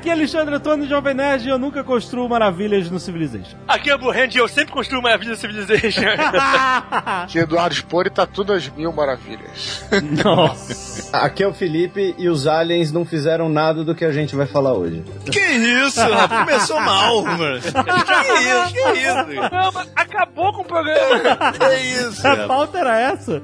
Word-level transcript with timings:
Aqui 0.00 0.08
é 0.08 0.12
Alexandre 0.12 0.54
Antônio, 0.54 0.88
Jovem 0.88 1.12
Nerd, 1.12 1.46
e 1.46 1.50
eu 1.50 1.58
nunca 1.58 1.84
construo 1.84 2.26
maravilhas 2.26 2.90
no 2.90 2.98
Civilization. 2.98 3.58
Aqui 3.68 3.90
é 3.90 3.98
Burrand 3.98 4.30
e 4.34 4.38
eu 4.38 4.48
sempre 4.48 4.72
construo 4.72 5.02
maravilha 5.02 5.36
Civilization. 5.36 6.00
Que 7.28 7.40
Eduardo 7.40 7.74
Spor 7.74 8.06
e 8.06 8.10
tá 8.10 8.24
tudo 8.24 8.54
às 8.54 8.66
mil 8.70 8.90
maravilhas. 8.92 9.84
Nossa! 10.24 11.10
Aqui 11.24 11.42
é 11.42 11.46
o 11.46 11.52
Felipe 11.52 12.14
e 12.16 12.30
os 12.30 12.46
aliens 12.46 12.90
não 12.90 13.04
fizeram 13.04 13.50
nada 13.50 13.84
do 13.84 13.94
que 13.94 14.04
a 14.04 14.10
gente 14.10 14.34
vai 14.34 14.46
falar 14.46 14.72
hoje. 14.72 15.04
Que 15.30 15.38
isso? 15.38 16.00
Começou 16.28 16.80
mal, 16.80 17.22
mano. 17.22 17.60
Que 17.70 18.32
isso, 18.42 18.72
que 18.72 19.00
isso? 19.00 19.50
Não, 19.52 19.72
mas 19.72 19.88
acabou 19.94 20.52
com 20.52 20.62
o 20.62 20.64
programa. 20.64 21.52
Que 21.52 21.74
isso, 21.76 22.26
A 22.26 22.46
pauta 22.46 22.78
era 22.78 22.98
essa? 22.98 23.42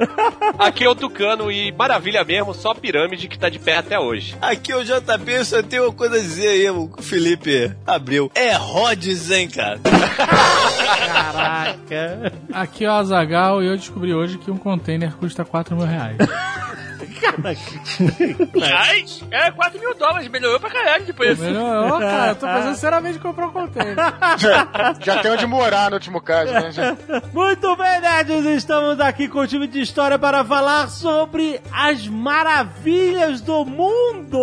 Aqui 0.59 0.85
é 0.85 0.88
o 0.88 0.95
Tucano 0.95 1.51
e 1.51 1.71
maravilha 1.73 2.25
mesmo, 2.25 2.55
só 2.55 2.73
pirâmide 2.73 3.29
que 3.29 3.38
tá 3.38 3.49
de 3.49 3.59
pé 3.59 3.77
até 3.77 3.99
hoje. 3.99 4.37
Aqui 4.41 4.73
é 4.73 4.77
o 4.77 4.85
JP, 4.85 5.30
eu 5.30 5.45
só 5.45 5.63
tenho 5.63 5.85
uma 5.85 5.93
coisa 5.93 6.16
a 6.16 6.21
dizer 6.21 6.46
aí, 6.47 6.71
o 6.71 6.91
Felipe 7.01 7.75
abriu. 7.87 8.31
É 8.35 8.53
Rhodes, 8.55 9.31
hein, 9.31 9.49
cara? 9.49 9.79
Caraca! 11.07 12.33
Aqui 12.53 12.85
é 12.85 12.89
o 12.89 12.93
Azagal 12.93 13.63
e 13.63 13.67
eu 13.67 13.77
descobri 13.77 14.15
hoje 14.15 14.39
que 14.39 14.51
um 14.51 14.57
container 14.59 15.13
custa 15.17 15.45
4 15.45 15.77
mil 15.77 15.87
reais. 15.87 16.17
Ai, 18.63 19.05
é 19.31 19.51
4 19.51 19.81
mil 19.81 19.95
dólares, 19.95 20.29
melhorou 20.29 20.61
pra 20.61 20.71
caralho 20.71 21.05
depois. 21.05 21.39
Melhorou, 21.39 21.99
cara. 21.99 22.31
Eu 22.33 22.37
tô 22.37 22.47
pensando 22.47 22.77
seriamente 22.77 23.19
em 23.19 23.21
comprar 23.21 23.47
um 23.47 23.51
container. 23.53 23.97
Já, 24.39 24.95
já 25.01 25.19
tem 25.23 25.31
onde 25.33 25.47
morar 25.47 25.91
no 25.91 25.97
último 25.97 26.21
caso, 26.21 26.53
né? 26.53 26.71
Já- 26.73 26.97
Muito 27.33 27.77
bem, 27.77 28.01
nerds! 28.01 28.45
Estamos 28.47 29.01
aqui 29.01 29.29
com 29.29 29.41
o 29.41 29.47
time 29.47 29.66
de 29.66 29.81
história 29.81 30.19
para 30.19 30.45
falar 30.45 30.88
sobre 30.88 31.60
as 31.73 32.07
maravilhas 32.07 33.41
do 33.41 33.65
mundo! 33.65 34.38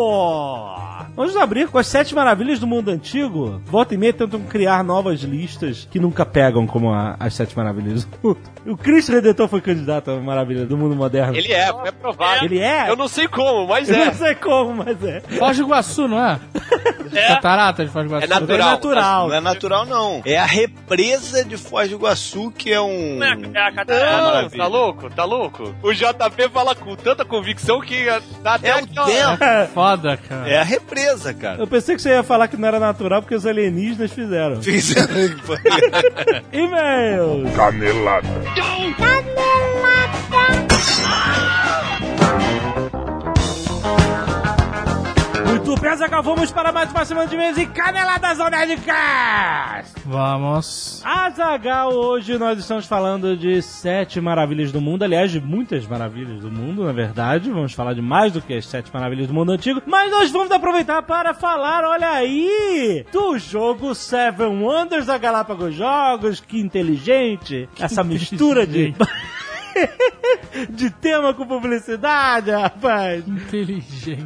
Vamos 1.16 1.38
abrir 1.38 1.68
com 1.68 1.78
as 1.78 1.86
sete 1.88 2.16
maravilhas 2.16 2.60
do 2.60 2.66
mundo 2.66 2.90
antigo. 2.90 3.62
Volta 3.66 3.94
e 3.94 3.98
meia 3.98 4.12
tentam 4.14 4.40
criar 4.42 4.84
novas 4.84 5.20
listas 5.22 5.88
que 5.92 6.00
nunca 6.00 6.26
pegam 6.26 6.66
como 6.66 6.92
a- 6.92 7.16
as 7.20 7.34
sete 7.36 7.56
maravilhas 7.56 8.06
do 8.06 8.18
mundo. 8.24 8.40
O 8.66 8.78
Cristo 8.78 9.12
Redentor 9.12 9.50
foi 9.50 9.60
candidato 9.60 10.10
à 10.10 10.16
maravilha 10.22 10.66
do 10.66 10.78
mundo 10.78 10.96
moderno. 10.96 11.36
Ele 11.36 11.52
é, 11.52 11.68
foi 11.68 11.90
aprovado. 11.90 12.46
Ele 12.46 12.60
é? 12.60 12.90
Eu 12.90 12.96
não 12.96 13.10
sei 13.10 13.28
como, 13.28 13.68
mas 13.68 13.90
Eu 13.90 13.96
é. 13.98 14.06
não 14.06 14.14
sei 14.14 14.36
como, 14.36 14.74
mas 14.74 15.04
é. 15.04 15.20
Foz 15.20 15.58
do 15.58 15.64
Iguaçu, 15.64 16.08
não 16.08 16.18
é? 16.26 16.40
É, 17.14 17.28
Catarata 17.28 17.86
de 17.86 17.92
Foz 17.92 18.06
do 18.06 18.10
Iguaçu. 18.12 18.26
é 18.26 18.28
natural. 18.30 18.68
É 18.68 18.72
natural. 18.72 19.28
Não 19.28 19.36
é 19.36 19.40
natural, 19.42 19.86
não. 19.86 20.22
É 20.26 20.38
a 20.38 20.46
represa 20.46 21.44
de 21.44 21.58
Foz 21.58 21.90
do 21.90 21.96
Iguaçu, 21.98 22.52
que 22.52 22.72
é 22.72 22.80
um... 22.82 23.18
Não 23.18 23.28
é, 23.28 23.38
é 23.54 23.68
a 23.68 23.72
catarata. 23.74 24.58
Tá 24.58 24.66
louco? 24.68 25.10
Tá 25.10 25.24
louco? 25.26 25.76
O 25.84 25.94
JP 25.94 26.50
fala 26.52 26.74
com 26.74 26.96
tanta 26.96 27.26
convicção 27.26 27.82
que 27.82 28.06
dá 28.42 28.54
até 28.56 28.70
É 28.70 28.76
o 28.76 28.78
aquela- 28.80 29.06
dentro. 29.38 29.74
Foda, 29.74 30.18
cara. 30.18 30.50
É 30.50 30.58
a 30.60 30.64
represa, 30.64 31.03
cara. 31.34 31.60
Eu 31.60 31.68
pensei 31.68 31.96
que 31.96 32.02
você 32.02 32.10
ia 32.10 32.24
falar 32.24 32.48
que 32.48 32.58
não 32.58 32.68
era 32.68 32.80
natural 32.80 33.22
porque 33.22 33.36
os 33.36 33.46
alienígenas 33.46 34.12
fizeram. 34.12 34.62
Fiz... 34.62 34.94
E-mails! 36.52 37.54
Canelada. 37.56 38.28
Muito 38.80 39.04
bem, 45.64 45.96
Zagal, 45.96 46.22
vamos 46.22 46.52
para 46.52 46.72
mais 46.72 46.92
uma 46.92 47.06
semana 47.06 47.28
de 47.28 47.36
e-mails 47.36 47.58
e 47.58 47.66
caneladas 47.66 48.40
ao 48.40 48.50
Nerdcast! 48.50 49.94
Vamos. 50.06 51.02
Azagal, 51.06 51.94
hoje 51.94 52.38
nós 52.38 52.60
estamos 52.60 52.86
falando 52.86 53.38
de 53.38 53.62
sete 53.62 54.20
maravilhas 54.20 54.74
do 54.74 54.82
mundo, 54.82 55.04
aliás, 55.04 55.32
de 55.32 55.40
muitas 55.40 55.88
maravilhas 55.88 56.42
do 56.42 56.52
mundo, 56.52 56.84
na 56.84 56.92
verdade. 56.92 57.50
Vamos 57.50 57.74
falar 57.74 57.94
de 57.94 58.02
mais 58.02 58.34
do 58.34 58.42
que 58.42 58.54
as 58.54 58.66
sete 58.66 58.92
maravilhas 58.94 59.28
do 59.28 59.34
mundo 59.34 59.54
antigo, 59.54 59.82
mas 59.86 60.12
nós 60.12 60.30
vamos 60.32 60.52
aproveitar 60.52 61.02
para 61.04 61.34
falar, 61.34 61.86
olha 61.86 62.12
aí, 62.12 63.06
do 63.12 63.38
jogo 63.38 63.96
Seven 63.96 64.62
Wonders 64.62 65.06
da 65.06 65.18
Galápagos 65.18 65.74
Jogos, 65.74 66.42
que 66.42 66.60
inteligente, 66.60 67.70
essa 67.80 68.04
mistura 68.04 68.68
de. 68.68 68.94
de 70.70 70.90
tema 70.90 71.34
com 71.34 71.46
publicidade, 71.46 72.52
rapaz. 72.52 73.28
Inteligente. 73.28 74.18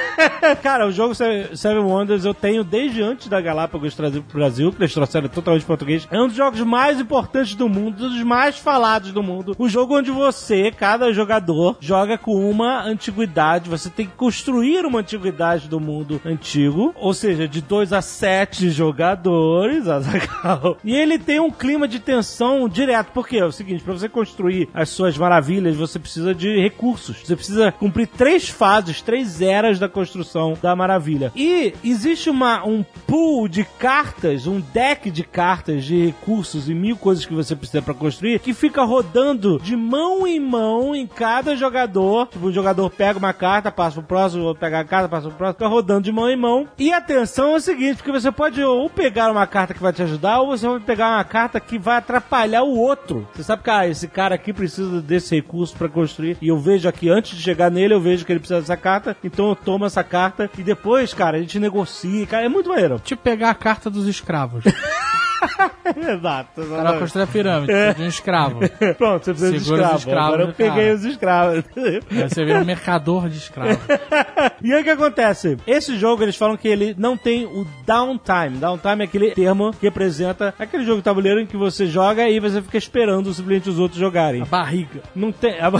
Cara, 0.62 0.86
o 0.86 0.92
jogo 0.92 1.14
Se- 1.14 1.50
Seven 1.56 1.82
Wonders 1.84 2.24
eu 2.24 2.32
tenho 2.34 2.64
desde 2.64 3.02
antes 3.02 3.28
da 3.28 3.40
Galápagos 3.40 3.94
trazer 3.94 4.22
pro 4.22 4.38
Brasil, 4.38 4.72
que 4.72 4.80
eles 4.82 4.92
trouxeram 4.94 5.28
totalmente 5.28 5.64
português. 5.64 6.06
É 6.10 6.20
um 6.20 6.26
dos 6.26 6.36
jogos 6.36 6.60
mais 6.60 7.00
importantes 7.00 7.54
do 7.54 7.68
mundo, 7.68 8.04
um 8.06 8.08
dos 8.08 8.22
mais 8.22 8.58
falados 8.58 9.12
do 9.12 9.22
mundo. 9.22 9.54
O 9.58 9.68
jogo 9.68 9.98
onde 9.98 10.10
você, 10.10 10.70
cada 10.70 11.12
jogador, 11.12 11.76
joga 11.80 12.16
com 12.16 12.48
uma 12.50 12.82
antiguidade. 12.82 13.68
Você 13.68 13.90
tem 13.90 14.06
que 14.06 14.12
construir 14.16 14.84
uma 14.86 15.00
antiguidade 15.00 15.68
do 15.68 15.78
mundo 15.80 16.20
antigo, 16.24 16.94
ou 16.96 17.12
seja, 17.12 17.46
de 17.48 17.60
2 17.60 17.92
a 17.92 18.00
7 18.02 18.70
jogadores, 18.70 19.86
Azaghal. 19.88 20.78
E 20.84 20.94
ele 20.94 21.18
tem 21.18 21.40
um 21.40 21.50
clima 21.50 21.86
de 21.88 21.98
tensão 21.98 22.68
direto, 22.68 23.10
porque 23.12 23.36
é 23.36 23.44
o 23.44 23.52
seguinte, 23.52 23.82
para 23.82 23.92
você 23.92 24.08
construir 24.08 24.68
as 24.72 24.88
suas 24.94 25.16
maravilhas, 25.18 25.76
você 25.76 25.98
precisa 25.98 26.34
de 26.34 26.60
recursos. 26.60 27.18
Você 27.24 27.36
precisa 27.36 27.72
cumprir 27.72 28.06
três 28.06 28.48
fases, 28.48 29.02
três 29.02 29.40
eras 29.40 29.78
da 29.78 29.88
construção 29.88 30.56
da 30.60 30.74
maravilha. 30.74 31.32
E 31.34 31.74
existe 31.82 32.30
uma, 32.30 32.64
um 32.64 32.84
pool 33.06 33.48
de 33.48 33.64
cartas, 33.64 34.46
um 34.46 34.60
deck 34.60 35.10
de 35.10 35.22
cartas 35.22 35.84
de 35.84 36.06
recursos 36.06 36.68
e 36.68 36.74
mil 36.74 36.96
coisas 36.96 37.26
que 37.26 37.34
você 37.34 37.54
precisa 37.54 37.82
para 37.82 37.94
construir, 37.94 38.38
que 38.38 38.54
fica 38.54 38.82
rodando 38.84 39.58
de 39.62 39.76
mão 39.76 40.26
em 40.26 40.40
mão 40.40 40.94
em 40.94 41.06
cada 41.06 41.56
jogador. 41.56 42.28
Tipo, 42.28 42.46
o 42.46 42.52
jogador 42.52 42.90
pega 42.90 43.18
uma 43.18 43.32
carta, 43.32 43.70
passa 43.70 43.94
pro 43.96 44.02
próximo, 44.02 44.54
pega 44.54 44.80
a 44.80 44.84
carta, 44.84 45.08
passa 45.08 45.28
pro 45.28 45.36
próximo, 45.36 45.54
fica 45.54 45.68
rodando 45.68 46.02
de 46.02 46.12
mão 46.12 46.30
em 46.30 46.36
mão. 46.36 46.68
E 46.78 46.92
atenção 46.92 47.52
é 47.52 47.56
o 47.56 47.60
seguinte, 47.60 47.96
porque 47.96 48.12
você 48.12 48.30
pode 48.30 48.62
ou 48.62 48.88
pegar 48.88 49.30
uma 49.30 49.46
carta 49.46 49.74
que 49.74 49.82
vai 49.82 49.92
te 49.92 50.02
ajudar, 50.02 50.40
ou 50.40 50.48
você 50.48 50.66
vai 50.66 50.80
pegar 50.80 51.16
uma 51.16 51.24
carta 51.24 51.60
que 51.60 51.78
vai 51.78 51.96
atrapalhar 51.96 52.62
o 52.62 52.78
outro. 52.78 53.26
Você 53.34 53.42
sabe 53.42 53.62
que, 53.62 53.70
ah, 53.70 53.88
esse 53.88 54.08
cara 54.08 54.34
aqui 54.34 54.52
precisa 54.52 54.83
desse 55.02 55.34
recurso 55.34 55.76
para 55.76 55.88
construir, 55.88 56.36
e 56.40 56.48
eu 56.48 56.58
vejo 56.58 56.88
aqui, 56.88 57.08
antes 57.08 57.36
de 57.36 57.42
chegar 57.42 57.70
nele, 57.70 57.94
eu 57.94 58.00
vejo 58.00 58.24
que 58.24 58.32
ele 58.32 58.40
precisa 58.40 58.60
dessa 58.60 58.76
carta, 58.76 59.16
então 59.22 59.48
eu 59.48 59.56
tomo 59.56 59.84
essa 59.84 60.04
carta, 60.04 60.50
e 60.58 60.62
depois, 60.62 61.12
cara, 61.12 61.36
a 61.36 61.40
gente 61.40 61.58
negocia, 61.58 62.26
cara, 62.26 62.44
é 62.44 62.48
muito 62.48 62.68
maneiro. 62.68 63.00
Tipo 63.04 63.22
pegar 63.22 63.50
a 63.50 63.54
carta 63.54 63.90
dos 63.90 64.06
escravos. 64.06 64.64
Exato. 66.16 66.60
O 66.62 66.68
cara 66.70 66.98
construir 66.98 67.22
a 67.22 67.26
pirâmide 67.26 67.66
precisa 67.72 67.94
de 67.94 68.02
um 68.02 68.06
escravo. 68.08 68.60
Pronto, 68.96 69.24
você 69.24 69.30
precisa 69.32 69.52
de 69.52 69.60
Segura 69.60 69.82
os 69.82 69.86
escravo. 69.86 69.98
escravos 69.98 70.26
Agora 70.34 70.42
eu 70.42 70.52
peguei 70.54 70.84
cara. 70.84 70.94
os 70.94 71.04
escravos. 71.04 71.64
Aí 71.76 72.28
você 72.28 72.44
vira 72.44 72.60
um 72.60 72.64
mercador 72.64 73.28
de 73.28 73.36
escravos. 73.38 73.78
e 74.62 74.72
aí 74.72 74.80
o 74.80 74.84
que 74.84 74.90
acontece? 74.90 75.56
Esse 75.66 75.96
jogo, 75.98 76.22
eles 76.22 76.36
falam 76.36 76.56
que 76.56 76.68
ele 76.68 76.94
não 76.98 77.16
tem 77.16 77.44
o 77.46 77.66
downtime. 77.86 78.58
Downtime 78.58 79.02
é 79.02 79.04
aquele 79.04 79.30
termo 79.32 79.72
que 79.72 79.86
representa 79.86 80.54
aquele 80.58 80.84
jogo 80.84 80.98
de 80.98 81.04
tabuleiro 81.04 81.40
em 81.40 81.46
que 81.46 81.56
você 81.56 81.86
joga 81.86 82.28
e 82.28 82.40
você 82.40 82.60
fica 82.62 82.78
esperando 82.78 83.32
simplesmente 83.32 83.68
os 83.68 83.78
outros 83.78 84.00
jogarem. 84.00 84.42
A 84.42 84.46
barriga. 84.46 85.00
Não 85.14 85.30
tem. 85.32 85.58
a- 85.60 85.70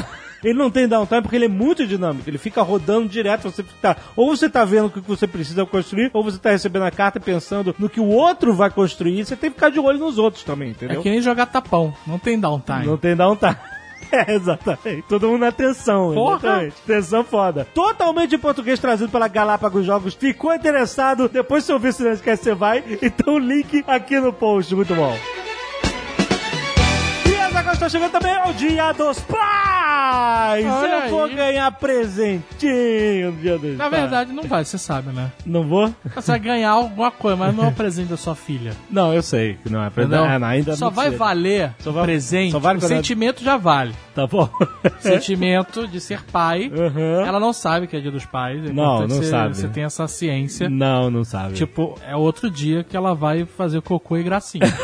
Ele 0.45 0.59
não 0.59 0.71
tem 0.71 0.87
downtime 0.87 1.23
porque 1.23 1.37
ele 1.37 1.47
é 1.47 1.49
muito 1.49 1.87
dinâmico. 1.87 2.29
Ele 2.29 2.39
fica 2.39 2.63
rodando 2.63 3.09
direto. 3.09 3.51
Você 3.51 3.65
tá, 3.81 3.97
ou 4.15 4.37
você 4.37 4.49
tá 4.49 4.65
vendo 4.65 4.87
o 4.87 4.91
que 4.91 5.01
você 5.01 5.27
precisa 5.27 5.65
construir, 5.65 6.11
ou 6.13 6.23
você 6.23 6.39
tá 6.39 6.51
recebendo 6.51 6.85
a 6.85 6.91
carta 6.91 7.19
e 7.19 7.21
pensando 7.21 7.75
no 7.79 7.89
que 7.89 8.01
o 8.01 8.07
outro 8.09 8.53
vai 8.55 8.71
construir. 8.71 9.25
Você 9.25 9.37
tem 9.37 9.51
que 9.51 9.55
ficar 9.57 9.71
de 9.71 9.81
olho 9.81 9.99
nos 9.99 10.19
outros 10.19 10.45
também, 10.45 10.71
entendeu? 10.71 11.01
É 11.01 11.03
que 11.03 11.11
nem 11.11 11.23
jogar 11.23 11.47
tapão. 11.47 11.95
Não 12.07 12.19
tem 12.19 12.39
downtime. 12.39 12.87
Não 12.87 12.97
tem 12.97 13.17
downtime. 13.17 13.57
É, 14.13 14.35
exatamente. 14.35 15.03
Todo 15.09 15.27
mundo 15.27 15.41
na 15.41 15.51
tensão, 15.51 16.13
Porra. 16.13 16.37
exatamente. 16.37 16.77
Tensão 16.87 17.25
foda. 17.25 17.67
Totalmente 17.75 18.35
em 18.35 18.39
português 18.39 18.79
trazido 18.79 19.11
pela 19.11 19.27
Galápagos 19.27 19.85
Jogos. 19.85 20.15
Ficou 20.15 20.55
interessado? 20.55 21.29
Depois 21.29 21.65
se 21.65 21.73
ouvir 21.73 21.89
esse 21.89 22.03
Nerdcast, 22.05 22.45
você 22.45 22.55
vai. 22.55 22.85
Então 23.03 23.39
link 23.39 23.83
aqui 23.89 24.21
no 24.21 24.33
post. 24.33 24.73
Muito 24.75 24.95
bom. 24.95 25.17
Está 27.75 27.89
chegando 27.89 28.13
também 28.13 28.35
ao 28.37 28.53
Dia 28.55 28.93
dos 28.93 29.19
Pais. 29.21 30.65
Olha 30.67 31.05
Eu 31.07 31.11
vou 31.11 31.25
aí. 31.25 31.35
ganhar 31.35 31.71
presentinho 31.73 33.33
no 33.33 33.37
Dia 33.39 33.59
dos 33.59 33.77
Na 33.77 33.91
Pais. 33.91 34.03
verdade, 34.03 34.33
não 34.33 34.45
vai, 34.45 34.65
você 34.65 34.79
sabe, 34.79 35.13
né? 35.13 35.31
Não 35.45 35.67
vou? 35.67 35.93
Você 36.15 36.31
vai 36.31 36.41
ganhar 36.41 36.71
alguma 36.71 37.11
coisa, 37.11 37.37
mas 37.37 37.55
não 37.55 37.65
é 37.67 37.69
o 37.69 37.73
presente 37.73 38.09
da 38.09 38.17
sua 38.17 38.35
filha. 38.35 38.73
Não, 38.91 39.13
eu 39.13 39.23
sei 39.23 39.55
que 39.63 39.69
não 39.71 39.83
é 39.85 39.91
presente. 39.91 40.15
É, 40.15 40.39
não, 40.39 40.47
ainda 40.47 40.77
só 40.77 40.87
muito 40.87 40.95
vai 40.97 41.07
cedo. 41.11 41.19
valer 41.19 41.75
Só 41.81 41.91
o 41.91 41.93
vai- 41.93 42.05
presente. 42.05 42.53
só 42.53 42.59
vale 42.61 42.79
o 42.79 42.85
é- 42.85 42.89
sentimento 42.89 43.43
já 43.45 43.57
vale. 43.57 43.95
Tá 44.15 44.27
bom. 44.27 44.49
sentimento 45.01 45.87
de 45.89 46.01
ser 46.01 46.23
pai. 46.23 46.69
Uhum. 46.75 47.27
Ela 47.27 47.41
não 47.41 47.53
sabe 47.53 47.87
que 47.87 47.97
é 47.97 48.01
dia 48.01 48.11
dos 48.13 48.25
pais. 48.25 48.65
É 48.65 48.73
Não, 48.73 49.01
não 49.03 49.09
você, 49.09 49.25
sabe. 49.25 49.57
Você 49.57 49.69
tem 49.69 49.83
essa 49.85 50.07
ciência. 50.09 50.71
Não, 50.71 51.11
não 51.11 51.25
sabe. 51.25 51.55
Tipo, 51.55 51.99
é 52.07 52.15
outro 52.17 52.49
dia 52.51 52.83
que 52.85 52.97
ela 52.97 53.15
vai 53.15 53.45
fazer 53.45 53.83
cocô 53.83 54.17
e 54.17 54.23
gracinha. 54.23 54.63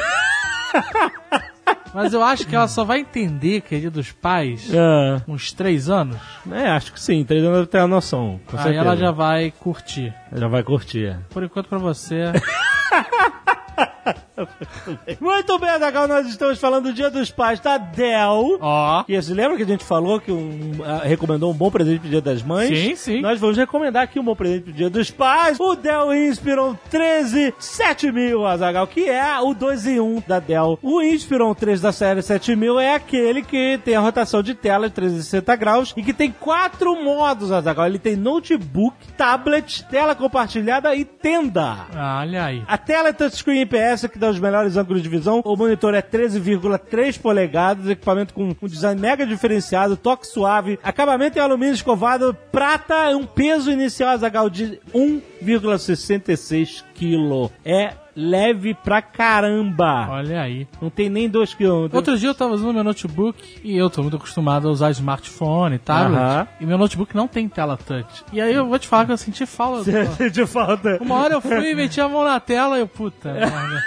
Mas 1.94 2.12
eu 2.12 2.22
acho 2.22 2.46
que 2.46 2.54
ela 2.54 2.69
só 2.69 2.84
vai 2.84 3.00
entender 3.00 3.62
que 3.62 3.75
é 3.75 3.78
dia 3.81 3.90
dos 3.90 4.12
pais 4.12 4.70
Ah, 4.75 5.22
uns 5.26 5.52
três 5.52 5.88
anos. 5.90 6.16
é, 6.50 6.69
acho 6.70 6.92
que 6.92 7.00
sim. 7.00 7.25
Três 7.25 7.42
anos 7.42 7.56
deve 7.58 7.69
ter 7.69 7.78
a 7.78 7.87
noção. 7.88 8.38
Com 8.46 8.56
aí 8.56 8.62
certeza. 8.62 8.84
ela 8.84 8.96
já 8.96 9.10
vai 9.10 9.52
curtir. 9.58 10.14
já 10.32 10.46
vai 10.48 10.62
curtir. 10.62 11.16
Por 11.31 11.42
enquanto, 11.42 11.69
pra 11.69 11.78
você, 11.78 12.32
Muito 15.20 15.58
bem, 15.58 15.70
Azaghal, 15.70 16.08
nós 16.08 16.26
estamos 16.26 16.58
falando 16.58 16.84
do 16.84 16.92
Dia 16.92 17.10
dos 17.10 17.31
Pais 17.31 17.60
da 17.60 17.78
Dell. 17.78 18.58
Ó. 18.60 19.04
E 19.08 19.20
você 19.20 19.34
lembra 19.34 19.56
que 19.56 19.62
a 19.62 19.66
gente 19.66 19.84
falou 19.84 20.20
que 20.20 20.32
um, 20.32 20.72
ah, 20.84 21.02
recomendou 21.04 21.50
um 21.50 21.54
bom 21.54 21.70
presente 21.70 22.00
pro 22.00 22.08
Dia 22.08 22.20
das 22.20 22.42
Mães? 22.42 22.78
Sim, 22.78 22.96
sim. 22.96 23.20
Nós 23.20 23.38
vamos 23.38 23.56
recomendar 23.56 24.04
aqui 24.04 24.19
um 24.19 24.25
bom 24.25 24.34
presente 24.34 24.64
pro 24.64 24.72
Dia 24.72 24.90
dos 24.90 25.10
Pais. 25.10 25.58
O 25.60 25.75
Dell 25.75 26.12
Inspiron 26.14 26.76
13 26.90 27.54
7000, 27.58 28.46
Azaghal, 28.46 28.87
que 28.87 29.08
é 29.08 29.38
o 29.40 29.54
2 29.54 29.87
em 29.87 30.00
1 30.00 30.22
da 30.26 30.38
Dell. 30.38 30.78
O 30.82 31.02
Inspiron 31.02 31.54
3 31.54 31.81
da 31.81 31.92
série 31.92 32.22
7000 32.22 32.81
é 32.81 32.94
aquele 32.94 33.42
que 33.42 33.78
tem 33.84 33.94
a 33.94 34.00
rotação 34.00 34.42
de 34.42 34.54
tela 34.54 34.88
de 34.88 34.94
360 34.94 35.56
graus 35.56 35.94
e 35.96 36.02
que 36.02 36.12
tem 36.12 36.31
quatro 36.31 36.94
modos, 37.02 37.52
Azaghal. 37.52 37.87
Ele 37.87 37.98
tem 37.98 38.16
notebook, 38.16 38.96
tablet, 39.16 39.84
tela 39.90 40.14
compartilhada 40.14 40.94
e 40.94 41.04
tenda. 41.04 41.87
Olha 41.94 42.44
aí. 42.44 42.62
A 42.66 42.78
tela 42.78 43.08
é 43.08 43.12
touchscreen 43.12 43.62
IPS, 43.62 44.06
que 44.10 44.19
dá 44.19 44.30
os 44.31 44.41
melhores 44.41 44.77
ângulos 44.77 45.03
de 45.03 45.09
visão. 45.09 45.41
O 45.44 45.56
monitor 45.56 45.94
é 45.94 46.03
13,3 46.03 47.21
polegadas, 47.21 47.88
equipamento 47.88 48.35
com 48.35 48.55
um 48.61 48.69
design 48.69 49.00
mega 49.00 49.27
diferenciado, 49.27 49.97
toque 49.97 50.27
suave, 50.27 50.79
acabamento 50.82 51.38
em 51.38 51.43
alumínio 51.43 51.75
escovado, 51.75 52.37
prata, 52.50 53.17
um 53.17 53.27
peso 53.27 53.71
inicial 53.71 54.11
Azaghal 54.11 54.50
de 54.50 54.81
1,66 54.94 56.85
kg. 56.94 57.53
É 57.65 57.93
leve 58.20 58.75
pra 58.75 59.00
caramba. 59.02 60.08
Olha 60.11 60.43
aí. 60.43 60.67
Não 60.81 60.90
tem 60.90 61.08
nem 61.08 61.28
2 61.28 61.55
kg. 61.55 61.88
Outro 61.93 62.19
dia 62.19 62.28
eu 62.28 62.34
tava 62.34 62.52
usando 62.55 62.75
meu 62.75 62.84
notebook 62.84 63.61
e 63.64 63.76
eu 63.76 63.88
tô 63.88 64.02
muito 64.02 64.17
acostumado 64.17 64.69
a 64.69 64.70
usar 64.70 64.90
smartphone, 64.90 65.78
tablet. 65.78 66.20
Aham. 66.20 66.49
E 66.61 66.67
meu 66.67 66.76
notebook 66.78 67.14
não 67.17 67.26
tem 67.26 67.49
tela 67.49 67.76
touch. 67.76 68.25
E 68.32 68.40
aí 68.40 68.55
eu 68.55 68.67
vou 68.67 68.78
te 68.78 68.87
falar 68.88 69.06
que 69.06 69.12
eu 69.12 69.17
senti 69.17 69.46
falta. 69.46 69.90
de 70.31 70.46
falta. 70.46 70.99
Uma 71.00 71.17
hora 71.17 71.34
eu 71.34 71.40
fui 71.40 71.70
e 71.70 71.75
meti 71.75 72.00
a 72.00 72.08
mão 72.08 72.25
na 72.25 72.38
tela 72.40 72.76
e 72.76 72.81
eu, 72.81 72.87
puta 72.88 73.32
merda. 73.32 73.82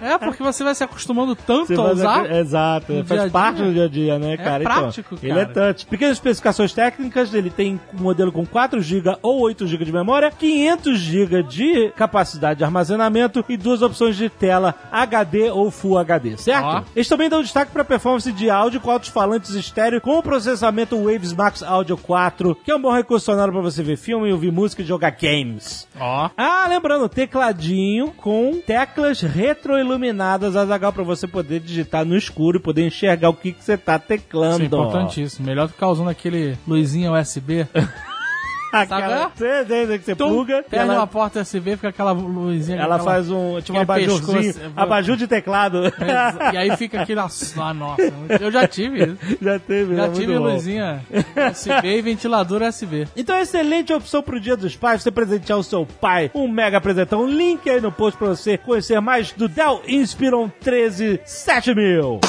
É, 0.00 0.18
porque 0.18 0.42
você 0.42 0.64
vai 0.64 0.74
se 0.74 0.82
acostumando 0.82 1.34
tanto 1.36 1.66
Você 1.66 1.74
a 1.74 1.82
usar. 1.82 2.22
a- 2.26 2.38
Exato, 2.40 2.86
faz 3.04 3.06
dia 3.20 3.24
a 3.24 3.30
parte 3.30 3.56
dia. 3.56 3.66
do 3.66 3.72
dia 3.72 3.84
a 3.84 3.88
dia, 3.88 4.18
né, 4.18 4.36
cara? 4.36 4.62
Então, 4.64 4.74
prático, 4.82 5.18
Ele 5.22 5.32
é 5.38 5.44
cara. 5.46 5.72
touch. 5.74 5.86
Pequenas 5.86 6.16
especificações 6.16 6.72
técnicas, 6.72 7.32
ele 7.34 7.50
tem 7.50 7.78
um 7.94 8.02
modelo 8.02 8.32
com 8.32 8.44
4 8.44 8.80
GB 8.80 9.16
ou 9.22 9.40
8 9.40 9.66
GB 9.66 9.84
de 9.84 9.92
memória, 9.92 10.30
500 10.30 10.98
GB 10.98 11.42
de 11.44 11.90
capacidade 11.96 12.58
de 12.58 12.64
armazenamento 12.64 13.21
e 13.48 13.56
duas 13.56 13.82
opções 13.82 14.16
de 14.16 14.28
tela 14.28 14.74
HD 14.90 15.50
ou 15.50 15.70
Full 15.70 15.98
HD, 15.98 16.36
certo? 16.36 16.64
Ó. 16.66 16.82
Eles 16.94 17.08
também 17.08 17.28
dão 17.28 17.42
destaque 17.42 17.72
para 17.72 17.84
performance 17.84 18.30
de 18.32 18.50
áudio 18.50 18.80
com 18.80 18.90
altos-falantes 18.90 19.50
estéreo 19.50 20.00
com 20.00 20.18
o 20.18 20.22
processamento 20.22 20.96
Waves 20.96 21.32
Max 21.32 21.62
Audio 21.62 21.96
4, 21.96 22.54
que 22.64 22.70
é 22.70 22.76
um 22.76 22.80
bom 22.80 22.92
recurso 22.92 23.26
sonoro 23.26 23.52
para 23.52 23.60
você 23.60 23.82
ver 23.82 23.96
filme, 23.96 24.32
ouvir 24.32 24.52
música 24.52 24.82
e 24.82 24.84
jogar 24.84 25.10
games. 25.10 25.86
Ó. 25.98 26.30
Ah, 26.36 26.66
lembrando, 26.68 27.08
tecladinho 27.08 28.12
com 28.12 28.60
teclas 28.66 29.20
retroiluminadas, 29.20 30.56
Azagal, 30.56 30.92
pra 30.92 31.02
você 31.02 31.26
poder 31.26 31.60
digitar 31.60 32.04
no 32.04 32.16
escuro 32.16 32.58
e 32.58 32.60
poder 32.60 32.86
enxergar 32.86 33.28
o 33.30 33.34
que, 33.34 33.52
que 33.52 33.62
você 33.62 33.76
tá 33.76 33.98
teclando. 33.98 34.54
Isso 34.54 34.62
é 34.62 34.66
importantíssimo. 34.66 35.46
Melhor 35.46 35.66
do 35.66 35.68
que 35.68 35.74
ficar 35.74 35.88
usando 35.88 36.10
aquele 36.10 36.56
luzinha 36.66 37.12
USB. 37.12 37.66
Sabe? 38.88 39.30
você, 39.36 39.64
você, 39.64 39.98
que 39.98 40.04
você 40.06 40.16
Tum, 40.16 40.28
pluga, 40.28 40.58
e 40.60 40.62
pega 40.70 40.82
ela, 40.82 40.94
uma 40.94 41.06
porta 41.06 41.40
USB, 41.42 41.76
fica 41.76 41.88
aquela 41.88 42.12
luzinha. 42.12 42.78
ela 42.78 42.94
aquela- 42.96 43.10
faz 43.12 43.30
um, 43.30 43.60
tipo 43.60 43.76
um 43.76 43.80
abajurzinho, 43.82 44.54
pescoço. 44.54 44.72
abajur 44.76 45.16
de 45.16 45.26
teclado. 45.26 45.82
E 46.52 46.56
aí 46.56 46.76
fica 46.76 47.02
aquele. 47.02 47.20
Nossa, 47.20 47.62
ah, 47.62 47.74
nossa, 47.74 48.02
eu 48.40 48.50
já 48.50 48.66
tive 48.66 49.04
isso. 49.04 49.18
Já 49.42 49.58
teve, 49.58 49.96
Já 49.96 50.04
é 50.06 50.08
tive 50.10 50.38
bom. 50.38 50.44
luzinha 50.44 51.02
USB 51.50 51.98
e 51.98 52.02
ventilador 52.02 52.62
USB. 52.62 53.06
Então, 53.16 53.36
excelente 53.38 53.92
opção 53.92 54.22
pro 54.22 54.40
Dia 54.40 54.56
dos 54.56 54.76
Pais, 54.76 55.02
você 55.02 55.10
presentear 55.10 55.58
o 55.58 55.62
seu 55.64 55.84
pai 55.86 56.30
um 56.34 56.48
mega 56.48 56.80
presentão. 56.80 57.26
Link 57.26 57.68
aí 57.68 57.80
no 57.80 57.92
post 57.92 58.16
pra 58.18 58.28
você 58.28 58.56
conhecer 58.56 59.00
mais 59.00 59.32
do 59.32 59.48
Dell 59.48 59.82
Inspiron 59.86 60.50
13 60.60 61.20
7000. 61.24 62.20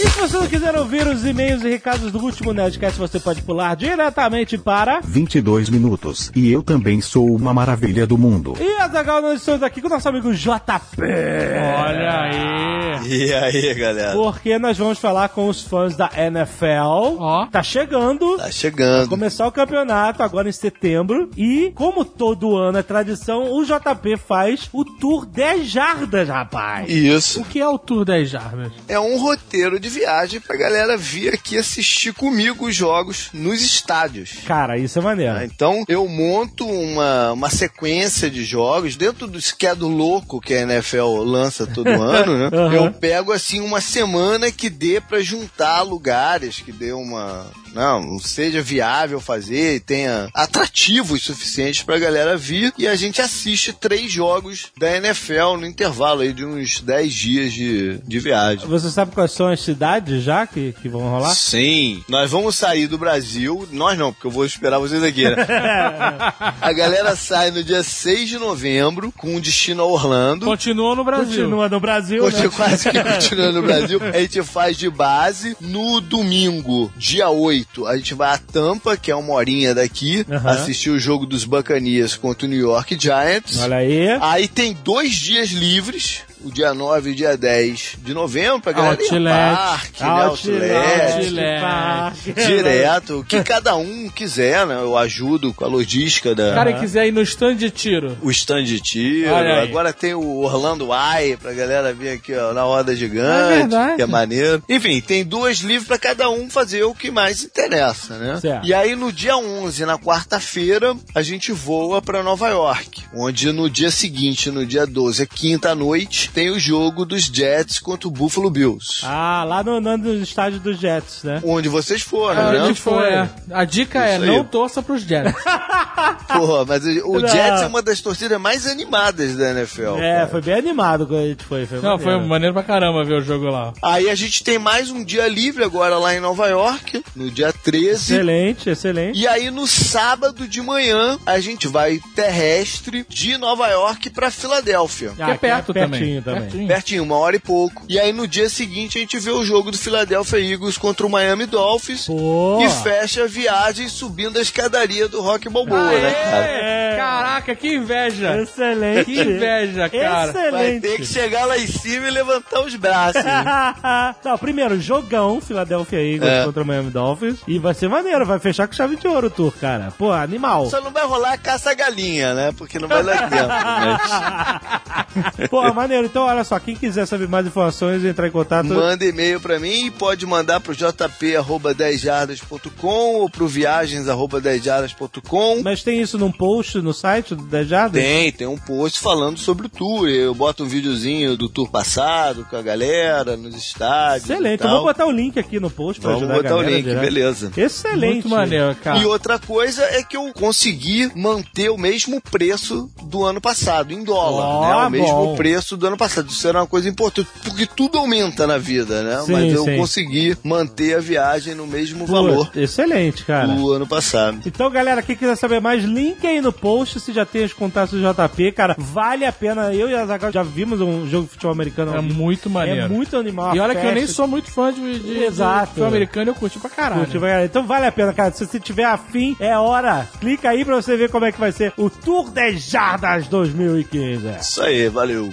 E 0.00 0.08
se 0.08 0.18
você 0.18 0.38
não 0.38 0.46
quiser 0.46 0.74
ouvir 0.76 1.06
os 1.06 1.26
e-mails 1.26 1.62
e 1.62 1.68
recados 1.68 2.10
do 2.10 2.18
último 2.20 2.54
Nerdcast, 2.54 2.98
você 2.98 3.20
pode 3.20 3.42
pular 3.42 3.76
diretamente 3.76 4.56
para... 4.56 5.00
22 5.02 5.68
minutos. 5.68 6.32
E 6.34 6.50
eu 6.50 6.62
também 6.62 7.02
sou 7.02 7.26
uma 7.36 7.52
maravilha 7.52 8.06
do 8.06 8.16
mundo. 8.16 8.56
E, 8.58 8.80
Azaghal, 8.80 9.20
nós 9.20 9.40
estamos 9.40 9.62
aqui 9.62 9.82
com 9.82 9.88
o 9.88 9.90
nosso 9.90 10.08
amigo 10.08 10.32
JP. 10.32 11.02
Olha 11.02 12.20
aí. 12.22 13.08
E 13.10 13.30
aí, 13.30 13.74
galera? 13.74 14.12
Porque 14.12 14.58
nós 14.58 14.78
vamos 14.78 14.98
falar 14.98 15.28
com 15.28 15.46
os 15.48 15.62
fãs 15.62 15.94
da 15.94 16.10
NFL. 16.16 17.18
Ó. 17.18 17.46
Tá 17.46 17.62
chegando. 17.62 18.38
Tá 18.38 18.50
chegando. 18.50 19.10
Começar 19.10 19.46
o 19.46 19.52
campeonato 19.52 20.22
agora 20.22 20.48
em 20.48 20.52
setembro. 20.52 21.28
E, 21.36 21.72
como 21.74 22.06
todo 22.06 22.56
ano 22.56 22.78
é 22.78 22.82
tradição, 22.82 23.52
o 23.52 23.62
JP 23.66 24.16
faz 24.16 24.66
o 24.72 24.82
Tour 24.82 25.26
10 25.26 25.68
Jardas, 25.68 26.26
rapaz. 26.26 26.88
Isso. 26.88 27.42
O 27.42 27.44
que 27.44 27.60
é 27.60 27.68
o 27.68 27.78
Tour 27.78 28.06
10 28.06 28.30
Jardas? 28.30 28.72
É 28.88 28.98
um 28.98 29.18
roteiro 29.18 29.78
de 29.78 29.89
viagem 29.90 30.40
pra 30.40 30.56
galera 30.56 30.96
vir 30.96 31.34
aqui 31.34 31.56
assistir 31.58 32.12
comigo 32.14 32.66
os 32.66 32.74
jogos 32.74 33.28
nos 33.32 33.60
estádios. 33.62 34.38
Cara, 34.46 34.78
isso 34.78 34.98
é 34.98 35.02
maneiro. 35.02 35.34
Ah, 35.36 35.44
Então 35.44 35.84
eu 35.88 36.06
monto 36.08 36.66
uma, 36.66 37.32
uma 37.32 37.50
sequência 37.50 38.30
de 38.30 38.44
jogos 38.44 38.96
dentro 38.96 39.26
do 39.26 39.40
schedule 39.40 39.94
louco 39.94 40.40
que 40.40 40.54
a 40.54 40.62
NFL 40.62 41.22
lança 41.24 41.66
todo 41.66 41.88
ano, 41.90 42.38
né? 42.38 42.56
Aham. 42.56 42.74
Eu 42.74 42.92
pego 42.92 43.32
assim 43.32 43.60
uma 43.60 43.80
semana 43.80 44.50
que 44.50 44.70
dê 44.70 45.00
pra 45.00 45.20
juntar 45.20 45.82
lugares, 45.82 46.60
que 46.60 46.72
dê 46.72 46.92
uma 46.92 47.46
não, 47.74 48.18
seja 48.18 48.62
viável 48.62 49.20
fazer 49.20 49.76
e 49.76 49.80
tenha 49.80 50.28
atrativos 50.34 51.22
suficientes 51.22 51.82
pra 51.82 51.98
galera 51.98 52.36
vir 52.36 52.72
e 52.76 52.86
a 52.86 52.96
gente 52.96 53.20
assiste 53.20 53.72
três 53.72 54.10
jogos 54.10 54.66
da 54.78 54.96
NFL 54.96 55.56
no 55.58 55.66
intervalo 55.66 56.20
aí 56.20 56.32
de 56.32 56.44
uns 56.44 56.80
10 56.80 57.12
dias 57.12 57.52
de, 57.52 57.98
de 57.98 58.18
viagem. 58.18 58.66
Você 58.66 58.90
sabe 58.90 59.12
quais 59.12 59.32
são 59.32 59.48
as 59.48 59.60
cidades 59.60 60.22
já 60.22 60.46
que, 60.46 60.72
que 60.80 60.88
vão 60.88 61.02
rolar? 61.02 61.34
Sim, 61.34 62.02
nós 62.08 62.30
vamos 62.30 62.56
sair 62.56 62.86
do 62.86 62.98
Brasil. 62.98 63.68
Nós 63.72 63.98
não, 63.98 64.12
porque 64.12 64.26
eu 64.26 64.30
vou 64.30 64.44
esperar 64.44 64.78
vocês 64.78 65.02
aqui, 65.02 65.24
né? 65.24 65.36
A 66.60 66.72
galera 66.72 67.16
sai 67.16 67.50
no 67.50 67.62
dia 67.62 67.82
6 67.82 68.28
de 68.28 68.38
novembro 68.38 69.12
com 69.16 69.40
destino 69.40 69.82
a 69.82 69.86
Orlando. 69.86 70.46
Continua 70.46 70.94
no 70.94 71.04
Brasil. 71.04 71.26
Continua 71.26 71.68
no 71.68 71.80
Brasil, 71.80 72.22
Continua 72.22 72.44
né? 72.44 72.52
quase 72.56 72.90
que 72.90 73.02
continuando 73.02 73.52
no 73.52 73.62
Brasil. 73.62 74.00
A 74.12 74.20
gente 74.20 74.42
faz 74.42 74.76
de 74.76 74.88
base. 74.90 75.56
No 75.60 76.00
domingo, 76.00 76.92
dia 76.96 77.28
8, 77.28 77.59
a 77.86 77.96
gente 77.96 78.14
vai 78.14 78.34
a 78.34 78.38
Tampa, 78.38 78.96
que 78.96 79.10
é 79.10 79.14
uma 79.16 79.34
horinha 79.34 79.74
daqui, 79.74 80.24
Aham. 80.30 80.50
assistir 80.50 80.90
o 80.90 80.98
jogo 80.98 81.26
dos 81.26 81.44
Buccaneers 81.44 82.16
contra 82.16 82.46
o 82.46 82.50
New 82.50 82.60
York 82.60 82.96
Giants. 82.98 83.58
Olha 83.58 83.76
aí. 83.76 84.08
Aí 84.20 84.48
tem 84.48 84.76
dois 84.84 85.12
dias 85.14 85.50
livres, 85.50 86.22
o 86.44 86.50
dia 86.50 86.72
9 86.74 87.10
e 87.10 87.12
o 87.12 87.16
dia 87.16 87.36
10 87.36 87.96
de 88.02 88.14
novembro, 88.14 88.60
pra 88.60 88.72
galera 88.72 88.94
ir 89.02 89.06
ao 89.08 89.14
Outlet. 89.14 89.56
parque, 89.56 90.02
né? 90.02 90.08
Outlet. 90.10 90.72
Outlet. 90.72 91.12
Outlet. 91.16 91.60
Parque. 91.60 92.32
Direto, 92.46 93.18
o 93.20 93.24
que 93.24 93.42
cada 93.42 93.76
um 93.76 94.08
quiser, 94.08 94.66
né? 94.66 94.74
Eu 94.76 94.96
ajudo 94.96 95.52
com 95.54 95.64
a 95.64 95.68
logística 95.68 96.34
da. 96.34 96.50
O 96.52 96.54
cara 96.54 96.72
quiser 96.74 97.06
ir 97.06 97.12
no 97.12 97.22
stand 97.22 97.56
de 97.56 97.70
tiro. 97.70 98.16
o 98.22 98.30
stand 98.30 98.64
de 98.64 98.80
tiro, 98.80 99.34
agora 99.34 99.92
tem 99.92 100.14
o 100.14 100.38
Orlando 100.38 100.88
Eye 100.92 101.36
pra 101.36 101.52
galera 101.52 101.92
vir 101.92 102.10
aqui 102.10 102.34
ó, 102.34 102.52
na 102.52 102.62
roda 102.62 102.92
É 102.92 102.96
gigante, 102.96 103.58
verdade. 103.58 103.96
que 103.96 104.02
é 104.02 104.06
maneiro. 104.06 104.62
Enfim, 104.68 105.00
tem 105.00 105.24
duas 105.24 105.58
livres 105.58 105.86
pra 105.86 105.98
cada 105.98 106.28
um 106.30 106.48
fazer 106.50 106.82
o 106.84 106.94
que 106.94 107.10
mais 107.10 107.42
interessa, 107.44 108.16
né? 108.18 108.38
Certo. 108.40 108.66
E 108.66 108.72
aí 108.74 108.94
no 108.96 109.12
dia 109.12 109.36
11, 109.36 109.84
na 109.84 109.98
quarta-feira, 109.98 110.94
a 111.14 111.22
gente 111.22 111.52
voa 111.52 112.00
pra 112.00 112.22
Nova 112.22 112.48
York, 112.48 113.02
onde 113.14 113.52
no 113.52 113.68
dia 113.68 113.90
seguinte, 113.90 114.50
no 114.50 114.64
dia 114.64 114.86
12, 114.86 115.22
é 115.22 115.26
quinta 115.26 115.74
noite, 115.74 116.29
tem 116.30 116.50
o 116.50 116.58
jogo 116.58 117.04
dos 117.04 117.24
Jets 117.24 117.78
contra 117.78 118.08
o 118.08 118.10
Buffalo 118.10 118.50
Bills. 118.50 119.00
Ah, 119.04 119.44
lá 119.46 119.62
no, 119.62 119.80
no, 119.80 119.96
no 119.96 120.14
estádio 120.22 120.58
dos 120.60 120.78
Jets, 120.78 121.22
né? 121.24 121.40
Onde 121.44 121.68
vocês 121.68 122.02
foram, 122.02 122.40
A 122.48 122.52
né? 122.52 122.66
gente 122.66 122.80
foi. 122.80 123.04
é. 123.08 123.28
A 123.50 123.64
dica 123.64 124.04
é 124.06 124.14
Isso 124.16 124.24
aí. 124.24 124.28
não 124.30 124.44
torça 124.44 124.82
pros 124.82 125.02
Jets. 125.02 125.34
Porra, 126.28 126.64
mas 126.64 126.84
o 127.04 127.18
Não. 127.20 127.28
Jets 127.28 127.62
é 127.62 127.66
uma 127.66 127.82
das 127.82 128.00
torcidas 128.00 128.40
mais 128.40 128.66
animadas 128.66 129.36
da 129.36 129.50
NFL. 129.50 129.96
É, 129.98 130.14
cara. 130.16 130.28
foi 130.28 130.40
bem 130.42 130.54
animado 130.54 131.06
quando 131.06 131.20
a 131.24 131.26
gente 131.28 131.44
foi. 131.44 131.66
foi 131.66 131.80
Não, 131.80 131.98
foi 131.98 132.06
maneiro. 132.12 132.28
maneiro 132.28 132.54
pra 132.54 132.62
caramba 132.62 133.04
ver 133.04 133.14
o 133.14 133.22
jogo 133.22 133.46
lá. 133.46 133.72
Aí 133.82 134.08
a 134.08 134.14
gente 134.14 134.42
tem 134.44 134.58
mais 134.58 134.90
um 134.90 135.04
dia 135.04 135.26
livre 135.28 135.64
agora 135.64 135.98
lá 135.98 136.14
em 136.14 136.20
Nova 136.20 136.46
York, 136.48 137.02
no 137.16 137.30
dia 137.30 137.52
13. 137.52 137.90
Excelente, 138.14 138.70
excelente. 138.70 139.18
E 139.18 139.26
aí 139.26 139.50
no 139.50 139.66
sábado 139.66 140.46
de 140.46 140.60
manhã 140.62 141.18
a 141.26 141.40
gente 141.40 141.66
vai 141.68 142.00
terrestre 142.14 143.04
de 143.08 143.36
Nova 143.36 143.66
York 143.68 144.10
pra 144.10 144.30
Filadélfia. 144.30 145.10
Que 145.16 145.22
é 145.22 145.34
perto 145.34 145.72
pertinho 145.74 146.19
também. 146.19 146.19
Também. 146.22 146.42
Pertinho. 146.42 146.68
Pertinho, 146.68 147.02
uma 147.04 147.16
hora 147.16 147.36
e 147.36 147.40
pouco. 147.40 147.82
E 147.88 147.98
aí 147.98 148.12
no 148.12 148.26
dia 148.26 148.48
seguinte 148.48 148.98
a 148.98 149.00
gente 149.00 149.18
vê 149.18 149.30
o 149.30 149.44
jogo 149.44 149.70
do 149.70 149.78
Philadelphia 149.78 150.38
Eagles 150.38 150.78
contra 150.78 151.06
o 151.06 151.10
Miami 151.10 151.46
Dolphins. 151.46 152.06
Pô. 152.06 152.58
E 152.62 152.68
fecha 152.82 153.24
a 153.24 153.26
viagem 153.26 153.88
subindo 153.88 154.38
a 154.38 154.42
escadaria 154.42 155.08
do 155.08 155.20
Rock 155.20 155.48
Balboa, 155.48 155.88
Aê! 155.90 156.00
né, 156.00 156.10
cara? 156.12 156.46
É. 156.46 156.96
Caraca, 156.96 157.54
que 157.54 157.74
inveja! 157.74 158.40
Excelente. 158.42 159.04
Que 159.06 159.20
inveja, 159.20 159.88
cara. 159.88 160.32
Vai 160.32 160.46
Excelente. 160.46 160.80
ter 160.82 160.96
que 160.98 161.06
chegar 161.06 161.46
lá 161.46 161.58
em 161.58 161.66
cima 161.66 162.08
e 162.08 162.10
levantar 162.10 162.60
os 162.60 162.74
braços. 162.76 163.22
Não, 164.24 164.38
primeiro, 164.38 164.78
jogão, 164.80 165.40
Philadelphia 165.40 165.98
Eagles 166.02 166.30
É. 166.30 166.44
contra 166.44 166.62
o 166.62 166.66
Miami 166.66 166.90
Dolphins. 166.90 167.38
E 167.48 167.58
vai 167.58 167.72
ser 167.74 167.88
maneiro, 167.88 168.24
vai 168.26 168.38
fechar 168.38 168.66
com 168.66 168.74
chave 168.74 168.96
de 168.96 169.06
ouro 169.08 169.28
o 169.28 169.30
tour, 169.30 169.52
cara. 169.60 169.92
Pô, 169.96 170.12
animal. 170.12 170.68
Só 170.68 170.80
não 170.80 170.90
vai 170.90 171.04
rolar 171.06 171.38
caça-galinha, 171.38 172.34
né? 172.34 172.52
Porque 172.56 172.78
não 172.78 172.88
vai 172.88 173.02
lá 173.02 173.14
dentro. 173.26 173.48
Mas... 173.48 175.48
Pô, 175.48 175.72
maneiro. 175.72 176.08
Então, 176.10 176.24
olha 176.24 176.42
só, 176.42 176.58
quem 176.58 176.74
quiser 176.74 177.06
saber 177.06 177.28
mais 177.28 177.46
informações, 177.46 178.04
entrar 178.04 178.26
em 178.26 178.32
contato. 178.32 178.66
Manda 178.66 179.04
e-mail 179.04 179.38
pra 179.40 179.60
mim 179.60 179.86
e 179.86 179.90
pode 179.92 180.26
mandar 180.26 180.58
pro 180.60 180.74
jp.10jardas.com 180.74 183.14
ou 183.20 183.30
pro 183.30 183.46
viagens.10jardas.com. 183.46 185.62
Mas 185.62 185.84
tem 185.84 186.00
isso 186.00 186.18
num 186.18 186.32
post 186.32 186.78
no 186.80 186.92
site 186.92 187.32
do 187.34 187.44
10 187.44 187.68
Jardas? 187.68 188.02
Tem, 188.02 188.32
tem 188.32 188.46
um 188.48 188.58
post 188.58 188.98
falando 188.98 189.38
sobre 189.38 189.66
o 189.66 189.68
tour. 189.68 190.08
Eu 190.08 190.34
boto 190.34 190.64
um 190.64 190.68
videozinho 190.68 191.36
do 191.36 191.48
tour 191.48 191.70
passado 191.70 192.44
com 192.50 192.56
a 192.56 192.62
galera 192.62 193.36
nos 193.36 193.54
estádios. 193.54 194.28
Excelente. 194.28 194.62
Eu 194.62 194.66
tal. 194.68 194.76
vou 194.78 194.86
botar 194.86 195.06
o 195.06 195.12
link 195.12 195.38
aqui 195.38 195.60
no 195.60 195.70
post 195.70 196.00
pra 196.00 196.10
Vamos 196.14 196.24
ajudar 196.24 196.40
a 196.40 196.42
botar 196.42 196.54
o 196.54 196.58
galera 196.58 196.76
link, 196.76 196.84
direto. 196.86 197.00
beleza. 197.02 197.52
Excelente. 197.56 198.12
Muito 198.14 198.28
maneiro, 198.30 198.74
cara. 198.82 198.98
E 198.98 199.06
outra 199.06 199.38
coisa 199.38 199.84
é 199.84 200.02
que 200.02 200.16
eu 200.16 200.32
consegui 200.32 201.08
manter 201.14 201.70
o 201.70 201.78
mesmo 201.78 202.20
preço 202.20 202.90
do 203.04 203.24
ano 203.24 203.40
passado, 203.40 203.92
em 203.92 204.02
dólar, 204.02 204.44
Ó, 204.46 204.66
né? 204.66 204.74
O 204.86 204.90
mesmo 204.90 205.26
bom. 205.26 205.36
preço 205.36 205.76
do 205.76 205.86
ano 205.86 205.99
passado. 206.00 206.30
Isso 206.30 206.48
era 206.48 206.60
uma 206.60 206.66
coisa 206.66 206.88
importante, 206.88 207.28
porque 207.44 207.66
tudo 207.66 207.98
aumenta 207.98 208.46
na 208.46 208.56
vida, 208.56 209.02
né? 209.02 209.20
Sim, 209.26 209.32
Mas 209.32 209.52
eu 209.52 209.64
sim. 209.64 209.76
consegui 209.76 210.36
manter 210.42 210.96
a 210.96 211.00
viagem 211.00 211.54
no 211.54 211.66
mesmo 211.66 212.06
Pô, 212.06 212.12
valor 212.12 212.50
Excelente, 212.56 213.24
cara. 213.24 213.46
do 213.48 213.72
ano 213.72 213.86
passado. 213.86 214.40
Então, 214.46 214.70
galera, 214.70 215.02
quem 215.02 215.14
quiser 215.14 215.36
saber 215.36 215.60
mais, 215.60 215.84
link 215.84 216.26
aí 216.26 216.40
no 216.40 216.52
post, 216.52 216.98
se 217.00 217.12
já 217.12 217.26
tem 217.26 217.44
os 217.44 217.52
contatos 217.52 218.00
do 218.00 218.12
JP, 218.12 218.52
cara, 218.52 218.74
vale 218.78 219.24
a 219.26 219.32
pena. 219.32 219.74
Eu 219.74 219.88
e 219.90 219.94
a 219.94 220.06
Zagal 220.06 220.32
já 220.32 220.42
vimos 220.42 220.80
um 220.80 221.06
jogo 221.06 221.24
de 221.24 221.32
futebol 221.32 221.52
americano. 221.52 221.94
É 221.94 222.00
vivo. 222.00 222.14
muito 222.14 222.48
maneiro. 222.48 222.80
É 222.80 222.88
muito 222.88 223.16
animal. 223.16 223.54
E 223.54 223.60
olha 223.60 223.74
que 223.74 223.86
eu 223.86 223.92
nem 223.92 224.02
festa. 224.02 224.14
sou 224.16 224.26
muito 224.26 224.50
fã 224.50 224.72
de, 224.72 224.98
de, 224.98 225.24
Exato. 225.24 225.60
de 225.60 225.66
futebol 225.68 225.88
americano, 225.88 226.30
eu 226.30 226.34
curti 226.34 226.58
pra 226.58 226.70
caralho. 226.70 227.02
Curte, 227.02 227.18
vai, 227.18 227.30
galera. 227.30 227.46
Então 227.46 227.66
vale 227.66 227.86
a 227.86 227.92
pena, 227.92 228.12
cara. 228.12 228.32
Se 228.32 228.46
você 228.46 228.58
tiver 228.58 228.84
afim, 228.84 229.36
é 229.38 229.56
hora. 229.58 230.08
Clica 230.20 230.48
aí 230.50 230.64
pra 230.64 230.76
você 230.76 230.96
ver 230.96 231.10
como 231.10 231.24
é 231.26 231.32
que 231.32 231.40
vai 231.40 231.52
ser 231.52 231.72
o 231.76 231.90
Tour 231.90 232.30
10 232.30 232.62
Jardas 232.62 233.28
2015. 233.28 234.26
Isso 234.40 234.62
aí, 234.62 234.88
valeu. 234.88 235.30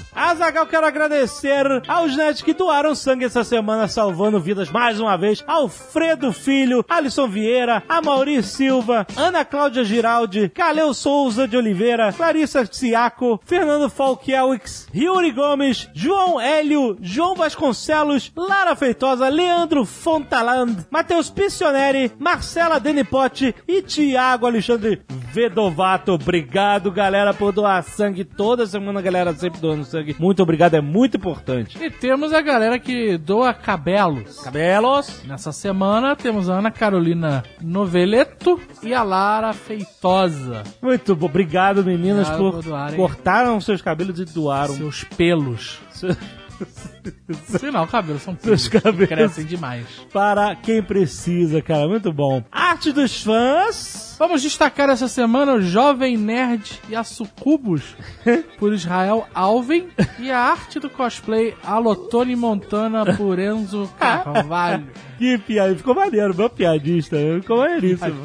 Azagal, 0.58 0.68
quero 0.68 0.88
agradecer 0.88 1.66
aos 1.88 2.16
netos 2.16 2.42
que 2.42 2.54
doaram 2.54 2.96
sangue 2.96 3.26
essa 3.26 3.44
semana, 3.44 3.88
salvando 3.88 4.40
vidas 4.40 4.72
mais 4.72 5.00
uma 5.00 5.16
vez. 5.16 5.44
Alfredo 5.46 6.34
Filho, 6.34 6.84
Alisson 6.90 7.28
Vieira, 7.28 7.84
Amauri 7.88 8.42
Silva, 8.42 9.06
Ana 9.16 9.46
Cláudia 9.46 9.84
Giraldi, 9.84 10.50
Caleu 10.50 10.94
Souza 10.94 11.48
de 11.48 11.56
Oliveira, 11.56 12.12
Clarissa 12.12 12.66
Ciaco, 12.66 13.40
Fernando 13.46 13.90
Falkielix, 13.90 14.88
Yuri 14.96 15.32
Gomes, 15.32 15.90
João 15.94 16.40
Hélio, 16.40 16.98
João 17.02 17.36
Vasconcelos, 17.36 18.32
Lara 18.36 18.76
Feitosa, 18.76 19.28
Leandro 19.28 19.86
Fontaland, 19.86 20.88
Matheus 20.90 21.30
Piscioneri, 21.30 22.12
Marcela 22.18 22.80
Denipotti 22.80 23.54
e 23.68 23.82
Tiago 23.82 24.48
Alexandre 24.48 25.04
Vedovato. 25.32 26.14
Obrigado, 26.14 26.92
galera, 26.92 27.34
por 27.34 27.52
doar 27.52 27.84
sangue. 27.84 28.24
Toda 28.24 28.66
semana 28.66 29.02
galera 29.02 29.34
sempre 29.34 29.60
doando 29.60 29.84
sangue. 29.84 30.16
Muito 30.20 30.42
obrigado, 30.42 30.76
é 30.76 30.82
muito 30.82 31.18
importante. 31.18 31.78
E 31.84 31.90
temos 31.90 32.34
a 32.34 32.42
galera 32.42 32.80
que 32.80 33.18
doa 33.18 33.54
cabelos. 33.54 34.40
Cabelos. 34.40 35.24
Nessa 35.26 35.52
semana 35.52 36.16
temos 36.16 36.50
a 36.50 36.56
Ana 36.60 36.72
Carolina 36.72 37.44
Noveleto 37.62 38.60
e 38.82 38.94
a 38.94 39.04
Lara 39.04 39.54
Feitosa. 39.54 40.64
Muito 40.82 41.16
bom. 41.16 41.28
Obrigado, 41.28 41.84
meninas, 41.84 42.28
Obrigado 42.30 42.38
por 42.52 42.54
por 42.54 42.64
doarem. 42.64 42.96
cortaram 42.98 43.62
seus 43.62 43.82
cabelos 43.82 44.20
e 44.20 44.26
doaram. 44.26 44.74
Seus 44.76 45.04
pelos. 45.04 45.80
Seu- 47.46 47.60
Sei 47.60 47.72
não, 47.72 47.86
cabelos 47.88 48.22
são 48.22 48.36
pelos. 48.36 48.68
cabelos. 48.68 49.08
Crescem 49.08 49.46
demais. 49.46 49.86
Para 50.12 50.56
quem 50.56 50.82
precisa, 50.82 51.62
cara. 51.62 51.88
Muito 51.88 52.12
bom. 52.12 52.44
Arte 52.52 52.92
dos 52.92 53.22
fãs. 53.24 54.16
Vamos 54.20 54.42
destacar 54.42 54.90
essa 54.90 55.08
semana 55.08 55.54
o 55.54 55.62
Jovem 55.62 56.18
Nerd 56.18 56.80
e 56.90 56.96
a 56.96 57.04
Sucubus 57.04 57.96
por 58.58 58.74
Israel 58.74 59.28
Alvin 59.32 59.90
e 60.18 60.32
a 60.32 60.40
arte 60.40 60.80
do 60.80 60.90
cosplay 60.90 61.54
Alotone 61.64 62.36
Montana 62.36 63.06
por 63.16 63.38
Enzo 63.38 63.88
Carvalho. 64.00 64.88
Que 65.20 65.38
piada. 65.38 65.76
Ficou 65.76 65.94
maneiro. 65.96 66.36
Meu 66.36 66.50
piadista. 66.50 67.16
Ficou 67.42 67.58
maneiríssimo. 67.58 68.24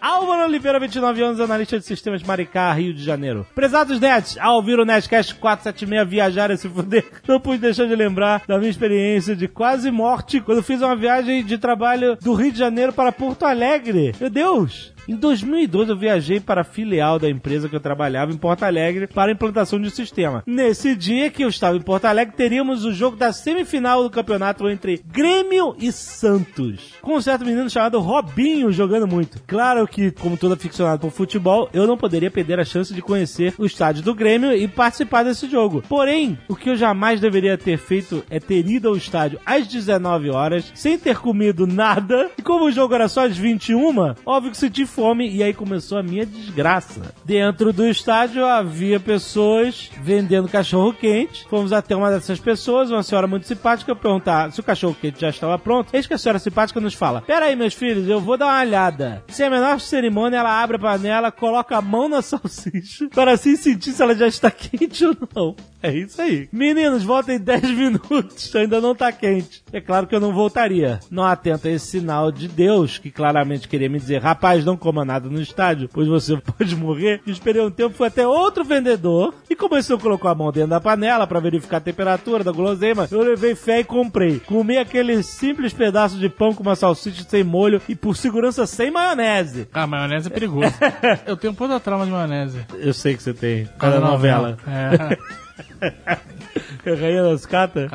Álvaro 0.00 0.44
Oliveira, 0.44 0.78
29 0.78 1.22
anos, 1.22 1.40
analista 1.40 1.78
de 1.78 1.84
sistemas 1.84 2.22
Maricá, 2.22 2.70
Rio 2.72 2.92
de 2.94 3.02
Janeiro. 3.02 3.46
Prezados 3.54 3.98
nerds, 3.98 4.36
ao 4.38 4.56
ouvir 4.56 4.78
o 4.78 4.84
Nerdcast 4.84 5.34
476 5.36 6.08
viajar 6.08 6.50
e 6.50 6.56
se 6.56 6.68
fuder, 6.68 7.04
não 7.26 7.39
pude 7.40 7.58
deixar 7.58 7.86
de 7.86 7.96
lembrar 7.96 8.42
da 8.46 8.58
minha 8.58 8.70
experiência 8.70 9.34
de 9.34 9.48
quase 9.48 9.90
morte 9.90 10.40
quando 10.40 10.62
fiz 10.62 10.80
uma 10.80 10.94
viagem 10.94 11.44
de 11.44 11.58
trabalho 11.58 12.16
do 12.20 12.34
Rio 12.34 12.52
de 12.52 12.58
Janeiro 12.58 12.92
para 12.92 13.10
Porto 13.10 13.44
Alegre. 13.44 14.14
Meu 14.20 14.30
Deus! 14.30 14.92
Em 15.08 15.16
2012 15.16 15.90
eu 15.90 15.96
viajei 15.96 16.40
para 16.40 16.60
a 16.60 16.64
filial 16.64 17.18
da 17.18 17.28
empresa 17.28 17.68
que 17.68 17.74
eu 17.74 17.80
trabalhava 17.80 18.32
em 18.32 18.36
Porto 18.36 18.62
Alegre 18.62 19.06
para 19.06 19.30
a 19.30 19.34
implantação 19.34 19.80
de 19.80 19.88
um 19.88 19.90
sistema. 19.90 20.42
Nesse 20.46 20.94
dia 20.94 21.30
que 21.30 21.42
eu 21.42 21.48
estava 21.48 21.76
em 21.76 21.80
Porto 21.80 22.04
Alegre, 22.04 22.34
teríamos 22.36 22.84
o 22.84 22.92
jogo 22.92 23.16
da 23.16 23.32
semifinal 23.32 24.02
do 24.02 24.10
campeonato 24.10 24.68
entre 24.68 25.02
Grêmio 25.06 25.74
e 25.78 25.90
Santos. 25.90 26.94
Com 27.00 27.16
um 27.16 27.20
certo 27.20 27.44
menino 27.44 27.68
chamado 27.70 27.98
Robinho 28.00 28.72
jogando 28.72 29.06
muito. 29.06 29.42
Claro 29.46 29.86
que, 29.86 30.10
como 30.10 30.36
todo 30.36 30.54
aficionado 30.54 31.00
por 31.00 31.10
futebol, 31.10 31.68
eu 31.72 31.86
não 31.86 31.96
poderia 31.96 32.30
perder 32.30 32.60
a 32.60 32.64
chance 32.64 32.94
de 32.94 33.02
conhecer 33.02 33.54
o 33.58 33.64
estádio 33.64 34.02
do 34.02 34.14
Grêmio 34.14 34.52
e 34.52 34.68
participar 34.68 35.22
desse 35.22 35.48
jogo. 35.48 35.82
Porém, 35.88 36.38
o 36.48 36.54
que 36.54 36.70
eu 36.70 36.76
jamais 36.76 37.20
deveria 37.20 37.58
ter 37.58 37.78
feito 37.78 38.22
é 38.30 38.38
ter 38.38 38.68
ido 38.68 38.88
ao 38.88 38.96
estádio 38.96 39.40
às 39.44 39.66
19 39.66 40.30
horas, 40.30 40.70
sem 40.74 40.98
ter 40.98 41.18
comido 41.18 41.66
nada, 41.66 42.30
e 42.38 42.42
como 42.42 42.66
o 42.66 42.72
jogo 42.72 42.94
era 42.94 43.08
só 43.08 43.26
às 43.26 43.36
21, 43.36 44.14
óbvio 44.24 44.50
que 44.50 44.56
senti 44.56 44.86
fome 44.90 45.30
e 45.30 45.42
aí 45.42 45.54
começou 45.54 45.98
a 45.98 46.02
minha 46.02 46.26
desgraça. 46.26 47.14
Dentro 47.24 47.72
do 47.72 47.86
estádio 47.86 48.44
havia 48.44 48.98
pessoas 48.98 49.90
vendendo 50.02 50.48
cachorro 50.48 50.92
quente. 50.92 51.46
Fomos 51.48 51.72
até 51.72 51.94
uma 51.96 52.10
dessas 52.10 52.38
pessoas, 52.38 52.90
uma 52.90 53.02
senhora 53.02 53.26
muito 53.26 53.46
simpática, 53.46 53.94
perguntar 53.94 54.52
se 54.52 54.60
o 54.60 54.62
cachorro 54.62 54.96
quente 55.00 55.20
já 55.20 55.30
estava 55.30 55.58
pronto. 55.58 55.88
Eis 55.92 56.06
que 56.06 56.14
a 56.14 56.18
senhora 56.18 56.38
simpática 56.38 56.80
nos 56.80 56.94
fala: 56.94 57.22
Pera 57.22 57.46
aí, 57.46 57.56
meus 57.56 57.74
filhos, 57.74 58.08
eu 58.08 58.20
vou 58.20 58.36
dar 58.36 58.46
uma 58.46 58.60
olhada. 58.60 59.22
Sem 59.28 59.46
a 59.46 59.50
menor 59.50 59.80
cerimônia, 59.80 60.38
ela 60.38 60.62
abre 60.62 60.76
a 60.76 60.80
panela, 60.80 61.30
coloca 61.30 61.76
a 61.76 61.82
mão 61.82 62.08
na 62.08 62.20
salsicha 62.22 63.08
para 63.14 63.32
assim 63.32 63.56
sentir 63.56 63.92
se 63.92 64.02
ela 64.02 64.14
já 64.14 64.26
está 64.26 64.50
quente 64.50 65.04
ou 65.04 65.16
não. 65.34 65.56
É 65.82 65.92
isso 65.92 66.20
aí. 66.20 66.48
Meninos, 66.52 67.02
voltem 67.02 67.38
10 67.40 67.70
minutos, 67.70 68.54
ainda 68.54 68.80
não 68.80 68.94
tá 68.94 69.10
quente. 69.12 69.62
É 69.72 69.80
claro 69.80 70.06
que 70.06 70.14
eu 70.14 70.20
não 70.20 70.32
voltaria. 70.32 71.00
Não 71.10 71.24
atento 71.24 71.68
a 71.68 71.70
esse 71.70 71.86
sinal 71.86 72.30
de 72.30 72.48
Deus, 72.48 72.98
que 72.98 73.10
claramente 73.10 73.68
queria 73.68 73.88
me 73.88 73.98
dizer, 73.98 74.20
rapaz, 74.20 74.64
não 74.64 74.76
coma 74.80 75.04
nada 75.04 75.28
no 75.28 75.40
estádio, 75.40 75.88
pois 75.92 76.08
você 76.08 76.36
pode 76.58 76.74
morrer. 76.74 77.20
E 77.26 77.30
esperei 77.30 77.62
um 77.62 77.70
tempo, 77.70 77.94
fui 77.94 78.08
até 78.08 78.26
outro 78.26 78.64
vendedor 78.64 79.34
e 79.48 79.54
começou 79.54 79.96
a 79.96 80.00
colocar 80.00 80.30
a 80.30 80.34
mão 80.34 80.50
dentro 80.50 80.70
da 80.70 80.80
panela 80.80 81.26
para 81.26 81.38
verificar 81.38 81.76
a 81.76 81.80
temperatura 81.80 82.42
da 82.42 82.50
guloseima. 82.50 83.06
Eu 83.10 83.22
levei 83.22 83.54
fé 83.54 83.80
e 83.80 83.84
comprei. 83.84 84.40
Comi 84.40 84.78
aquele 84.78 85.22
simples 85.22 85.72
pedaço 85.72 86.18
de 86.18 86.28
pão 86.28 86.54
com 86.54 86.62
uma 86.62 86.74
salsicha 86.74 87.24
sem 87.28 87.44
molho 87.44 87.80
e 87.88 87.94
por 87.94 88.16
segurança 88.16 88.66
sem 88.66 88.90
maionese. 88.90 89.68
Ah, 89.72 89.86
maionese 89.86 90.28
é 90.28 90.30
perigoso. 90.30 90.72
Eu 91.26 91.36
tenho 91.36 91.52
um 91.52 91.56
puta 91.56 91.78
trauma 91.78 92.04
de 92.04 92.10
maionese. 92.10 92.66
Eu 92.74 92.94
sei 92.94 93.16
que 93.16 93.22
você 93.22 93.34
tem. 93.34 93.68
Cada 93.78 94.00
da 94.00 94.06
novela. 94.08 94.56
É. 94.66 95.18
Rainha 96.84 97.22
das 97.22 97.44
Catas? 97.46 97.90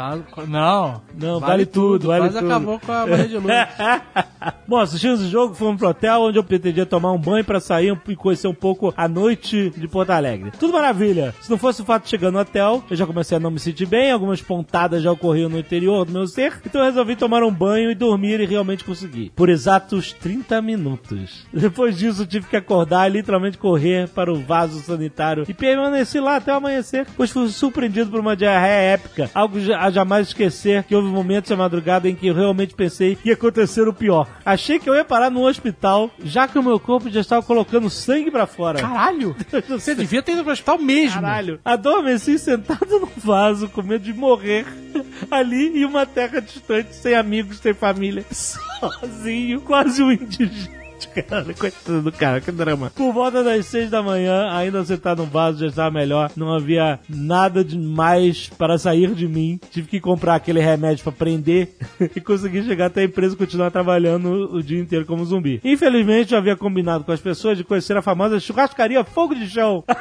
Não. 0.47 1.01
Não, 1.19 1.39
vale, 1.39 1.65
tudo, 1.65 2.07
vale 2.07 2.25
Quase 2.25 2.39
tudo. 2.39 2.51
acabou 2.51 2.79
com 2.79 2.91
a 2.91 3.07
Maria 3.07 3.27
de 3.27 3.35
Luz. 3.37 3.45
Bom, 4.67 4.79
assistimos 4.79 5.21
o 5.21 5.29
jogo, 5.29 5.53
fomos 5.55 5.77
pro 5.79 5.89
hotel, 5.89 6.21
onde 6.21 6.37
eu 6.37 6.43
pretendia 6.43 6.85
tomar 6.85 7.11
um 7.11 7.17
banho 7.17 7.43
pra 7.43 7.59
sair 7.59 7.97
e 8.07 8.15
conhecer 8.15 8.47
um 8.47 8.53
pouco 8.53 8.93
a 8.95 9.07
noite 9.07 9.71
de 9.75 9.87
Porto 9.87 10.11
Alegre. 10.11 10.51
Tudo 10.59 10.73
maravilha. 10.73 11.33
Se 11.41 11.49
não 11.49 11.57
fosse 11.57 11.81
o 11.81 11.85
fato 11.85 12.03
de 12.03 12.09
chegar 12.09 12.31
no 12.31 12.39
hotel, 12.39 12.83
eu 12.89 12.95
já 12.95 13.05
comecei 13.05 13.37
a 13.37 13.39
não 13.39 13.51
me 13.51 13.59
sentir 13.59 13.85
bem, 13.85 14.11
algumas 14.11 14.41
pontadas 14.41 15.01
já 15.01 15.11
ocorriam 15.11 15.49
no 15.49 15.59
interior 15.59 16.05
do 16.05 16.11
meu 16.11 16.27
ser, 16.27 16.59
então 16.65 16.81
eu 16.81 16.85
resolvi 16.87 17.15
tomar 17.15 17.43
um 17.43 17.51
banho 17.51 17.89
e 17.91 17.95
dormir 17.95 18.39
e 18.39 18.45
realmente 18.45 18.83
consegui. 18.83 19.31
Por 19.35 19.49
exatos 19.49 20.13
30 20.13 20.61
minutos. 20.61 21.45
Depois 21.53 21.97
disso, 21.97 22.25
tive 22.25 22.47
que 22.47 22.55
acordar 22.55 23.09
e 23.09 23.13
literalmente 23.13 23.57
correr 23.57 24.09
para 24.09 24.31
o 24.31 24.39
vaso 24.39 24.79
sanitário 24.81 25.45
e 25.47 25.53
permaneci 25.53 26.19
lá 26.19 26.35
até 26.37 26.51
amanhecer, 26.51 27.07
pois 27.15 27.31
fui 27.31 27.47
surpreendido 27.49 28.09
por 28.09 28.19
uma 28.19 28.35
diarreia 28.35 28.74
épica, 28.75 29.29
algo 29.33 29.57
a 29.73 29.89
jamais 29.89 30.27
esquecer 30.27 30.83
que 30.83 30.95
houve 30.95 31.07
momentos 31.07 31.49
na 31.49 31.57
madrugada 31.57 32.09
em 32.09 32.15
que 32.15 32.27
eu 32.27 32.33
realmente 32.33 32.73
pensei 32.73 33.15
que 33.15 33.29
ia 33.29 33.33
acontecer 33.33 33.87
o 33.87 33.93
pior. 33.93 34.27
Achei 34.45 34.79
que 34.79 34.89
eu 34.89 34.95
ia 34.95 35.05
parar 35.05 35.29
no 35.29 35.47
hospital, 35.47 36.11
já 36.23 36.47
que 36.47 36.57
o 36.57 36.63
meu 36.63 36.79
corpo 36.79 37.09
já 37.09 37.21
estava 37.21 37.41
colocando 37.43 37.89
sangue 37.89 38.31
pra 38.31 38.45
fora. 38.45 38.79
Caralho! 38.79 39.35
Você 39.69 39.95
devia 39.95 40.21
ter 40.21 40.33
ido 40.33 40.43
pro 40.43 40.53
hospital 40.53 40.77
mesmo. 40.77 41.21
Caralho. 41.21 41.59
Adormeci 41.63 42.37
sentado 42.37 42.99
no 42.99 43.09
vaso, 43.17 43.69
com 43.69 43.81
medo 43.81 44.03
de 44.03 44.13
morrer 44.13 44.65
ali 45.29 45.79
em 45.79 45.85
uma 45.85 46.05
terra 46.05 46.41
distante, 46.41 46.95
sem 46.95 47.15
amigos, 47.15 47.59
sem 47.59 47.73
família, 47.73 48.25
sozinho, 48.31 49.61
quase 49.61 50.01
um 50.03 50.11
indigente. 50.11 50.84
Cara, 51.27 51.53
coitado 51.53 52.01
do 52.01 52.11
cara, 52.11 52.41
que 52.41 52.51
drama. 52.51 52.91
Por 52.95 53.13
volta 53.13 53.43
das 53.43 53.65
seis 53.65 53.89
da 53.89 54.01
manhã, 54.01 54.49
ainda 54.51 54.83
sentado 54.83 55.23
no 55.23 55.29
vaso, 55.29 55.59
já 55.59 55.67
estava 55.67 55.91
melhor. 55.91 56.31
Não 56.35 56.53
havia 56.53 56.99
nada 57.09 57.63
de 57.63 57.77
mais 57.77 58.49
para 58.49 58.77
sair 58.77 59.13
de 59.13 59.27
mim. 59.27 59.59
Tive 59.71 59.87
que 59.87 59.99
comprar 59.99 60.35
aquele 60.35 60.59
remédio 60.59 61.03
para 61.03 61.11
prender 61.11 61.75
e 62.15 62.21
consegui 62.21 62.63
chegar 62.63 62.87
até 62.87 63.01
a 63.01 63.05
empresa 63.05 63.35
e 63.35 63.37
continuar 63.37 63.71
trabalhando 63.71 64.53
o 64.53 64.63
dia 64.63 64.79
inteiro 64.79 65.05
como 65.05 65.25
zumbi. 65.25 65.59
Infelizmente, 65.63 66.33
eu 66.33 66.37
havia 66.37 66.55
combinado 66.55 67.03
com 67.03 67.11
as 67.11 67.19
pessoas 67.19 67.57
de 67.57 67.63
conhecer 67.63 67.95
a 67.97 68.01
famosa 68.01 68.39
churrascaria 68.39 69.03
Fogo 69.03 69.35
de 69.35 69.47
Chão. 69.49 69.83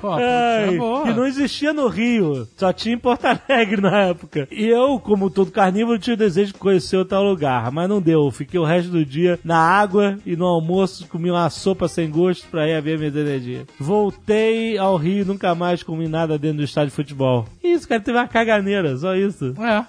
Pô, 0.00 0.12
Ai, 0.12 0.76
putz, 0.76 1.00
é 1.00 1.04
que 1.04 1.18
não 1.18 1.26
existia 1.26 1.72
no 1.72 1.88
Rio, 1.88 2.46
só 2.56 2.72
tinha 2.72 2.94
em 2.94 2.98
Porto 2.98 3.24
Alegre 3.24 3.80
na 3.80 4.08
época. 4.08 4.46
E 4.50 4.66
eu, 4.66 4.98
como 4.98 5.30
todo 5.30 5.50
carnívoro, 5.50 5.98
tinha 5.98 6.14
o 6.14 6.18
desejo 6.18 6.52
de 6.52 6.58
conhecer 6.58 6.96
o 6.96 7.04
tal 7.04 7.22
lugar, 7.24 7.70
mas 7.70 7.88
não 7.88 8.02
deu. 8.02 8.30
Fiquei 8.30 8.58
o 8.58 8.64
resto 8.64 8.90
do 8.90 9.04
dia 9.04 9.38
na 9.44 9.58
água 9.58 9.93
e 10.24 10.36
no 10.36 10.46
almoço 10.46 11.06
comi 11.08 11.30
uma 11.30 11.48
sopa 11.50 11.88
sem 11.88 12.10
gosto 12.10 12.46
pra 12.48 12.68
ir 12.68 12.80
ver 12.82 12.98
minhas 12.98 13.16
energias. 13.16 13.66
Voltei 13.78 14.76
ao 14.78 14.96
Rio 14.96 15.22
e 15.22 15.24
nunca 15.24 15.54
mais 15.54 15.82
comi 15.82 16.08
nada 16.08 16.38
dentro 16.38 16.58
do 16.58 16.64
estádio 16.64 16.90
de 16.90 16.96
futebol. 16.96 17.46
Isso, 17.62 17.88
cara, 17.88 18.00
teve 18.00 18.18
uma 18.18 18.28
caganeira, 18.28 18.96
só 18.96 19.14
isso. 19.14 19.54
É. 19.60 19.84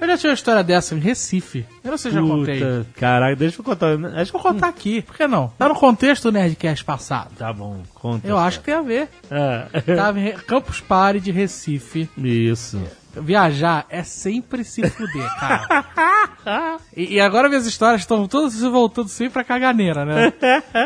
Eu 0.00 0.06
já 0.08 0.18
tinha 0.18 0.30
uma 0.30 0.34
história 0.34 0.62
dessa 0.62 0.94
em 0.94 0.98
Recife. 0.98 1.64
Eu 1.82 1.90
não 1.90 1.96
sei 1.98 2.10
se 2.10 2.16
já 2.16 2.22
contei. 2.22 2.60
Caraca, 2.96 3.36
deixa 3.36 3.60
eu 3.60 3.64
contar. 3.64 3.94
Acho 4.14 4.32
que 4.32 4.38
Vou 4.38 4.52
contar 4.52 4.68
aqui. 4.68 5.00
Por 5.02 5.16
que 5.16 5.26
não? 5.26 5.48
Tá 5.56 5.68
no 5.68 5.74
contexto 5.74 6.24
do 6.24 6.32
Nerdcast 6.32 6.84
passado. 6.84 7.30
Tá 7.38 7.52
bom, 7.52 7.82
conta. 7.94 8.26
Eu 8.26 8.36
acho 8.36 8.58
que 8.58 8.66
tem 8.66 8.74
a 8.74 8.82
ver. 8.82 9.08
É. 9.30 9.80
Tava 9.96 10.20
em 10.20 10.32
Campus 10.32 10.80
Party 10.80 11.20
de 11.20 11.30
Recife. 11.30 12.08
Isso. 12.18 12.80
Viajar 13.16 13.86
é 13.88 14.02
sempre 14.02 14.64
se 14.64 14.88
fuder, 14.88 15.28
cara. 15.38 16.78
E, 16.96 17.14
e 17.14 17.20
agora 17.20 17.48
minhas 17.48 17.66
histórias 17.66 18.00
estão 18.02 18.26
todas 18.28 18.52
se 18.52 18.68
voltando 18.68 19.08
sempre 19.08 19.34
pra 19.34 19.44
caganeira, 19.44 20.04
né? 20.04 20.32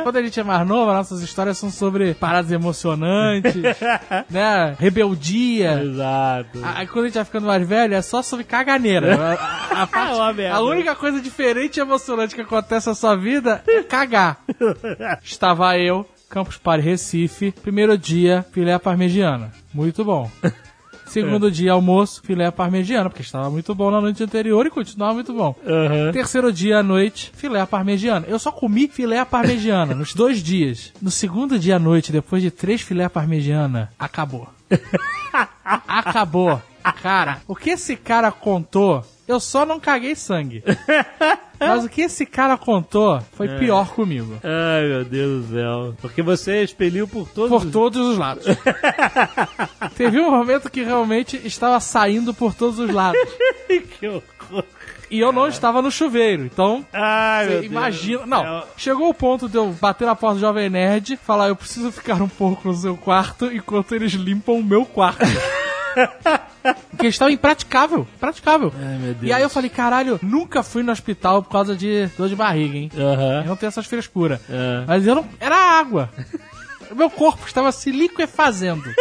Quando 0.02 0.16
a 0.16 0.22
gente 0.22 0.38
é 0.38 0.44
mais 0.44 0.66
novo, 0.66 0.92
nossas 0.92 1.20
histórias 1.22 1.58
são 1.58 1.70
sobre 1.70 2.14
paradas 2.14 2.50
emocionantes, 2.52 3.54
né? 4.30 4.76
Rebeldia. 4.78 5.82
Exato. 5.82 6.60
Aí 6.62 6.86
quando 6.86 7.04
a 7.04 7.08
gente 7.08 7.14
vai 7.16 7.24
ficando 7.24 7.46
mais 7.46 7.66
velho, 7.68 7.94
é 7.94 8.02
só 8.02 8.22
sobre 8.22 8.44
caganeira. 8.44 9.38
A, 9.70 9.82
a- 9.82 9.86
parte- 9.88 10.40
É 10.42 10.50
a 10.50 10.60
única 10.60 10.94
coisa 10.94 11.20
diferente 11.20 11.76
e 11.76 11.80
emocionante 11.80 12.34
que 12.34 12.40
acontece 12.40 12.88
na 12.88 12.94
sua 12.94 13.16
vida 13.16 13.62
é 13.66 13.82
cagar. 13.82 14.40
Estava 15.22 15.76
eu, 15.78 16.06
Campus 16.28 16.56
Party 16.58 16.84
Recife, 16.84 17.52
primeiro 17.52 17.96
dia, 17.98 18.44
filé 18.52 18.78
parmegiana. 18.78 19.50
Muito 19.72 20.04
bom. 20.04 20.30
Segundo 21.22 21.50
dia, 21.50 21.72
almoço, 21.72 22.22
filé 22.24 22.50
parmegiana, 22.50 23.08
porque 23.08 23.22
estava 23.22 23.50
muito 23.50 23.74
bom 23.74 23.90
na 23.90 24.00
noite 24.00 24.22
anterior 24.22 24.66
e 24.66 24.70
continuava 24.70 25.14
muito 25.14 25.32
bom. 25.32 25.54
Aham. 25.66 26.12
Terceiro 26.12 26.52
dia 26.52 26.78
à 26.78 26.82
noite, 26.82 27.32
filé 27.34 27.60
à 27.60 27.66
parmegiana. 27.66 28.26
Eu 28.28 28.38
só 28.38 28.50
comi 28.50 28.88
filé 28.88 29.18
à 29.18 29.26
parmegiana 29.26 29.94
nos 29.96 30.14
dois 30.14 30.42
dias. 30.42 30.92
No 31.00 31.10
segundo 31.10 31.58
dia 31.58 31.76
à 31.76 31.78
noite, 31.78 32.12
depois 32.12 32.42
de 32.42 32.50
três 32.50 32.80
filé 32.80 33.04
à 33.04 33.10
parmegiana, 33.10 33.90
acabou. 33.98 34.48
acabou. 35.64 36.60
Cara, 37.02 37.42
o 37.46 37.54
que 37.54 37.70
esse 37.70 37.96
cara 37.96 38.32
contou, 38.32 39.04
eu 39.28 39.38
só 39.38 39.64
não 39.66 39.78
caguei 39.78 40.14
sangue. 40.16 40.64
Mas 41.60 41.84
o 41.84 41.88
que 41.88 42.02
esse 42.02 42.24
cara 42.24 42.56
contou 42.56 43.20
foi 43.32 43.48
pior 43.58 43.88
comigo. 43.90 44.38
Ai, 44.44 44.86
meu 44.88 45.04
Deus 45.04 45.46
do 45.46 45.54
céu. 45.54 45.94
Porque 46.00 46.22
você 46.22 46.62
expeliu 46.62 47.06
por 47.08 47.28
todos 47.28 47.50
Por 47.50 47.66
os... 47.66 47.72
todos 47.72 48.06
os 48.06 48.16
lados. 48.18 48.44
Teve 49.96 50.20
um 50.20 50.30
momento 50.30 50.70
que 50.70 50.82
realmente 50.84 51.36
estava 51.44 51.80
saindo 51.80 52.32
por 52.32 52.54
todos 52.54 52.78
os 52.78 52.90
lados. 52.90 53.20
que 53.98 54.06
horror. 54.06 54.64
E 55.10 55.18
eu 55.18 55.32
não 55.32 55.48
estava 55.48 55.80
no 55.82 55.90
chuveiro, 55.90 56.44
então 56.44 56.84
Ai, 56.92 57.46
Você 57.46 57.52
Deus. 57.54 57.64
imagina. 57.66 58.26
Não, 58.26 58.44
É, 58.58 58.64
chegou 58.76 59.08
o 59.08 59.14
ponto 59.14 59.48
de 59.48 59.56
eu 59.56 59.66
bater 59.80 60.04
na 60.06 60.14
porta 60.14 60.34
do 60.34 60.40
Jovem 60.40 60.68
Nerd 60.70 61.16
falar: 61.16 61.48
eu 61.48 61.56
preciso 61.56 61.90
ficar 61.90 62.20
um 62.22 62.28
pouco 62.28 62.68
no 62.68 62.74
seu 62.74 62.96
quarto 62.96 63.46
enquanto 63.46 63.94
eles 63.94 64.12
limpam 64.12 64.56
o 64.56 64.62
meu 64.62 64.84
quarto. 64.84 65.24
Estava 67.02 67.30
impraticável. 67.32 68.06
Praticável. 68.18 68.72
Ai, 68.78 68.98
meu 68.98 69.14
Deus. 69.14 69.22
E 69.22 69.32
aí 69.32 69.42
eu 69.42 69.50
falei: 69.50 69.70
caralho, 69.70 70.18
nunca 70.22 70.62
fui 70.62 70.82
no 70.82 70.92
hospital 70.92 71.42
por 71.42 71.50
causa 71.50 71.76
de 71.76 72.06
dor 72.16 72.28
de 72.28 72.36
barriga, 72.36 72.76
hein? 72.76 72.90
Eu 72.94 73.08
Aham. 73.08 73.44
não 73.46 73.56
tenho 73.56 73.68
essas 73.68 73.86
frescuras. 73.86 74.40
É. 74.48 74.84
Mas 74.86 75.06
eu 75.06 75.14
não. 75.14 75.26
Era 75.40 75.56
água. 75.56 76.10
Meu 76.94 77.10
corpo 77.10 77.46
estava 77.46 77.70
se 77.72 77.90
liquefazendo. 77.90 78.84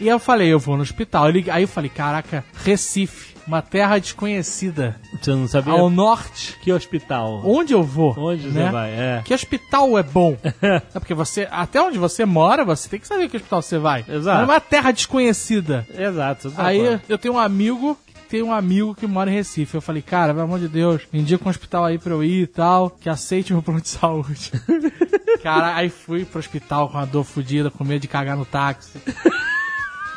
E 0.00 0.04
aí 0.04 0.14
eu 0.14 0.18
falei: 0.18 0.48
eu 0.48 0.58
vou 0.58 0.76
no 0.78 0.82
hospital. 0.82 1.28
Eu 1.30 1.44
Aí 1.52 1.62
eu 1.64 1.68
falei: 1.68 1.90
caraca, 1.90 2.42
Recife, 2.64 3.34
uma 3.50 3.60
terra 3.60 3.98
desconhecida. 3.98 4.94
Você 5.20 5.32
não 5.32 5.48
sabia 5.48 5.72
Ao 5.72 5.90
norte. 5.90 6.56
que 6.62 6.72
hospital. 6.72 7.42
Onde 7.44 7.72
eu 7.72 7.82
vou? 7.82 8.14
Onde 8.16 8.46
né? 8.46 8.66
você 8.66 8.70
vai? 8.70 8.90
É. 8.90 9.22
Que 9.24 9.34
hospital 9.34 9.98
é 9.98 10.04
bom? 10.04 10.36
é 10.62 10.80
porque 11.00 11.14
você, 11.14 11.48
até 11.50 11.82
onde 11.82 11.98
você 11.98 12.24
mora, 12.24 12.64
você 12.64 12.88
tem 12.88 13.00
que 13.00 13.08
saber 13.08 13.28
que 13.28 13.36
hospital 13.36 13.60
você 13.60 13.76
vai. 13.76 14.04
Exato. 14.08 14.42
É 14.42 14.44
uma 14.44 14.60
terra 14.60 14.92
desconhecida. 14.92 15.84
Exato. 15.92 16.52
tá 16.52 16.64
Aí 16.64 17.00
eu 17.08 17.18
tenho 17.18 17.34
um 17.34 17.38
amigo 17.38 17.98
que 18.04 18.22
tem 18.28 18.42
um 18.44 18.52
amigo 18.52 18.94
que 18.94 19.04
mora 19.04 19.28
em 19.28 19.34
Recife. 19.34 19.74
Eu 19.74 19.82
falei, 19.82 20.00
cara, 20.00 20.32
pelo 20.32 20.44
amor 20.44 20.60
de 20.60 20.68
Deus, 20.68 21.02
indica 21.12 21.44
um 21.44 21.50
hospital 21.50 21.84
aí 21.84 21.98
pra 21.98 22.12
eu 22.12 22.22
ir 22.22 22.42
e 22.42 22.46
tal, 22.46 22.88
que 22.88 23.08
aceite 23.08 23.52
meu 23.52 23.62
plano 23.62 23.80
de 23.80 23.88
saúde. 23.88 24.52
cara, 25.42 25.74
aí 25.74 25.88
fui 25.88 26.24
pro 26.24 26.38
hospital 26.38 26.88
com 26.88 26.98
a 26.98 27.04
dor 27.04 27.24
fodida, 27.24 27.68
com 27.68 27.82
medo 27.82 28.02
de 28.02 28.06
cagar 28.06 28.36
no 28.36 28.44
táxi. 28.44 29.00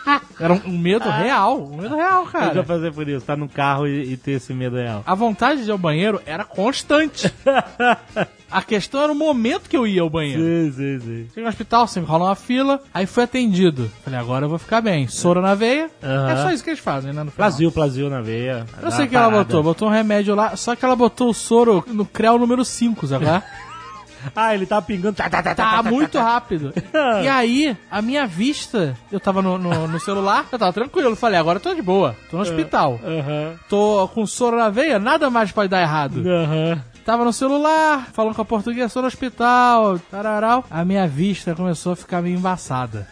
Era 0.40 0.54
um, 0.54 0.78
medo 0.78 1.10
real, 1.10 1.62
um 1.62 1.78
medo 1.78 1.96
real, 1.96 2.26
Eu 2.26 2.32
já 2.32 2.32
cara. 2.32 2.64
fazer 2.64 2.94
por 2.94 3.08
isso, 3.08 3.26
tá 3.26 3.36
no 3.36 3.48
carro 3.48 3.88
e, 3.88 4.14
e 4.14 4.18
ter 4.18 4.32
esse 4.34 4.54
medo 4.54 4.76
real. 4.76 5.04
A 5.06 5.16
vontade 5.16 5.64
de 5.64 5.70
ir 5.70 5.72
ao 5.72 5.78
banheiro 5.78 6.22
era 6.26 6.44
constante. 6.44 7.32
A 8.54 8.62
questão 8.62 9.02
era 9.02 9.12
o 9.12 9.16
momento 9.16 9.68
que 9.68 9.76
eu 9.76 9.88
ia 9.88 10.04
ao 10.04 10.10
banheiro. 10.12 10.40
Sim, 10.40 10.72
sim, 10.72 11.00
sim. 11.00 11.26
Cheguei 11.30 11.44
no 11.44 11.50
hospital, 11.50 11.88
sempre 11.88 12.12
rola 12.12 12.26
uma 12.26 12.36
fila, 12.36 12.80
aí 12.94 13.08
fui 13.08 13.24
atendido. 13.24 13.90
Falei, 14.04 14.20
agora 14.20 14.46
eu 14.46 14.50
vou 14.50 14.60
ficar 14.60 14.80
bem. 14.80 15.08
Soro 15.08 15.42
na 15.42 15.56
veia. 15.56 15.90
Aham. 16.04 16.30
É 16.30 16.36
só 16.36 16.52
isso 16.52 16.64
que 16.64 16.70
eles 16.70 16.80
fazem, 16.80 17.12
né? 17.12 17.24
No 17.24 17.32
final. 17.32 17.50
Plazio, 17.50 17.72
plazio 17.72 18.12
na 18.12 18.22
veia. 18.22 18.68
Eu 18.80 18.92
sei 18.92 19.06
o 19.06 19.10
que 19.10 19.16
ela 19.16 19.32
botou. 19.32 19.64
Botou 19.64 19.88
um 19.88 19.92
remédio 19.92 20.36
lá, 20.36 20.56
só 20.56 20.76
que 20.76 20.86
ela 20.86 20.96
botou 20.96 21.32
o 21.32 21.34
soro 21.34 21.84
no 21.88 22.06
CREL 22.06 22.38
número 22.38 22.64
5, 22.64 23.08
sabe? 23.08 23.26
Ah, 24.36 24.54
ele 24.54 24.66
tá 24.66 24.82
pingando. 24.82 25.16
Tá, 25.16 25.30
tá, 25.30 25.42
tá, 25.44 25.56
tá, 25.56 25.64
Tá 25.64 25.84
tá, 25.84 25.84
muito 25.84 26.18
rápido. 26.20 26.74
E 27.24 27.28
aí, 27.30 27.78
a 27.90 28.02
minha 28.02 28.26
vista, 28.28 28.98
eu 29.12 29.20
tava 29.20 29.42
no, 29.42 29.58
no, 29.58 29.88
no 29.88 30.00
celular, 30.00 30.46
eu 30.52 30.60
tava 30.60 30.74
tranquilo. 30.74 31.16
Falei, 31.16 31.40
agora 31.40 31.58
eu 31.58 31.62
tô 31.62 31.74
de 31.74 31.82
boa. 31.82 32.16
Tô 32.30 32.38
no 32.38 32.44
hospital. 32.44 33.00
Aham. 33.04 33.56
Tô 33.70 34.08
com 34.14 34.26
soro 34.26 34.58
na 34.58 34.70
veia, 34.70 35.00
nada 35.00 35.30
mais 35.30 35.52
pode 35.52 35.70
dar 35.70 35.82
errado. 35.82 36.24
Aham. 36.28 36.82
Tava 37.06 37.26
no 37.26 37.34
celular, 37.34 38.08
falando 38.14 38.34
com 38.34 38.42
a 38.42 38.46
portuguesa, 38.46 38.88
sou 38.88 39.02
no 39.02 39.10
hospital, 39.10 40.00
tararau. 40.10 40.64
A 40.72 40.86
minha 40.86 41.06
vista 41.06 41.54
começou 41.54 41.92
a 41.92 41.96
ficar 41.98 42.22
meio 42.22 42.38
embaçada. 42.38 43.06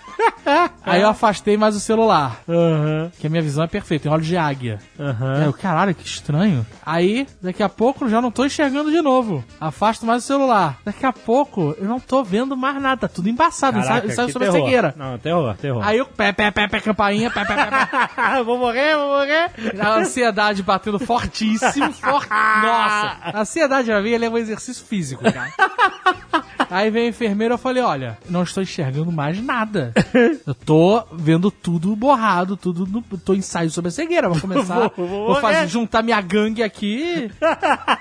Aí 0.84 1.02
eu 1.02 1.10
afastei 1.10 1.56
mais 1.58 1.76
o 1.76 1.80
celular, 1.80 2.42
Aham. 2.48 3.12
que 3.20 3.28
a 3.28 3.30
minha 3.30 3.42
visão 3.42 3.64
é 3.64 3.68
perfeita, 3.68 4.04
tem 4.04 4.12
olhos 4.12 4.26
de 4.28 4.36
águia. 4.38 4.80
Aí 5.00 5.06
Aham. 5.06 5.44
eu, 5.46 5.54
caralho, 5.54 5.94
que 5.96 6.06
estranho. 6.06 6.66
Aí, 6.86 7.28
daqui 7.42 7.62
a 7.64 7.70
pouco, 7.70 8.06
eu 8.06 8.10
já 8.10 8.22
não 8.22 8.32
tô 8.32 8.46
enxergando 8.46 8.92
de 8.92 9.02
novo. 9.02 9.44
Afasto 9.60 10.06
mais 10.06 10.24
o 10.24 10.28
celular. 10.28 10.78
Daqui 10.84 11.06
a 11.06 11.14
pouco, 11.14 11.76
eu 11.80 11.86
não 11.88 12.00
tô 12.00 12.24
vendo 12.24 12.56
mais 12.58 12.82
nada, 12.82 13.02
tá 13.02 13.08
tudo 13.08 13.30
embaçado, 13.30 13.80
Caraca, 13.80 14.08
sai, 14.08 14.16
sai 14.16 14.26
que 14.28 14.32
sobre 14.34 14.48
a 14.48 14.52
terror. 14.52 14.66
cegueira. 14.66 14.94
Não, 14.98 15.18
terror, 15.18 15.56
terror. 15.58 15.86
Aí 15.86 15.98
eu, 15.98 16.06
pé, 16.06 16.32
pé, 16.32 16.52
pé, 16.52 16.68
pé, 16.68 16.80
campainha, 16.80 17.30
pé, 17.30 17.46
pé, 17.46 17.56
pé, 17.56 17.66
pé. 17.70 18.44
vou 18.44 18.58
morrer, 18.58 18.96
vou 18.98 19.08
morrer. 19.10 19.52
A 19.80 19.96
ansiedade 20.00 20.64
batendo 20.64 21.00
fortíssimo, 21.00 21.92
forte. 21.94 22.30
Nossa, 22.30 23.18
a 23.24 23.40
ansiedade 23.42 23.88
pra 23.88 24.02
mim 24.02 24.10
ele 24.10 24.26
é 24.26 24.30
um 24.30 24.38
exercício 24.38 24.84
físico, 24.86 25.24
cara. 25.24 25.52
Aí 26.70 26.90
vem 26.90 27.06
a 27.08 27.10
enfermeira, 27.10 27.56
eu 27.56 27.58
falei, 27.58 27.84
olha, 27.84 28.18
não 28.30 28.44
estou 28.44 28.64
enxergando 28.64 29.12
mais 29.12 29.42
nada. 29.44 29.92
Eu 30.46 30.54
tô 30.56 31.04
vendo 31.14 31.50
tudo 31.52 31.96
borrado, 31.96 32.56
tudo 32.58 32.86
no, 32.86 33.02
tô 33.18 33.34
ensaio 33.34 33.70
sobre 33.70 33.90
a 33.90 33.92
cegueira. 33.92 34.30
Vou 34.30 34.40
começar, 34.40 34.92
Vou- 34.96 35.08
vou, 35.08 35.28
vou 35.28 35.36
fazer, 35.42 35.68
juntar 35.68 36.02
minha 36.04 36.20
gangue 36.22 36.64
aqui. 36.64 37.32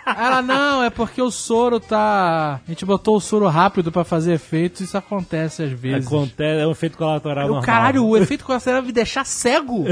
Ela, 0.07 0.43
não, 0.43 0.83
é 0.83 0.91
porque 0.91 1.21
o 1.23 1.31
soro 1.31 1.79
tá... 1.81 2.61
A 2.67 2.71
gente 2.71 2.85
botou 2.85 3.17
o 3.17 3.21
soro 3.21 3.47
rápido 3.49 3.91
pra 3.93 4.05
fazer 4.05 4.35
efeito, 4.35 4.83
isso 4.83 4.97
acontece 4.97 5.63
às 5.63 5.71
vezes. 5.73 6.07
Acontece, 6.07 6.61
é 6.63 6.67
um 6.67 6.71
efeito 6.73 6.97
colateral 6.97 7.45
Eu, 7.45 7.49
normal. 7.55 7.63
caralho, 7.65 8.05
o 8.07 8.17
efeito 8.19 8.45
colateral 8.45 8.83
me 8.83 8.93
deixar 8.93 9.25
cego. 9.25 9.85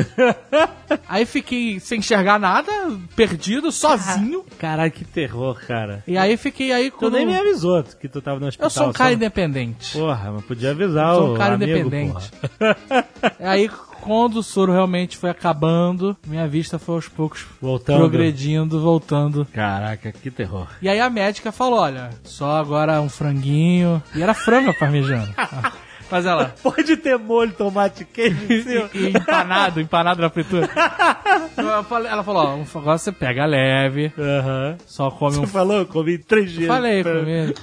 Aí 1.09 1.25
fiquei 1.27 1.79
sem 1.81 1.99
enxergar 1.99 2.39
nada, 2.39 2.71
perdido, 3.15 3.71
sozinho. 3.71 4.45
Caralho, 4.59 4.91
que 4.91 5.05
terror, 5.05 5.59
cara. 5.67 6.03
E 6.07 6.17
aí 6.17 6.37
fiquei 6.37 6.73
aí 6.73 6.91
com. 6.91 6.99
Tu 6.99 7.11
nem 7.11 7.27
me 7.27 7.37
avisou 7.37 7.83
que 7.83 8.09
tu 8.09 8.21
tava 8.21 8.41
no 8.41 8.47
hospital. 8.47 8.67
Eu 8.67 8.71
sou 8.71 8.89
um 8.89 8.93
cara 8.93 9.11
só- 9.11 9.15
independente. 9.17 9.93
Porra, 9.99 10.33
mas 10.33 10.45
podia 10.45 10.71
avisar 10.71 11.15
Eu 11.15 11.21
sou 11.21 11.35
um 11.35 11.39
cara 11.39 11.55
amigo, 11.55 11.71
independente. 11.73 12.08
Aí 13.41 13.69
quando 14.01 14.37
o 14.37 14.43
soro 14.43 14.73
realmente 14.73 15.17
foi 15.17 15.31
acabando, 15.31 16.17
minha 16.27 16.47
vista 16.47 16.79
foi 16.79 16.95
aos 16.97 17.09
poucos 17.09 17.45
Voltando. 17.61 17.99
progredindo, 17.99 18.81
voltando. 18.81 19.47
Caraca, 19.53 20.13
que 20.13 20.31
terror. 20.31 20.69
E 20.81 20.89
aí 20.89 21.01
a 21.01 21.11
médica 21.11 21.53
falou: 21.53 21.81
olha, 21.81 22.11
só 22.25 22.59
agora 22.59 23.01
um 23.01 23.09
franguinho. 23.09 24.03
E 24.15 24.23
era 24.23 24.35
frango 24.35 24.71
a 24.71 24.75
parmegiana. 24.75 25.35
Mas 26.11 26.27
ela. 26.27 26.55
Pode 26.63 26.97
ter 26.97 27.19
molho, 27.19 27.53
tomate, 27.53 28.05
queijo 28.05 28.53
em 28.53 28.63
cima. 28.63 28.91
E, 28.95 28.99
e 29.05 29.09
empanado, 29.11 29.81
empanado 29.81 30.23
na 30.23 30.31
fritura. 30.31 30.69
Eu 31.57 32.07
ela 32.07 32.23
falou, 32.23 32.45
ó, 32.45 32.55
um 32.55 32.65
você 32.65 33.13
pega 33.13 33.45
leve, 33.45 34.13
Aham. 34.19 34.77
só 34.87 35.11
come 35.11 35.37
Você 35.37 35.41
um 35.41 35.47
falou? 35.47 35.85
Comi 35.87 36.15
em 36.15 36.19
três 36.19 36.51
dias. 36.51 36.67
Falei, 36.67 37.03
comi. 37.03 37.55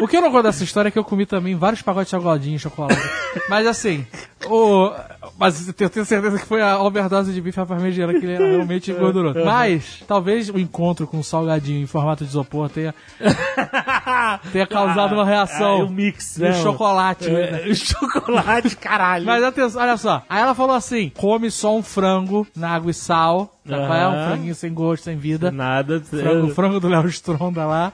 O 0.00 0.06
que 0.06 0.16
eu 0.16 0.20
não 0.20 0.30
gosto 0.30 0.44
dessa 0.44 0.64
história 0.64 0.88
é 0.88 0.90
que 0.90 0.98
eu 0.98 1.04
comi 1.04 1.26
também 1.26 1.54
vários 1.54 1.82
pacotes 1.82 2.08
de 2.08 2.10
salgadinho 2.10 2.56
e 2.56 2.58
chocolate. 2.58 3.00
Mas 3.48 3.66
assim, 3.66 4.06
o. 4.46 4.92
Mas 5.38 5.66
eu 5.68 5.74
tenho 5.74 6.04
certeza 6.04 6.38
que 6.38 6.46
foi 6.46 6.60
a 6.62 6.80
overdose 6.80 7.32
de 7.32 7.40
bife 7.40 7.60
à 7.60 7.66
parmegiana 7.66 8.12
que 8.12 8.24
ele 8.24 8.34
era 8.34 8.46
realmente 8.48 8.92
gorduroso. 8.92 9.38
Mas, 9.44 10.02
talvez 10.06 10.48
o 10.48 10.58
encontro 10.58 11.06
com 11.06 11.18
o 11.18 11.24
salgadinho 11.24 11.82
em 11.82 11.86
formato 11.86 12.24
de 12.24 12.30
isopor 12.30 12.68
tenha, 12.68 12.94
tenha 14.52 14.66
causado 14.66 15.14
uma 15.14 15.22
Ah, 15.22 15.26
reação. 15.26 15.84
o 15.84 15.90
mix, 15.90 16.36
né? 16.38 16.50
o 16.50 16.54
chocolate. 16.62 17.28
É, 17.28 17.50
né? 17.50 17.62
o 17.70 17.74
chocolate, 17.74 18.76
caralho. 18.76 19.26
Mas 19.26 19.42
atenção, 19.42 19.80
olha 19.82 19.96
só. 19.96 20.22
Aí 20.28 20.40
ela 20.40 20.54
falou 20.54 20.74
assim: 20.76 21.10
come 21.16 21.50
só 21.50 21.76
um 21.76 21.82
frango 21.82 22.46
na 22.56 22.70
água 22.70 22.90
e 22.90 22.94
sal. 22.94 23.54
Sabe 23.68 23.86
qual 23.86 23.98
é? 23.98 24.08
Um 24.08 24.26
franguinho 24.28 24.54
sem 24.54 24.72
gosto, 24.72 25.04
sem 25.04 25.16
vida. 25.16 25.50
Nada. 25.50 26.00
Frango, 26.00 26.48
frango 26.54 26.80
do 26.80 26.88
Léo 26.88 27.06
Stronda 27.08 27.66
lá. 27.66 27.92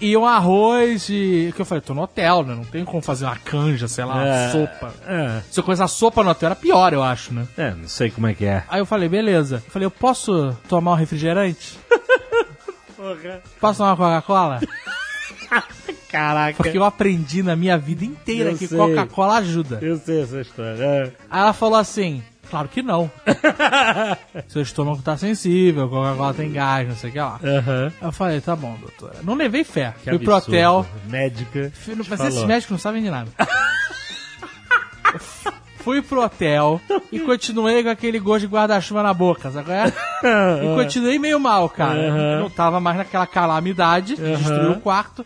E 0.00 0.16
um 0.16 0.26
arroz 0.26 1.08
e. 1.08 1.52
Que 1.54 1.60
eu 1.62 1.64
falei, 1.66 1.80
tô 1.82 1.94
no 1.94 2.02
hotel, 2.02 2.42
né? 2.42 2.54
Não 2.54 2.64
tem 2.64 2.84
como 2.84 3.00
fazer 3.02 3.24
uma 3.24 3.36
canja, 3.36 3.88
sei 3.88 4.04
lá, 4.04 4.14
uma 4.14 4.26
É. 4.26 4.50
sopa. 4.50 4.94
É, 5.06 5.40
Se 5.50 5.60
eu 5.60 5.64
começar 5.64 5.88
sopa 5.88 6.22
no 6.22 6.30
hotel 6.30 6.46
era 6.48 6.56
pior, 6.56 6.92
eu 6.92 7.02
acho, 7.02 7.32
né? 7.34 7.46
é, 7.56 7.70
não 7.72 7.88
sei 7.88 8.10
como 8.10 8.26
é 8.26 8.34
que 8.34 8.44
é. 8.44 8.62
Aí 8.68 8.80
eu 8.80 8.86
falei, 8.86 9.08
beleza. 9.08 9.62
Eu 9.64 9.70
falei, 9.70 9.86
eu 9.86 9.90
posso 9.90 10.56
tomar 10.68 10.92
um 10.92 10.96
refrigerante? 10.96 11.78
Porra. 12.96 13.42
Posso 13.60 13.78
tomar 13.78 13.90
uma 13.90 13.96
Coca-Cola? 13.96 14.60
Caraca. 16.10 16.56
Porque 16.56 16.78
eu 16.78 16.84
aprendi 16.84 17.42
na 17.42 17.54
minha 17.56 17.76
vida 17.76 18.04
inteira 18.04 18.50
Eu 18.52 18.56
que. 18.58 18.68
Coca-Cola 18.68 19.38
ajuda. 19.38 19.78
Eu 19.82 19.96
sei 19.96 20.22
essa 20.22 20.40
história. 20.40 20.82
É. 20.82 21.02
Aí 21.30 21.40
ela 21.40 21.52
falou 21.52 21.78
assim: 21.78 22.22
Claro 22.50 22.68
que 22.68 22.82
não. 22.82 23.10
Seu 24.48 24.62
estômago 24.62 25.02
tá 25.02 25.16
sensível, 25.16 25.88
Coca-Cola 25.88 26.34
tem 26.34 26.52
gás, 26.52 26.88
não 26.88 26.96
sei 26.96 27.10
o 27.10 27.12
que 27.12 27.18
lá. 27.18 27.40
Aham. 27.42 27.92
Eu 28.00 28.12
falei, 28.12 28.40
tá 28.40 28.54
bom, 28.54 28.76
doutora. 28.80 29.16
Não 29.22 29.34
levei 29.34 29.64
fé. 29.64 29.94
Que 30.02 30.10
Fui 30.10 30.18
pro 30.18 30.34
absurdo. 30.34 30.54
hotel. 30.56 30.86
Médica. 31.06 31.72
Fui- 31.74 31.96
Mas 32.08 32.20
esses 32.20 32.44
médicos 32.44 32.70
não 32.72 32.78
sabem 32.78 33.02
de 33.02 33.10
nada. 33.10 33.28
Fui 35.86 36.02
pro 36.02 36.20
hotel 36.20 36.80
e 37.12 37.20
continuei 37.20 37.80
com 37.80 37.88
aquele 37.88 38.18
gosto 38.18 38.40
de 38.40 38.52
guarda-chuva 38.52 39.04
na 39.04 39.14
boca, 39.14 39.52
sabe 39.52 39.70
é? 39.70 39.84
E 40.26 40.82
continuei 40.82 41.16
meio 41.16 41.38
mal, 41.38 41.68
cara. 41.68 42.00
Eu 42.00 42.40
não 42.40 42.50
tava 42.50 42.80
mais 42.80 42.96
naquela 42.96 43.24
calamidade, 43.24 44.16
de 44.16 44.36
destruir 44.36 44.72
o 44.72 44.80
quarto, 44.80 45.24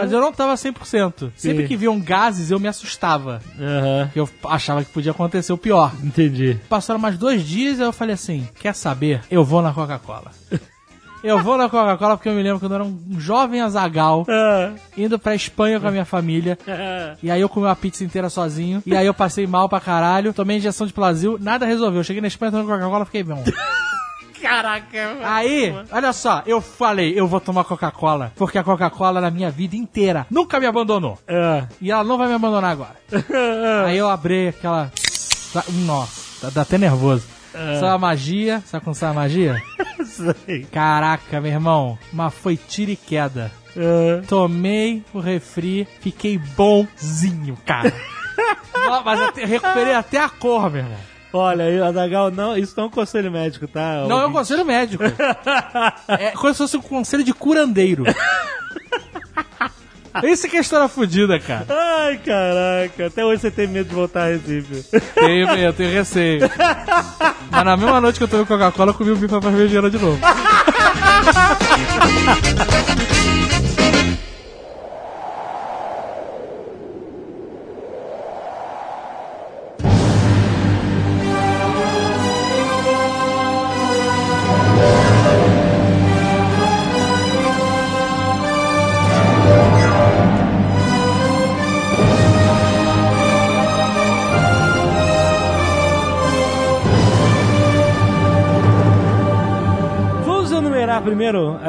mas 0.00 0.10
eu 0.10 0.20
não 0.20 0.32
tava 0.32 0.54
100%. 0.54 1.30
Sempre 1.36 1.62
Sim. 1.62 1.68
que 1.68 1.76
viam 1.76 2.00
gases, 2.00 2.50
eu 2.50 2.58
me 2.58 2.66
assustava. 2.66 3.40
Porque 4.06 4.18
eu 4.18 4.28
achava 4.46 4.82
que 4.82 4.90
podia 4.90 5.12
acontecer 5.12 5.52
o 5.52 5.56
pior. 5.56 5.92
Entendi. 6.02 6.58
Passaram 6.68 6.98
mais 6.98 7.16
dois 7.16 7.44
dias 7.46 7.78
e 7.78 7.82
eu 7.82 7.92
falei 7.92 8.14
assim: 8.14 8.48
quer 8.58 8.74
saber? 8.74 9.20
Eu 9.30 9.44
vou 9.44 9.62
na 9.62 9.72
Coca-Cola. 9.72 10.32
Eu 11.22 11.42
vou 11.42 11.56
na 11.58 11.68
Coca-Cola 11.68 12.16
porque 12.16 12.28
eu 12.28 12.32
me 12.34 12.42
lembro 12.42 12.58
quando 12.60 12.72
eu 12.72 12.76
era 12.76 12.84
um 12.84 12.98
jovem 13.18 13.60
azagal, 13.60 14.24
Ah, 14.28 14.72
indo 14.96 15.18
pra 15.18 15.34
Espanha 15.34 15.78
com 15.78 15.86
a 15.86 15.90
minha 15.90 16.04
família. 16.04 16.58
ah. 16.66 17.14
E 17.22 17.30
aí 17.30 17.40
eu 17.40 17.48
comi 17.48 17.66
uma 17.66 17.76
pizza 17.76 18.02
inteira 18.04 18.30
sozinho. 18.30 18.82
E 18.86 18.96
aí 18.96 19.06
eu 19.06 19.12
passei 19.14 19.46
mal 19.46 19.68
pra 19.68 19.80
caralho. 19.80 20.32
Tomei 20.32 20.56
injeção 20.56 20.86
de 20.86 20.92
Plasil. 20.92 21.36
Nada 21.40 21.66
resolveu. 21.66 22.02
Cheguei 22.02 22.22
na 22.22 22.28
Espanha 22.28 22.52
tomando 22.52 22.68
Coca-Cola 22.68 23.04
fiquei 23.04 23.22
bom. 23.22 23.42
Caraca. 24.40 25.18
Aí, 25.22 25.74
olha 25.92 26.12
só. 26.14 26.42
Eu 26.46 26.62
falei, 26.62 27.12
eu 27.14 27.26
vou 27.26 27.40
tomar 27.40 27.64
Coca-Cola. 27.64 28.32
Porque 28.36 28.56
a 28.56 28.64
Coca-Cola 28.64 29.20
na 29.20 29.30
minha 29.30 29.50
vida 29.50 29.76
inteira 29.76 30.26
nunca 30.30 30.58
me 30.58 30.64
abandonou. 30.66 31.18
Ah. 31.28 31.66
E 31.80 31.90
ela 31.90 32.02
não 32.02 32.16
vai 32.16 32.26
me 32.28 32.34
abandonar 32.34 32.72
agora. 32.72 32.96
aí 33.86 33.98
eu 33.98 34.08
abri 34.08 34.48
aquela... 34.48 34.90
Nossa, 35.84 36.50
dá 36.50 36.62
até 36.62 36.78
nervoso. 36.78 37.26
Sabe 37.52 37.86
a 37.86 37.98
magia? 37.98 38.62
Sabe 38.66 38.84
como 38.84 38.94
sabe 38.94 39.12
a 39.12 39.20
magia? 39.20 39.62
Sei. 40.04 40.64
Caraca, 40.70 41.40
meu 41.40 41.50
irmão. 41.52 41.98
Mas 42.12 42.32
foi 42.34 42.56
tiro 42.56 42.90
e 42.90 42.96
queda. 42.96 43.50
Ah. 43.76 44.22
Tomei 44.28 45.02
o 45.12 45.20
refri, 45.20 45.86
fiquei 46.00 46.38
bonzinho, 46.38 47.56
cara. 47.64 47.92
Mas 49.04 49.20
até- 49.20 49.44
recuperei 49.44 49.94
até 49.94 50.18
a 50.18 50.28
cor, 50.28 50.70
meu 50.70 50.82
irmão. 50.82 50.98
Olha, 51.32 51.86
Adagal, 51.86 52.30
não, 52.32 52.56
isso 52.56 52.74
não 52.76 52.84
é 52.84 52.86
um 52.88 52.90
conselho 52.90 53.30
médico, 53.30 53.68
tá? 53.68 54.04
Não 54.08 54.20
é 54.20 54.26
um 54.26 54.32
conselho 54.32 54.64
médico. 54.64 55.04
É 56.08 56.32
como 56.32 56.52
se 56.52 56.58
fosse 56.58 56.76
um 56.76 56.82
conselho 56.82 57.22
de 57.22 57.32
curandeiro. 57.32 58.04
Isso 60.24 60.48
que 60.48 60.56
é 60.56 60.60
história 60.60 60.88
fodida, 60.88 61.38
cara. 61.38 61.66
Ai, 61.68 62.18
caraca. 62.18 63.06
Até 63.06 63.24
hoje 63.24 63.42
você 63.42 63.50
tem 63.50 63.66
medo 63.66 63.88
de 63.88 63.94
voltar 63.94 64.24
a 64.24 64.26
Recife. 64.26 64.84
Tenho 65.14 65.46
medo, 65.48 65.72
tenho 65.72 65.92
receio. 65.92 66.50
Mas 67.50 67.64
na 67.64 67.76
mesma 67.76 68.00
noite 68.00 68.18
que 68.18 68.24
eu 68.24 68.28
tomei 68.28 68.46
Coca-Cola, 68.46 68.90
eu 68.90 68.94
comi 68.94 69.10
o 69.10 69.16
bife 69.16 69.34
à 69.34 69.40
parmegiana 69.40 69.90
de 69.90 69.98
novo. 69.98 70.18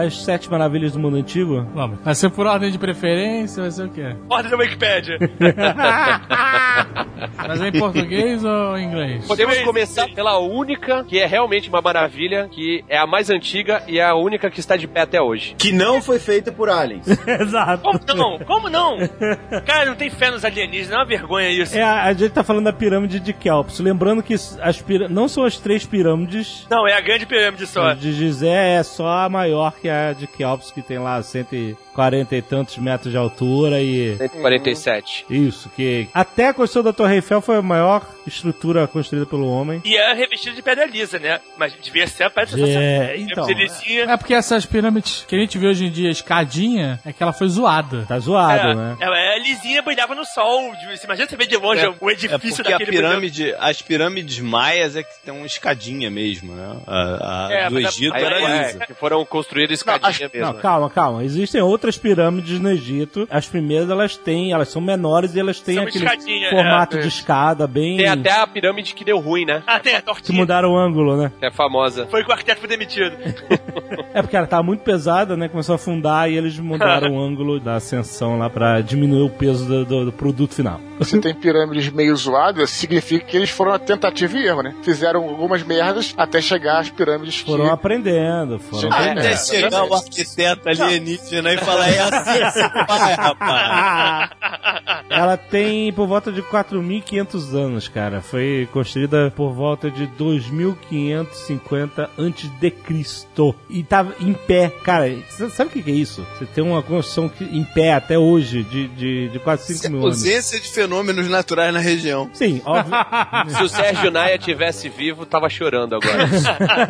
As 0.06 0.24
sete 0.24 0.50
maravilhas 0.50 0.94
do 0.94 1.00
mundo 1.00 1.18
antigo? 1.18 1.66
Vamos. 1.74 2.00
Vai 2.04 2.16
ser 2.16 2.30
por 2.30 2.46
ordem 2.48 2.72
de 2.72 2.78
preferência, 2.78 3.62
vai 3.62 3.72
ser 3.72 3.86
o 3.86 3.90
quê? 3.90 4.16
Ordem 4.30 4.52
da 4.52 4.58
Wikipedia. 4.58 5.18
Mas 7.48 7.62
é 7.62 7.68
em 7.68 7.72
português 7.72 8.44
ou 8.44 8.78
em 8.78 8.86
inglês? 8.86 9.28
Podemos 9.28 9.60
começar 9.60 10.08
pela 10.14 10.40
única, 10.40 11.04
que 11.04 11.20
é 11.20 11.26
realmente 11.26 11.70
uma 11.70 11.82
maravilha, 11.82 12.48
que 12.50 12.84
é 12.90 12.98
a 12.98 13.06
mais 13.08 13.30
antiga 13.30 13.84
e 13.88 14.00
é 14.00 14.04
a 14.06 14.16
única 14.16 14.50
que 14.50 14.60
está 14.60 14.76
de 14.76 14.88
pé 14.88 15.02
até 15.02 15.22
hoje. 15.22 15.56
Que 15.58 15.72
não 15.72 16.02
foi 16.02 16.20
feita 16.20 16.52
por 16.52 16.70
aliens. 16.70 17.06
Exato. 17.28 17.84
Como 17.84 18.00
não? 18.16 18.40
Como 18.40 18.70
não? 18.70 18.98
Cara, 19.66 19.86
não 19.86 19.96
tem 19.96 20.10
fé 20.10 20.32
nos 20.32 20.44
alienígenas, 20.46 20.92
é 20.94 20.96
uma 20.98 21.06
vergonha 21.06 21.50
isso. 21.50 21.78
É, 21.78 21.84
a, 21.84 22.04
a 22.06 22.14
gente 22.14 22.32
tá 22.32 22.44
falando 22.44 22.66
da 22.66 22.74
pirâmide 22.74 23.20
de 23.20 23.34
Kelps. 23.34 23.80
Lembrando 23.80 24.24
que 24.24 24.34
as 24.34 24.82
pira- 24.82 25.08
não 25.10 25.28
são 25.28 25.44
as 25.44 25.58
três 25.58 25.86
pirâmides. 25.86 26.66
Não, 26.70 26.88
é 26.88 26.94
a 26.94 27.02
grande 27.02 27.26
pirâmide 27.26 27.68
só. 27.68 27.90
A 27.90 27.94
de 27.94 28.12
Gizé 28.14 28.76
é 28.80 28.84
só 28.84 29.08
a 29.08 29.30
maior 29.30 29.74
que 29.76 29.90
a 29.92 30.14
de 30.14 30.28
Kelps, 30.28 30.72
que 30.72 30.82
tem 30.82 30.98
lá 31.00 31.22
140 31.22 32.36
e 32.36 32.42
tantos 32.42 32.78
metros 32.78 33.12
de 33.12 33.18
altura 33.18 33.82
e... 33.82 34.16
147. 34.18 35.26
Isso, 35.30 35.70
que 35.76 36.08
até 36.14 36.48
a 36.50 36.54
construção 36.54 36.84
da 36.84 36.94
Torre 36.94 37.16
Eiffel 37.16 37.42
foi 37.42 37.58
a 37.58 37.62
maior 37.62 38.06
estrutura 38.26 38.88
construída 38.88 39.26
pelo 39.26 39.48
homem. 39.48 39.82
E 39.84 39.96
é 39.98 40.14
revestida 40.14 40.56
de 40.56 40.62
pedra 40.62 40.86
lisa, 40.86 41.20
né? 41.20 41.40
Mas 41.58 41.74
devia 41.82 42.08
ser 42.08 42.24
a 42.26 42.30
pedra 42.30 42.60
É, 42.68 43.16
então, 43.18 43.48
lisinha. 43.50 44.04
É 44.06 44.18
porque 44.18 44.34
essas 44.34 44.66
pirâmides 44.66 45.26
que 45.28 45.36
a 45.36 45.40
gente 45.40 45.58
vê 45.58 45.68
hoje 45.68 45.86
em 45.86 45.92
dia, 45.92 46.10
escadinha, 46.10 47.00
é 47.06 47.12
que 47.14 47.22
ela 47.22 47.34
foi 47.34 47.48
zoada. 47.50 48.06
tá 48.08 48.18
zoado, 48.20 48.70
É, 48.70 48.76
né? 48.76 48.98
é, 49.02 49.36
é 49.38 49.40
lisinha, 49.40 49.82
brilhava 49.82 50.16
no 50.16 50.26
sol. 50.26 50.72
Você 50.90 51.06
imagina 51.06 51.28
você 51.28 51.36
ver 51.38 51.48
de 51.48 51.58
longe 51.58 51.86
o 52.00 52.10
É 52.10 52.14
edifício 52.14 52.58
porque 52.58 52.74
a 52.74 52.78
daquele 52.78 52.92
pirâmide, 52.92 53.56
as 53.60 53.82
pirâmides 53.82 54.40
maias 54.40 54.96
é 54.96 55.04
que 55.04 55.10
tem 55.24 55.34
uma 55.34 55.46
escadinha 55.46 56.10
mesmo, 56.10 56.54
né? 56.54 56.78
A, 56.88 57.48
a 57.48 57.52
É, 57.54 57.70
do 57.70 57.78
a- 57.78 57.82
Egito 57.82 58.16
era 58.16 58.40
é, 58.42 58.68
lisa. 58.68 58.86
que 58.86 58.94
foram 58.94 59.26
construídas 59.26 59.81
escadinha 59.82 60.28
as- 60.28 60.34
mesmo. 60.34 60.54
Não, 60.54 60.60
calma, 60.62 60.90
calma. 60.90 61.24
Existem 61.24 61.62
outras 61.62 61.98
pirâmides 61.98 62.60
no 62.60 62.70
Egito. 62.70 63.28
As 63.30 63.48
primeiras 63.48 63.90
elas 63.90 64.16
têm, 64.18 64.52
elas 64.54 64.70
são 64.70 64.82
menores 64.82 65.36
e 65.36 65.40
elas 65.40 65.60
têm 65.60 65.76
São 65.76 65.84
aquele 65.84 66.06
escadinha, 66.06 66.50
formato 66.50 66.98
é. 66.98 67.02
de 67.02 67.08
escada 67.08 67.68
bem. 67.68 67.98
Tem 67.98 68.08
até 68.08 68.32
a 68.32 68.48
pirâmide 68.48 68.94
que 68.94 69.04
deu 69.04 69.20
ruim, 69.20 69.46
né? 69.46 69.64
Ah, 69.68 69.80
tem 69.80 69.96
a 69.96 70.00
que 70.00 70.06
tortinha. 70.06 70.38
mudaram 70.38 70.72
o 70.72 70.78
ângulo, 70.78 71.18
né? 71.18 71.32
Que 71.40 71.46
é 71.48 71.52
famosa. 71.52 72.08
Foi 72.10 72.24
que 72.24 72.30
o 72.30 72.32
arquiteto 72.34 72.60
foi 72.60 72.70
demitido. 72.70 73.16
É 74.14 74.22
porque 74.22 74.36
ela 74.36 74.48
tava 74.48 74.64
muito 74.64 74.82
pesada, 74.84 75.38
né? 75.38 75.48
Começou 75.48 75.74
a 75.74 75.76
afundar 75.78 76.30
e 76.30 76.36
eles 76.36 76.58
mudaram 76.60 77.16
o 77.16 77.20
ângulo 77.24 77.60
da 77.60 77.76
ascensão 77.76 78.38
lá 78.38 78.50
pra 78.50 78.82
diminuir 78.82 79.22
o 79.24 79.30
peso 79.30 79.66
do, 79.66 79.86
do- 79.86 80.06
do 80.06 80.12
produto 80.12 80.54
final. 80.54 80.82
Você 81.00 81.20
tem 81.20 81.34
pirâmides 81.34 81.90
meio 81.90 82.14
zoadas, 82.16 82.70
significa 82.72 83.26
que 83.26 83.36
eles 83.38 83.50
foram 83.50 83.72
uma 83.72 83.80
tentativa 83.80 84.38
e 84.38 84.46
erro, 84.46 84.62
né? 84.64 84.76
Fizeram 84.84 85.24
algumas 85.24 85.64
merdas 85.64 86.14
até 86.18 86.42
chegar 86.42 86.80
às 86.80 86.90
pirâmides 86.90 87.40
Foram 87.40 87.66
que... 87.66 87.72
aprendendo, 87.72 88.60
foram 88.60 88.90
Ah, 88.92 88.96
aprendendo. 88.98 89.20
Até 89.28 89.36
chegar 89.72 89.86
o 89.86 89.94
arquiteto 89.94 90.68
alienígena 90.68 91.54
e 91.54 91.58
falar, 91.58 91.88
é 91.90 92.00
assim 92.00 92.40
que 92.40 92.52
se 92.52 92.70
faz, 92.70 93.18
rapaz. 93.18 94.30
Ela 95.10 95.38
tem 95.38 95.94
por 95.94 96.08
volta 96.08 96.32
de 96.32 96.42
4.500 96.42 97.56
anos, 97.56 97.88
cara. 97.88 98.22
Foi 98.22 98.68
construída 98.72 99.32
por 99.36 99.54
volta 99.54 99.90
de 99.90 100.08
2.550 100.08 102.10
antes 102.18 102.50
de 102.60 102.72
Cristo. 102.72 103.56
E 103.70 103.84
tá 103.84 104.02
tá 104.04 104.16
em 104.20 104.34
pé. 104.34 104.72
Cara, 104.84 105.16
sabe 105.30 105.70
o 105.70 105.74
que 105.74 105.84
que 105.84 105.92
é 105.92 105.94
isso? 105.94 106.26
Você 106.38 106.46
tem 106.46 106.64
uma 106.64 106.82
construção 106.82 107.30
que, 107.30 107.44
em 107.44 107.64
pé 107.64 107.94
até 107.94 108.18
hoje, 108.18 108.64
de, 108.64 108.88
de, 108.90 109.30
de 109.30 109.40
quase 109.40 109.76
5 109.76 109.90
mil 109.90 110.02
anos. 110.02 110.18
Ausência 110.18 110.60
de 110.60 110.68
fenômenos 110.68 111.30
naturais 111.30 111.74
na 111.74 111.80
região. 111.80 112.30
Sim, 112.34 112.62
óbvio. 112.66 112.94
Se 113.56 113.64
o 113.64 113.70
Sérgio 113.70 114.12
Naia 114.12 114.38
tivesse 114.38 114.90
vivo, 114.90 115.26
tava 115.26 115.50
chorando 115.50 115.96
agora. 115.96 116.30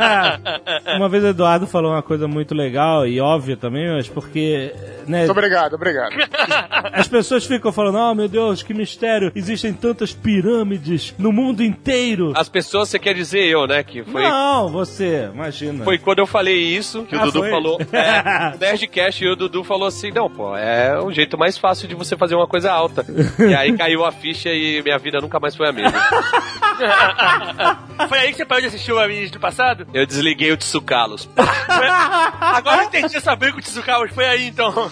uma 0.98 1.10
vez 1.10 1.24
o 1.24 1.28
Eduardo 1.28 1.68
falou 1.68 1.92
uma 1.92 2.02
coisa 2.02 2.28
muito 2.28 2.54
legal 2.54 2.61
e 2.68 3.20
óbvia 3.20 3.56
também, 3.58 3.90
mas 3.90 4.08
porque, 4.08 4.74
né, 5.08 5.20
Muito 5.20 5.32
obrigado, 5.32 5.74
obrigado. 5.74 6.14
as 6.94 7.08
pessoas 7.08 7.46
ficam 7.46 7.72
falando, 7.72 7.98
oh 7.98 8.16
meu 8.16 8.28
Deus, 8.28 8.62
que 8.64 8.74
mistério, 8.74 9.32
existem 9.36 9.74
tantas 9.74 10.14
pirâmides 10.14 11.14
no 11.18 11.32
mundo 11.32 11.64
inteiro. 11.64 12.34
As 12.36 12.50
pessoas, 12.50 12.90
você 12.90 13.00
quer 13.00 13.14
dizer 13.14 13.46
eu, 13.46 13.66
né? 13.68 13.84
Que 13.84 14.04
foi, 14.04 14.24
Não, 14.24 14.70
você, 14.70 15.30
imagina. 15.34 15.84
foi 15.84 15.98
quando 15.98 16.20
eu 16.20 16.28
falei 16.28 16.56
isso 16.58 17.04
que 17.04 17.16
o 17.16 17.20
Ah, 17.20 17.26
Dudu 17.26 17.40
foi? 17.40 17.50
falou. 17.50 17.80
É, 17.92 18.56
o 18.56 18.60
Nerdcast 18.60 19.24
e 19.24 19.28
o 19.30 19.36
Dudu 19.36 19.64
falou 19.64 19.88
assim: 19.88 20.12
não, 20.12 20.30
pô, 20.30 20.56
é 20.56 21.00
o 21.00 21.12
jeito 21.12 21.38
mais 21.38 21.58
fácil 21.58 21.88
de 21.88 21.96
você 21.96 22.16
fazer 22.18 22.36
uma 22.36 22.48
coisa 22.48 22.72
alta. 22.72 23.06
E 23.40 23.54
aí 23.56 23.76
caiu 23.78 24.06
a 24.06 24.12
ficha 24.12 24.50
e 24.50 24.82
minha 24.84 24.98
vida 24.98 25.20
nunca 25.20 25.40
mais 25.40 25.56
foi 25.56 25.68
a 25.68 25.72
mesma. 25.72 26.00
Foi 28.08 28.18
aí 28.20 28.32
que 28.32 28.38
você 28.38 28.46
parou 28.46 28.62
de 28.62 28.68
assistir 28.68 28.92
o 28.92 29.00
Amigos 29.00 29.32
do 29.32 29.40
passado? 29.40 29.88
Eu 29.94 30.06
desliguei 30.06 30.52
o 30.52 30.58
Tsukalos. 30.58 31.30
Agora 31.38 32.84
eu 32.84 32.88
entendi 32.88 33.16
essa 33.16 33.36
briga 33.36 33.54
com 33.54 33.60
o 33.60 33.62
Tsukawa. 33.62 34.08
Foi 34.10 34.26
aí 34.26 34.48
então. 34.48 34.72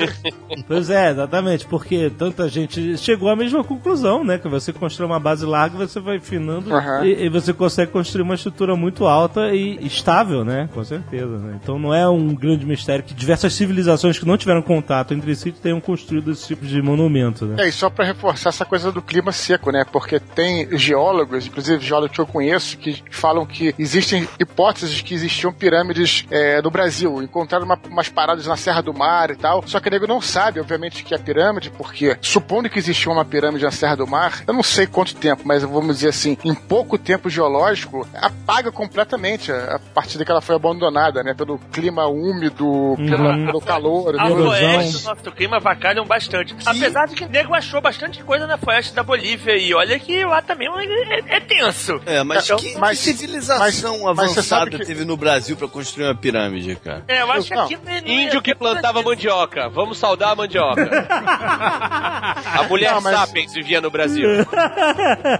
Pois 0.67 0.89
é, 0.89 1.11
exatamente, 1.11 1.65
porque 1.65 2.11
tanta 2.17 2.47
gente 2.47 2.97
chegou 2.97 3.29
à 3.29 3.35
mesma 3.35 3.63
conclusão, 3.63 4.23
né? 4.23 4.37
Que 4.37 4.47
você 4.47 4.73
constrói 4.73 5.07
uma 5.07 5.19
base 5.19 5.45
larga, 5.45 5.77
você 5.77 5.99
vai 5.99 6.19
finando 6.19 6.73
Aham. 6.73 7.05
e, 7.05 7.25
e 7.25 7.29
você 7.29 7.53
consegue 7.53 7.91
construir 7.91 8.23
uma 8.23 8.35
estrutura 8.35 8.75
muito 8.75 9.05
alta 9.05 9.53
e 9.53 9.85
estável, 9.85 10.43
né? 10.43 10.69
Com 10.73 10.83
certeza. 10.83 11.37
né? 11.37 11.59
Então 11.61 11.79
não 11.79 11.93
é 11.93 12.07
um 12.07 12.33
grande 12.35 12.65
mistério 12.65 13.03
que 13.03 13.13
diversas 13.13 13.53
civilizações 13.53 14.17
que 14.19 14.25
não 14.25 14.37
tiveram 14.37 14.61
contato 14.61 15.13
entre 15.13 15.35
si 15.35 15.51
tenham 15.51 15.79
construído 15.79 16.31
esse 16.31 16.47
tipo 16.47 16.65
de 16.65 16.81
monumento, 16.81 17.45
né? 17.45 17.63
É, 17.63 17.67
e 17.67 17.71
só 17.71 17.89
pra 17.89 18.05
reforçar 18.05 18.49
essa 18.49 18.65
coisa 18.65 18.91
do 18.91 19.01
clima 19.01 19.31
seco, 19.31 19.71
né? 19.71 19.83
Porque 19.91 20.19
tem 20.19 20.77
geólogos, 20.77 21.47
inclusive 21.47 21.83
geólogos 21.83 22.15
que 22.15 22.21
eu 22.21 22.27
conheço, 22.27 22.77
que 22.77 22.88
falam 23.11 23.45
que 23.45 23.73
existem 23.77 24.27
hipóteses 24.39 24.95
de 24.95 25.03
que 25.03 25.13
existiam 25.13 25.51
pirâmides 25.53 26.25
é, 26.29 26.61
no 26.61 26.69
Brasil. 26.71 27.21
Encontraram 27.21 27.65
uma- 27.65 27.79
umas 27.89 28.09
paradas 28.09 28.45
na 28.47 28.55
Serra 28.57 28.81
do 28.81 28.93
Mar 28.93 29.31
e 29.31 29.35
tal. 29.35 29.63
Só 29.67 29.79
que 29.79 29.87
o 29.87 29.91
nego 29.91 30.07
não 30.07 30.21
sabe, 30.21 30.59
obviamente, 30.59 31.03
que 31.03 31.13
é 31.13 31.17
pirâmide, 31.17 31.69
porque 31.71 32.17
supondo 32.21 32.69
que 32.69 32.79
existia 32.79 33.11
uma 33.11 33.25
pirâmide 33.25 33.63
na 33.65 33.71
Serra 33.71 33.95
do 33.97 34.07
Mar, 34.07 34.43
eu 34.47 34.53
não 34.53 34.63
sei 34.63 34.87
quanto 34.87 35.15
tempo, 35.15 35.43
mas 35.45 35.63
vamos 35.63 35.95
dizer 35.97 36.09
assim, 36.09 36.37
em 36.43 36.53
pouco 36.53 36.97
tempo 36.97 37.29
geológico, 37.29 38.07
apaga 38.13 38.71
completamente 38.71 39.51
a, 39.51 39.75
a 39.75 39.79
partir 39.79 40.17
de 40.17 40.25
que 40.25 40.31
ela 40.31 40.41
foi 40.41 40.55
abandonada, 40.55 41.23
né? 41.23 41.33
Pelo 41.33 41.57
clima 41.71 42.05
úmido, 42.07 42.95
pela- 42.97 43.35
pelo 43.45 43.61
calor. 43.61 44.15
A 44.19 44.27
floresta, 44.43 45.09
nosso 45.15 45.31
clima 45.31 45.57
avacalham 45.57 46.05
bastante. 46.05 46.55
Apesar 46.65 47.05
de 47.07 47.15
que 47.15 47.23
o 47.23 47.29
nego 47.29 47.53
achou 47.53 47.81
bastante 47.81 48.23
coisa 48.23 48.47
na 48.47 48.57
floresta 48.57 48.95
da 48.95 49.03
Bolívia. 49.03 49.55
E 49.57 49.73
olha 49.73 49.99
que 49.99 50.23
lá 50.25 50.41
também 50.41 50.67
é, 50.69 51.35
é 51.37 51.39
tenso. 51.39 51.99
É, 52.05 52.23
mas 52.23 52.45
Então, 52.45 52.57
que, 52.57 52.77
mas- 52.79 52.99
que 52.99 53.05
civilização 53.13 53.59
mas- 53.59 53.75
você 54.21 54.39
avançada 54.39 54.69
que- 54.71 54.85
teve 54.85 55.05
no 55.05 55.15
Brasil 55.17 55.55
pra 55.57 55.67
construir 55.67 56.05
uma 56.05 56.15
pirâmide, 56.15 56.75
cara? 56.75 57.03
É, 57.07 57.21
eu 57.21 57.31
acho 57.31 57.47
que 57.47 57.55
Não. 57.55 57.63
aqui 57.65 57.77
não 57.83 57.91
é- 57.91 58.01
não 58.01 58.07
é- 58.07 58.11
Índio 58.23 58.41
que 58.41 58.55
plantava 58.55 59.01
mandioca. 59.03 59.69
Vamos 59.69 59.97
saudar 59.97 60.31
a 60.31 60.35
mandioca. 60.35 61.07
A 61.49 62.63
mulher 62.69 62.93
Não, 62.93 63.01
mas- 63.01 63.15
sapiens 63.15 63.53
vivia 63.53 63.81
no 63.81 63.89
Brasil. 63.91 64.27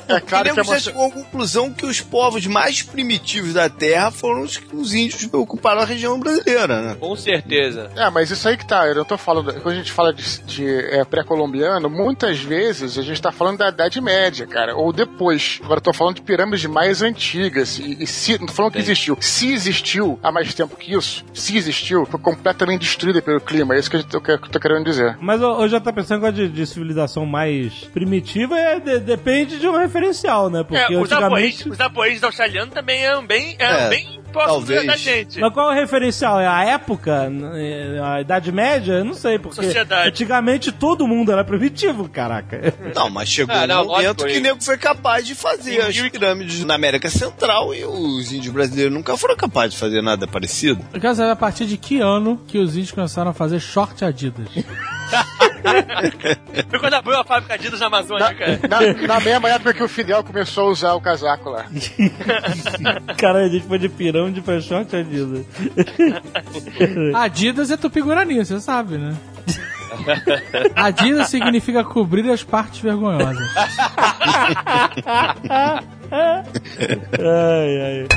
É 0.07 0.19
claro 0.19 0.53
que 0.53 0.59
é 0.59 0.63
uma... 0.63 0.79
chegou 0.79 1.05
à 1.07 1.11
conclusão 1.11 1.71
que 1.73 1.85
os 1.85 2.01
povos 2.01 2.45
mais 2.47 2.81
primitivos 2.81 3.53
da 3.53 3.69
Terra 3.69 4.11
foram 4.11 4.41
os, 4.41 4.59
os 4.73 4.93
índios 4.93 5.25
que 5.25 5.35
ocuparam 5.35 5.81
a 5.81 5.85
região 5.85 6.19
brasileira, 6.19 6.81
né? 6.81 6.97
Com 6.99 7.15
certeza. 7.15 7.89
É, 7.95 8.09
mas 8.09 8.29
isso 8.31 8.47
aí 8.47 8.57
que 8.57 8.65
tá, 8.65 8.87
eu 8.87 8.95
não 8.95 9.05
tô 9.05 9.17
falando. 9.17 9.53
Quando 9.61 9.75
a 9.75 9.77
gente 9.77 9.91
fala 9.91 10.13
de, 10.13 10.41
de, 10.43 10.65
é, 10.67 11.03
pré-colombiano, 11.05 11.89
muitas 11.89 12.39
vezes 12.39 12.97
a 12.97 13.01
gente 13.01 13.21
tá 13.21 13.31
falando 13.31 13.57
da 13.59 13.69
Idade 13.69 13.99
Média, 14.01 14.45
cara, 14.47 14.75
ou 14.75 14.91
depois. 14.93 15.59
Agora 15.63 15.77
eu 15.79 15.83
tô 15.83 15.93
falando 15.93 16.15
de 16.15 16.21
pirâmides 16.21 16.65
mais 16.65 17.01
antigas. 17.01 17.28
E, 17.37 18.03
e 18.03 18.07
se, 18.07 18.37
não 18.39 18.47
tô 18.47 18.53
falando 18.53 18.71
que 18.73 18.79
existiu. 18.79 19.17
Se 19.19 19.51
existiu 19.51 20.19
há 20.23 20.31
mais 20.31 20.53
tempo 20.53 20.75
que 20.75 20.93
isso, 20.93 21.23
se 21.33 21.55
existiu, 21.57 22.05
foi 22.05 22.19
completamente 22.19 22.81
destruída 22.81 23.21
pelo 23.21 23.39
clima. 23.41 23.75
É 23.75 23.79
isso 23.79 23.89
que 23.89 23.97
eu 23.97 24.03
tô, 24.03 24.21
que 24.21 24.31
eu 24.31 24.37
tô 24.39 24.59
querendo 24.59 24.85
dizer. 24.85 25.17
Mas 25.21 25.41
eu, 25.41 25.49
eu 25.61 25.67
já 25.69 25.79
tá 25.79 25.91
pensando 25.93 26.17
agora 26.17 26.33
de, 26.33 26.47
de 26.49 26.65
civilização 26.65 27.25
mais 27.25 27.73
primitiva, 27.93 28.57
é, 28.57 28.79
de- 28.79 28.99
depende 28.99 29.59
de 29.59 29.67
um 29.67 29.77
referencial, 29.77 30.49
né? 30.49 30.63
Porque 30.63 30.93
É, 30.93 30.97
os 30.99 31.11
aborígenes, 31.11 31.61
antigamente. 31.61 31.69
os 31.69 31.79
aborígenes 31.79 32.23
australianos 32.23 32.73
também 32.73 33.03
eram 33.03 33.25
bem, 33.25 33.55
eram 33.59 33.79
É, 33.79 33.89
bem 33.89 34.18
talvez. 34.31 34.85
da 34.85 34.95
gente. 34.95 35.39
Mas 35.39 35.53
qual 35.53 35.71
é 35.71 35.75
o 35.75 35.79
referencial? 35.79 36.39
É 36.39 36.47
a 36.47 36.63
época? 36.65 37.31
É 37.55 37.99
A 38.03 38.21
Idade 38.21 38.51
Média? 38.51 38.93
Eu 38.93 39.05
não 39.05 39.13
sei, 39.13 39.37
porque 39.39 39.63
Sociedade. 39.63 40.09
antigamente 40.09 40.71
todo 40.71 41.07
mundo 41.07 41.31
era 41.31 41.43
primitivo, 41.43 42.07
caraca. 42.09 42.73
Não, 42.95 43.09
mas 43.09 43.29
chegou 43.29 43.55
Ah, 43.55 43.63
um 43.63 43.67
não, 43.67 43.85
momento 43.85 44.21
lógico, 44.21 44.25
que 44.25 44.37
o 44.37 44.41
nego 44.41 44.63
foi 44.63 44.77
capaz 44.77 45.25
de 45.25 45.35
fazer 45.35 45.81
as 45.81 45.97
pirâmides 45.99 46.63
na 46.65 46.75
América 46.75 47.09
Central 47.09 47.73
e 47.73 47.83
os 47.85 48.31
índios 48.31 48.53
brasileiros 48.53 48.93
nunca 48.93 49.15
foram 49.17 49.35
capazes 49.35 49.73
de 49.73 49.79
fazer 49.79 50.01
nada 50.01 50.27
parecido. 50.27 50.83
Eu 50.93 50.99
quero 50.99 51.15
saber 51.15 51.31
a 51.31 51.35
partir 51.35 51.65
de 51.65 51.77
que 51.77 51.99
ano 51.99 52.39
que 52.47 52.57
os 52.57 52.75
índios 52.75 52.91
começaram 52.91 53.31
a 53.31 53.33
fazer 53.33 53.59
short 53.59 54.03
Adidas. 54.05 54.47
Foi 56.69 56.79
quando 56.79 56.93
abriu 56.93 57.19
a 57.19 57.23
fábrica 57.23 57.53
Adidas 57.55 57.79
na 57.79 57.87
Amazônia, 57.87 58.33
cara. 58.33 58.59
Na, 58.69 59.07
na 59.07 59.19
mesma 59.19 59.49
época 59.49 59.73
que 59.73 59.83
o 59.83 59.87
Fidel 59.87 60.23
começou 60.23 60.67
a 60.67 60.71
usar 60.71 60.93
o 60.93 61.01
casaco 61.01 61.49
lá. 61.49 61.65
Cara, 63.17 63.45
a 63.45 63.49
gente 63.49 63.65
foi 63.67 63.79
de 63.79 63.89
pirâmide 63.89 64.41
pra 64.41 64.61
short 64.61 64.95
Adidas. 64.95 65.45
Adidas 67.15 67.71
é 67.71 67.77
tupi-guarani, 67.77 68.45
você 68.45 68.59
sabe, 68.59 68.97
né? 68.97 69.15
Adidas 70.75 71.29
significa 71.29 71.83
cobrir 71.83 72.29
as 72.29 72.43
partes 72.43 72.79
vergonhosas. 72.79 73.37
Ai, 77.19 77.81
ai. 77.81 78.07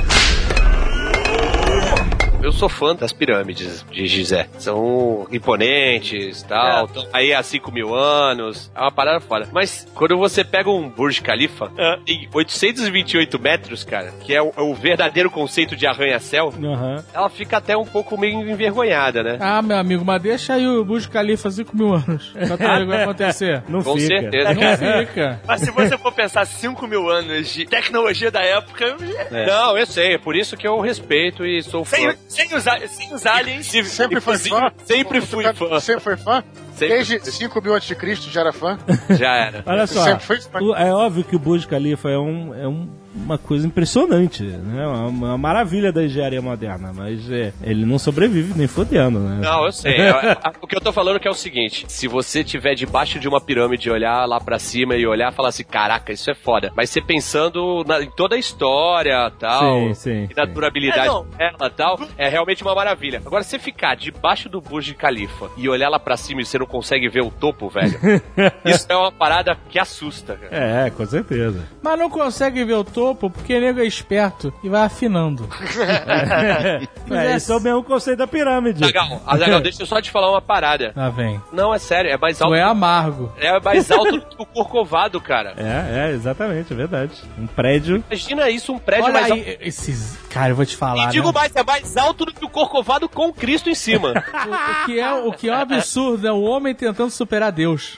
Eu 2.43 2.51
sou 2.51 2.69
fã 2.69 2.95
das 2.95 3.13
pirâmides 3.13 3.87
de 3.89 4.05
Gizé. 4.09 4.49
São 4.59 5.29
imponentes 5.31 6.43
tal. 6.43 6.89
tão 6.89 7.07
aí 7.13 7.33
há 7.33 7.41
5 7.41 7.71
mil 7.71 7.95
anos. 7.95 8.69
É 8.75 8.81
uma 8.81 8.91
parada 8.91 9.21
foda. 9.21 9.49
Mas 9.53 9.87
quando 9.95 10.17
você 10.19 10.43
pega 10.43 10.69
um 10.69 10.89
Burj 10.89 11.21
Khalifa, 11.23 11.71
em 12.05 12.29
828 12.35 13.39
metros, 13.39 13.85
cara, 13.85 14.13
que 14.23 14.35
é 14.35 14.43
o, 14.43 14.53
é 14.57 14.61
o 14.61 14.75
verdadeiro 14.75 15.31
conceito 15.31 15.77
de 15.77 15.87
arranha-céu, 15.87 16.53
Aham. 16.63 17.05
ela 17.15 17.31
fica 17.31 17.59
até 17.59 17.77
um 17.77 17.85
pouco 17.85 18.19
meio 18.19 18.41
envergonhada, 18.51 19.23
né? 19.23 19.39
Ah, 19.41 19.63
meu 19.63 19.77
amigo, 19.77 20.05
mas 20.05 20.21
deixa 20.21 20.55
aí 20.55 20.67
o 20.67 20.85
Burj 20.85 21.09
Khalifa 21.09 21.49
5 21.49 21.77
mil 21.77 21.95
anos. 21.95 22.33
Pra 22.35 22.57
tu 22.57 22.63
ver 22.65 22.73
o 22.75 22.79
que 22.81 22.85
vai 22.87 23.03
acontecer. 23.05 23.63
Não 23.69 23.83
Com 23.85 23.97
fica. 23.97 24.21
certeza. 24.21 24.55
Não 24.55 24.77
fica. 25.07 25.41
Mas 25.47 25.61
se 25.61 25.71
você 25.71 25.97
for 25.97 26.13
pensar 26.13 26.45
5 26.45 26.87
mil 26.89 27.09
anos 27.09 27.49
de 27.53 27.65
tecnologia 27.67 28.31
da 28.33 28.41
época, 28.43 28.97
Não, 29.31 29.79
eu 29.79 29.87
sei. 29.87 30.15
É 30.15 30.19
por 30.19 30.35
isso 30.35 30.57
que 30.57 30.67
eu 30.67 30.81
respeito 30.81 31.47
e 31.47 31.63
sou 31.63 31.85
fã. 31.85 31.97
sem, 31.97 32.13
sem, 32.33 32.55
os, 32.55 32.65
sem 32.91 33.15
os 33.15 33.27
aliens, 33.27 33.67
Sempre 33.67 34.21
foi 34.21 34.39
fã? 34.39 34.73
Sempre 34.85 35.21
fui 35.21 35.45
fã. 35.55 35.81
Sempre 35.81 36.03
foi 36.03 36.17
fã? 36.17 36.45
Sempre 36.75 36.97
Desde 36.97 37.31
5 37.31 37.61
mil 37.63 37.75
antes 37.75 37.87
de 37.87 37.95
Cristo 37.95 38.31
já 38.31 38.41
era 38.41 38.53
fã? 38.53 38.79
Já 39.11 39.35
era. 39.37 39.63
Olha 39.67 39.87
só, 39.87 40.05
Sempre 40.05 40.25
foi 40.25 40.41
fã. 40.41 40.59
o- 40.61 40.75
é 40.75 40.93
óbvio 40.93 41.23
que 41.23 41.37
o 41.37 41.39
Burj 41.39 41.67
Khalifa 41.67 42.09
é, 42.11 42.19
um, 42.19 42.55
é 42.55 42.67
um- 42.67 42.89
uma 43.15 43.37
coisa 43.39 43.67
impressionante, 43.67 44.43
né? 44.43 44.87
Uma, 44.87 45.07
uma 45.07 45.39
maravilha 45.39 45.93
da 45.93 46.03
engenharia 46.05 46.41
moderna, 46.43 46.93
mas 46.95 47.31
é, 47.31 47.53
ele 47.63 47.85
não 47.85 47.99
sobrevive 47.99 48.55
nem 48.57 48.67
fodendo, 48.67 49.19
né? 49.21 49.41
Não, 49.43 49.65
eu 49.67 49.73
sei. 49.73 49.97
É, 49.97 50.11
a- 50.11 50.53
o 50.61 50.67
que 50.67 50.77
eu 50.77 50.81
tô 50.81 50.93
falando 50.93 51.21
que 51.21 51.29
é 51.29 51.31
o 51.31 51.35
seguinte: 51.35 51.85
se 51.89 52.09
você 52.09 52.43
tiver 52.43 52.75
debaixo 52.75 53.19
de 53.21 53.29
uma 53.29 53.41
pirâmide, 53.41 53.91
olhar 53.91 54.25
lá 54.27 54.41
pra 54.41 54.59
cima 54.59 54.97
e 54.97 55.07
olhar 55.07 55.33
e 55.33 55.35
falar 55.35 55.49
assim, 55.51 55.65
caraca, 55.65 56.13
isso 56.13 56.31
é 56.31 56.35
foda. 56.35 56.73
Mas 56.77 56.91
você 56.91 57.01
pensando 57.01 57.85
na- 57.87 58.03
em 58.03 58.11
toda 58.11 58.35
a 58.37 58.39
história 58.39 59.31
tal, 59.39 59.89
Sim, 59.89 59.95
sim, 59.95 60.29
e 60.31 60.35
na 60.35 60.47
sim. 60.47 60.53
durabilidade 60.53 61.09
É, 61.39 61.51
dela 61.51 61.71
tal, 61.71 62.01
é 62.17 62.29
realmente 62.29 62.63
uma 62.63 62.75
maravilha. 62.75 63.21
Agora, 63.25 63.43
você 63.43 63.59
ficar 63.59 63.95
debaixo 63.95 64.49
do 64.49 64.61
Burj 64.61 64.95
Khalifa 64.95 65.51
e 65.57 65.69
olhar 65.69 65.89
lá 65.89 65.99
pra 65.99 66.17
cima 66.17 66.41
e 66.41 66.45
você 66.45 66.59
não 66.59 66.67
consegue 66.67 67.09
ver 67.09 67.23
o 67.23 67.31
topo, 67.31 67.69
velho, 67.69 67.99
isso 68.65 68.87
é 68.89 68.97
uma 68.97 69.13
parada 69.13 69.57
que 69.69 69.79
assusta, 69.79 70.35
cara. 70.37 70.57
É, 70.87 70.91
com 70.91 71.05
certeza. 71.05 71.69
Mas 71.83 71.99
não 71.99 72.09
consegue 72.09 72.65
ver 72.65 72.75
o 72.75 72.85
topo 72.85 73.02
porque 73.15 73.59
nego 73.61 73.81
é 73.81 73.85
esperto 73.87 74.53
e 74.63 74.69
vai 74.69 74.83
afinando. 74.83 75.49
É, 77.11 77.37
esse 77.37 77.53
é 77.53 77.55
o 77.57 77.61
mesmo 77.61 77.83
conceito 77.83 78.19
da 78.19 78.27
pirâmide. 78.27 78.83
Azaghal, 78.83 79.21
Azaghal, 79.27 79.61
deixa 79.61 79.83
eu 79.83 79.87
só 79.87 80.01
te 80.01 80.11
falar 80.11 80.31
uma 80.31 80.41
parada. 80.41 80.93
Lá 80.97 81.11
vem. 81.11 81.39
Não, 81.53 81.75
é 81.75 81.79
sério, 81.79 82.11
é 82.11 82.17
mais 82.17 82.39
Tu 82.39 82.45
alto. 82.45 82.55
é 82.55 82.63
amargo. 82.63 83.31
É 83.39 83.61
mais 83.61 83.91
alto 83.91 84.13
do 84.13 84.21
que 84.23 84.37
o 84.39 84.47
Corcovado, 84.47 85.21
cara. 85.21 85.53
É, 85.59 86.09
é, 86.09 86.13
exatamente, 86.13 86.73
é 86.73 86.77
verdade. 86.77 87.13
Um 87.39 87.47
prédio. 87.47 88.03
Imagina 88.09 88.49
isso, 88.49 88.73
um 88.73 88.79
prédio 88.79 89.05
Olha 89.07 89.13
mais 89.13 89.31
alto. 89.31 89.43
aí, 89.45 89.59
esses... 89.61 90.17
Cara, 90.31 90.51
eu 90.51 90.57
vou 90.57 90.65
te 90.65 90.75
falar, 90.77 91.09
E 91.09 91.11
digo 91.11 91.27
né? 91.27 91.33
mais, 91.35 91.55
é 91.55 91.63
mais 91.63 91.97
alto 91.99 92.25
do 92.25 92.33
que 92.33 92.45
o 92.45 92.49
Corcovado 92.49 93.09
com 93.11 93.31
Cristo 93.33 93.69
em 93.69 93.75
cima. 93.75 94.15
O, 94.43 94.83
o 94.83 94.87
que 94.87 94.99
é, 94.99 95.13
o 95.13 95.33
que 95.33 95.49
é 95.49 95.53
um 95.53 95.59
absurdo 95.61 96.27
é 96.27 96.33
o 96.33 96.41
homem 96.43 96.75
tentando 96.75 97.11
superar 97.11 97.53
Deus. 97.53 97.97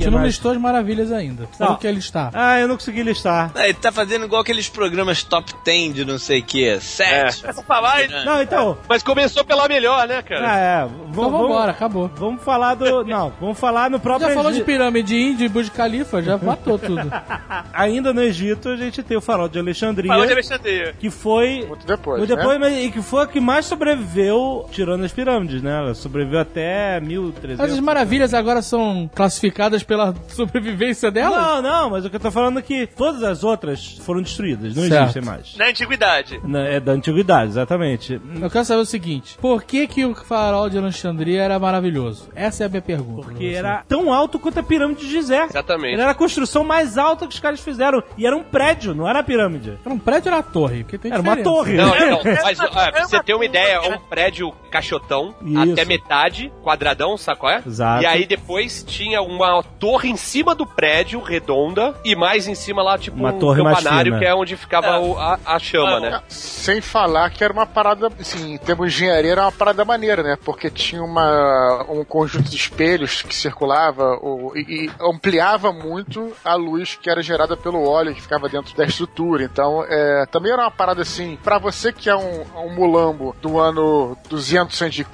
Deixa 0.00 0.10
não 0.10 0.18
mais. 0.18 0.32
listou 0.32 0.52
as 0.52 0.58
maravilhas 0.58 1.12
ainda. 1.12 1.48
Sabe 1.52 1.70
Não. 1.70 1.76
o 1.76 1.78
que 1.78 1.86
ele 1.86 1.98
está? 1.98 2.30
Ah, 2.34 2.58
eu 2.58 2.66
não 2.68 2.76
consegui 2.76 3.02
listar. 3.02 3.50
Ah, 3.54 3.64
ele 3.64 3.74
tá 3.74 3.92
fazendo 3.92 4.24
igual 4.24 4.42
aqueles 4.42 4.68
programas 4.68 5.22
top 5.22 5.52
10 5.64 5.94
de 5.94 6.04
não 6.04 6.18
sei 6.18 6.40
o 6.40 6.42
que. 6.42 6.80
Sete. 6.80 7.46
Essa 7.46 7.62
falar, 7.62 8.08
Não, 8.24 8.42
então. 8.42 8.78
Mas 8.88 9.02
começou 9.02 9.44
pela 9.44 9.68
melhor, 9.68 10.06
né, 10.08 10.22
cara? 10.22 10.50
Ah, 10.52 10.58
é. 10.58 10.86
v- 10.86 10.92
Então 11.10 11.30
vambora, 11.30 11.70
acabou. 11.72 12.10
Vamos 12.16 12.42
falar 12.42 12.74
do. 12.74 13.04
Não, 13.04 13.32
vamos 13.40 13.58
falar 13.58 13.90
no 13.90 13.98
próprio. 14.00 14.28
Já 14.28 14.34
falou 14.34 14.50
de 14.50 14.58
Egito. 14.58 14.66
pirâmide 14.66 15.16
índia 15.16 15.44
e 15.44 15.48
Burj 15.48 15.70
Khalifa, 15.70 16.22
já 16.22 16.36
matou 16.38 16.78
tudo. 16.78 17.10
Ainda 17.72 18.12
no 18.12 18.22
Egito, 18.22 18.68
a 18.70 18.76
gente 18.76 19.02
tem 19.02 19.16
o 19.16 19.20
farol 19.20 19.48
de 19.48 19.58
Alexandria. 19.58 20.08
Falou 20.08 20.26
de 20.26 20.32
Alexandria. 20.32 20.94
Que 20.98 21.10
foi. 21.10 21.64
Muito 21.68 21.86
depois, 21.86 22.18
Muito 22.18 22.30
né? 22.30 22.36
depois, 22.36 22.58
mas 22.58 22.76
e 22.84 22.90
que 22.90 23.02
foi 23.02 23.24
a 23.24 23.26
que 23.26 23.40
mais 23.40 23.66
sobreviveu 23.66 24.68
tirando 24.72 25.04
as 25.04 25.12
pirâmides, 25.12 25.62
né? 25.62 25.78
Ela 25.78 25.94
sobreviveu 25.94 26.40
até 26.40 27.00
1300. 27.00 27.58
Mas 27.58 27.72
as 27.72 27.80
maravilhas 27.80 28.34
agora 28.34 28.62
são 28.62 29.10
classificadas 29.14 29.82
pela 29.90 30.14
sobrevivência 30.28 31.10
delas? 31.10 31.36
Não, 31.36 31.62
não, 31.62 31.90
mas 31.90 32.04
o 32.04 32.10
que 32.10 32.14
eu 32.14 32.20
tô 32.20 32.30
falando 32.30 32.60
é 32.60 32.62
que 32.62 32.86
todas 32.86 33.24
as 33.24 33.42
outras 33.42 33.98
foram 34.04 34.22
destruídas, 34.22 34.76
não 34.76 34.84
Certo. 34.84 35.02
existem 35.02 35.22
mais. 35.22 35.56
Na 35.56 35.66
antiguidade. 35.66 36.40
Na- 36.44 36.60
É 36.60 36.78
da 36.78 36.92
antiguidade, 36.92 37.50
exatamente. 37.50 38.20
Eu 38.40 38.48
quero 38.48 38.64
saber 38.64 38.82
o 38.82 38.86
seguinte: 38.86 39.36
por 39.40 39.64
que, 39.64 39.88
que 39.88 40.04
o 40.04 40.14
farol 40.14 40.70
de 40.70 40.78
Alexandria 40.78 41.42
era 41.42 41.58
maravilhoso? 41.58 42.28
Essa 42.36 42.62
é 42.62 42.66
a 42.66 42.68
minha 42.68 42.80
pergunta. 42.82 43.22
Porque 43.22 43.46
era 43.46 43.82
tão 43.88 44.12
alto 44.12 44.38
quanto 44.38 44.60
a 44.60 44.62
pirâmide 44.62 45.00
de 45.00 45.10
Gizé. 45.10 45.46
Exatamente. 45.46 45.94
Ele 45.94 46.02
era 46.02 46.12
a 46.12 46.14
construção 46.14 46.62
mais 46.62 46.96
alta 46.96 47.26
que 47.26 47.34
os 47.34 47.40
caras 47.40 47.58
fizeram. 47.60 48.00
E 48.16 48.24
era 48.24 48.36
um 48.36 48.44
prédio, 48.44 48.94
não 48.94 49.08
era 49.08 49.18
a 49.18 49.22
pirâmide. 49.24 49.76
Era 49.84 49.92
um 49.94 49.98
prédio 49.98 50.30
ou 50.30 50.36
era 50.38 50.46
uma 50.46 50.52
torre? 50.52 50.84
Porque 50.84 50.98
tem 50.98 51.10
Era 51.10 51.20
uma 51.20 51.34
diferença. 51.36 51.50
torre. 51.50 51.72
Não, 51.74 51.86
não, 52.24 52.30
É 52.30 52.42
mas 52.42 52.60
é 52.60 52.90
pra 52.92 53.06
você 53.08 53.20
ter 53.24 53.34
uma 53.34 53.44
ideia, 53.44 53.80
né? 53.80 53.96
um 53.96 54.08
prédio 54.08 54.52
caixotão, 54.70 55.34
Isso. 55.44 55.72
até 55.72 55.84
metade, 55.84 56.52
quadradão, 56.62 57.16
sabe 57.16 57.40
qual 57.40 57.52
é? 57.52 57.62
Exato. 57.66 58.02
E 58.04 58.06
aí 58.06 58.24
depois 58.26 58.84
tinha 58.84 59.20
uma 59.20 59.62
torre 59.80 60.10
em 60.10 60.16
cima 60.16 60.54
do 60.54 60.66
prédio, 60.66 61.20
redonda, 61.20 61.94
e 62.04 62.14
mais 62.14 62.46
em 62.46 62.54
cima 62.54 62.82
lá, 62.82 62.98
tipo, 62.98 63.16
Uma 63.16 63.32
um 63.32 63.38
torre 63.38 63.62
campanário, 63.64 64.18
que 64.18 64.24
é 64.26 64.34
onde 64.34 64.56
ficava 64.56 64.86
É. 64.88 64.98
o- 64.98 65.18
a, 65.18 65.38
a 65.44 65.58
chama, 65.58 65.96
Ah, 65.96 66.00
né? 66.00 66.22
Sem 66.28 66.80
falar 66.82 67.30
que 67.30 67.42
era 67.42 67.52
uma 67.52 67.66
parada, 67.66 68.08
assim, 68.20 68.52
em 68.54 68.58
termos 68.58 68.92
de 68.92 68.98
engenharia, 69.04 69.32
era 69.32 69.42
uma 69.42 69.52
parada 69.52 69.84
maneira, 69.84 70.22
né? 70.22 70.36
Porque 70.44 70.68
tinha 70.70 71.02
uma, 71.02 71.84
um 71.88 72.04
conjunto 72.04 72.50
de 72.50 72.56
espelhos 72.56 73.22
que 73.22 73.34
circulava 73.34 74.18
o- 74.22 74.52
e, 74.54 74.84
e 74.86 74.90
ampliava 75.00 75.72
muito 75.72 76.32
a 76.44 76.54
luz 76.54 76.98
que 77.00 77.08
era 77.10 77.22
gerada 77.22 77.56
pelo 77.56 77.88
óleo 77.88 78.14
que 78.14 78.20
ficava 78.22 78.48
dentro 78.48 78.76
da 78.76 78.84
estrutura. 78.84 79.42
Então, 79.44 79.82
é, 79.88 80.26
também 80.30 80.52
era 80.52 80.62
uma 80.62 80.70
parada 80.70 81.00
assim, 81.02 81.38
pra 81.42 81.58
você 81.58 81.92
que 81.92 82.10
é 82.10 82.14
um, 82.16 82.42
um 82.66 82.74
mulambo 82.74 83.34
do 83.40 83.58
ano 83.58 84.16
200 84.28 84.80
a.C., 84.82 85.04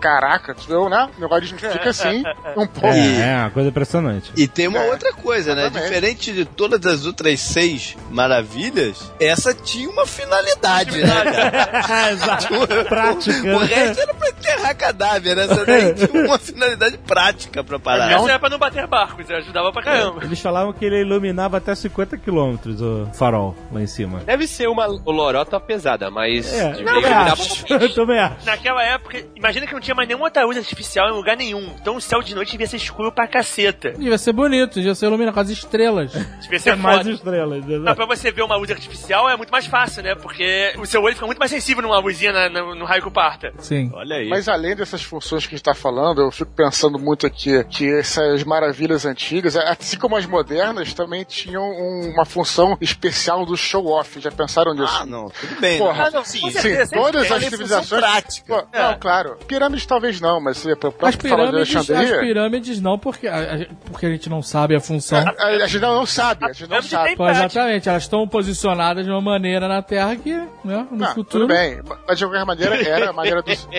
caraca, 0.00 0.54
tu 0.54 0.66
viu, 0.66 0.88
né? 0.88 1.08
O 1.16 1.20
negócio 1.20 1.48
fica 1.58 1.90
assim, 1.90 2.22
um 2.56 2.66
pouco. 2.66 2.86
É, 2.88 3.32
é 3.32 3.36
uma 3.40 3.50
coisa 3.50 3.68
impressionante. 3.68 4.32
E 4.36 4.46
tem 4.48 4.68
uma 4.68 4.78
É, 4.78 4.90
outra 4.90 5.12
coisa, 5.12 5.54
né? 5.54 5.62
exatamente. 5.62 5.88
Diferente 5.88 6.32
de 6.32 6.44
todas 6.44 6.84
as 6.86 7.04
outras 7.06 7.40
seis 7.40 7.96
maravilhas, 8.10 9.12
essa 9.20 9.52
tinha 9.54 9.88
uma 9.90 10.06
finalidade, 10.06 10.98
né? 11.02 11.08
cara? 11.08 12.10
Exato. 12.12 12.48
Prática. 12.88 13.56
O 13.56 13.58
resto 13.58 14.00
era 14.02 14.14
pra 14.14 14.28
enterrar 14.28 14.76
cadáver, 14.76 15.36
né? 15.36 15.44
Essa 15.44 15.64
daí 15.66 15.94
tinha 15.94 16.24
uma 16.26 16.38
finalidade 16.38 16.98
prática 16.98 17.64
pra 17.64 17.78
parar. 17.78 18.10
Essa 18.12 18.28
era 18.28 18.38
pra 18.38 18.48
não 18.48 18.58
bater 18.58 18.86
barcos, 18.86 19.30
ajudava 19.30 19.72
pra 19.72 19.82
caramba. 19.82 20.24
Eles 20.24 20.40
falavam 20.40 20.72
que 20.72 20.84
ele 20.84 21.00
iluminava 21.00 21.56
até 21.56 21.74
50 21.74 22.16
quilômetros 22.18 22.80
o 22.80 23.08
farol 23.14 23.56
lá 23.72 23.80
em 23.82 23.86
cima. 23.86 24.20
Deve 24.20 24.46
ser 24.46 24.68
uma 24.68 24.86
lorota 24.86 25.58
pesada, 25.60 26.10
mas 26.10 26.52
É, 26.52 26.72
devia 26.72 26.92
eu 26.92 27.14
acho. 27.32 27.64
Eu 27.88 27.94
também 27.94 28.18
acho. 28.18 28.44
Naquela 28.46 28.82
época, 28.82 29.22
imagina 29.36 29.66
que 29.66 29.72
não 29.74 29.80
tinha 29.80 29.87
mais 29.94 30.08
nenhuma 30.08 30.26
outra 30.26 30.44
luz 30.44 30.56
artificial 30.56 31.08
em 31.08 31.12
lugar 31.12 31.36
nenhum. 31.36 31.74
Então 31.80 31.96
o 31.96 32.00
céu 32.00 32.20
de 32.22 32.34
noite 32.34 32.52
devia 32.52 32.66
ser 32.66 32.76
escuro 32.76 33.12
pra 33.12 33.26
caceta. 33.26 33.92
Devia 33.92 34.18
ser 34.18 34.32
bonito, 34.32 34.74
devia 34.74 34.94
ser 34.94 35.06
iluminado 35.06 35.34
com 35.34 35.40
as 35.40 35.50
estrelas. 35.50 36.12
Devia 36.42 36.58
ser 36.58 36.70
É 36.70 36.76
mais 36.76 37.06
estrelas. 37.06 37.64
Mas 37.64 37.70
exato. 37.70 37.96
pra 37.96 38.06
você 38.06 38.30
ver 38.30 38.42
uma 38.42 38.56
luz 38.56 38.70
artificial 38.70 39.28
é 39.28 39.36
muito 39.36 39.50
mais 39.50 39.66
fácil, 39.66 40.02
né? 40.02 40.14
Porque 40.14 40.72
o 40.78 40.86
seu 40.86 41.02
olho 41.02 41.14
fica 41.14 41.26
muito 41.26 41.38
mais 41.38 41.50
sensível 41.50 41.82
numa 41.82 41.98
luzinha 41.98 42.32
na- 42.32 42.48
no, 42.48 42.74
no 42.74 42.84
raio 42.84 43.02
que 43.02 43.10
parta. 43.10 43.52
Sim. 43.58 43.90
Olha 43.94 44.16
aí. 44.16 44.28
Mas 44.28 44.48
além 44.48 44.74
dessas 44.76 45.02
funções 45.02 45.46
que 45.46 45.54
a 45.54 45.56
gente 45.56 45.64
tá 45.64 45.74
falando, 45.74 46.20
eu 46.22 46.30
fico 46.30 46.50
pensando 46.52 46.98
muito 46.98 47.26
aqui 47.26 47.62
que 47.64 47.88
essas 47.92 48.44
maravilhas 48.44 49.04
antigas, 49.06 49.56
assim 49.56 49.98
como 49.98 50.16
as 50.16 50.26
modernas, 50.26 50.92
também 50.94 51.24
tinham 51.24 51.62
um- 51.62 52.12
uma 52.14 52.24
função 52.24 52.76
especial 52.80 53.44
do 53.46 53.56
show-off. 53.56 54.20
Já 54.20 54.30
pensaram 54.30 54.74
nisso? 54.74 54.98
Ah, 55.00 55.06
não, 55.06 55.28
tudo 55.30 55.60
bem. 55.60 55.78
Porra, 55.78 56.04
né? 56.04 56.04
Ah, 56.08 56.10
não, 56.10 56.24
sim, 56.24 56.40
com 56.40 56.50
Sim, 56.50 56.60
certeza, 56.60 56.94
todas 56.94 57.22
as 57.22 57.28
função 57.28 57.40
civilizações. 57.50 58.00
prática. 58.00 58.46
Pô, 58.62 58.68
É. 58.76 58.82
Não, 58.82 58.98
claro. 58.98 59.36
Pirâmides 59.78 59.86
talvez 59.86 60.20
não, 60.20 60.40
mas 60.40 60.58
se 60.58 60.74
para 60.76 60.88
As 60.88 60.94
falar 60.96 61.10
de 61.10 61.18
pirâmides, 61.18 61.76
as 61.90 62.10
pirâmides 62.18 62.80
não, 62.80 62.98
porque 62.98 63.26
a, 63.28 63.36
a- 63.36 63.66
porque 63.90 64.06
a 64.06 64.10
gente 64.10 64.28
não 64.28 64.42
sabe 64.42 64.74
a 64.74 64.80
função. 64.80 65.18
A, 65.38 65.44
a 65.46 65.66
gente 65.66 65.78
não, 65.80 65.94
não 65.96 66.06
sabe, 66.06 66.44
a 66.44 66.52
gente 66.52 66.68
não 66.68 66.82
sabe. 66.82 67.16
Pô, 67.16 67.28
exatamente, 67.28 67.88
elas 67.88 68.02
estão 68.02 68.26
posicionadas 68.26 69.04
de 69.04 69.10
uma 69.10 69.20
maneira 69.20 69.68
na 69.68 69.82
Terra 69.82 70.16
que, 70.16 70.32
né, 70.64 70.86
no 70.90 70.96
Não, 70.96 71.06
futuro. 71.14 71.46
tudo 71.46 71.46
bem, 71.48 71.80
mas 72.06 72.18
de 72.18 72.24
qualquer 72.24 72.44
maneira 72.44 72.76
era 72.88 73.10
a 73.10 73.12
maneira 73.12 73.42
dos. 73.42 73.68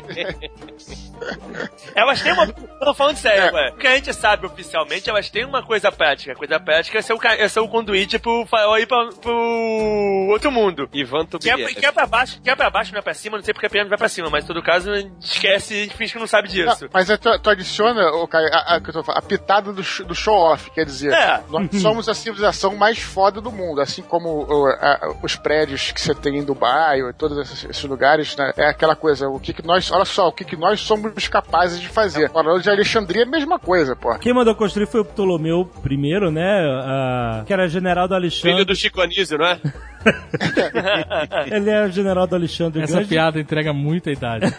Elas 1.95 2.21
têm 2.21 2.31
uma. 2.31 2.45
Eu 2.45 2.85
tô 2.85 2.93
falando 2.93 3.17
sério, 3.17 3.43
É. 3.43 3.51
ué. 3.51 3.69
O 3.71 3.77
que 3.77 3.87
a 3.87 3.95
gente 3.95 4.13
sabe 4.13 4.45
oficialmente, 4.45 5.09
elas 5.09 5.29
têm 5.29 5.43
uma 5.45 5.61
coisa 5.61 5.91
prática. 5.91 6.31
A 6.31 6.35
coisa 6.35 6.57
prática 6.59 6.97
é 6.97 7.01
ser 7.01 7.13
o, 7.13 7.19
é 7.21 7.47
ser 7.49 7.59
o 7.59 7.67
conduíte 7.67 8.17
pro 8.17 8.45
farol 8.45 8.73
aí 8.73 8.85
pra, 8.85 9.09
pro 9.21 10.27
outro 10.31 10.49
mundo. 10.51 10.89
Ivan 10.93 11.25
Que 11.25 11.49
é, 11.49 11.53
Tubier. 11.55 11.75
que 11.75 11.85
é 11.85 11.91
pra 11.91 12.05
baixo, 12.07 12.39
que 12.41 12.49
é 12.49 12.55
pra 12.55 12.69
baixo, 12.69 12.93
não 12.93 12.99
é 12.99 13.01
pra 13.01 13.13
cima, 13.13 13.37
não 13.37 13.43
sei 13.43 13.53
porque 13.53 13.67
a 13.67 13.69
pirâmide 13.69 13.89
vai 13.89 13.97
pra 13.97 14.07
cima, 14.07 14.29
mas 14.29 14.45
em 14.45 14.47
todo 14.47 14.61
caso, 14.63 14.91
esquece 15.19 15.88
e 15.93 15.97
finge 15.97 16.13
que 16.13 16.19
não 16.19 16.27
sabe 16.27 16.47
Não, 16.47 16.53
disso. 16.73 16.89
mas 16.93 17.09
aí 17.09 17.17
tu, 17.17 17.39
tu 17.39 17.49
adiciona, 17.49 18.01
a, 18.01 18.75
a, 18.75 18.81
que 18.81 18.89
eu 18.89 18.93
tô 18.93 19.03
falando, 19.03 19.19
a 19.23 19.27
pitada 19.27 19.73
do, 19.73 19.81
do 20.05 20.15
show-off, 20.15 20.69
quer 20.71 20.85
dizer, 20.85 21.13
É. 21.13 21.41
nós 21.49 21.67
somos 21.81 22.07
a 22.09 22.13
civilização 22.13 22.75
mais 22.75 22.99
foda 22.99 23.41
do 23.41 23.51
mundo, 23.51 23.81
assim 23.81 24.01
como 24.01 24.45
a- 24.79 25.13
os 25.23 25.35
prédios 25.35 25.91
que 25.91 25.99
você 26.01 26.13
tem 26.15 26.37
em 26.37 26.43
Dubai, 26.43 27.01
ou 27.01 27.13
todos 27.13 27.37
esses, 27.37 27.63
esses 27.65 27.83
lugares, 27.83 28.35
né? 28.35 28.51
É 28.57 28.69
aquela 28.69 28.95
coisa, 28.95 29.27
o 29.27 29.39
que, 29.39 29.53
que 29.53 29.65
nós, 29.65 29.91
olha 29.91 30.05
só, 30.05 30.27
o 30.27 30.31
que, 30.31 30.43
que 30.45 30.55
nós 30.55 30.79
somos 30.81 31.27
capazes 31.27 31.79
de 31.79 31.87
fazer. 31.87 32.29
Falando 32.31 32.61
de 32.61 32.69
Alexandria, 32.69 33.23
é 33.23 33.25
a 33.25 33.29
mesma 33.29 33.57
coisa, 33.59 33.95
pô. 33.95 34.17
Quem 34.19 34.33
mandou 34.33 34.55
construir 34.55 34.85
foi 34.87 35.01
o 35.01 35.05
Ptolomeu 35.05 35.69
I, 35.89 36.31
né? 36.31 37.43
Que 37.45 37.53
era 37.53 37.67
general 37.67 38.07
do 38.07 38.13
Filho 38.13 38.21
Alexandre. 38.21 38.65
do 38.65 38.75
Chico 38.75 39.01
Anísio, 39.01 39.37
não 39.37 39.45
é? 39.45 39.59
Ele 41.51 41.69
era 41.69 41.89
general 41.89 42.25
do 42.25 42.35
Alexandre 42.35 42.81
Essa 42.83 42.93
Grande. 42.93 43.09
piada 43.09 43.39
entrega 43.39 43.73
muita 43.73 44.11
idade. 44.11 44.45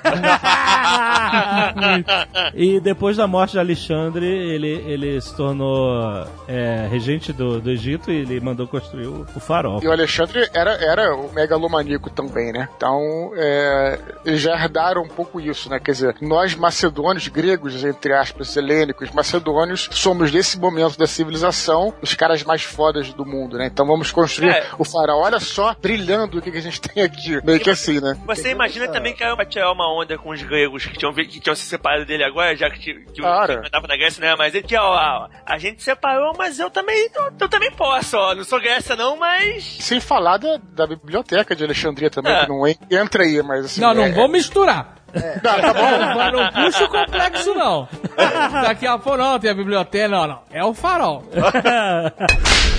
e 2.55 2.81
depois 2.81 3.17
da 3.17 3.27
morte 3.27 3.53
de 3.53 3.59
Alexandre, 3.59 4.27
ele, 4.27 4.69
ele 4.87 5.21
se 5.21 5.35
tornou 5.37 6.27
é, 6.49 6.87
regente 6.91 7.33
do, 7.33 7.61
do 7.61 7.71
Egito 7.71 8.11
e 8.11 8.17
ele 8.17 8.41
mandou 8.41 8.67
construir 8.67 9.07
o, 9.07 9.27
o 9.35 9.41
farol. 9.41 9.81
E 9.83 9.89
o 9.89 9.93
Alexandre 9.93 10.49
era, 10.53 10.73
era 10.73 11.15
o 11.15 11.33
megalomaníaco 11.33 12.11
também, 12.11 12.53
né? 12.53 12.69
Então, 12.77 13.33
é, 13.37 13.99
eles 14.25 14.41
já 14.41 14.55
herdaram 14.55 15.03
um 15.03 15.09
pouco 15.09 15.41
isso, 15.41 15.69
né? 15.71 15.79
Quer 15.79 15.93
dizer, 15.93 16.15
nós 16.21 16.55
macedônios, 16.55 17.29
gregos, 17.29 17.85
entre 17.85 18.13
aspas, 18.13 18.57
helênicos, 18.57 19.11
macedônios, 19.11 19.89
somos 19.93 20.33
nesse 20.33 20.59
momento 20.59 20.99
da 20.99 21.07
civilização 21.07 21.93
os 22.03 22.15
caras 22.15 22.43
mais 22.45 22.63
fodas 22.63 23.13
do 23.13 23.25
mundo, 23.25 23.57
né? 23.59 23.67
Então 23.73 23.87
vamos 23.87 24.11
construir 24.11 24.51
É. 24.51 24.67
o 24.79 24.85
faraó. 24.85 25.21
Olha 25.21 25.39
só, 25.41 25.75
brilhando 25.81 26.39
o 26.39 26.43
que, 26.43 26.51
que 26.51 26.59
a 26.59 26.63
gente 26.63 26.81
tem 26.81 27.03
aqui. 27.03 27.41
Meio 27.45 27.61
que 27.61 27.71
assim, 27.71 28.01
né? 28.01 28.17
Você 28.27 28.51
imagina 28.51 28.89
também 28.89 29.15
que 29.15 29.23
era 29.23 29.37
pra 29.37 29.45
tirar 29.45 29.71
uma 29.73 29.87
onda 29.93 30.17
com 30.19 30.31
os 30.31 30.43
gregos 30.43 30.85
que 30.87 30.97
tinham, 30.97 31.10
vi- 31.13 31.27
que 31.27 31.41
tinham 31.41 31.55
se 31.55 31.65
separado 31.67 32.05
dele 32.05 32.25
agora, 32.25 32.55
já 32.57 32.71
que, 32.71 32.95
que 32.95 33.21
Claro. 33.21 33.53
o 33.53 33.57
que 33.57 33.63
mandava 33.65 33.87
na 33.87 33.97
Grécia, 33.97 34.21
né? 34.25 34.35
Mas 34.37 34.55
ele 34.55 34.67
que, 34.67 34.77
ó, 34.77 34.95
ó, 34.95 35.29
a 35.47 35.59
gente 35.59 35.83
separou, 35.83 36.33
mas 36.37 36.59
eu 36.59 36.71
também, 36.71 37.09
eu, 37.15 37.33
eu 37.41 37.49
também 37.49 37.71
posso, 37.73 38.17
ó. 38.17 38.35
Não 38.35 38.45
sou 38.45 38.61
Grécia 38.61 38.95
não, 38.97 39.17
mas... 39.17 39.65
Sem 39.81 40.01
falar 40.01 40.37
da, 40.39 40.59
da 40.73 40.87
biblioteca 40.87 41.55
de 41.57 41.65
Alexandria 41.65 42.11
também, 42.11 42.33
É. 42.33 42.43
que 42.43 42.49
não 42.49 42.67
en- 42.67 42.77
entra 42.91 43.23
aí, 43.25 43.43
mas 43.43 43.65
assim. 43.67 43.81
Não, 43.81 43.95
não 43.95 44.05
é- 44.05 44.13
vou 44.13 44.29
misturar. 44.29 44.97
Não, 45.13 45.61
tá 45.61 45.75
bom. 45.75 46.15
Mas 46.17 46.33
não 46.33 46.53
puxa 46.53 46.85
o 46.85 46.89
complexo, 46.89 47.53
não. 47.53 47.89
Daqui 48.63 48.87
a 48.87 48.97
pouco, 48.97 49.19
não, 49.19 49.41
tem 49.41 49.51
a 49.51 49.55
biblioteca, 49.55 50.07
não, 50.07 50.25
não. 50.25 50.43
É 50.53 50.65
o 50.65 50.73
farol. 50.73 51.25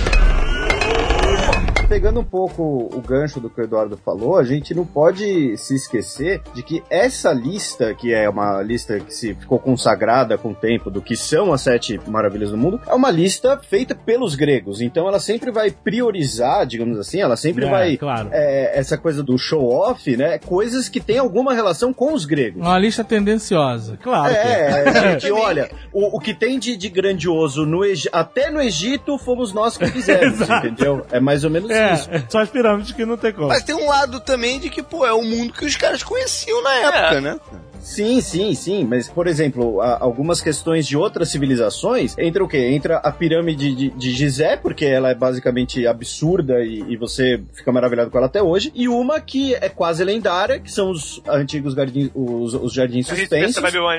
Pegando 1.92 2.22
um 2.22 2.24
pouco 2.24 2.90
o 2.94 3.02
gancho 3.02 3.42
do 3.42 3.50
que 3.50 3.60
o 3.60 3.64
Eduardo 3.66 3.98
falou, 3.98 4.38
a 4.38 4.46
gente 4.46 4.74
não 4.74 4.86
pode 4.86 5.58
se 5.58 5.76
esquecer 5.76 6.42
de 6.56 6.64
que 6.64 6.82
essa 6.90 7.34
lista, 7.34 7.94
que 7.94 8.14
é 8.14 8.30
uma 8.30 8.62
lista 8.62 8.98
que 8.98 9.14
se 9.14 9.34
ficou 9.36 9.60
consagrada 9.60 10.38
com 10.38 10.52
o 10.52 10.56
tempo 10.56 10.90
do 10.90 11.02
que 11.02 11.18
são 11.18 11.52
as 11.52 11.60
sete 11.60 12.00
maravilhas 12.08 12.50
do 12.52 12.58
mundo, 12.58 12.80
é 12.88 12.94
uma 12.94 13.12
lista 13.12 13.60
feita 13.70 13.94
pelos 13.94 14.36
gregos. 14.36 14.80
Então 14.80 15.06
ela 15.06 15.20
sempre 15.20 15.52
vai 15.52 15.70
priorizar, 15.70 16.66
digamos 16.66 16.98
assim, 16.98 17.20
ela 17.20 17.36
sempre 17.36 17.66
É, 17.66 17.70
vai. 17.70 17.98
claro. 17.98 18.30
é, 18.32 18.80
essa 18.80 18.98
coisa 18.98 19.22
do 19.22 19.38
show-off, 19.38 20.16
né? 20.16 20.40
Coisas 20.40 20.88
que 20.88 21.02
têm 21.02 21.18
alguma 21.18 21.54
relação 21.54 21.92
com 21.94 22.14
os 22.14 22.24
gregos. 22.24 22.62
Uma 22.66 22.80
lista 22.80 23.04
tendenciosa. 23.04 23.98
Claro 24.02 24.34
que 24.34 24.40
é. 24.40 24.84
É, 24.88 25.20
gente, 25.20 25.32
olha, 25.34 25.70
o, 25.92 26.16
o 26.16 26.20
que 26.22 26.34
tem 26.34 26.58
de, 26.58 26.78
de 26.78 26.88
grandioso 26.88 27.66
no 27.66 27.84
Egi- 27.84 28.08
até 28.14 28.50
no 28.50 28.62
Egito 28.62 29.18
fomos 29.18 29.52
nós 29.52 29.76
que 29.76 29.86
fizemos, 29.88 30.40
entendeu? 30.50 31.06
É 31.12 31.20
mais 31.20 31.44
ou 31.44 31.50
menos 31.50 31.70
É, 31.82 31.94
isso. 31.94 32.10
só 32.30 32.40
as 32.40 32.50
pirâmides 32.50 32.92
que 32.92 33.06
não 33.06 33.18
tem 33.18 33.34
como. 33.34 33.48
Mas 33.50 33.64
tem 33.64 33.76
um 33.76 33.88
lado 33.88 34.20
também 34.20 34.60
de 34.60 34.70
que, 34.70 34.82
pô, 34.84 35.06
é 35.06 35.12
o 35.14 35.24
mundo 35.24 35.54
que 35.54 35.66
os 35.66 35.76
caras 35.76 36.04
conheciam 36.04 36.62
na 36.64 36.74
época, 36.76 36.98
É. 37.16 37.22
né? 37.22 37.40
Sim, 37.82 38.22
sim, 38.22 38.54
sim. 38.54 38.86
Mas, 38.86 39.10
por 39.10 39.28
exemplo, 39.28 39.82
algumas 39.82 40.42
questões 40.42 40.88
de 40.88 40.98
outras 40.98 41.30
civilizações, 41.30 42.18
entra 42.18 42.44
o 42.44 42.48
quê? 42.48 42.70
Entra 42.72 42.98
a 42.98 43.12
pirâmide 43.12 43.76
de, 43.76 43.90
de 43.90 44.12
Gizé, 44.12 44.58
porque 44.58 44.86
ela 44.86 45.10
é 45.10 45.16
basicamente 45.16 45.86
absurda 45.86 46.64
e, 46.64 46.84
e 46.90 46.98
você 46.98 47.42
fica 47.54 47.72
maravilhado 47.72 48.10
com 48.10 48.18
ela 48.18 48.28
até 48.28 48.42
hoje. 48.42 48.72
E 48.76 48.88
uma 48.88 49.20
que 49.20 49.56
é 49.56 49.70
quase 49.70 50.04
lendária, 50.04 50.60
que 50.60 50.72
são 50.72 50.92
os 50.92 51.22
antigos 51.28 51.74
jardins, 51.74 52.10
os, 52.14 52.54
os 52.54 52.74
jardins 52.74 53.08
suspensos. 53.08 53.56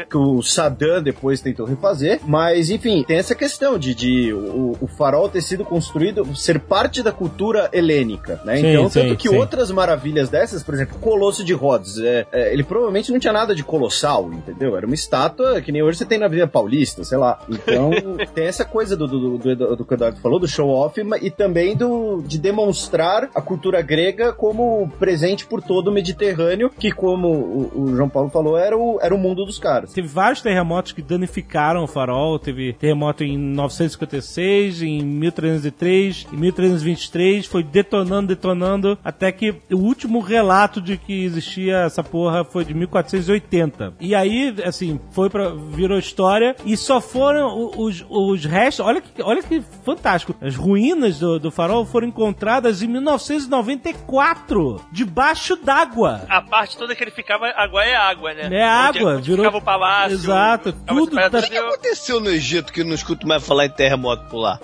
que 0.09 0.17
o 0.17 0.43
Saddam 0.43 1.03
depois 1.03 1.41
tentou 1.41 1.67
refazer, 1.67 2.21
mas 2.25 2.71
enfim, 2.71 3.05
tem 3.07 3.17
essa 3.17 3.35
questão 3.35 3.79
de, 3.79 3.95
de 3.95 4.33
o, 4.33 4.77
o 4.81 4.87
farol 4.87 5.29
ter 5.29 5.43
sido 5.43 5.65
construído, 5.65 6.35
ser 6.37 6.59
parte 6.61 7.03
da 7.03 7.13
cultura 7.13 7.69
helênica, 7.73 8.41
né? 8.45 8.57
Sim, 8.57 8.67
então, 8.67 8.91
sim, 8.91 9.01
tanto 9.01 9.17
que 9.17 9.29
sim. 9.29 9.37
outras 9.37 9.71
maravilhas 9.71 10.29
dessas, 10.29 10.63
por 10.63 10.75
exemplo, 10.75 10.97
o 10.97 11.01
Colosso 11.01 11.45
de 11.45 11.53
Rhodes, 11.53 11.99
é, 11.99 12.27
é, 12.33 12.53
ele 12.53 12.63
provavelmente 12.63 13.11
não 13.13 13.19
tinha 13.19 13.33
nada 13.33 13.55
de 13.55 13.63
colossal, 13.73 14.31
entendeu? 14.31 14.77
Era 14.77 14.85
uma 14.85 14.95
estátua 14.95 15.63
que 15.63 15.73
nem 15.73 15.83
hoje 15.83 15.97
você 15.97 16.05
tem 16.05 16.19
na 16.19 16.27
Avenida 16.27 16.47
Paulista, 16.47 17.03
sei 17.05 17.17
lá. 17.17 17.41
Então, 17.49 17.91
tem 18.35 18.45
essa 18.45 18.67
coisa 18.67 18.95
do, 18.95 19.09
do, 19.09 19.39
do, 19.39 19.77
do, 19.77 19.85
que 19.87 19.95
o 19.95 19.97
Eduardo 19.97 20.21
falou, 20.21 20.39
do 20.39 20.47
show-off, 20.47 21.01
e 21.23 21.31
também 21.31 21.75
do, 21.75 22.21
de 22.21 22.39
demonstrar 22.39 23.31
a 23.35 23.41
cultura 23.41 23.81
grega 23.81 24.31
como 24.31 24.93
presente 24.99 25.47
por 25.47 25.63
todo 25.63 25.89
o 25.89 25.93
Mediterrâneo, 25.93 26.69
que, 26.69 26.93
como 26.93 27.29
o, 27.29 27.83
o 27.83 27.97
João 27.97 28.11
Paulo 28.11 28.29
falou, 28.29 28.59
era 28.59 28.77
o, 28.77 28.99
era 29.01 29.15
o 29.15 29.19
mundo 29.19 29.47
dos 29.47 29.59
caras. 29.59 29.95
Teve 29.95 30.07
vários 30.07 30.43
terremotos 30.43 30.93
que 30.93 31.01
danificaram 31.01 31.85
o 31.85 31.87
farol. 31.87 32.39
Teve 32.39 32.75
terremoto 32.75 33.25
em 33.25 33.39
956, 33.39 34.83
em 34.83 35.03
1303, 35.03 36.27
em 36.31 36.37
1323. 36.37 37.47
Foi 37.47 37.63
detonando, 37.63 38.29
detonando, 38.29 38.99
até 39.03 39.33
que 39.33 39.55
o 39.73 39.79
último 39.79 40.21
relato 40.21 40.79
de 40.79 40.99
que 40.99 41.25
existia 41.25 41.85
essa 41.87 42.05
porra 42.05 42.45
foi 42.45 42.67
de 42.67 42.75
1480. 42.75 43.62
E 44.01 44.15
aí, 44.15 44.55
assim, 44.65 44.99
foi 45.11 45.29
pra, 45.31 45.51
virou 45.51 45.99
história 45.99 46.55
e 46.65 46.77
só 46.77 47.01
foram 47.01 47.71
os, 47.77 48.05
os 48.09 48.45
restos. 48.45 48.85
Olha 48.85 49.01
que, 49.01 49.23
olha 49.23 49.43
que 49.43 49.63
fantástico. 49.85 50.35
As 50.41 50.55
ruínas 50.57 51.19
do, 51.19 51.39
do 51.39 51.51
farol 51.51 51.85
foram 51.85 52.09
encontradas 52.09 52.83
em 52.83 52.87
1994, 52.89 54.85
debaixo 54.93 55.57
d'água. 55.57 56.23
A 56.29 56.41
parte 56.43 56.77
toda 56.77 56.95
que 56.95 57.03
ele 57.05 57.11
ficava, 57.11 57.47
agora 57.57 57.87
é 57.87 57.95
água, 57.97 58.33
né? 58.35 58.49
É 58.53 58.63
água, 58.65 59.15
onde 59.17 59.31
virou- 59.31 59.45
Ficava 59.45 59.59
o 59.59 59.63
palácio. 59.63 60.15
Exato, 60.15 60.73
tudo 60.73 61.11
tá- 61.17 61.39
O 61.39 61.43
que 61.43 61.57
aconteceu 61.57 62.21
no 62.21 62.31
Egito 62.31 62.73
que 62.73 62.81
eu 62.81 62.85
não 62.85 62.95
escuto 62.95 63.27
mais 63.27 63.45
falar 63.47 63.67
em 63.67 63.71
terremoto 63.71 64.29
por 64.29 64.39
lá? 64.39 64.59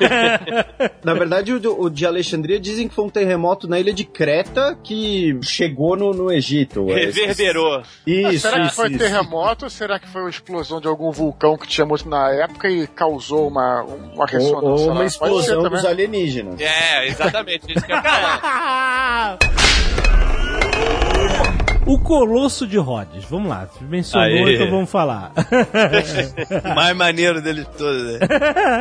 Na 1.04 1.14
verdade, 1.14 1.52
o, 1.52 1.80
o 1.82 1.88
de 1.90 2.04
Alexandria 2.06 2.58
dizem 2.58 2.88
que 2.88 2.94
foi 2.94 3.04
um 3.04 3.10
terremoto 3.10 3.68
na 3.68 3.78
ilha 3.78 3.92
de 3.92 4.04
Creta 4.04 4.76
que 4.82 5.38
chegou 5.42 5.96
no, 5.96 6.12
no 6.12 6.32
Egito. 6.32 6.86
Reverberou. 6.86 7.82
Isso, 8.06 8.35
será 8.42 8.60
que 8.60 8.66
isso, 8.66 8.74
foi 8.76 8.88
isso. 8.88 8.98
terremoto 8.98 9.64
ou 9.66 9.70
será 9.70 9.98
que 9.98 10.08
foi 10.08 10.22
uma 10.22 10.30
explosão 10.30 10.80
de 10.80 10.88
algum 10.88 11.10
vulcão 11.10 11.56
que 11.56 11.66
tinha 11.66 11.86
muito 11.86 12.08
na 12.08 12.30
época 12.32 12.68
e 12.68 12.86
causou 12.86 13.48
uma, 13.48 13.82
uma 13.82 14.14
Ou, 14.14 14.24
ressonância? 14.26 14.68
ou 14.68 14.86
lá? 14.86 14.92
uma 14.94 15.04
explosão 15.04 15.62
também. 15.62 15.70
dos 15.78 15.84
alienígenas. 15.84 16.60
É, 16.60 17.06
exatamente. 17.08 17.72
Isso 17.72 17.84
que 17.86 17.92
eu. 17.92 17.96
O 21.86 22.00
Colosso 22.00 22.66
de 22.66 22.76
Rhodes, 22.76 23.24
vamos 23.30 23.48
lá, 23.48 23.66
você 23.66 23.84
mencionou, 23.84 24.46
Aê. 24.46 24.56
então 24.56 24.68
vamos 24.70 24.90
falar. 24.90 25.32
O 26.64 26.74
mais 26.74 26.96
maneiro 26.96 27.40
deles 27.40 27.64
todos, 27.78 28.02
né? 28.02 28.18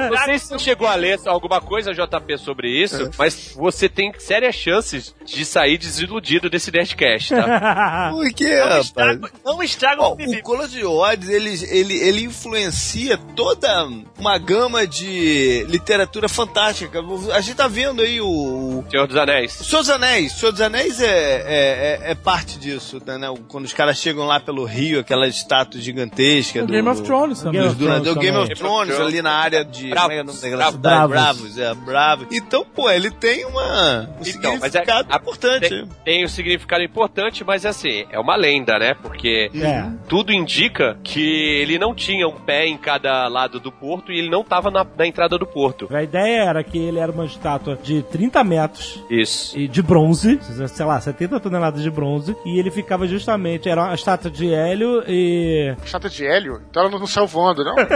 Não 0.10 0.18
sei 0.26 0.40
se 0.40 0.48
você 0.50 0.58
chegou 0.60 0.88
a 0.88 0.96
ler 0.96 1.20
alguma 1.28 1.62
coisa, 1.62 1.94
JP, 1.94 2.38
sobre 2.40 2.68
isso, 2.68 3.12
mas 3.16 3.54
você 3.56 3.88
tem 3.88 4.12
sérias 4.18 4.56
chances 4.56 5.14
de 5.24 5.46
sair 5.46 5.78
desiludido 5.78 6.50
desse 6.50 6.72
Nerdcast, 6.72 7.30
tá? 7.36 8.10
Por 8.12 8.28
quê, 8.34 8.56
Não 8.58 8.64
rapaz? 8.64 8.86
estraga, 8.86 9.32
não 9.46 9.62
estraga 9.64 10.02
Ó, 10.02 10.14
o 10.14 10.16
bebê. 10.16 10.38
o 10.40 10.44
Colosso 10.44 10.70
de 10.70 10.82
Rhodes, 10.82 11.30
ele, 11.30 11.52
ele, 11.70 11.94
ele 12.02 12.24
influencia 12.24 13.20
toda 13.36 13.88
uma 14.18 14.38
gama 14.40 14.88
de 14.88 15.64
literatura 15.70 16.28
fantástica. 16.28 17.00
A 17.36 17.42
gente 17.42 17.56
tá 17.56 17.68
vendo 17.68 18.02
aí 18.02 18.20
o... 18.20 18.84
Senhor 18.90 19.06
dos 19.06 19.16
Anéis. 19.18 19.52
Senhor 19.52 19.82
dos 19.82 19.90
Anéis. 19.92 20.32
Senhor 20.34 20.52
dos 20.52 20.62
Anéis 20.62 21.00
é, 21.00 21.06
é, 21.08 22.00
é- 22.08 22.12
é 22.12 22.16
parte 22.16 22.58
disso, 22.58 22.95
né? 23.06 23.34
Quando 23.48 23.66
os 23.66 23.74
caras 23.74 23.98
chegam 23.98 24.26
lá 24.26 24.40
pelo 24.40 24.64
rio, 24.66 25.00
aquela 25.00 25.28
estátua 25.28 25.80
gigantesca 25.80 26.64
O 26.64 26.68
do... 26.68 26.74
Game 26.74 26.88
of 26.88 27.02
Thrones 27.04 27.42
também. 27.42 27.62
Game 27.62 27.66
Dos 27.66 27.74
of 27.76 27.80
dura- 27.84 28.00
Thrones 28.02 28.14
do 28.16 28.20
Game 28.20 28.38
of. 28.38 28.56
Thrones, 28.56 29.00
ali 29.00 29.22
na 29.22 29.32
área 29.32 29.64
de. 29.66 29.90
Bravos. 29.90 30.12
é 30.12 30.20
é 30.20 30.24
nome 30.24 30.40
daquela 30.40 30.58
Bravos. 30.58 30.76
cidade? 30.76 31.08
Bravos. 31.08 31.42
Bravos, 31.54 31.58
é, 31.58 31.74
Bravo. 31.74 32.28
Então, 32.32 32.66
pô, 32.66 32.90
ele 32.90 33.12
tem 33.12 33.46
uma. 33.46 34.10
Um 34.20 34.28
Então, 34.28 34.58
mas 34.60 34.76
é, 34.76 34.80
significado 34.80 35.08
a- 35.12 35.18
importante. 35.18 35.70
Tem, 35.70 35.88
tem 36.04 36.26
um 36.26 36.28
significado 36.28 36.84
importante, 36.84 37.44
mas 37.44 37.66
assim, 37.66 38.06
é 38.12 38.20
uma 38.20 38.36
lenda, 38.36 38.78
né? 38.80 38.94
Porque 38.94 39.50
É. 39.54 39.86
tudo 40.08 40.32
indica 40.32 40.98
que 41.04 41.22
ele 41.62 41.78
não 41.80 41.94
tinha 41.94 42.28
um 42.28 42.34
pé 42.40 42.68
em 42.68 42.78
cada 42.78 43.28
lado 43.28 43.60
do 43.60 43.72
porto 43.72 44.12
e 44.12 44.20
ele 44.20 44.30
não 44.30 44.44
tava 44.44 44.70
na, 44.72 44.86
na 44.98 45.06
entrada 45.08 45.38
do 45.38 45.46
porto. 45.46 45.88
A 45.92 46.04
ideia 46.04 46.44
era 46.44 46.64
que 46.64 46.78
ele 46.78 47.00
era 47.00 47.12
uma 47.12 47.26
estátua 47.26 47.78
de 47.82 48.02
30 48.04 48.44
metros 48.44 49.04
Isso. 49.10 49.58
e 49.58 49.68
de 49.68 49.82
bronze, 49.82 50.40
sei 50.68 50.86
lá, 50.86 51.00
70 51.00 51.40
toneladas 51.40 51.82
de 51.82 51.90
bronze, 51.90 52.36
e 52.46 52.60
ele 52.60 52.72
ficava 52.72 52.85
justamente, 53.08 53.68
era 53.70 53.84
uma 53.84 53.96
estátua 53.96 54.30
de 54.32 54.54
hélio 54.54 55.04
e... 55.08 55.76
Chata 55.86 56.10
de 56.10 56.26
hélio? 56.26 56.62
Então 56.70 56.84
ela 56.84 56.92
não 56.92 57.08
saiu 57.08 57.28
voando, 57.28 57.64
não? 57.64 57.76
Eu 57.80 57.88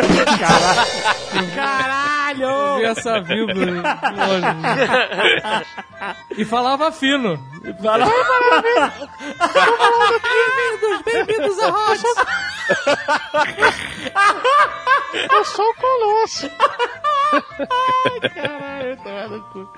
Caralho! 1.56 2.78
vi 2.78 2.86
essa 2.86 3.20
longe. 3.20 3.82
E 6.38 6.46
falava 6.46 6.92
fino. 6.92 7.38
Falava 7.82 8.12
Bem-vindos, 10.24 11.02
bem-vindos 11.06 11.60
a 11.60 11.70
Rhodes. 11.70 12.04
Eu 15.32 15.46
sou 15.46 15.66
o 15.66 15.74
Colosso. 15.76 16.50
Caralho, 18.34 18.98
tomar 19.04 19.30
no 19.30 19.42
cu. 19.50 19.70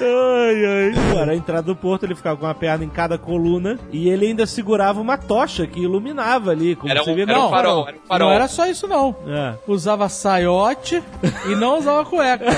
Ai, 0.00 0.64
ai. 0.64 1.28
A 1.30 1.34
entrada 1.34 1.62
do 1.62 1.76
porto 1.76 2.04
ele 2.04 2.14
ficava 2.14 2.36
com 2.36 2.44
uma 2.46 2.54
perna 2.54 2.84
em 2.84 2.88
cada 2.88 3.16
coluna 3.16 3.78
e 3.92 4.08
ele 4.08 4.26
ainda 4.26 4.46
segurava 4.46 5.00
uma 5.00 5.16
tocha 5.16 5.66
que 5.66 5.80
iluminava 5.80 6.50
ali. 6.50 6.74
Como 6.74 6.90
Era 6.90 7.02
você 7.04 7.10
um- 7.10 7.14
vê 7.14 7.22
era 7.22 7.34
no 7.34 7.46
um 7.46 7.50
farol, 7.50 7.88
era 7.88 7.96
um 7.96 8.00
farol. 8.06 8.28
Não 8.28 8.34
era 8.34 8.48
só 8.48 8.66
isso, 8.66 8.88
não. 8.88 9.14
É. 9.26 9.54
Usava 9.66 10.08
saiote 10.08 11.02
e 11.46 11.54
não 11.54 11.78
usava 11.78 12.04
cueca. 12.04 12.44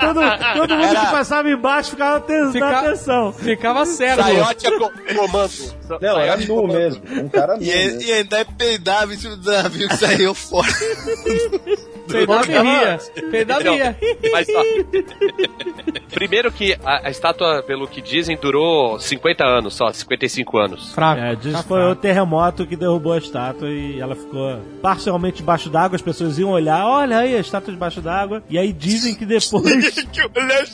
Todo, 0.00 0.20
todo 0.56 0.76
mundo 0.76 0.88
que 1.00 1.06
passava 1.10 1.48
embaixo 1.50 1.90
ficava 1.90 2.20
ten... 2.20 2.52
Fica- 2.52 2.70
na 2.70 2.78
atenção. 2.80 3.32
Ficava 3.32 3.86
cego. 3.86 4.22
Saiote 4.22 4.66
é 4.66 4.70
co- 4.78 4.92
comando. 5.16 5.50
Não, 6.00 6.18
era 6.20 6.32
Saiote 6.32 6.48
nu 6.48 6.54
comando. 6.56 6.78
mesmo. 6.78 7.02
Um 7.24 7.28
cara 7.28 7.56
nu 7.56 7.62
E, 7.62 7.70
ele- 7.70 7.92
mesmo. 7.94 8.02
e 8.02 8.12
ainda 8.12 8.44
peidava 8.56 9.14
em 9.14 9.16
cima 9.16 9.36
do 9.36 9.50
navio 9.50 9.88
que 9.88 9.96
saiu 9.96 10.34
fora. 10.34 10.68
Peidava 12.08 12.62
ria. 12.62 12.98
Peidava 13.30 13.60
ria. 13.62 13.96
Mas, 14.32 14.46
ó, 14.48 14.62
primeiro 16.12 16.50
que 16.50 16.76
a, 16.84 17.06
a 17.06 17.10
estátua, 17.10 17.62
pelo 17.62 17.86
que 17.86 18.00
dizem, 18.00 18.36
durou 18.36 18.98
50 18.98 19.44
anos 19.46 19.74
só, 19.74 19.92
55 19.92 20.58
anos. 20.58 20.92
Fraco. 20.94 21.20
É, 21.20 21.34
diz 21.36 21.52
Tá 21.52 21.62
que 21.62 21.68
foi 21.68 21.82
o 21.90 21.94
terremoto 21.94 22.66
que 22.66 22.76
derrubou 22.76 23.12
a 23.12 23.18
estátua 23.18 23.68
e 23.70 24.00
ela 24.00 24.14
ficou 24.14 24.58
parcialmente 24.82 25.38
debaixo 25.38 25.68
d'água. 25.70 25.96
As 25.96 26.02
pessoas 26.02 26.38
iam 26.38 26.50
olhar, 26.50 26.84
olha 26.86 27.18
aí 27.18 27.36
a 27.36 27.40
estátua 27.40 27.72
debaixo 27.72 28.00
d'água. 28.00 28.42
E 28.48 28.58
aí 28.58 28.72
dizem 28.72 29.14
que 29.14 29.24
depois. 29.26 29.90
que 30.12 30.20
olhar 30.22 30.64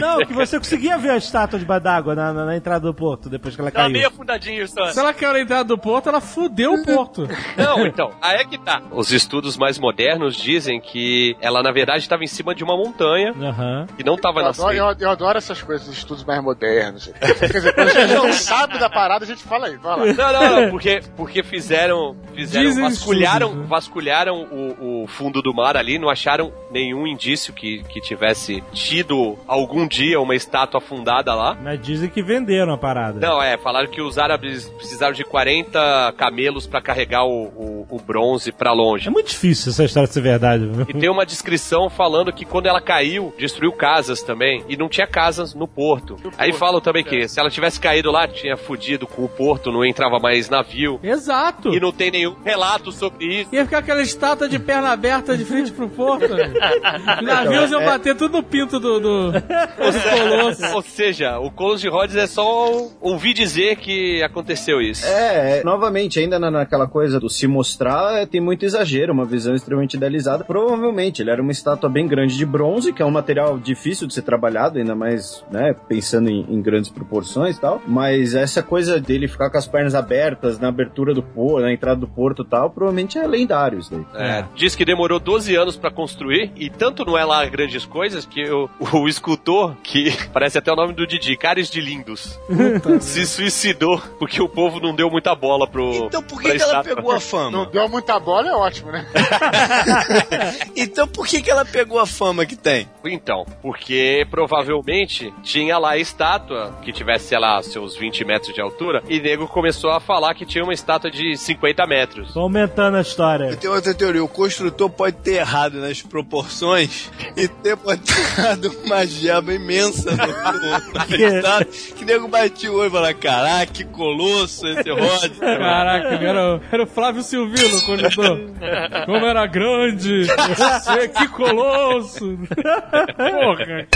Não, 0.00 0.18
que 0.26 0.32
você 0.32 0.58
conseguia 0.58 0.96
ver 0.98 1.10
a 1.10 1.16
estátua 1.16 1.58
debaixo 1.58 1.84
d'água 1.84 2.14
na, 2.14 2.32
na- 2.32 2.44
na 2.46 2.56
entrada 2.56 2.80
do 2.86 2.94
porto 2.94 3.28
depois 3.28 3.54
que 3.54 3.60
ela 3.60 3.70
Tava 3.70 3.84
caiu. 3.84 3.92
meio 3.92 4.08
afundadinho 4.08 4.68
só. 4.68 4.86
Se 4.90 4.98
ela 4.98 5.12
caiu 5.12 5.32
na 5.32 5.40
entrada 5.40 5.64
do 5.64 5.76
porto, 5.78 6.08
ela 6.08 6.20
fudeu 6.20 6.74
o 6.74 6.84
porto. 6.84 7.26
Não, 7.56 7.86
então, 7.86 8.12
aí 8.20 8.36
é 8.40 8.44
que 8.44 8.58
tá. 8.58 8.82
Os 8.92 9.10
estudos 9.12 9.56
mais 9.56 9.73
modernos 9.78 10.36
dizem 10.36 10.80
que 10.80 11.36
ela, 11.40 11.62
na 11.62 11.72
verdade, 11.72 12.00
estava 12.00 12.24
em 12.24 12.26
cima 12.26 12.54
de 12.54 12.62
uma 12.64 12.76
montanha 12.76 13.32
Aham. 13.40 13.86
e 13.98 14.04
não 14.04 14.14
estava 14.14 14.42
na 14.42 14.48
adoro, 14.50 14.72
eu, 14.74 14.94
eu 14.98 15.10
adoro 15.10 15.38
essas 15.38 15.62
coisas, 15.62 15.88
estudos 15.88 16.24
mais 16.24 16.42
modernos. 16.42 17.10
Quer 17.38 17.52
dizer, 17.52 17.74
quando 17.74 17.88
a 17.88 17.92
gente 17.92 18.14
não 18.14 18.32
sabe 18.32 18.78
da 18.78 18.88
parada, 18.90 19.24
a 19.24 19.28
gente 19.28 19.42
fala 19.42 19.66
aí, 19.66 19.78
lá. 19.82 19.96
Não, 19.96 20.32
não, 20.32 20.62
não, 20.62 20.70
porque, 20.70 21.02
porque 21.16 21.42
fizeram, 21.42 22.16
fizeram 22.34 22.68
Dizem 22.68 22.82
vasculharam, 22.84 23.46
estudos, 23.46 23.62
né? 23.62 23.68
vasculharam 23.68 24.42
o, 24.50 25.02
o 25.02 25.06
fundo 25.06 25.42
do 25.42 25.54
mar 25.54 25.76
ali, 25.76 25.98
não 25.98 26.08
acharam 26.08 26.52
nenhum 26.70 27.06
indício 27.06 27.52
que, 27.52 27.82
que 27.84 28.00
tivesse 28.00 28.62
tido 28.72 29.38
algum 29.46 29.86
dia 29.86 30.20
uma 30.20 30.34
estátua 30.34 30.78
afundada 30.78 31.34
lá. 31.34 31.56
Mas 31.62 31.80
dizem 31.80 32.08
que 32.08 32.22
venderam 32.22 32.72
a 32.72 32.78
parada. 32.78 33.20
Não, 33.20 33.42
é, 33.42 33.56
falaram 33.56 33.88
que 33.90 34.00
os 34.02 34.18
árabes 34.18 34.68
precisaram 34.70 35.12
de 35.12 35.24
40 35.24 36.14
camelos 36.16 36.66
pra 36.66 36.80
carregar 36.80 37.24
o, 37.24 37.44
o, 37.46 37.86
o 37.90 38.00
bronze 38.00 38.52
pra 38.52 38.72
longe. 38.72 39.08
É 39.08 39.10
muito 39.10 39.28
difícil 39.28 39.63
essa 39.70 39.84
história 39.84 40.06
ser 40.06 40.20
verdade. 40.20 40.66
viu? 40.66 40.86
E 40.88 40.94
tem 40.94 41.08
uma 41.08 41.24
descrição 41.26 41.88
falando 41.88 42.32
que 42.32 42.44
quando 42.44 42.66
ela 42.66 42.80
caiu, 42.80 43.32
destruiu 43.38 43.72
casas 43.72 44.22
também. 44.22 44.64
E 44.68 44.76
não 44.76 44.88
tinha 44.88 45.06
casas 45.06 45.54
no 45.54 45.66
porto. 45.66 46.16
Aí 46.38 46.52
falam 46.52 46.80
também 46.80 47.04
que 47.04 47.28
se 47.28 47.38
ela 47.40 47.50
tivesse 47.50 47.80
caído 47.80 48.10
lá, 48.10 48.26
tinha 48.26 48.56
fudido 48.56 49.06
com 49.06 49.24
o 49.24 49.28
porto, 49.28 49.72
não 49.72 49.84
entrava 49.84 50.18
mais 50.18 50.48
navio. 50.48 50.98
Exato. 51.02 51.74
E 51.74 51.80
não 51.80 51.92
tem 51.92 52.10
nenhum 52.10 52.34
relato 52.44 52.92
sobre 52.92 53.40
isso. 53.40 53.54
Ia 53.54 53.64
ficar 53.64 53.78
aquela 53.78 54.02
estátua 54.02 54.48
de 54.48 54.58
perna 54.58 54.90
aberta 54.90 55.36
de 55.36 55.44
frente 55.44 55.72
pro 55.72 55.88
porto. 55.88 56.34
Navios 57.22 57.70
iam 57.70 57.84
bater 57.84 58.16
tudo 58.16 58.38
no 58.38 58.42
pinto 58.42 58.80
do, 58.80 59.00
do, 59.00 59.32
do 59.32 59.40
Colosso. 59.40 60.74
Ou 60.74 60.82
seja, 60.82 61.38
o 61.38 61.50
Colosso 61.50 61.82
de 61.82 61.88
Rhodes 61.88 62.16
é 62.16 62.26
só 62.26 62.70
ouvir 63.00 63.32
dizer 63.34 63.76
que 63.76 64.22
aconteceu 64.22 64.80
isso. 64.80 65.06
É, 65.06 65.58
é, 65.58 65.64
novamente, 65.64 66.18
ainda 66.18 66.38
na, 66.38 66.50
naquela 66.50 66.86
coisa 66.86 67.20
do 67.20 67.28
se 67.28 67.46
mostrar, 67.46 68.22
é, 68.22 68.26
tem 68.26 68.40
muito 68.40 68.64
exagero, 68.64 69.12
uma 69.12 69.24
visão 69.24 69.53
extremamente 69.56 69.96
idealizada. 69.96 70.44
Provavelmente, 70.44 71.22
ele 71.22 71.30
era 71.30 71.40
uma 71.42 71.52
estátua 71.52 71.88
bem 71.88 72.06
grande 72.06 72.36
de 72.36 72.44
bronze, 72.46 72.92
que 72.92 73.02
é 73.02 73.06
um 73.06 73.10
material 73.10 73.58
difícil 73.58 74.06
de 74.06 74.14
ser 74.14 74.22
trabalhado, 74.22 74.78
ainda 74.78 74.94
mais, 74.94 75.44
né, 75.50 75.74
pensando 75.88 76.28
em, 76.28 76.46
em 76.48 76.60
grandes 76.62 76.90
proporções 76.90 77.56
e 77.56 77.60
tal. 77.60 77.80
Mas 77.86 78.34
essa 78.34 78.62
coisa 78.62 79.00
dele 79.00 79.28
ficar 79.28 79.50
com 79.50 79.58
as 79.58 79.66
pernas 79.66 79.94
abertas 79.94 80.58
na 80.58 80.68
abertura 80.68 81.14
do 81.14 81.22
porto, 81.22 81.62
na 81.62 81.72
entrada 81.72 82.00
do 82.00 82.08
porto 82.08 82.42
e 82.42 82.46
tal, 82.46 82.70
provavelmente 82.70 83.18
é 83.18 83.26
lendário 83.26 83.78
isso 83.78 83.90
daí. 83.90 84.04
É, 84.14 84.44
diz 84.54 84.74
que 84.74 84.84
demorou 84.84 85.18
12 85.18 85.54
anos 85.54 85.76
pra 85.76 85.90
construir 85.90 86.52
e 86.56 86.70
tanto 86.70 87.04
não 87.04 87.16
é 87.18 87.24
lá 87.24 87.44
grandes 87.46 87.84
coisas 87.84 88.24
que 88.26 88.50
o, 88.50 88.68
o 88.92 89.08
escultor, 89.08 89.74
que 89.82 90.12
parece 90.32 90.58
até 90.58 90.72
o 90.72 90.76
nome 90.76 90.92
do 90.94 91.06
Didi, 91.06 91.36
Cares 91.36 91.68
de 91.70 91.80
Lindos, 91.80 92.38
se 93.00 93.26
suicidou 93.26 94.00
porque 94.18 94.40
o 94.42 94.48
povo 94.48 94.80
não 94.80 94.94
deu 94.94 95.10
muita 95.10 95.34
bola 95.34 95.66
pro. 95.68 96.06
Então 96.06 96.22
por 96.22 96.40
que, 96.40 96.50
que 96.54 96.62
ela 96.62 96.82
pegou 96.82 97.10
a 97.10 97.14
Não 97.14 97.20
fama? 97.20 97.66
deu 97.66 97.88
muita 97.88 98.18
bola, 98.18 98.48
é 98.48 98.52
ótimo, 98.54 98.90
né? 98.90 99.06
Então 100.76 101.06
por 101.06 101.26
que, 101.26 101.40
que 101.42 101.50
ela 101.50 101.64
pegou 101.64 101.98
a 101.98 102.06
fama 102.06 102.44
que 102.46 102.56
tem? 102.56 102.88
Então, 103.04 103.44
porque 103.62 104.26
provavelmente 104.30 105.32
tinha 105.42 105.78
lá 105.78 105.90
a 105.92 105.98
estátua 105.98 106.74
que 106.82 106.92
tivesse, 106.92 107.26
sei 107.28 107.38
lá, 107.38 107.62
seus 107.62 107.96
20 107.96 108.24
metros 108.24 108.54
de 108.54 108.60
altura, 108.60 109.02
e 109.08 109.20
nego 109.20 109.46
começou 109.46 109.90
a 109.90 110.00
falar 110.00 110.34
que 110.34 110.44
tinha 110.46 110.64
uma 110.64 110.72
estátua 110.74 111.10
de 111.10 111.36
50 111.36 111.86
metros. 111.86 112.32
Tô 112.32 112.40
aumentando 112.40 112.96
a 112.96 113.00
história. 113.00 113.56
Tenho 113.56 113.72
outra 113.74 113.94
teoria. 113.94 114.22
O 114.24 114.28
construtor 114.28 114.90
pode 114.90 115.16
ter 115.18 115.34
errado 115.34 115.74
nas 115.80 116.02
proporções 116.02 117.10
e 117.36 117.46
ter 117.48 117.76
botado 117.76 118.74
uma 118.84 119.06
gema 119.06 119.52
imensa 119.52 120.10
no, 120.10 120.26
no, 120.26 120.92
na 120.94 121.06
Que- 121.06 121.22
estátua, 121.24 121.66
que 121.96 122.04
nego 122.04 122.28
batia 122.28 122.72
o 122.72 122.76
olho 122.76 122.88
e 122.88 122.90
falava: 122.90 123.14
Caraca, 123.14 123.72
que 123.72 123.84
colosso 123.84 124.66
esse 124.66 124.90
Rod. 124.90 125.32
Caraca, 125.38 126.08
era, 126.08 126.56
o- 126.56 126.60
era 126.72 126.82
o 126.82 126.86
Flávio 126.86 127.22
Silvino, 127.22 127.76
o 127.78 127.82
condutor. 127.86 128.40
Como 129.06 129.23
era 129.24 129.46
grande! 129.46 130.24
Você, 130.24 131.08
que 131.08 131.28
colosso! 131.28 132.38
Porra! 133.16 133.86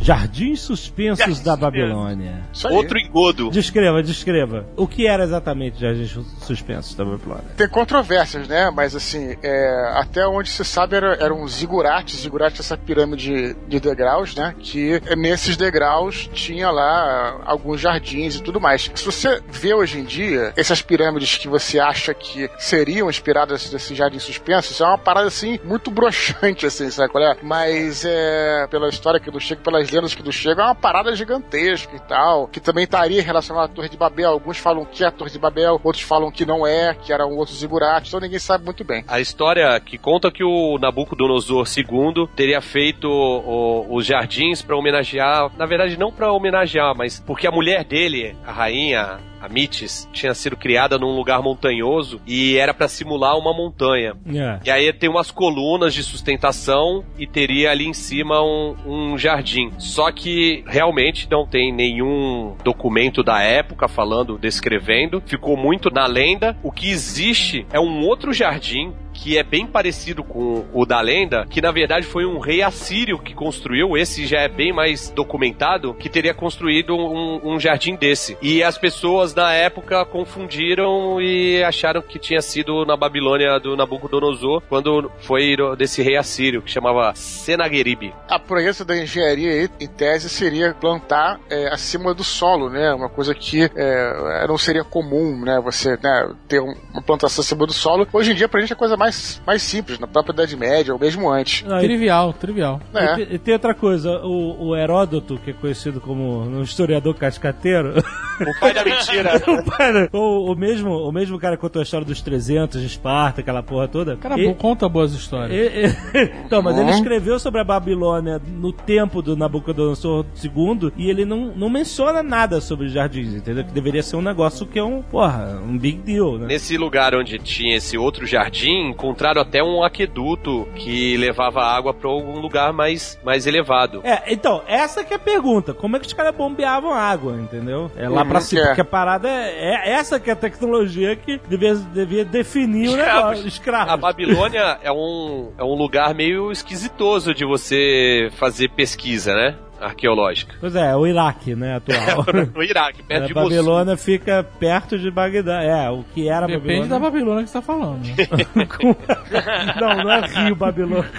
Jardins 0.00 0.60
suspensos 0.60 1.40
da 1.40 1.56
Babilônia. 1.56 2.42
Outro 2.70 2.98
engodo. 2.98 3.50
Descreva, 3.50 4.02
descreva. 4.02 4.66
O 4.76 4.86
que 4.86 5.06
era 5.06 5.24
exatamente 5.24 5.80
Jardins 5.80 6.16
suspensos 6.40 6.94
da 6.94 7.04
Babilônia? 7.04 7.44
Tem 7.56 7.68
controvérsias, 7.68 8.48
né? 8.48 8.70
Mas 8.70 8.96
assim, 8.96 9.36
é, 9.42 9.92
até 9.94 10.26
onde 10.26 10.48
se 10.48 10.64
sabe 10.64 10.96
era, 10.96 11.14
eram 11.14 11.46
zigurates. 11.46 12.20
Zigurates 12.20 12.60
é 12.60 12.62
essa 12.62 12.76
pirâmide 12.76 13.54
de 13.68 13.80
degraus, 13.80 14.34
né? 14.34 14.54
Que 14.58 15.00
nesses 15.16 15.56
degraus 15.56 16.28
tinha 16.32 16.70
lá 16.70 17.42
alguns 17.44 17.80
jardins 17.80 18.36
e 18.36 18.42
tudo 18.42 18.60
mais. 18.60 18.90
Se 18.94 19.04
você 19.04 19.42
vê 19.48 19.74
hoje 19.74 19.98
em 19.98 20.04
dia 20.04 20.52
essas 20.56 20.80
pirâmides 20.82 21.36
que 21.36 21.48
você 21.48 21.78
acha 21.78 22.14
que 22.14 22.50
seriam 22.58 23.10
inspiradas 23.10 23.70
nesses 23.70 23.96
jardins 23.96 24.22
suspensos, 24.22 24.80
é 24.80 24.84
uma 24.84 24.98
parada 24.98 25.26
assim 25.26 25.58
muito 25.64 25.90
broxante, 25.90 26.66
assim, 26.66 26.90
sabe 26.90 27.10
qual 27.10 27.22
é? 27.24 27.36
Mas 27.42 28.04
é, 28.04 28.66
pela 28.70 28.88
história 28.88 29.20
que 29.20 29.30
nos 29.30 29.42
chega, 29.42 29.60
pelas 29.60 29.89
lendas 29.92 30.14
que 30.14 30.22
nos 30.22 30.34
chegam, 30.34 30.64
é 30.64 30.68
uma 30.68 30.74
parada 30.74 31.14
gigantesca 31.14 31.94
e 31.96 32.00
tal, 32.00 32.46
que 32.48 32.60
também 32.60 32.84
estaria 32.84 33.22
relacionada 33.22 33.66
à 33.66 33.68
Torre 33.68 33.88
de 33.88 33.96
Babel. 33.96 34.30
Alguns 34.30 34.58
falam 34.58 34.84
que 34.84 35.02
é 35.04 35.06
a 35.06 35.10
Torre 35.10 35.30
de 35.30 35.38
Babel, 35.38 35.80
outros 35.82 36.02
falam 36.04 36.30
que 36.30 36.44
não 36.46 36.66
é, 36.66 36.94
que 36.94 37.12
era 37.12 37.26
um 37.26 37.36
outro 37.36 37.54
zigurate, 37.54 38.08
então 38.08 38.20
ninguém 38.20 38.38
sabe 38.38 38.64
muito 38.64 38.84
bem. 38.84 39.04
A 39.08 39.20
história 39.20 39.78
que 39.80 39.98
conta 39.98 40.30
que 40.30 40.44
o 40.44 40.78
Nabucodonosor 40.78 41.66
II 41.76 42.28
teria 42.34 42.60
feito 42.60 43.08
o- 43.08 43.86
os 43.94 44.06
jardins 44.06 44.62
para 44.62 44.76
homenagear, 44.76 45.50
na 45.56 45.66
verdade 45.66 45.96
não 45.98 46.12
para 46.12 46.32
homenagear, 46.32 46.94
mas 46.96 47.20
porque 47.20 47.46
a 47.46 47.50
mulher 47.50 47.84
dele, 47.84 48.36
a 48.46 48.52
rainha 48.52 49.18
a 49.40 49.48
Mitis, 49.48 50.08
tinha 50.12 50.34
sido 50.34 50.56
criada 50.56 50.98
num 50.98 51.16
lugar 51.16 51.42
montanhoso 51.42 52.20
e 52.26 52.56
era 52.56 52.74
para 52.74 52.88
simular 52.88 53.36
uma 53.38 53.52
montanha. 53.52 54.14
É. 54.26 54.60
E 54.64 54.70
aí 54.70 54.92
tem 54.92 55.08
umas 55.08 55.30
colunas 55.30 55.94
de 55.94 56.02
sustentação 56.02 57.04
e 57.18 57.26
teria 57.26 57.70
ali 57.70 57.86
em 57.86 57.94
cima 57.94 58.42
um, 58.42 58.76
um 58.86 59.18
jardim. 59.18 59.72
Só 59.78 60.12
que 60.12 60.62
realmente 60.66 61.28
não 61.30 61.46
tem 61.46 61.72
nenhum 61.72 62.54
documento 62.62 63.22
da 63.22 63.40
época 63.42 63.88
falando, 63.88 64.38
descrevendo. 64.38 65.22
Ficou 65.24 65.56
muito 65.56 65.90
na 65.90 66.06
lenda. 66.06 66.56
O 66.62 66.70
que 66.70 66.90
existe 66.90 67.66
é 67.72 67.80
um 67.80 68.06
outro 68.06 68.32
jardim 68.32 68.92
que 69.22 69.36
é 69.38 69.42
bem 69.42 69.66
parecido 69.66 70.24
com 70.24 70.64
o 70.72 70.86
da 70.86 71.00
lenda, 71.00 71.46
que 71.48 71.60
na 71.60 71.70
verdade 71.70 72.06
foi 72.06 72.24
um 72.24 72.38
rei 72.38 72.62
assírio 72.62 73.18
que 73.18 73.34
construiu, 73.34 73.96
esse 73.96 74.26
já 74.26 74.40
é 74.40 74.48
bem 74.48 74.72
mais 74.72 75.10
documentado, 75.10 75.92
que 75.94 76.08
teria 76.08 76.32
construído 76.32 76.94
um, 76.96 77.40
um 77.54 77.60
jardim 77.60 77.94
desse. 77.96 78.38
E 78.40 78.62
as 78.62 78.78
pessoas 78.78 79.34
na 79.34 79.52
época 79.52 80.04
confundiram 80.06 81.20
e 81.20 81.62
acharam 81.62 82.00
que 82.02 82.18
tinha 82.18 82.40
sido 82.40 82.84
na 82.86 82.96
Babilônia 82.96 83.58
do 83.60 83.76
Nabucodonosor, 83.76 84.62
quando 84.68 85.10
foi 85.20 85.54
desse 85.76 86.02
rei 86.02 86.16
assírio, 86.16 86.62
que 86.62 86.70
chamava 86.70 87.12
Senaqueribe. 87.14 88.14
A 88.28 88.38
proeza 88.38 88.84
da 88.84 88.96
engenharia, 88.96 89.68
em 89.80 89.86
tese, 89.86 90.28
seria 90.28 90.72
plantar 90.74 91.38
é, 91.50 91.68
acima 91.68 92.14
do 92.14 92.24
solo, 92.24 92.70
né? 92.70 92.92
Uma 92.94 93.08
coisa 93.08 93.34
que 93.34 93.64
é, 93.76 94.46
não 94.48 94.56
seria 94.56 94.84
comum, 94.84 95.44
né? 95.44 95.60
Você 95.62 95.96
né, 96.02 96.32
ter 96.48 96.60
um- 96.60 96.74
uma 96.92 97.02
plantação 97.02 97.42
acima 97.42 97.66
do 97.66 97.72
solo. 97.72 98.06
Hoje 98.12 98.32
em 98.32 98.34
dia, 98.34 98.48
pra 98.48 98.60
gente, 98.60 98.72
é 98.72 98.74
a 98.74 98.78
coisa 98.78 98.96
mais, 98.96 99.09
mais 99.46 99.62
simples, 99.62 99.98
na 99.98 100.06
própria 100.06 100.32
Idade 100.32 100.56
Média, 100.56 100.92
ou 100.92 100.98
mesmo 101.00 101.28
antes. 101.30 101.64
E- 101.66 101.80
Trivial, 101.80 102.32
trivial. 102.32 102.80
E, 102.94 102.98
É. 102.98 103.14
te- 103.16 103.34
e 103.34 103.38
tem 103.38 103.54
outra 103.54 103.74
coisa, 103.74 104.20
o, 104.24 104.68
o 104.68 104.76
Heródoto, 104.76 105.38
que 105.44 105.50
é 105.50 105.52
conhecido 105.54 106.00
como 106.00 106.40
um 106.42 106.62
historiador 106.62 107.14
cascateiro, 107.14 107.94
O 108.40 108.58
pai 108.58 108.72
da 108.72 108.82
mentira. 108.82 109.32
o, 110.12 110.52
o, 110.52 110.56
mesmo, 110.56 110.90
o 110.90 111.12
mesmo 111.12 111.38
cara 111.38 111.56
que 111.56 111.60
contou 111.60 111.80
a 111.80 111.82
história 111.82 112.06
dos 112.06 112.22
300 112.22 112.80
de 112.80 112.86
Esparta, 112.86 113.42
aquela 113.42 113.62
porra 113.62 113.86
toda. 113.86 114.16
Cara, 114.16 114.38
e- 114.38 114.46
bom, 114.46 114.54
conta 114.54 114.88
boas 114.88 115.12
histórias. 115.12 115.52
e- 115.52 115.86
e- 116.18 116.32
então, 116.46 116.62
mas 116.62 116.74
Uhum. 116.76 116.82
ele 116.82 116.90
escreveu 116.92 117.38
sobre 117.38 117.60
a 117.60 117.64
Babilônia 117.64 118.40
no 118.46 118.72
tempo 118.72 119.20
do 119.20 119.36
Nabucodonosor 119.36 120.24
II 120.42 120.92
e 120.96 121.10
ele 121.10 121.24
não, 121.26 121.52
não 121.54 121.68
menciona 121.68 122.22
nada 122.22 122.60
sobre 122.60 122.86
os 122.86 122.92
jardins, 122.92 123.34
entendeu? 123.34 123.64
Que 123.64 123.72
deveria 123.72 124.02
ser 124.02 124.16
um 124.16 124.22
negócio 124.22 124.66
que 124.66 124.78
é 124.78 124.84
um, 124.84 125.02
porra, 125.02 125.60
um 125.62 125.76
big 125.76 125.98
deal, 125.98 126.38
né? 126.38 126.46
Nesse 126.46 126.76
lugar 126.78 127.14
onde 127.14 127.38
tinha 127.38 127.76
esse 127.76 127.98
outro 127.98 128.26
jardim, 128.26 128.89
encontraram 128.90 129.40
até 129.40 129.62
um 129.62 129.82
aqueduto 129.82 130.68
que 130.74 131.16
levava 131.16 131.62
água 131.62 131.94
para 131.94 132.08
algum 132.10 132.38
lugar 132.40 132.72
mais, 132.72 133.18
mais 133.24 133.46
elevado. 133.46 134.00
É, 134.04 134.32
então, 134.32 134.62
essa 134.66 135.02
que 135.04 135.12
é 135.12 135.16
a 135.16 135.20
pergunta. 135.20 135.72
Como 135.72 135.96
é 135.96 136.00
que 136.00 136.06
os 136.06 136.12
caras 136.12 136.34
bombeavam 136.34 136.92
água, 136.92 137.34
entendeu? 137.36 137.90
É 137.96 138.08
lá 138.08 138.22
Uhum, 138.22 138.28
pra 138.28 138.40
cima, 138.40 138.62
é. 138.62 138.66
porque 138.66 138.80
a 138.80 138.84
parada 138.84 139.28
é, 139.28 139.88
é 139.88 139.92
essa 139.92 140.18
que 140.20 140.28
é 140.28 140.32
a 140.32 140.36
tecnologia 140.36 141.16
que 141.16 141.40
devia, 141.48 141.74
devia 141.74 142.24
definir 142.24 142.88
o 142.90 142.96
negócio. 142.96 143.46
Escravos. 143.46 143.92
A 143.92 143.96
Babilônia 143.96 144.78
é 144.82 144.92
um, 144.92 145.52
é 145.58 145.64
um 145.64 145.74
lugar 145.74 146.14
meio 146.14 146.50
esquisitoso 146.52 147.32
de 147.34 147.44
você 147.44 148.28
fazer 148.32 148.68
pesquisa, 148.70 149.34
né? 149.34 149.56
Arqueológica. 149.80 150.54
Pois 150.60 150.74
é, 150.76 150.94
o 150.94 151.06
Iraque, 151.06 151.54
né, 151.54 151.76
atual. 151.76 152.24
No 152.54 152.62
Iraque, 152.64 153.02
perto 153.02 153.24
a 153.24 153.26
de 153.26 153.34
Mossul. 153.34 153.48
Babilônia 153.50 153.96
fica 153.96 154.44
perto 154.58 154.98
de 154.98 155.10
Bagdá. 155.10 155.62
É, 155.62 155.88
o 155.90 156.04
que 156.14 156.28
era 156.28 156.46
Depende 156.46 156.88
da 156.88 156.98
Babilônia. 156.98 157.10
Babilônia 157.10 157.44
que 157.44 157.50
você 157.50 157.58
tá 157.58 157.62
falando. 157.62 158.04
né? 158.06 158.16
não, 159.80 159.96
não 160.04 160.10
é 160.12 160.44
Rio 160.44 160.54
Babilônia. 160.56 161.10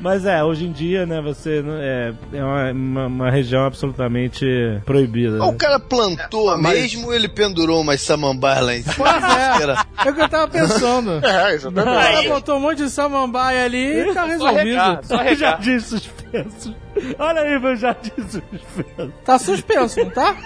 Mas 0.00 0.24
é, 0.24 0.42
hoje 0.44 0.64
em 0.66 0.72
dia, 0.72 1.04
né, 1.06 1.20
você 1.20 1.60
não- 1.60 1.74
é, 1.76 2.12
é 2.32 2.44
uma, 2.44 2.70
uma- 2.72 3.06
uma 3.06 3.30
região 3.30 3.64
absolutamente 3.64 4.46
proibida. 4.84 5.32
Ou 5.42 5.46
né? 5.50 5.52
o 5.54 5.56
cara 5.56 5.80
plantou 5.80 6.56
mesmo 6.56 7.06
ou 7.08 7.14
ele 7.14 7.28
pendurou 7.28 7.80
umas 7.80 8.00
samambaias 8.00 8.64
lá 8.64 8.74
em 8.76 8.82
cima? 8.82 8.94
Pois 8.96 9.24
é. 9.24 10.06
É 10.06 10.10
o 10.10 10.14
que 10.14 10.20
eu 10.22 10.28
tava 10.28 10.48
pensando. 10.48 11.18
O 11.18 11.24
É, 11.26 11.54
exatamente. 11.54 11.96
cara 12.14 12.28
botou 12.28 12.56
um 12.56 12.60
monte 12.60 12.78
de 12.78 12.90
samambaia 12.90 13.64
ali 13.64 14.08
e 14.10 14.14
tá 14.14 14.24
resolvido. 14.24 14.80
só 15.02 15.16
regar. 15.22 15.36
Jardim 15.36 15.80
suspenso. 15.80 16.74
Olha 17.18 17.42
aí, 17.42 17.58
meu 17.60 17.76
jardim 17.76 18.10
suspenso. 18.16 19.12
Tá 19.24 19.38
suspenso, 19.38 20.00
não 20.00 20.10
tá? 20.10 20.36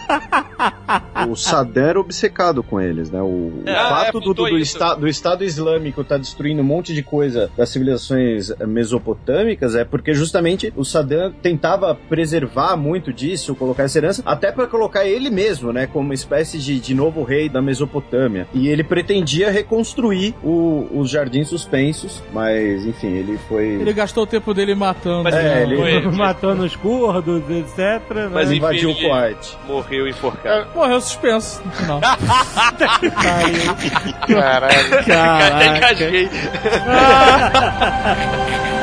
O 1.28 1.34
Saddam 1.36 1.84
era 1.84 2.00
obcecado 2.00 2.62
com 2.62 2.80
eles, 2.80 3.11
né? 3.11 3.20
O, 3.22 3.24
o 3.26 3.64
Ah, 3.66 3.88
fato 3.88 4.18
é, 4.18 4.20
do, 4.20 4.20
do, 4.20 4.34
do, 4.34 4.59
esta- 4.59 4.94
do 4.94 5.09
Estado 5.09 5.44
Islâmico 5.44 6.00
estar 6.03 6.18
destruindo 6.18 6.61
um 6.61 6.64
monte 6.64 6.92
de 6.94 7.03
coisa 7.03 7.50
das 7.57 7.68
civilizações 7.70 8.50
eh, 8.50 8.66
mesopotâmicas 9.43 9.74
é 9.74 9.84
porque 9.84 10.14
justamente 10.14 10.72
o 10.76 10.84
Saddam 10.84 11.32
tentava 11.43 11.95
preservar 11.95 12.76
muito 12.76 13.12
disso, 13.12 13.55
colocar 13.55 13.84
essa 13.84 13.99
herança, 13.99 14.22
até 14.24 14.51
para 14.53 14.66
colocar 14.66 15.05
ele 15.05 15.30
mesmo, 15.30 15.72
né? 15.72 15.86
Como 15.86 16.05
uma 16.07 16.14
espécie 16.14 16.59
de, 16.59 16.78
de 16.80 16.95
novo 16.95 17.22
rei 17.22 17.49
da 17.49 17.61
Mesopotâmia. 17.61 18.47
E 18.55 18.68
ele 18.68 18.84
pretendia 18.84 19.51
reconstruir 19.51 20.34
o- 20.43 20.86
os 20.93 21.11
jardins 21.11 21.49
suspensos, 21.49 22.22
mas 22.32 22.84
enfim, 22.86 23.09
ele 23.14 23.38
foi. 23.49 23.64
Ele 23.66 23.93
gastou 23.93 24.24
o 24.24 24.26
tempo 24.26 24.55
dele 24.55 24.74
matando. 24.74 25.24
Mas- 25.24 25.34
É, 25.34 25.43
né? 25.43 25.62
ali. 25.64 25.76
Foi. 25.76 26.01
Matou 26.22 26.55
nos 26.55 26.76
curdos, 26.76 27.43
etc. 27.51 27.78
né? 28.14 28.28
Mas 28.32 28.49
enfim, 28.49 28.59
invadiu 28.59 28.90
o 28.90 28.93
ele 28.93 29.03
Kuwait. 29.09 29.57
morreu 29.66 30.09
enforcado. 30.09 30.66
Morreu 30.74 31.01
suspenso 31.01 31.61
no 31.64 31.70
final. 31.72 32.01
Caralho. 34.28 34.74
Até 35.55 35.76
engasguei. 35.76 36.28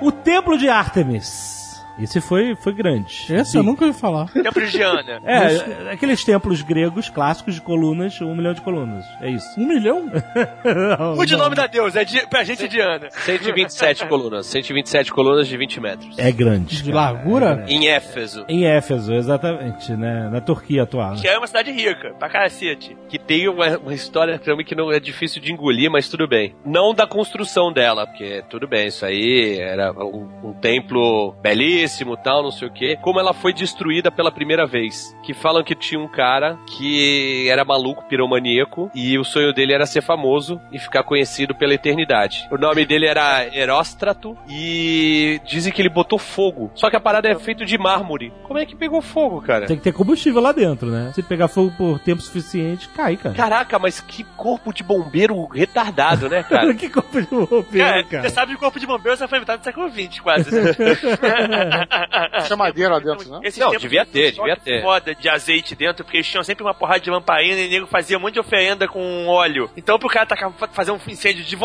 O 0.00 0.10
Templo 0.10 0.56
de 0.56 0.68
Artemis. 0.68 1.59
Esse 2.02 2.20
foi, 2.20 2.54
foi 2.56 2.72
grande. 2.72 3.26
Esse 3.28 3.56
eu 3.56 3.62
nunca 3.62 3.84
ouvi 3.84 3.98
falar. 3.98 4.30
Templo 4.32 4.64
de 4.64 4.70
Diana. 4.70 5.20
É, 5.24 5.92
aqueles 5.92 6.24
templos 6.24 6.62
gregos 6.62 7.08
clássicos 7.10 7.54
de 7.54 7.60
colunas, 7.60 8.20
um 8.20 8.34
milhão 8.34 8.54
de 8.54 8.60
colunas. 8.62 9.04
É 9.20 9.30
isso. 9.30 9.46
Um 9.58 9.66
milhão? 9.66 10.10
Mude 11.16 11.34
o 11.34 11.38
nome 11.38 11.54
da 11.54 11.66
deusa, 11.66 12.00
é 12.00 12.04
di... 12.04 12.26
pra 12.28 12.42
gente 12.42 12.64
é 12.64 12.68
Diana. 12.68 13.10
127 13.10 14.06
colunas. 14.06 14.46
127 14.46 15.12
colunas 15.12 15.46
de 15.46 15.56
20 15.56 15.80
metros. 15.80 16.18
É 16.18 16.32
grande. 16.32 16.82
De 16.82 16.90
cara. 16.90 17.12
largura? 17.12 17.64
Em 17.68 17.88
Éfeso. 17.88 18.44
Em 18.48 18.64
Éfeso, 18.64 19.12
exatamente, 19.12 19.92
né? 19.92 20.28
Na 20.30 20.40
Turquia 20.40 20.84
atual. 20.84 21.16
Que 21.16 21.28
é 21.28 21.36
uma 21.36 21.46
cidade 21.46 21.70
rica, 21.70 22.14
pra 22.18 22.28
cacete. 22.28 22.96
Que 23.08 23.18
tem 23.18 23.48
uma, 23.48 23.78
uma 23.78 23.94
história 23.94 24.38
também 24.38 24.64
que 24.64 24.74
não 24.74 24.90
é 24.90 24.98
difícil 24.98 25.42
de 25.42 25.52
engolir, 25.52 25.90
mas 25.90 26.08
tudo 26.08 26.26
bem. 26.26 26.54
Não 26.64 26.94
da 26.94 27.06
construção 27.06 27.72
dela, 27.72 28.06
porque 28.06 28.42
tudo 28.48 28.66
bem, 28.66 28.86
isso 28.86 29.04
aí 29.04 29.58
era 29.58 29.92
um, 29.92 30.28
um 30.42 30.52
templo 30.52 31.34
belíssimo 31.42 31.89
tal, 32.22 32.42
não 32.42 32.50
sei 32.50 32.68
o 32.68 32.72
quê. 32.72 32.98
Como 33.00 33.18
ela 33.20 33.32
foi 33.32 33.52
destruída 33.52 34.10
pela 34.10 34.30
primeira 34.32 34.66
vez. 34.66 35.16
Que 35.22 35.32
falam 35.34 35.62
que 35.64 35.74
tinha 35.74 36.00
um 36.00 36.08
cara 36.08 36.58
que 36.66 37.48
era 37.48 37.64
maluco, 37.64 38.04
piromaníaco, 38.06 38.90
e 38.94 39.18
o 39.18 39.24
sonho 39.24 39.52
dele 39.52 39.72
era 39.72 39.86
ser 39.86 40.02
famoso 40.02 40.60
e 40.72 40.78
ficar 40.78 41.02
conhecido 41.02 41.54
pela 41.54 41.74
eternidade. 41.74 42.46
O 42.50 42.56
nome 42.58 42.84
dele 42.84 43.06
era 43.06 43.46
Heróstrato 43.54 44.36
e 44.48 45.40
dizem 45.46 45.72
que 45.72 45.80
ele 45.82 45.88
botou 45.88 46.18
fogo. 46.18 46.70
Só 46.74 46.90
que 46.90 46.96
a 46.96 47.00
parada 47.00 47.28
é 47.28 47.34
feita 47.38 47.64
de 47.64 47.78
mármore. 47.78 48.32
Como 48.44 48.58
é 48.58 48.66
que 48.66 48.76
pegou 48.76 49.00
fogo, 49.00 49.40
cara? 49.40 49.66
Tem 49.66 49.76
que 49.76 49.82
ter 49.82 49.92
combustível 49.92 50.40
lá 50.40 50.52
dentro, 50.52 50.88
né? 50.90 51.12
Se 51.14 51.22
pegar 51.22 51.48
fogo 51.48 51.72
por 51.76 51.98
tempo 51.98 52.20
suficiente, 52.20 52.88
cai, 52.88 53.16
cara. 53.16 53.34
Caraca, 53.34 53.78
mas 53.78 54.00
que 54.00 54.24
corpo 54.36 54.72
de 54.72 54.82
bombeiro 54.82 55.46
retardado, 55.46 56.28
né, 56.28 56.42
cara? 56.42 56.72
que 56.74 56.88
corpo 56.88 57.20
de 57.20 57.26
bombeiro, 57.28 57.66
Cara, 57.72 58.04
cara. 58.04 58.22
você 58.22 58.30
sabe 58.34 58.52
que 58.52 58.56
o 58.56 58.60
corpo 58.60 58.78
de 58.80 58.86
bombeiro 58.86 59.16
já 59.18 59.28
foi 59.28 59.38
inventado 59.38 59.58
no 59.58 59.64
século 59.64 59.90
XX, 59.90 60.20
quase. 60.20 60.50
né? 60.50 60.70
Tinha 62.46 62.56
madeira 62.56 62.94
lá 62.94 62.98
dentro, 63.00 63.28
né? 63.30 63.40
Esses 63.44 63.58
Não, 63.60 63.70
devia 63.72 64.04
ter, 64.06 64.32
tinha 64.32 64.44
devia 64.46 64.56
ter. 64.56 64.82
foda 64.82 65.14
de 65.14 65.28
azeite 65.28 65.74
dentro, 65.74 66.04
porque 66.04 66.18
eles 66.18 66.26
tinham 66.28 66.42
sempre 66.44 66.62
uma 66.64 66.74
porrada 66.74 67.00
de 67.00 67.10
lamparina 67.10 67.60
e 67.60 67.66
o 67.66 67.70
nego 67.70 67.86
fazia 67.86 68.16
um 68.16 68.20
monte 68.20 68.34
de 68.34 68.40
oferenda 68.40 68.86
com 68.88 69.26
óleo. 69.26 69.70
Então, 69.76 69.98
pro 69.98 70.08
cara 70.08 70.26
tacar, 70.26 70.52
fazer 70.72 70.90
um 70.92 70.98
incêndio 71.08 71.44
de, 71.44 71.56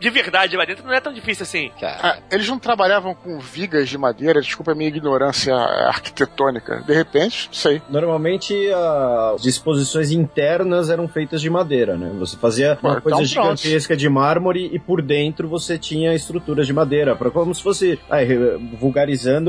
de 0.00 0.10
verdade 0.10 0.56
lá 0.56 0.64
dentro, 0.64 0.84
não 0.86 0.92
é 0.92 1.00
tão 1.00 1.12
difícil 1.12 1.42
assim. 1.42 1.70
Ah, 1.82 2.18
eles 2.30 2.48
não 2.48 2.58
trabalhavam 2.58 3.14
com 3.14 3.38
vigas 3.38 3.88
de 3.88 3.96
madeira, 3.98 4.40
desculpa 4.40 4.72
a 4.72 4.74
minha 4.74 4.88
ignorância 4.88 5.54
arquitetônica. 5.54 6.82
De 6.86 6.92
repente, 6.94 7.48
sei. 7.52 7.80
Normalmente 7.88 8.54
as 8.72 9.42
disposições 9.42 10.10
internas 10.10 10.90
eram 10.90 11.08
feitas 11.08 11.40
de 11.40 11.48
madeira, 11.50 11.96
né? 11.96 12.10
Você 12.18 12.36
fazia 12.36 12.78
uma 12.82 12.92
Então, 12.98 13.00
coisa 13.02 13.16
pronto. 13.34 13.56
gigantesca 13.60 13.96
de 13.96 14.08
mármore 14.08 14.70
e 14.72 14.78
por 14.78 15.00
dentro 15.02 15.48
você 15.48 15.78
tinha 15.78 16.14
estruturas 16.14 16.66
de 16.66 16.72
madeira, 16.72 17.14
para 17.16 17.30
como 17.30 17.54
se 17.54 17.62
fosse, 17.62 17.98
ai, 18.10 18.24
re- 18.24 18.58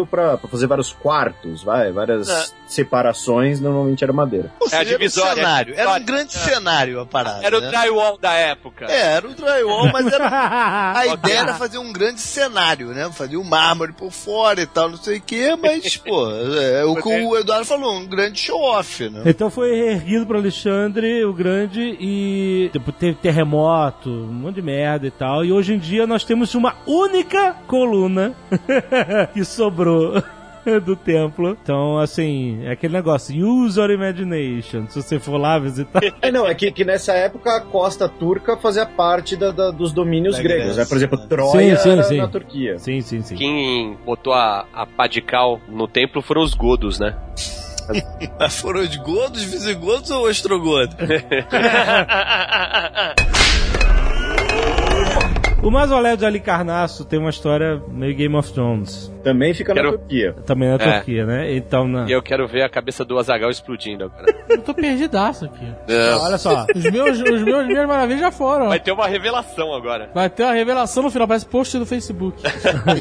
vulgarizando 0.06 0.38
para 0.38 0.38
fazer 0.50 0.68
vários 0.68 0.94
quartos, 0.94 1.64
vai, 1.64 1.92
várias 1.92 2.30
É. 2.30 2.46
separações, 2.68 3.60
normalmente 3.60 4.04
era 4.04 4.14
madeira. 4.14 4.52
Ou 4.60 4.68
seja, 4.70 4.82
É 4.82 4.86
divisória, 4.86 5.30
Era 5.32 5.34
um 5.34 5.44
cenário. 5.44 5.74
é 5.76 5.78
a 5.78 5.82
Era 5.82 5.92
um 6.02 6.06
grande 6.06 6.34
cenário 6.34 7.00
a 7.00 7.06
parada. 7.06 7.46
Era 7.46 7.58
o 7.58 7.62
né? 7.62 7.70
drywall 7.70 8.18
da 8.18 8.34
época. 8.34 8.86
É, 8.86 9.14
era 9.16 9.28
o 9.28 9.34
drywall, 9.34 9.92
mas 9.92 10.06
era 10.12 10.26
A 10.96 11.08
ideia 11.08 11.40
era 11.40 11.54
fazer 11.56 11.78
um 11.78 11.92
grande 11.92 12.22
cenário, 12.22 12.88
né? 12.90 13.10
Fazer 13.12 13.38
um 13.38 13.44
mármore 13.44 13.94
por 13.94 14.12
fora 14.12 14.62
e 14.62 14.66
tal, 14.66 14.90
não 14.90 14.98
sei 14.98 15.18
o 15.18 15.22
quê, 15.22 15.56
mas, 15.62 15.98
pô, 15.98 16.30
é 16.32 16.84
o 16.86 16.96
que 16.96 17.08
o 17.10 17.38
Eduardo 17.38 17.66
falou, 17.66 17.94
um 17.98 18.06
grande 18.08 18.40
show-off, 18.40 19.10
né? 19.10 19.24
Então 19.26 19.50
foi 19.50 19.70
erguido 19.78 20.26
por 20.26 20.36
Alexandre 20.36 21.24
o 21.26 21.34
Grande 21.34 21.98
e 22.00 22.70
tipo, 22.72 22.92
teve 22.92 23.16
terremoto, 23.16 24.10
um 24.10 24.34
monte 24.34 24.56
de 24.56 24.62
merda 24.62 25.08
e 25.08 25.12
tal. 25.12 25.44
E 25.46 25.52
hoje 25.52 25.74
em 25.74 25.80
dia 25.80 26.06
nós 26.08 26.24
temos 26.24 26.54
uma 26.56 26.76
única 26.86 27.54
coluna 27.68 28.34
que 29.34 29.44
sobrou. 29.44 29.95
Do 30.84 30.96
templo. 30.96 31.56
Então, 31.62 32.00
assim, 32.00 32.64
é 32.66 32.72
aquele 32.72 32.94
negócio, 32.94 33.36
use 33.48 33.80
your 33.80 33.92
imagination. 33.92 34.88
Se 34.90 35.00
você 35.00 35.20
for 35.20 35.38
lá 35.38 35.60
visitar. 35.60 36.02
É, 36.24 36.32
não, 36.32 36.48
é 36.48 36.56
que, 36.56 36.72
que 36.72 36.84
nessa 36.84 37.14
época 37.14 37.56
a 37.56 37.62
costa 37.62 38.10
turca 38.10 38.58
fazia 38.58 38.84
parte 38.84 39.36
da- 39.36 39.52
da- 39.52 39.70
dos 39.70 39.92
domínios 39.94 40.38
Da 40.38 40.42
gregos, 40.42 40.76
né? 40.78 40.86
Por 40.86 40.98
exemplo? 40.98 41.20
Troia 41.28 41.78
Sim, 41.78 41.98
sim, 41.98 42.04
sim. 42.04 42.18
na 42.18 42.28
Turquia. 42.28 42.80
Sim, 42.80 43.00
sim, 43.02 43.22
sim. 43.22 43.36
Quem 43.36 43.96
botou 44.04 44.34
a, 44.34 44.66
a 44.74 44.88
pá 44.88 45.06
de 45.06 45.22
cal 45.22 45.62
no 45.70 45.88
templo 45.88 46.20
foram 46.24 46.42
os 46.42 46.56
godos, 46.56 46.98
né? 47.00 47.16
Mas 48.40 48.60
foram 48.60 48.82
os 48.82 48.96
godos, 48.96 49.44
visigodos 49.44 50.10
ou 50.10 50.28
ostrogodos? 50.28 50.96
O 55.64 55.72
mausoléu 55.72 56.16
de 56.16 56.24
Alicarnasso 56.26 57.04
tem 57.06 57.18
uma 57.18 57.32
história 57.32 57.82
meio 57.90 58.14
Game 58.16 58.36
of 58.36 58.54
Thrones. 58.54 59.12
Também 59.24 59.52
fica 59.56 59.74
Quero- 59.74 59.94
na 59.94 59.98
Turquia. 59.98 60.34
Também 60.46 60.70
na 60.70 60.76
É. 60.76 60.78
Turquia, 60.78 61.26
né? 61.26 61.56
Então, 61.56 61.88
na... 61.88 62.06
E 62.08 62.12
eu 62.12 62.22
quero 62.22 62.48
ver 62.48 62.62
a 62.62 62.70
cabeça 62.70 63.04
do 63.04 63.18
Azagal 63.18 63.50
explodindo 63.50 64.04
agora. 64.04 64.26
Eu 64.48 64.62
tô 64.62 64.74
perdidaço 64.76 65.46
aqui. 65.46 65.66
Não. 65.90 66.22
olha 66.24 66.38
só. 66.38 66.68
Os 66.76 66.84
meus, 66.84 67.20
os 67.20 67.42
meus 67.42 67.66
minhas 67.66 67.88
maravilhas 67.88 68.22
já 68.22 68.32
foram. 68.32 68.68
Vai 68.70 68.80
ter 68.80 68.92
uma 68.92 69.08
revelação 69.08 69.74
agora. 69.74 70.10
Vai 70.14 70.30
ter 70.30 70.44
uma 70.44 70.54
revelação 70.54 71.02
no 71.04 71.10
final, 71.10 71.28
parece 71.28 71.48
post 71.48 71.78
do 71.80 71.86
Facebook. 71.86 72.42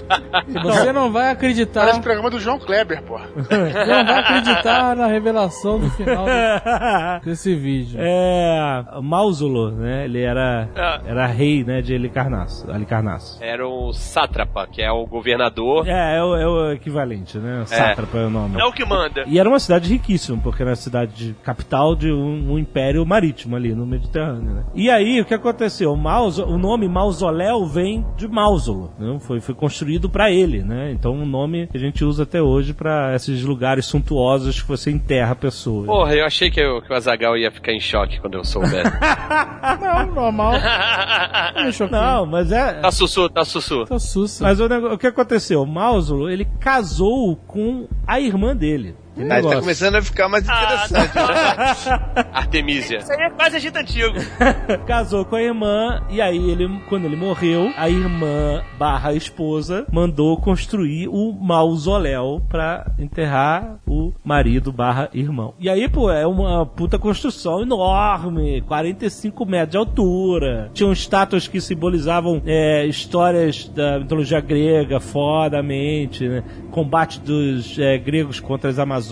Você 0.65 0.93
não 0.93 1.13
vai 1.13 1.31
acreditar. 1.31 1.81
Parece 1.81 1.99
o 1.99 2.03
programa 2.03 2.31
do 2.31 2.41
João 2.41 2.59
Kleber, 2.59 3.03
pô. 3.03 3.19
Não 3.19 4.05
vai 4.07 4.19
acreditar 4.21 4.97
na 4.97 5.07
revelação 5.07 5.79
do 5.79 5.91
final 5.91 6.25
desse, 6.25 7.25
desse 7.27 7.55
vídeo. 7.55 7.99
É. 8.01 8.85
Mausulo, 9.03 9.71
né? 9.71 10.07
Ele 10.07 10.23
era, 10.23 10.69
Ah. 10.75 11.01
era 11.07 11.27
rei, 11.27 11.63
né? 11.63 11.83
De 11.83 11.95
Alicarnasso. 11.95 12.44
Alicarnasso. 12.69 13.43
Era 13.43 13.67
o 13.67 13.93
sátrapa, 13.93 14.67
que 14.67 14.83
é 14.83 14.91
o 14.91 15.07
governador. 15.07 15.87
É, 15.89 16.17
é 16.19 16.23
o, 16.23 16.37
é 16.37 16.47
o 16.47 16.73
equivalente, 16.73 17.39
né? 17.39 17.65
Sátrapa 17.67 18.19
é 18.19 18.27
o 18.27 18.31
nome. 18.31 18.61
É 18.61 18.65
o 18.65 18.73
que 18.73 18.85
manda. 18.85 19.25
E 19.27 19.39
era 19.39 19.49
uma 19.49 19.59
cidade 19.59 19.89
riquíssima, 19.91 20.39
porque 20.43 20.63
era 20.63 20.73
a 20.73 20.77
cidade 20.77 21.13
de, 21.15 21.35
capital 21.43 21.95
de 21.95 22.11
um, 22.13 22.53
um 22.53 22.59
império 22.59 23.05
marítimo 23.07 23.57
ali 23.57 23.75
no 23.75 23.87
Mediterrâneo, 23.87 24.55
né? 24.55 24.65
E 24.75 24.91
aí, 24.91 25.21
o 25.21 25.25
que 25.25 25.35
aconteceu? 25.35 25.93
O, 25.93 25.97
mauso, 25.97 26.45
o 26.45 26.59
nome 26.59 26.89
mausoléu 26.89 27.67
vem 27.67 28.05
de 28.17 28.27
Mausulo, 28.29 28.93
né? 28.99 29.19
Foi, 29.21 29.41
foi 29.41 29.55
construído 29.55 30.09
pra 30.09 30.31
ele, 30.31 30.63
né? 30.63 30.91
Então, 30.93 31.13
um 31.13 31.27
nome 31.27 31.67
que 31.69 31.77
a 31.77 31.81
gente 31.81 32.05
usa 32.05 32.25
até 32.25 32.41
hoje 32.43 32.73
pra 32.75 33.15
esses 33.15 33.43
lugares 33.43 33.87
suntuosos 33.87 34.61
que 34.63 34.69
você 34.69 34.91
enterra 34.91 35.35
pessoas. 35.35 35.87
Porra, 35.87 36.15
eu 36.15 36.25
achei 36.25 36.51
que, 36.51 36.61
eu- 36.61 36.81
que 36.83 36.93
o 36.93 36.97
Azagal 36.97 37.37
ia 37.37 37.51
ficar 37.51 37.73
em 37.73 37.81
choque 37.81 38.19
quando 38.21 38.35
eu 38.35 38.45
soubesse. 38.45 38.91
Não, 39.81 40.07
normal. 40.15 40.53
Não. 41.91 42.05
Não, 42.05 42.27
mas 42.35 42.51
é... 42.51 42.81
tá 42.81 42.91
sussu, 42.91 43.29
tá 43.29 43.45
sussu. 43.45 43.87
Tô 43.87 43.99
sussa. 43.99 44.43
Mas 44.43 44.59
o, 44.59 44.67
o 44.67 44.99
que 44.99 45.07
aconteceu? 45.07 45.63
O 45.63 45.67
Mausulo, 45.67 46.29
ele 46.29 46.45
casou 46.59 47.37
com 47.37 47.87
a 48.05 48.19
irmã 48.19 48.57
dele. 48.57 48.97
Que 49.15 49.23
Aí 49.23 49.43
tá 49.43 49.61
começando 49.61 49.95
a 49.95 50.03
ficar 50.03 50.29
mais 50.29 50.45
interessante. 50.45 51.13
Artemisia. 52.35 52.99
Isso 52.99 53.13
aí 53.13 53.27
é 53.27 53.31
quase 53.31 53.57
Egito 53.57 53.77
Antigo. 53.77 54.15
casou 54.87 55.25
com 55.25 55.37
a 55.37 55.43
irmã 55.43 56.03
e 56.11 56.21
aí 56.21 56.51
ele, 56.51 56.69
quando 56.89 57.05
ele 57.05 57.15
morreu, 57.15 57.73
a 57.77 57.89
irmã 57.89 58.63
barra 58.77 59.13
esposa 59.13 59.87
mandou 59.93 60.37
construir 60.37 61.09
o 61.09 61.33
mausoléu 61.33 62.43
pra 62.49 62.93
enterrar 62.99 63.79
o 63.87 64.13
marido 64.25 64.73
barra 64.73 65.09
irmão. 65.15 65.55
E 65.61 65.69
aí, 65.71 65.89
pô, 65.89 66.11
é 66.11 66.27
uma 66.27 66.67
puta 66.67 66.99
construção 66.99 67.63
enorme, 67.63 68.63
45 68.63 69.47
metros 69.47 69.71
de 69.71 69.77
altura. 69.77 70.71
Tinham 70.75 70.93
estátuas 70.93 71.47
que 71.47 71.61
simbolizavam 71.61 72.43
é, 72.45 72.85
histórias 72.87 73.69
da 73.69 74.01
mitologia 74.01 74.41
grega, 74.41 74.99
fodamente, 74.99 76.29
né? 76.29 76.43
Combate 76.73 77.21
dos 77.21 77.79
é, 77.79 77.97
gregos 77.97 78.41
contra 78.41 78.71
as 78.71 78.79
Amazonas. 78.79 79.04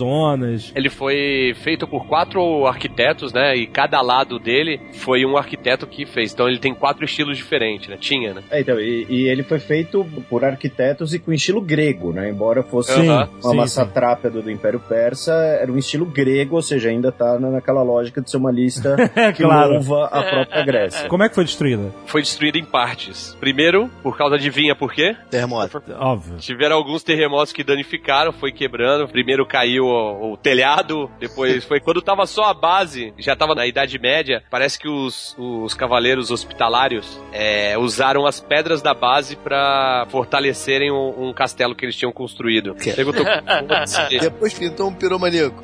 Ele 0.75 0.89
foi 0.89 1.53
feito 1.61 1.87
por 1.87 2.05
quatro 2.07 2.65
arquitetos, 2.65 3.31
né? 3.33 3.55
E 3.55 3.67
cada 3.67 4.01
lado 4.01 4.39
dele 4.39 4.79
foi 4.93 5.25
um 5.25 5.37
arquiteto 5.37 5.85
que 5.87 6.05
fez. 6.05 6.33
Então 6.33 6.47
ele 6.47 6.59
tem 6.59 6.73
quatro 6.73 7.03
estilos 7.05 7.37
diferentes, 7.37 7.87
né? 7.89 7.97
Tinha, 7.99 8.33
né? 8.33 8.43
É, 8.49 8.61
então, 8.61 8.79
e, 8.79 9.05
e 9.09 9.27
ele 9.27 9.43
foi 9.43 9.59
feito 9.59 10.05
por 10.29 10.43
arquitetos 10.43 11.13
e 11.13 11.19
com 11.19 11.31
estilo 11.33 11.61
grego, 11.61 12.11
né? 12.13 12.29
Embora 12.29 12.63
fosse 12.63 12.93
Sim, 12.93 13.07
uma 13.09 13.29
sim, 13.41 13.55
massa 13.55 13.85
trápia 13.85 14.29
do, 14.29 14.41
do 14.41 14.51
Império 14.51 14.79
Persa, 14.79 15.33
era 15.33 15.71
um 15.71 15.77
estilo 15.77 16.05
grego, 16.05 16.55
ou 16.55 16.61
seja, 16.61 16.89
ainda 16.89 17.11
tá 17.11 17.39
na- 17.39 17.49
naquela 17.51 17.83
lógica 17.83 18.21
de 18.21 18.29
ser 18.29 18.37
uma 18.37 18.51
lista 18.51 18.95
que 19.35 19.43
claro. 19.43 19.73
louva 19.73 20.05
a 20.05 20.23
própria 20.23 20.63
Grécia. 20.63 21.07
Como 21.09 21.23
é 21.23 21.29
que 21.29 21.35
foi 21.35 21.43
destruída? 21.43 21.91
Foi 22.05 22.21
destruído 22.21 22.57
em 22.57 22.65
partes. 22.65 23.35
Primeiro, 23.39 23.89
por 24.01 24.17
causa 24.17 24.37
de 24.37 24.49
vinha, 24.49 24.75
por 24.75 24.93
quê? 24.93 25.15
Terremoto. 25.29 25.81
Óbvio. 25.97 26.37
Tiveram 26.37 26.75
alguns 26.75 27.03
terremotos 27.03 27.53
que 27.53 27.63
danificaram, 27.63 28.31
foi 28.31 28.51
quebrando. 28.51 29.07
Primeiro 29.07 29.45
caiu 29.45 29.82
o, 29.83 30.33
o 30.33 30.37
telhado, 30.37 31.09
depois 31.19 31.63
foi 31.65 31.79
quando 31.79 32.01
tava 32.01 32.25
só 32.25 32.45
a 32.45 32.53
base, 32.53 33.13
já 33.17 33.35
tava 33.35 33.53
na 33.53 33.67
Idade 33.67 33.99
Média, 33.99 34.43
parece 34.49 34.79
que 34.79 34.87
os, 34.87 35.35
os 35.37 35.73
cavaleiros 35.73 36.31
hospitalários 36.31 37.19
é, 37.31 37.77
usaram 37.77 38.25
as 38.25 38.39
pedras 38.39 38.81
da 38.81 38.93
base 38.93 39.35
pra 39.35 40.05
fortalecerem 40.09 40.91
um, 40.91 41.29
um 41.29 41.33
castelo 41.33 41.75
que 41.75 41.85
eles 41.85 41.95
tinham 41.95 42.11
construído. 42.11 42.75
Depois 44.21 44.53
pintou 44.53 44.89
um 44.89 44.93
piromaníaco. 44.93 45.61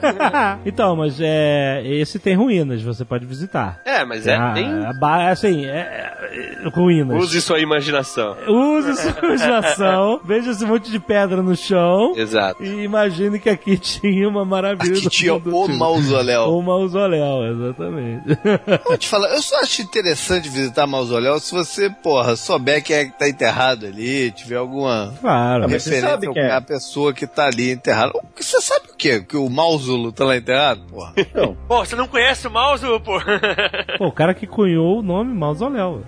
então, 0.64 0.96
mas 0.96 1.18
é, 1.20 1.82
esse 1.84 2.18
tem 2.18 2.34
ruínas, 2.34 2.82
você 2.82 3.04
pode 3.04 3.24
visitar. 3.26 3.80
é, 3.84 4.04
mas 4.04 4.26
é, 4.26 4.34
a 4.36 4.92
ba- 4.98 5.30
assim, 5.30 5.66
é, 5.66 6.14
é, 6.62 6.68
ruínas. 6.68 7.22
Use 7.22 7.40
sua 7.40 7.60
imaginação. 7.60 8.36
Use 8.48 8.96
sua 8.96 9.18
imaginação, 9.26 10.20
veja 10.24 10.50
esse 10.50 10.64
monte 10.64 10.90
de 10.90 10.98
pedra 10.98 11.42
no 11.42 11.56
chão 11.56 12.12
Exato. 12.16 12.62
e 12.62 12.82
imagine 12.82 13.29
que 13.38 13.48
aqui 13.48 13.76
tinha 13.78 14.28
uma 14.28 14.44
maravilha 14.44 14.98
Aqui 14.98 15.08
tinha 15.08 15.34
o 15.34 15.68
mausoléu. 15.68 16.56
O 16.56 16.62
mausoléu, 16.62 17.44
exatamente. 17.52 18.38
Vou 18.84 18.98
te 18.98 19.08
falar, 19.08 19.30
eu 19.30 19.42
só 19.42 19.60
acho 19.60 19.82
interessante 19.82 20.48
visitar 20.48 20.86
mausoléu 20.86 21.38
se 21.38 21.52
você, 21.52 21.90
porra, 21.90 22.36
souber 22.36 22.82
quem 22.82 22.96
é 22.96 23.04
que 23.04 23.18
tá 23.18 23.28
enterrado 23.28 23.86
ali, 23.86 24.30
tiver 24.30 24.56
alguma 24.56 25.14
claro. 25.20 25.68
mas 25.68 25.82
você 25.82 25.90
referência 25.90 26.10
sabe 26.10 26.26
ao 26.26 26.36
é. 26.36 26.52
a 26.52 26.60
pessoa 26.60 27.12
que 27.12 27.26
tá 27.26 27.46
ali 27.46 27.70
enterrada. 27.70 28.12
Você 28.36 28.60
sabe 28.60 28.86
o 28.92 28.96
quê? 28.96 29.20
Que 29.20 29.36
o 29.36 29.48
Mausulo 29.48 30.12
tá 30.12 30.24
lá 30.24 30.36
enterrado, 30.36 30.82
porra? 30.88 31.12
Então, 31.16 31.56
Pô, 31.68 31.84
você 31.84 31.94
não 31.94 32.08
conhece 32.08 32.46
o 32.46 32.50
mouse, 32.50 32.84
pô? 33.04 33.20
Pô, 33.98 34.06
o 34.06 34.12
cara 34.12 34.34
que 34.34 34.46
cunhou 34.46 34.98
o 34.98 35.02
nome 35.02 35.32
mausoléu. 35.34 36.02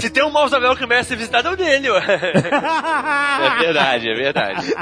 Se 0.00 0.10
tem 0.10 0.24
um 0.24 0.30
mausoléu 0.30 0.74
que 0.76 0.86
merece 0.86 1.10
ser 1.10 1.16
visitado, 1.16 1.48
é 1.48 1.52
o 1.52 1.56
dele, 1.56 1.90
ué. 1.90 2.02
É 2.02 3.58
verdade, 3.58 4.10
é 4.10 4.14
verdade. 4.14 4.74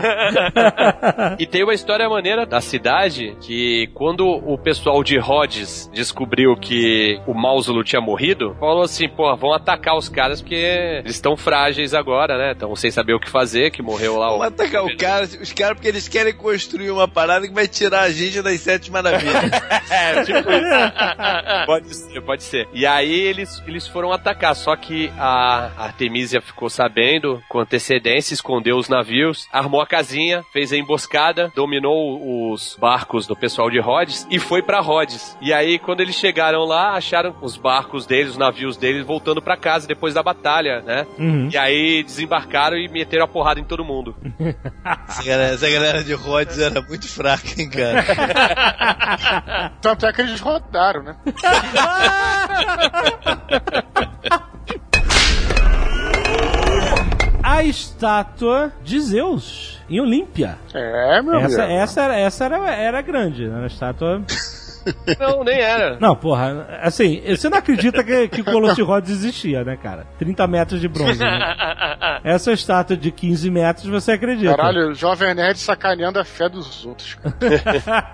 e 1.39 1.47
tem 1.51 1.65
uma 1.65 1.75
história 1.75 2.09
maneira 2.09 2.47
da 2.47 2.61
cidade 2.61 3.37
que 3.41 3.89
quando 3.95 4.27
o 4.27 4.57
pessoal 4.57 5.03
de 5.03 5.19
Rhodes 5.19 5.91
descobriu 5.93 6.57
que 6.57 7.21
o 7.27 7.35
Mausulo 7.35 7.83
tinha 7.83 8.01
morrido, 8.01 8.57
falou 8.59 8.83
assim, 8.83 9.09
pô, 9.09 9.35
vão 9.37 9.53
atacar 9.53 9.97
os 9.97 10.09
caras 10.09 10.41
porque 10.41 10.55
eles 10.55 11.17
estão 11.17 11.37
frágeis 11.37 11.93
agora, 11.93 12.39
né? 12.39 12.53
Estão 12.53 12.75
sem 12.77 12.91
saber 12.91 13.15
o 13.15 13.21
que 13.21 13.29
fazer, 13.29 13.71
que 13.71 13.83
morreu 13.83 14.17
lá 14.17 14.29
Vamos 14.29 14.45
o... 14.45 14.49
atacar 14.49 14.85
o 14.85 14.97
cara, 14.97 15.25
os 15.25 15.53
caras 15.53 15.75
porque 15.75 15.89
eles 15.89 16.09
querem 16.09 16.35
construir 16.35 16.91
uma 16.91 17.09
parada 17.09 17.47
que 17.47 17.55
vai 17.55 17.67
tirar 17.67 18.03
a 18.03 18.11
gente 18.11 18.41
das 18.43 18.61
sete 18.61 18.91
maravilhas. 18.91 19.51
É, 19.91 20.23
tipo 20.23 20.39
isso. 20.39 21.67
pode 21.67 21.95
ser, 21.95 22.21
pode 22.23 22.43
ser. 22.45 22.69
E 22.73 22.87
aí 22.87 23.13
eles, 23.13 23.63
eles 23.67 23.89
foram 23.89 24.13
atacar, 24.13 24.55
só 24.55 24.77
que 24.77 25.11
a 25.19 25.71
Artemisia 25.77 26.41
ficou 26.41 26.71
sabendo 26.71 27.43
com 27.49 27.59
antecedência, 27.59 28.33
escondeu 28.33 28.77
os 28.77 28.89
navios, 28.89 29.49
armou 29.53 29.81
a 29.81 29.87
casinha, 29.87 30.45
fez 30.53 30.73
a 30.73 30.77
emboscada, 30.77 31.40
dominou 31.55 32.53
os 32.53 32.77
barcos 32.81 33.27
do 33.27 33.37
pessoal 33.37 33.71
de 33.71 33.81
Rhodes 33.81 34.27
e 34.31 34.39
foi 34.39 34.63
pra 34.63 34.81
Rhodes. 34.81 35.37
E 35.41 35.53
aí 35.53 35.79
quando 35.79 36.01
eles 36.01 36.15
chegaram 36.15 36.65
lá, 36.65 36.95
acharam 36.95 37.35
os 37.41 37.57
barcos 37.57 38.07
deles, 38.07 38.33
os 38.33 38.39
navios 38.39 38.77
deles 38.77 39.07
voltando 39.07 39.43
pra 39.43 39.57
casa 39.57 39.87
depois 39.87 40.15
da 40.15 40.23
batalha, 40.23 40.81
né? 40.83 41.07
Uhum. 41.19 41.49
E 41.53 41.59
aí 41.59 42.03
desembarcaram 42.03 42.77
e 42.77 42.89
meteram 42.89 43.25
a 43.25 43.29
porrada 43.29 43.61
em 43.61 43.65
todo 43.65 43.85
mundo. 43.85 44.17
essa, 45.09 45.25
galera, 45.25 45.55
essa 45.55 45.71
galera 45.71 46.05
de 46.05 46.15
Rhodes 46.15 46.59
era 46.59 46.81
muito 46.83 47.09
fraca, 47.09 47.49
hein, 47.59 47.71
cara? 47.71 48.05
Tanto 49.81 50.07
é 50.07 50.13
que 50.13 50.21
eles 50.21 50.41
rodaram, 50.41 51.03
né? 51.03 51.17
A 57.51 57.65
estátua 57.65 58.73
de 58.85 59.01
Zeus 59.01 59.81
em 59.91 60.01
Olímpia. 60.01 60.57
É, 60.73 61.21
meu 61.21 61.35
Essa, 61.35 61.65
amigo. 61.65 61.81
essa, 61.81 62.03
era, 62.03 62.17
essa 62.17 62.45
era, 62.45 62.71
era 62.71 63.03
grande, 63.03 63.49
né? 63.49 63.65
A 63.65 63.67
estátua. 63.67 64.23
Não, 65.19 65.45
nem 65.45 65.59
era. 65.59 65.99
Não, 66.01 66.15
porra, 66.17 66.67
assim, 66.83 67.23
você 67.29 67.49
não 67.49 67.59
acredita 67.59 68.03
que, 68.03 68.29
que 68.29 68.41
o 68.41 68.45
Colosso 68.45 68.77
de 68.77 68.83
Rhodes 68.83 69.11
existia, 69.11 69.65
né, 69.65 69.77
cara? 69.77 70.07
30 70.19 70.47
metros 70.47 70.81
de 70.81 70.89
bronze. 70.89 71.19
Né? 71.19 71.57
Essa 72.25 72.53
estátua 72.53 72.97
de 72.97 73.11
15 73.11 73.51
metros 73.51 73.87
você 73.87 74.13
acredita. 74.13 74.57
Caralho, 74.57 74.91
o 74.91 74.95
Jovem 74.95 75.35
Nerd 75.35 75.59
sacaneando 75.59 76.19
a 76.19 76.25
fé 76.25 76.49
dos 76.49 76.85
outros. 76.85 77.19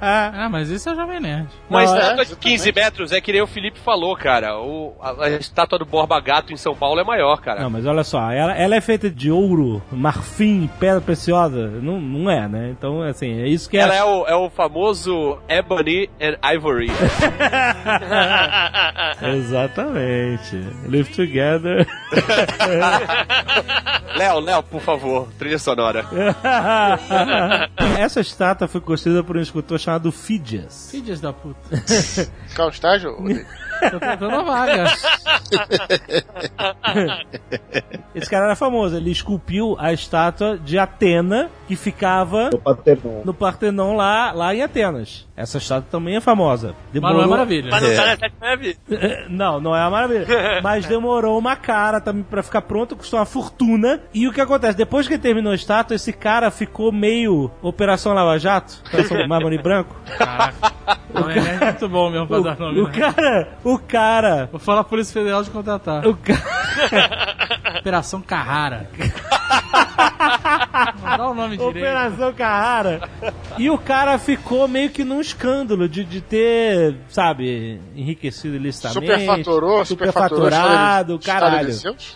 Ah, 0.00 0.48
mas 0.50 0.70
esse 0.70 0.88
é 0.88 0.92
o 0.92 0.94
Jovem 0.94 1.20
Nerd. 1.20 1.48
Uma 1.68 1.78
Não, 1.78 1.80
é, 1.80 1.84
estátua 1.84 2.24
de 2.24 2.32
exatamente. 2.32 2.58
15 2.58 2.72
metros 2.72 3.12
é 3.12 3.20
que 3.20 3.32
nem 3.32 3.42
o 3.42 3.46
Felipe 3.46 3.78
falou, 3.78 4.16
cara. 4.16 4.58
O, 4.58 4.94
a, 5.00 5.24
a 5.24 5.30
estátua 5.30 5.78
do 5.78 5.84
Borba 5.84 6.20
Gato 6.20 6.52
em 6.52 6.56
São 6.56 6.74
Paulo 6.74 7.00
é 7.00 7.04
maior, 7.04 7.40
cara. 7.40 7.60
Não, 7.62 7.70
mas 7.70 7.86
olha 7.86 8.04
só, 8.04 8.30
ela, 8.30 8.54
ela 8.54 8.74
é 8.74 8.80
feita 8.80 9.10
de 9.10 9.30
ouro, 9.30 9.82
marfim, 9.90 10.68
pedra 10.78 11.00
preciosa. 11.00 11.68
Não, 11.68 12.00
não 12.00 12.30
é, 12.30 12.48
né? 12.48 12.70
Então, 12.70 13.02
assim, 13.02 13.40
é 13.40 13.48
isso 13.48 13.68
que 13.68 13.76
é. 13.76 13.80
Ela 13.80 13.94
é 13.94 14.04
o, 14.04 14.26
é 14.26 14.34
o 14.34 14.50
famoso 14.50 15.38
Ebony 15.48 16.08
and 16.20 16.36
Ivory. 16.54 16.56
Exatamente. 19.22 20.56
Live 20.88 21.12
together. 21.12 21.86
Léo, 24.16 24.40
Léo, 24.40 24.62
por 24.62 24.80
favor, 24.80 25.28
trilha 25.38 25.58
sonora. 25.58 26.04
Essa 27.98 28.20
estátua 28.20 28.66
foi 28.66 28.80
construída 28.80 29.22
por 29.22 29.36
um 29.36 29.40
escultor 29.40 29.78
chamado 29.78 30.10
Phidias. 30.10 30.88
Filhas 30.90 31.20
da 31.20 31.32
puta. 31.32 31.58
Qual 32.54 32.68
estágio? 32.70 33.14
Tô 33.90 34.00
tentando 34.00 34.34
a 34.36 34.42
vaga. 34.42 34.84
Esse 38.14 38.30
cara 38.30 38.46
era 38.46 38.56
famoso, 38.56 38.96
ele 38.96 39.10
esculpiu 39.10 39.76
a 39.78 39.92
estátua 39.92 40.58
de 40.58 40.78
Atena, 40.78 41.50
que 41.66 41.76
ficava 41.76 42.50
do 42.50 42.58
Paternon. 42.58 43.22
no 43.24 43.34
Partenon 43.34 43.96
lá, 43.96 44.32
lá 44.32 44.54
em 44.54 44.62
Atenas. 44.62 45.26
Essa 45.36 45.58
estátua 45.58 45.88
também 45.90 46.16
é 46.16 46.20
famosa. 46.20 46.74
Mas 46.92 47.02
não 47.02 47.22
é 47.22 47.26
maravilha. 47.26 47.70
Mas 47.70 47.82
não 47.82 47.94
tá 47.94 48.06
na 48.06 48.16
sétima 48.16 48.30
maravilha. 48.40 48.76
Não, 49.28 49.60
não 49.60 49.76
é 49.76 49.80
uma 49.80 49.90
maravilha. 49.90 50.26
Mas 50.62 50.86
demorou 50.86 51.38
uma 51.38 51.56
cara 51.56 52.00
também 52.00 52.22
pra 52.22 52.42
ficar 52.42 52.62
pronto, 52.62 52.96
custou 52.96 53.18
uma 53.18 53.26
fortuna. 53.26 54.00
E 54.14 54.26
o 54.26 54.32
que 54.32 54.40
acontece? 54.40 54.76
Depois 54.78 55.06
que 55.06 55.14
ele 55.14 55.22
terminou 55.22 55.52
a 55.52 55.56
estátua, 55.56 55.94
esse 55.94 56.12
cara 56.12 56.50
ficou 56.50 56.90
meio 56.92 57.50
Operação 57.60 58.14
Lava 58.14 58.38
Jato, 58.38 58.80
Operação 58.88 59.26
Mármore 59.28 59.58
Branco. 59.58 59.94
Caraca. 60.16 60.72
Jovem 61.14 61.42
Nerd 61.42 61.62
é 61.62 61.64
muito 61.66 61.88
bom 61.88 62.10
mesmo 62.10 62.26
pra 62.26 62.40
dar 62.40 62.58
nome. 62.58 62.80
O 62.80 62.86
né? 62.88 62.92
cara, 62.92 63.48
o 63.64 63.78
cara, 63.78 64.48
Vou 64.50 64.60
falar 64.60 64.80
a 64.80 64.84
Polícia 64.84 65.12
Federal 65.12 65.42
de 65.42 65.50
contratar. 65.50 66.06
o 66.06 66.16
cara. 66.16 67.36
Operação 67.80 68.20
Carrara. 68.22 68.88
Não 71.02 71.16
dá 71.16 71.28
o 71.28 71.34
nome 71.34 71.55
direito. 71.56 71.78
Operação 71.78 72.32
Carrara. 72.32 73.00
E 73.58 73.70
o 73.70 73.78
cara 73.78 74.18
ficou 74.18 74.66
meio 74.68 74.90
que 74.90 75.04
num 75.04 75.20
escândalo 75.20 75.88
de, 75.88 76.04
de 76.04 76.20
ter, 76.20 76.94
sabe, 77.08 77.80
enriquecido 77.94 78.56
ilicitamente. 78.56 79.06
Superfaturou. 79.06 79.84
Superfaturado, 79.84 81.18
caralho. 81.18 81.70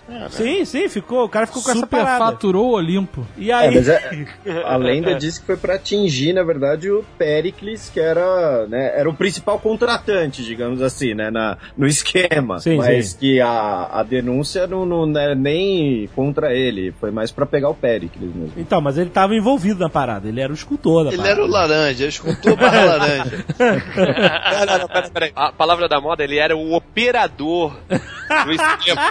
É, 0.09 0.13
né? 0.13 0.29
Sim, 0.31 0.65
sim, 0.65 0.89
ficou. 0.89 1.25
O 1.25 1.29
cara 1.29 1.47
ficou 1.47 1.63
com 1.63 1.71
essa 1.71 1.87
parada. 1.87 2.11
Superfaturou 2.19 2.71
o 2.71 2.73
Olimpo. 2.75 3.27
E 3.37 3.51
É, 3.51 3.55
aí. 3.55 3.75
mas 3.75 3.89
é- 3.89 4.11
a 4.65 4.77
lenda 4.77 5.15
diz 5.15 5.39
que 5.39 5.47
foi 5.47 5.57
pra 5.57 5.75
atingir, 5.75 6.33
na 6.33 6.43
verdade, 6.43 6.91
o 6.91 7.05
Pericles, 7.19 7.91
que 7.93 8.01
era, 8.01 8.67
né, 8.67 8.93
era 8.99 9.09
o 9.09 9.15
principal 9.15 9.59
contratante, 9.59 10.45
digamos 10.45 10.83
assim, 10.83 11.15
né, 11.15 11.31
na, 11.31 11.57
no 11.77 11.87
esquema. 11.87 12.59
Sim, 12.61 12.77
mas 12.77 13.11
sim. 13.11 13.19
que 13.19 13.41
a, 13.41 13.89
a 13.93 14.03
denúncia 14.03 14.67
não, 14.67 14.85
não 14.87 15.19
é 15.21 15.35
nem 15.35 16.09
contra 16.15 16.55
ele, 16.55 16.93
foi 17.01 17.11
mais 17.11 17.31
pra 17.31 17.47
pegar 17.47 17.69
o 17.69 17.75
Pericles 17.75 18.35
mesmo. 18.35 18.53
Então, 18.57 18.81
mas 18.81 18.99
ele 18.99 19.11
tava 19.11 19.30
envolvido 19.37 19.81
na 19.81 19.89
parada. 19.89 20.29
Ele 20.29 20.41
era 20.41 20.53
o 20.53 20.55
escultor 20.55 21.05
da 21.05 21.11
Ele 21.11 21.17
parada. 21.19 21.35
era 21.41 21.45
o 21.45 21.51
laranja, 21.51 22.07
escultor 22.07 22.57
barra 22.57 22.85
laranja. 22.97 23.45
Não, 23.59 24.67
não, 24.67 24.79
não, 24.81 24.89
pera, 24.89 25.11
pera 25.11 25.27
aí. 25.27 25.33
A 25.35 25.53
palavra 25.53 25.89
da 25.89 26.01
moda, 26.01 26.23
ele 26.25 26.39
era 26.39 26.57
o 26.57 26.73
operador 26.75 27.77
do 27.89 28.53
esquema. 28.53 29.11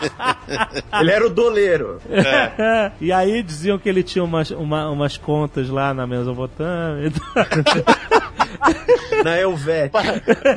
Ele 1.01 1.11
era 1.11 1.25
o 1.25 1.29
doleiro. 1.29 2.01
e 3.01 3.11
aí 3.11 3.43
diziam 3.43 3.77
que 3.77 3.87
ele 3.89 4.01
tinha 4.01 4.23
umas, 4.23 4.49
uma- 4.51 4.89
umas 4.89 5.17
contas 5.17 5.69
lá 5.69 5.93
na 5.93 6.07
Mesopotâmia. 6.07 7.11
Na 9.23 9.37
Helvética. 9.39 9.99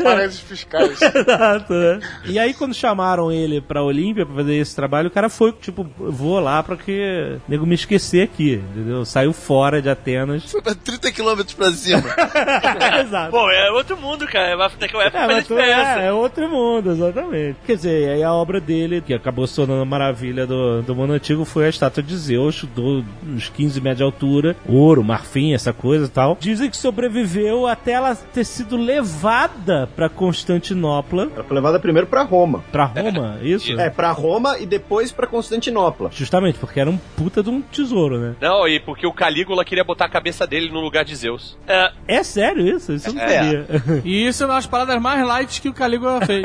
Paraísos 0.03 0.41
fiscais. 0.41 1.01
Exato, 1.03 1.73
né? 1.73 2.01
E 2.27 2.39
aí, 2.39 2.55
quando 2.55 2.75
chamaram 2.75 3.31
ele 3.31 3.61
pra 3.61 3.83
Olímpia 3.83 4.25
pra 4.27 4.35
fazer 4.37 4.55
esse 4.57 4.75
trabalho, 4.75 5.09
o 5.09 5.11
cara 5.11 5.29
foi, 5.29 5.53
tipo, 5.53 5.87
vou 5.99 6.39
lá 6.41 6.63
pra 6.63 6.77
que 6.77 7.39
o 7.47 7.51
nego 7.51 7.67
me 7.67 7.75
esquecer 7.75 8.23
aqui, 8.25 8.63
entendeu? 8.73 9.05
Saiu 9.05 9.33
fora 9.33 9.81
de 9.83 9.89
Atenas. 9.89 10.51
Foi 10.51 10.63
pra 10.63 10.75
30 10.75 11.11
quilômetros 11.13 11.55
pra 11.55 11.71
cima. 11.73 12.03
Exato. 13.01 13.31
Pô, 13.31 13.51
é 13.51 13.71
outro 13.73 13.97
mundo, 13.97 14.27
cara. 14.27 14.57
Naquela 14.81 15.05
época 15.05 15.19
É, 15.19 15.27
faz 15.27 15.35
mas 15.35 15.47
tu- 15.47 15.55
diferença. 15.55 16.01
é, 16.01 16.07
é 16.07 16.13
outro 16.13 16.49
mundo, 16.49 16.91
exatamente. 16.93 17.57
Quer 17.67 17.77
dizer, 17.77 18.09
aí 18.11 18.23
a 18.23 18.33
obra 18.33 18.61
dele, 18.61 19.01
que 19.01 19.15
acabou 19.15 19.47
se 19.47 19.57
tornando 19.57 19.83
a 19.83 19.87
maravilha 19.87 20.47
do, 20.47 20.83
do 20.83 20.95
mundo 20.95 21.13
antigo, 21.13 21.45
foi 21.45 21.67
a 21.67 21.69
estátua 21.69 22.03
de 22.03 22.17
Zeus, 22.17 22.65
do, 22.75 23.05
uns 23.27 23.49
15 23.49 23.81
metros 23.81 23.99
de 23.99 24.03
altura, 24.05 24.57
ouro, 24.69 25.03
marfim, 25.03 25.53
essa 25.55 25.73
coisa 25.73 26.07
e 26.07 26.09
tal. 26.09 26.37
Dizem 26.41 26.71
que 26.71 26.77
sobreviveu 26.77 27.67
até 27.67 27.92
ela 27.93 28.15
ter 28.15 28.45
sido 28.45 28.77
levada 28.77 29.89
pra 29.95 30.09
Constantinopla, 30.09 31.29
Ela 31.35 31.45
foi 31.45 31.55
levada 31.55 31.79
primeiro 31.79 32.07
pra 32.07 32.23
Roma. 32.23 32.65
pra 32.73 32.85
Roma, 32.85 33.39
isso? 33.43 33.73
É, 33.79 33.91
pra 33.91 34.11
Roma 34.13 34.59
e 34.59 34.67
depois 34.67 35.13
pra 35.13 35.27
Constantinopla. 35.27 36.11
Justamente, 36.13 36.59
porque 36.59 36.81
era 36.81 36.91
um 36.91 36.97
puta 37.17 37.43
de 37.43 37.51
um 37.51 37.61
tesouro, 37.61 38.19
né? 38.19 38.35
Não, 38.41 38.67
e 38.67 38.81
porque 38.81 39.07
o 39.07 39.13
Calígula 39.13 39.65
queria 39.65 39.85
botar 39.85 40.07
a 40.07 40.09
cabeça 40.11 40.47
dele 40.47 40.71
no 40.71 40.81
lugar 40.81 41.05
de 41.05 41.15
Zeus. 41.17 41.57
É, 41.67 41.93
É 42.09 42.23
sério 42.23 42.67
isso? 42.77 42.93
Isso 42.93 43.09
eu 43.09 43.15
não 43.15 43.23
É. 43.23 43.29
sabia. 43.39 43.67
E 44.05 44.27
isso 44.27 44.43
é 44.43 44.47
uma 44.47 44.55
das 44.55 44.67
paradas 44.67 45.01
mais 45.01 45.25
light 45.27 45.61
que 45.61 45.69
o 45.69 45.73
Calígula 45.75 46.25
fez. 46.27 46.43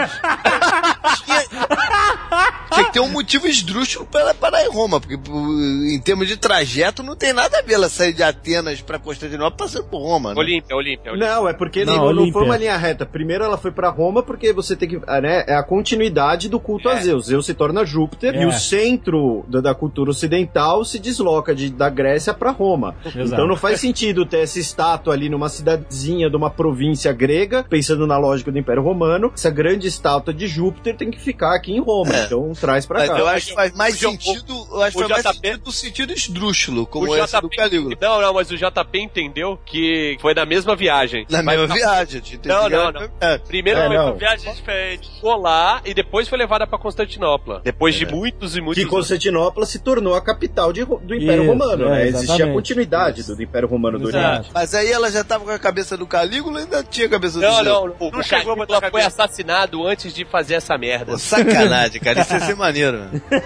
Tinha 2.74 2.86
que 2.86 2.94
ter 2.94 3.00
um 3.00 3.10
motivo 3.10 3.48
esdrúxulo 3.48 4.06
pra 4.06 4.22
ela 4.22 4.34
parar 4.34 4.64
em 4.64 4.70
Roma, 4.70 5.00
porque 5.00 5.16
em 5.16 6.00
termos 6.02 6.28
de 6.28 6.38
trajeto 6.38 7.02
não 7.02 7.16
tem 7.16 7.34
nada 7.34 7.60
a 7.60 7.62
ver 7.62 7.74
ela 7.76 7.90
sair 7.90 8.14
de 8.14 8.22
Atenas 8.24 8.82
pra 8.82 9.00
Constantinopla 9.00 9.58
passando 9.58 9.86
por 9.86 10.00
Roma, 10.00 10.34
né? 10.34 10.40
Olímpia, 10.40 10.76
Olímpia, 10.76 11.12
Olímpia. 11.12 11.36
Não, 11.36 11.37
é 11.46 11.52
porque 11.52 11.84
Não, 11.84 11.98
não, 11.98 12.14
não, 12.14 12.32
foi 12.32 12.44
uma 12.46 12.56
linha 12.56 12.78
reta. 12.78 13.06
Primeiro 13.06 13.44
ela 13.44 13.58
foi 13.58 13.72
pra 13.72 13.90
Roma 13.90 14.24
porque 14.24 14.54
você 14.54 14.78
tem 14.78 14.88
que. 14.88 14.98
Né, 15.22 15.44
é 15.46 15.56
a 15.56 15.64
continuidade 15.64 16.48
do 16.48 16.58
culto 16.60 16.88
a 16.88 16.96
Zeus. 16.96 17.26
Zeus 17.26 17.46
se 17.46 17.54
torna 17.54 17.84
Júpiter 17.84 18.34
É. 18.34 18.44
e 18.44 18.46
o 18.46 18.54
centro 18.54 19.44
da, 19.50 19.60
da 19.60 19.76
cultura 19.76 20.12
ocidental 20.12 20.86
se 20.86 21.00
desloca 21.00 21.54
de, 21.54 21.70
da 21.70 21.90
Grécia 21.90 22.34
pra 22.34 22.52
Roma. 22.52 22.96
Exato. 23.06 23.20
Então 23.34 23.48
não 23.48 23.58
faz 23.58 23.82
sentido 23.82 24.26
ter 24.26 24.40
essa 24.40 24.60
estátua 24.60 25.14
ali 25.14 25.28
numa 25.28 25.50
cidadezinha 25.50 26.30
de 26.30 26.36
uma 26.38 26.50
província 26.50 27.12
grega, 27.12 27.66
pensando 27.70 28.08
na 28.08 28.18
lógica 28.18 28.52
do 28.52 28.58
Império 28.58 28.82
Romano. 28.84 29.32
Essa 29.34 29.50
grande 29.50 29.88
estátua 29.88 30.34
de 30.34 30.48
Júpiter 30.48 30.96
tem 30.96 31.12
que 31.12 31.20
ficar 31.20 31.56
aqui 31.56 31.74
em 31.74 31.80
Roma. 31.82 32.12
Então 32.26 32.54
traz 32.54 32.86
pra 32.86 33.00
Mas 33.00 33.10
cá. 33.10 33.20
eu 33.20 33.28
acho 33.28 33.48
que 33.48 33.54
faz 33.54 33.74
mais 33.76 33.96
O 33.96 33.98
sentido, 33.98 34.68
eu 34.72 34.82
acho 34.84 34.98
que 34.98 35.04
o 35.04 35.08
faz 35.10 35.24
mais 35.24 35.36
JP 35.36 35.48
sentido 35.48 35.66
no 35.66 35.72
sentido 35.72 36.14
esdrúxulo, 36.14 36.86
como 36.86 37.08
o 37.12 37.18
esse 37.18 37.42
do 37.42 37.50
Calígula. 37.50 37.96
Não, 38.00 38.22
não, 38.22 38.34
mas 38.34 38.50
o 38.52 38.56
JP 38.58 39.00
entendeu 39.00 39.60
que 39.66 40.18
foi 40.22 40.34
na 40.34 40.46
mesma 40.46 40.76
viagem. 40.76 41.26
Na 41.30 41.44
Mas 41.44 41.58
mesma 41.60 41.68
não, 41.68 41.76
viagem. 41.76 42.22
Não, 42.46 42.70
não, 42.70 42.92
não. 42.92 43.10
É. 43.20 43.38
Primeiro 43.38 43.80
É, 43.80 43.88
foi 43.88 43.98
não. 43.98 44.06
pra 44.18 44.30
viagem 44.30 44.54
diferente. 44.54 45.10
ficou 45.16 45.36
lá 45.42 45.82
e 45.84 45.94
depois 45.94 46.28
foi 46.30 46.38
levada 46.38 46.66
pra 46.66 46.80
Constantinopla. 46.80 47.62
Depois 47.64 47.96
de 47.96 48.06
muitos 48.06 48.56
e 48.56 48.62
muitos 48.62 48.82
Que 48.82 48.90
Constantinopla 48.90 49.66
se 49.66 49.80
tornou 49.80 50.16
a 50.16 50.22
capital 50.22 50.72
de 50.72 50.86
do 50.86 51.14
Império 51.14 51.44
Isso, 51.44 51.52
Romano, 51.52 51.86
é, 51.88 51.90
né? 51.90 52.08
Existia 52.08 52.46
a 52.46 52.54
continuidade 52.54 53.24
do, 53.24 53.36
do 53.36 53.44
Império 53.44 53.68
Romano 53.68 54.00
do 54.00 54.10
Exato. 54.10 54.26
Oriente. 54.28 54.50
Mas 54.54 54.74
aí 54.74 54.90
ela 54.92 55.12
já 55.12 55.24
tava 55.24 55.44
com 55.44 55.52
a 55.52 55.60
cabeça 55.60 55.98
do 55.98 56.08
Calígula 56.08 56.60
e 56.62 56.64
ainda 56.64 56.84
tinha 56.84 57.08
a 57.08 57.10
cabeça 57.10 57.40
do 57.40 57.42
Não, 57.42 57.64
não, 57.64 57.88
Não 58.12 58.20
o 58.20 58.24
chegou 58.24 58.54
a 58.54 58.56
botar 58.56 58.90
foi 58.90 59.02
assassinado 59.02 59.86
antes 59.86 60.14
de 60.14 60.24
fazer 60.24 60.54
essa 60.56 60.78
merda. 60.78 61.12
Pô, 61.12 61.18
sacanagem, 61.18 62.00
cara. 62.00 62.22
Isso 62.22 62.34
ia 62.34 62.40
ser 62.40 62.56
maneiro. 62.56 62.98
né? 63.00 63.22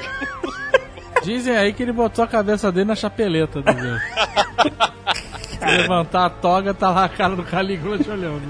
Dizem 1.24 1.56
aí 1.56 1.72
que 1.74 1.84
ele 1.84 1.92
botou 1.94 2.24
a 2.24 2.28
cabeça 2.28 2.72
dele 2.72 2.86
na 2.86 2.96
chapeleta 2.96 3.62
do 3.62 3.72
levantar 5.66 6.26
a 6.26 6.30
toga, 6.30 6.74
tá 6.74 6.90
lá 6.90 7.06
a 7.06 7.10
cara 7.10 7.36
do 7.36 7.44
Calígula 7.44 7.98
te 7.98 8.10
olhando. 8.10 8.42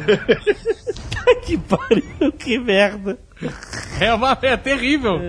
que 1.46 1.58
pariu, 1.58 2.32
que 2.38 2.58
merda. 2.58 3.18
É, 4.00 4.14
uma, 4.14 4.38
é 4.42 4.58
terrível. 4.58 5.20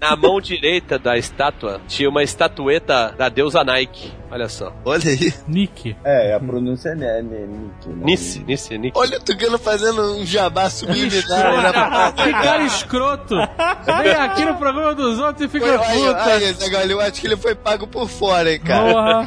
Na 0.00 0.16
mão 0.16 0.40
direita 0.40 0.98
da 0.98 1.16
estátua 1.16 1.80
tinha 1.86 2.08
uma 2.08 2.22
estatueta 2.22 3.14
da 3.16 3.28
deusa 3.28 3.64
Nike. 3.64 4.12
Olha 4.32 4.48
só. 4.48 4.72
Olha 4.84 5.10
aí. 5.10 5.34
Nick. 5.48 5.96
É, 6.04 6.32
a 6.34 6.38
pronúncia 6.38 6.90
é 6.90 6.94
Nick, 6.94 7.88
né? 7.88 8.04
Nice, 8.04 8.44
Nice, 8.44 8.78
Nick. 8.78 8.96
Olha 8.96 9.18
o 9.18 9.20
Tucano 9.20 9.58
fazendo 9.58 10.18
um 10.18 10.24
jabá 10.24 10.70
subliminar. 10.70 12.14
Que 12.14 12.30
cara 12.30 12.62
escroto. 12.62 13.34
Vem 13.34 14.12
aqui 14.12 14.44
no 14.44 14.54
programa 14.54 14.94
dos 14.94 15.18
outros 15.18 15.46
e 15.46 15.48
fica 15.48 15.66
Foi, 15.66 15.78
puta. 15.78 16.86
eu 16.88 17.00
acho 17.00 17.20
que 17.20 17.26
ele 17.26 17.36
foi 17.36 17.54
pago 17.56 17.88
por 17.88 18.08
fora, 18.08 18.52
hein, 18.52 18.60
cara. 18.60 18.92
Porra. 18.92 19.24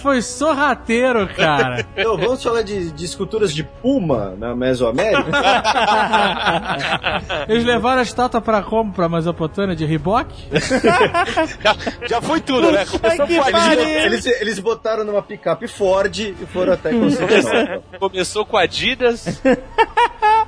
Foi 0.00 0.20
sorrateiro, 0.20 1.28
cara. 1.28 1.86
Então, 1.96 2.16
vamos 2.16 2.42
falar 2.42 2.62
de, 2.62 2.90
de 2.90 3.04
esculturas 3.04 3.52
de 3.54 3.62
puma 3.62 4.34
na 4.36 4.54
Mesoamérica? 4.54 5.30
Eles 7.48 7.64
levaram 7.64 8.00
a 8.00 8.02
estátua 8.02 8.40
pra 8.40 8.62
como? 8.62 8.92
Pra 8.92 9.08
Mesopotâmia 9.08 9.76
de 9.76 9.84
Riboc? 9.84 10.28
Já 12.08 12.20
foi 12.20 12.40
tudo, 12.40 12.70
né? 12.70 12.84
Começou 12.84 13.26
com 13.26 13.56
a 13.56 13.74
eles, 13.74 14.26
eles 14.26 14.58
botaram 14.58 15.04
numa 15.04 15.22
picape 15.22 15.68
Ford 15.68 16.16
e 16.18 16.46
foram 16.52 16.72
até 16.72 16.90
Constantinopla. 16.92 17.82
Começou 17.98 18.46
com 18.46 18.56
Adidas. 18.56 19.42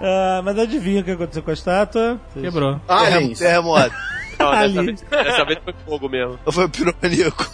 Ah, 0.01 0.43
mas 0.45 0.59
adivinha 0.59 1.01
o 1.01 1.05
que 1.05 1.11
aconteceu 1.11 1.43
com 1.43 1.51
a 1.51 1.55
estátua? 1.55 2.21
Quebrou. 2.35 2.81
Aliens. 2.89 3.39
Terremoto. 3.39 3.95
Não, 4.39 4.51
dessa 4.53 4.83
vez, 4.83 5.01
dessa 5.01 5.45
vez 5.45 5.59
foi 5.65 5.75
fogo 5.85 6.09
mesmo. 6.09 6.39
Foi 6.51 6.69
piromaníaco? 6.69 7.51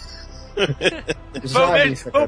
Foi 1.51 1.65
um 1.65 1.71
beijo, 1.71 2.09
foi 2.11 2.23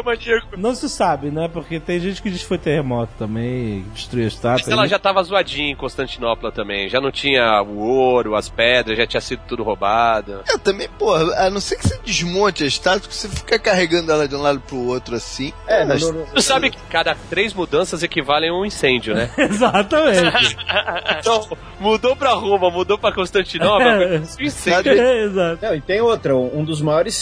um 0.00 0.02
beijo. 0.02 0.42
Não 0.56 0.74
se 0.74 0.88
sabe, 0.88 1.30
né? 1.30 1.48
Porque 1.52 1.78
tem 1.78 2.00
gente 2.00 2.20
que 2.20 2.30
diz 2.30 2.42
que 2.42 2.48
foi 2.48 2.58
terremoto 2.58 3.12
também, 3.18 3.84
destruiu 3.94 4.24
a 4.24 4.28
estátua. 4.28 4.50
Mas 4.64 4.68
ela 4.68 4.86
já 4.86 4.98
tava 4.98 5.22
zoadinha 5.22 5.70
em 5.70 5.76
Constantinopla 5.76 6.50
também. 6.52 6.88
Já 6.88 7.00
não 7.00 7.10
tinha 7.10 7.62
o 7.62 7.78
ouro, 7.78 8.34
as 8.34 8.48
pedras, 8.48 8.98
já 8.98 9.06
tinha 9.06 9.20
sido 9.20 9.40
tudo 9.46 9.62
roubado. 9.62 10.40
Eu 10.48 10.58
também, 10.58 10.88
porra, 10.98 11.46
a 11.46 11.50
não 11.50 11.60
ser 11.60 11.76
que 11.76 11.86
você 11.88 11.98
desmonte 12.04 12.64
a 12.64 12.66
estátua, 12.66 13.08
que 13.08 13.14
você 13.14 13.28
fica 13.28 13.58
carregando 13.58 14.10
ela 14.12 14.26
de 14.26 14.34
um 14.34 14.42
lado 14.42 14.60
pro 14.60 14.76
outro 14.76 15.14
assim. 15.14 15.52
É, 15.66 15.84
mas- 15.84 16.02
no- 16.02 16.12
no- 16.12 16.26
Tu 16.26 16.42
sabe 16.42 16.70
que 16.70 16.78
cada 16.90 17.14
três 17.28 17.54
mudanças 17.54 18.02
equivalem 18.02 18.50
a 18.50 18.54
um 18.54 18.64
incêndio, 18.64 19.14
né? 19.14 19.30
Exatamente. 19.38 20.56
Então, 21.20 21.46
mudou 21.78 22.16
pra 22.16 22.30
Roma, 22.32 22.70
mudou 22.70 22.96
pra 22.98 23.12
Constantinopla, 23.12 23.98
foi 23.98 24.18
um 24.44 24.46
incêndio. 24.46 24.92
Exato. 24.92 25.58
Não, 25.64 25.74
e 25.74 25.80
tem 25.80 26.00
outra, 26.00 26.34
um 26.36 26.64
dos 26.64 26.80
maiores 26.80 27.14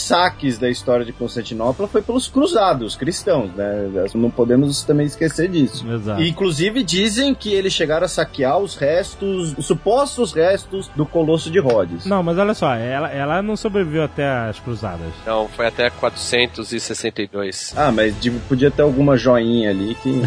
da 0.59 0.71
história 0.71 1.05
de 1.05 1.13
Constantinopla 1.13 1.89
foi 1.89 2.03
pelos 2.03 2.29
cruzados 2.29 2.97
cristãos, 2.97 3.51
né? 3.55 3.89
Não 4.15 4.31
podemos 4.31 4.83
também 4.85 5.07
esquecer 5.07 5.49
disso. 5.49 5.85
Exato. 5.91 6.23
E, 6.23 6.29
inclusive 6.29 6.83
dizem 6.83 7.35
que 7.35 7.53
eles 7.53 7.73
chegaram 7.73 8.05
a 8.05 8.09
saquear 8.09 8.59
os 8.59 8.77
restos, 8.77 9.55
os 9.57 9.67
supostos 9.67 10.33
restos 10.33 10.89
do 10.95 11.05
Colosso 11.05 11.51
de 11.51 11.59
Rhodes. 11.59 12.07
Não, 12.07 12.23
mas 12.23 12.39
olha 12.39 12.55
só, 12.55 12.75
ela, 12.75 13.11
ela 13.11 13.43
não 13.43 13.57
sobreviveu 13.57 14.05
até 14.05 14.27
as 14.27 14.59
cruzadas. 14.61 15.13
Não, 15.27 15.49
foi 15.49 15.67
até 15.67 15.91
462. 15.91 17.75
Ah, 17.77 17.91
mas 17.91 18.15
podia 18.49 18.71
ter 18.71 18.83
alguma 18.83 19.17
joinha 19.17 19.71
ali 19.71 19.95
que. 19.97 20.19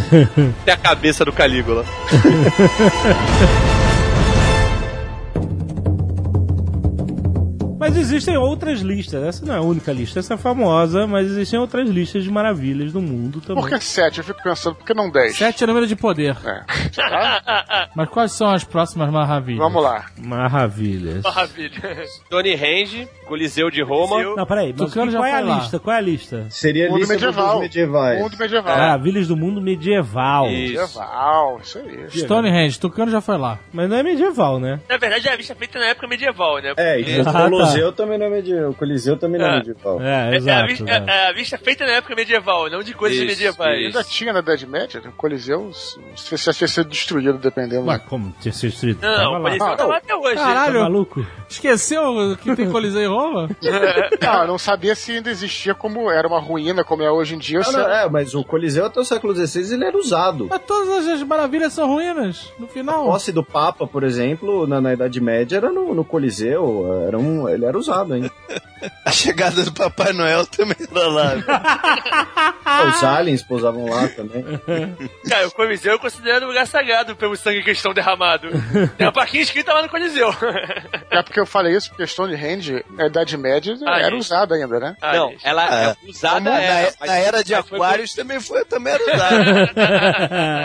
Até 0.61 0.73
a 0.73 0.77
cabeça 0.77 1.25
do 1.25 1.31
Calígula. 1.31 1.85
Mas 7.81 7.97
existem 7.97 8.37
outras 8.37 8.81
listas. 8.81 9.23
Essa 9.23 9.43
não 9.43 9.55
é 9.55 9.57
a 9.57 9.61
única 9.61 9.91
lista, 9.91 10.19
essa 10.19 10.35
é 10.35 10.37
famosa, 10.37 11.07
mas 11.07 11.25
existem 11.25 11.59
outras 11.59 11.89
listas 11.89 12.23
de 12.23 12.29
maravilhas 12.29 12.93
do 12.93 13.01
mundo 13.01 13.41
também. 13.41 13.63
Por 13.63 13.69
que 13.71 13.83
7? 13.83 14.19
Eu 14.19 14.23
fico 14.23 14.43
pensando, 14.43 14.75
por 14.75 14.85
que 14.85 14.93
não 14.93 15.09
10? 15.09 15.35
Sete 15.35 15.63
é 15.63 15.67
número 15.67 15.87
de 15.87 15.95
poder. 15.95 16.37
É. 16.45 16.61
Mas 17.95 18.07
quais 18.09 18.31
são 18.33 18.51
as 18.51 18.63
próximas 18.63 19.09
maravilhas? 19.09 19.59
Vamos 19.59 19.81
lá. 19.81 20.05
Maravilhas. 20.17 21.23
Maravilha. 21.23 22.05
Stonehenge, 22.25 23.07
Coliseu 23.27 23.71
de 23.71 23.81
Roma. 23.81 24.09
Coliseu. 24.09 24.35
Não, 24.35 24.45
peraí, 24.45 24.75
mas 24.77 24.93
qual 24.93 25.05
é 25.07 25.09
a 25.09 25.19
foi 25.19 25.41
lá. 25.41 25.55
lista? 25.57 25.79
Qual 25.79 25.95
é 25.95 25.97
a 25.97 26.01
lista? 26.01 26.45
Seria 26.49 26.85
a 26.87 26.89
Mundo 26.89 26.99
lista 26.99 27.13
medieval. 27.15 27.51
dos 27.53 27.61
medievais. 27.61 28.19
Mundo 28.21 28.37
medieval. 28.37 28.77
Maravilhas 28.77 29.27
do 29.27 29.35
mundo 29.37 29.61
medieval. 29.61 30.45
Isso. 30.47 30.73
Medieval, 30.81 31.59
isso 31.63 31.79
aí. 31.79 32.09
Stonehenge, 32.11 32.79
Tucano 32.79 33.11
já 33.11 33.21
foi 33.21 33.37
lá. 33.37 33.57
Mas 33.73 33.89
não 33.89 33.97
é 33.97 34.03
medieval, 34.03 34.59
né? 34.59 34.79
Na 34.87 34.97
verdade, 34.97 35.27
é 35.27 35.31
a 35.31 35.35
lista 35.35 35.55
feita 35.55 35.79
na 35.79 35.85
época 35.87 36.07
medieval, 36.07 36.61
né? 36.61 36.73
É, 36.77 36.99
e 36.99 37.19
o 37.19 37.21
Ah, 37.21 37.33
tá. 37.33 37.49
Coliseu 37.71 37.91
também 37.91 38.17
não 38.17 38.25
é 38.25 38.29
medieval. 38.29 38.69
O 38.69 38.73
Coliseu 38.75 39.17
também 39.17 39.39
não 39.39 39.47
é 39.47 39.49
É. 39.51 39.55
medieval. 39.57 40.01
É, 40.01 40.05
É, 40.05 40.09
é 40.11 40.13
a 40.13 40.35
exato. 40.35 40.67
vista, 40.67 40.85
é, 40.91 41.03
é 41.07 41.29
a 41.29 41.33
vista 41.33 41.57
feita 41.57 41.85
na 41.85 41.91
época 41.93 42.15
medieval, 42.15 42.69
não 42.69 42.83
de 42.83 42.93
coisas 42.93 43.17
Isso, 43.17 43.27
medievais. 43.27 43.79
isso. 43.79 43.97
Ainda 43.97 44.03
tinha 44.09 44.33
na 44.33 44.39
Idade 44.39 44.65
Média, 44.67 45.01
o 45.05 45.11
Coliseu, 45.13 45.71
se 45.73 46.37
se 46.37 46.53
tinha 46.53 46.67
sido 46.67 46.89
destruído, 46.89 47.37
dependendo. 47.37 47.87
Ué, 47.87 47.99
como? 47.99 48.33
Tinha 48.41 48.53
sido 48.53 48.69
destruído? 48.71 48.99
Não, 49.01 49.15
Tava 49.15 49.29
o 49.29 49.33
lá. 49.33 49.39
Coliseu 49.41 49.75
tá 49.77 49.85
lá 49.85 49.97
até 49.97 50.15
hoje. 50.15 50.35
Tá 50.35 50.43
Caralho, 50.45 50.79
maluco? 50.81 51.25
esqueceu 51.49 52.37
que 52.41 52.55
tem 52.55 52.69
Coliseu 52.71 53.01
em 53.01 53.07
Roma? 53.07 53.49
Não, 54.21 54.41
eu 54.41 54.47
não 54.47 54.57
sabia 54.57 54.95
se 54.95 55.11
ainda 55.13 55.29
existia 55.29 55.73
como 55.73 56.09
era 56.09 56.27
uma 56.27 56.39
ruína, 56.39 56.83
como 56.83 57.03
é 57.03 57.11
hoje 57.11 57.35
em 57.35 57.37
dia. 57.37 57.59
não, 57.71 57.89
é, 57.89 58.09
mas 58.09 58.33
o 58.33 58.43
Coliseu 58.43 58.85
até 58.85 58.99
o 58.99 59.03
século 59.05 59.33
XVI 59.35 59.73
ele 59.73 59.85
era 59.85 59.97
usado. 59.97 60.47
Mas 60.49 60.61
todas 60.65 61.07
as 61.07 61.23
maravilhas 61.23 61.73
são 61.73 61.87
ruínas, 61.87 62.51
no 62.57 62.65
A 62.65 62.69
final. 62.69 63.05
posse 63.05 63.31
do 63.31 63.43
Papa, 63.43 63.85
por 63.87 64.03
exemplo, 64.03 64.65
na, 64.67 64.79
na 64.81 64.93
Idade 64.93 65.19
Média 65.21 65.57
era 65.57 65.71
no, 65.71 65.93
no 65.93 66.03
Coliseu, 66.05 67.03
era 67.07 67.17
um, 67.17 67.47
ele 67.61 67.67
era 67.67 67.77
usado 67.77 68.13
ainda. 68.13 68.31
A 69.05 69.11
chegada 69.11 69.63
do 69.63 69.71
Papai 69.73 70.13
Noel 70.13 70.45
também 70.45 70.75
era 70.89 71.07
lá. 71.07 71.33
Os 72.87 73.03
aliens 73.03 73.43
pousavam 73.43 73.85
lá 73.89 74.07
também. 74.09 74.43
Cara, 75.27 75.47
o 75.47 75.51
Coliseu 75.51 75.93
eu 75.93 75.99
considero 75.99 76.45
um 76.45 76.49
lugar 76.49 76.65
sagrado 76.67 77.15
pelo 77.15 77.35
sangue 77.35 77.61
que 77.63 77.69
eles 77.69 77.77
estão 77.79 77.93
derramado. 77.93 78.49
Tem 78.97 79.05
uma 79.07 79.11
plaquinha 79.13 79.43
escrita 79.43 79.73
lá 79.73 79.81
no 79.81 79.89
Coliseu. 79.89 80.29
É 81.09 81.21
porque 81.21 81.39
eu 81.39 81.45
falei 81.45 81.75
isso, 81.75 81.89
porque 81.89 82.07
Stonehenge, 82.07 82.83
na 82.91 83.07
Idade 83.07 83.37
Média, 83.37 83.75
Ah, 83.85 83.99
era 83.99 84.09
gente. 84.11 84.19
usada 84.21 84.55
ainda, 84.55 84.79
né? 84.79 84.95
Ah, 85.01 85.13
Não, 85.15 85.29
gente. 85.31 85.47
ela 85.47 85.65
Ah, 85.69 85.95
é 86.03 86.09
usada 86.09 86.39
na, 86.49 86.61
é, 86.61 86.93
na 87.05 87.15
era 87.17 87.43
de 87.43 87.53
mas 87.53 87.67
foi- 87.67 87.77
Aquários 87.77 88.13
também 88.13 88.39
foi 88.39 88.65
também 88.65 88.93
era 88.93 89.03
usada. 89.15 89.71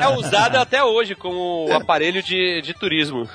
É 0.03 0.09
usada 0.17 0.61
até 0.61 0.83
hoje 0.85 1.15
como 1.15 1.69
aparelho 1.73 2.23
de, 2.23 2.61
de 2.63 2.75
turismo. 2.75 3.29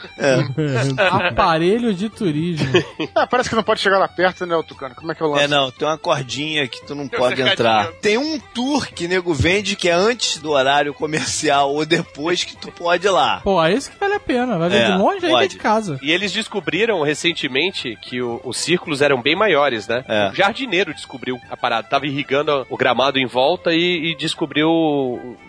Aparelho 0.98 1.94
de 1.94 2.10
turismo. 2.10 2.68
Ah, 3.16 3.28
parece 3.28 3.50
que 3.50 3.56
não 3.56 3.64
pode 3.64 3.80
chegar 3.82 3.98
lá 3.98 4.08
perto, 4.08 4.46
né? 4.46 4.56
O 4.56 4.64
Tucano? 4.74 4.96
Como 4.96 5.12
é 5.12 5.16
que 5.16 5.22
eu 5.22 5.28
lanço? 5.28 5.44
É, 5.44 5.48
não, 5.48 5.72
tem 5.72 5.88
uma 5.88 5.98
cordinha 5.98 6.68
que 6.68 6.86
tu 6.86 6.96
não 6.96 7.08
Tem 7.08 7.20
um 7.20 7.22
pode 7.22 7.42
entrar. 7.42 7.88
Tem 8.02 8.18
um 8.18 8.40
tour 8.40 8.88
que 8.88 9.08
nego 9.08 9.34
vende 9.34 9.76
que 9.76 9.90
é 9.90 9.94
antes 9.94 10.38
do 10.38 10.52
horário 10.52 10.94
comercial 10.94 11.74
ou 11.74 11.86
depois 11.86 12.44
que 12.44 12.56
tu 12.56 12.72
pode 12.72 13.06
ir 13.08 13.10
lá. 13.10 13.42
Pô, 13.44 13.64
é 13.64 13.74
isso 13.74 13.92
que 13.92 13.98
vale 14.00 14.14
a 14.16 14.20
pena. 14.20 14.58
Vai 14.58 14.70
ver 14.70 14.82
É, 14.82 14.92
de 14.92 14.98
longe 14.98 15.26
aí 15.26 15.46
é 15.46 15.48
de 15.48 15.58
casa. 15.58 16.00
E 16.02 16.12
eles 16.12 16.32
descobriram 16.32 17.02
recentemente 17.02 17.98
que 18.02 18.22
o- 18.22 18.40
os 18.44 18.58
círculos 18.58 19.02
eram 19.02 19.22
bem 19.22 19.36
maiores, 19.36 19.88
né? 19.88 20.04
É. 20.08 20.30
O 20.30 20.34
jardineiro 20.36 20.94
descobriu 20.94 21.40
a 21.50 21.58
parada. 21.58 21.88
Tava 21.88 22.06
irrigando 22.08 22.66
o 22.70 22.78
gramado 22.78 23.20
em 23.20 23.26
volta 23.26 23.74
e, 23.74 24.12
e 24.12 24.16
descobriu 24.18 24.70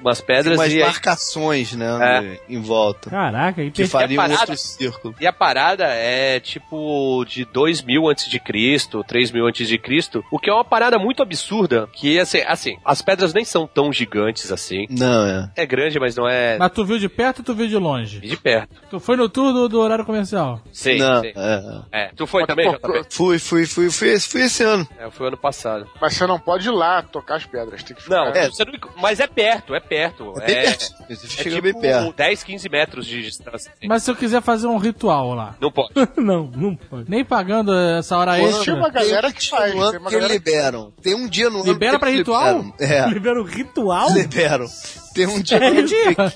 umas 0.00 0.20
pedras 0.20 0.58
umas 0.58 0.72
e, 0.72 0.76
aí- 0.82 0.88
marcações, 0.88 1.72
né, 1.74 2.38
em 2.48 2.60
volta. 2.60 3.10
Caraca, 3.10 3.62
e 3.62 3.70
Que 3.70 3.86
fariam 3.86 4.22
parada- 4.22 4.40
outro 4.40 4.56
círculo. 4.56 5.14
e 5.20 5.26
a 5.26 5.32
parada 5.32 5.84
é 5.86 6.40
tipo 6.40 7.24
de 7.26 7.44
2 7.44 7.82
mil 7.82 8.08
antes 8.08 8.28
de 8.28 8.38
Cristo, 8.40 9.04
3 9.12 9.30
mil 9.30 9.46
antes 9.46 9.68
de 9.68 9.76
Cristo, 9.76 10.24
o 10.30 10.38
que 10.38 10.48
é 10.48 10.52
uma 10.54 10.64
parada 10.64 10.98
muito 10.98 11.22
absurda, 11.22 11.86
que 11.92 12.18
assim, 12.18 12.38
assim, 12.46 12.76
as 12.82 13.02
pedras 13.02 13.34
nem 13.34 13.44
são 13.44 13.66
tão 13.66 13.92
gigantes 13.92 14.50
assim. 14.50 14.86
Não, 14.88 15.26
é. 15.26 15.50
É 15.54 15.66
grande, 15.66 16.00
mas 16.00 16.16
não 16.16 16.26
é 16.26 16.56
Mas 16.58 16.72
tu 16.72 16.82
viu 16.82 16.98
de 16.98 17.10
perto 17.10 17.40
ou 17.40 17.44
tu 17.44 17.54
viu 17.54 17.68
de 17.68 17.76
longe? 17.76 18.20
de 18.20 18.36
perto. 18.38 18.74
Tu 18.90 18.98
foi 18.98 19.16
no 19.16 19.28
tour 19.28 19.52
do, 19.52 19.68
do 19.68 19.78
horário 19.80 20.04
comercial. 20.06 20.60
Sei, 20.72 20.98
não, 20.98 21.20
sei. 21.20 21.34
é. 21.36 21.82
É, 22.04 22.10
tu 22.16 22.26
foi 22.26 22.46
também, 22.46 22.72
Pô, 22.72 22.88
JP? 22.88 23.06
Fui, 23.10 23.38
fui, 23.38 23.66
fui, 23.66 23.90
fui, 23.90 24.08
esse- 24.12 24.28
fui 24.28 24.42
esse 24.42 24.62
ano. 24.62 24.88
É, 24.98 25.10
foi 25.10 25.26
ano 25.28 25.36
passado. 25.36 25.86
Mas 26.00 26.14
você 26.14 26.26
não 26.26 26.38
pode 26.40 26.68
ir 26.68 26.72
lá 26.72 27.02
tocar 27.02 27.36
as 27.36 27.44
pedras. 27.44 27.82
Tem 27.82 27.94
que 27.94 28.02
ficar... 28.02 28.16
Não, 28.16 28.26
É. 28.32 28.48
você 28.48 28.64
não- 28.64 28.72
mas 28.96 29.20
é 29.20 29.26
perto, 29.26 29.74
é 29.74 29.80
perto. 29.80 30.32
É 30.40 30.46
bem 30.46 30.56
É, 30.56 30.62
perto. 30.62 30.84
É 31.10 31.14
chega 31.16 31.50
tipo 31.56 31.62
bem 31.62 31.74
perto. 31.78 32.14
10, 32.16 32.42
15 32.42 32.68
metros 32.70 33.06
de 33.06 33.22
distância. 33.22 33.70
Mas 33.84 34.02
se 34.04 34.10
eu 34.10 34.16
quiser 34.16 34.40
fazer 34.40 34.66
um 34.68 34.78
ritual 34.78 35.34
lá, 35.34 35.54
Não 35.60 35.70
pode. 35.70 35.90
não, 36.16 36.50
não 36.56 36.74
pode. 36.76 37.10
nem 37.10 37.24
pagando 37.24 37.74
essa 37.74 38.16
hora 38.16 38.32
Quando- 38.36 38.46
extra. 38.48 38.64
Tinha 38.64 38.76
uma 38.76 38.90
galera 39.05 39.22
tem 39.22 39.30
um 39.30 39.34
que 39.34 39.40
dia 39.40 39.50
faz, 39.50 39.72
tem 39.72 39.98
uma 40.00 40.11
que 40.11 40.18
liberam. 40.20 40.92
Tem 41.03 41.14
um 41.14 41.28
dia 41.28 41.50
no 41.50 41.61
ano 41.62 41.72
Libera 41.72 41.92
que 41.92 41.98
pra 41.98 42.11
ritual? 42.11 42.57
liberam. 42.59 42.74
É. 42.78 43.09
Libera 43.09 43.40
o 43.40 43.44
ritual? 43.44 44.12
Liberam. 44.12 44.66
Tem 45.14 45.26
um 45.26 45.40
dia 45.42 45.58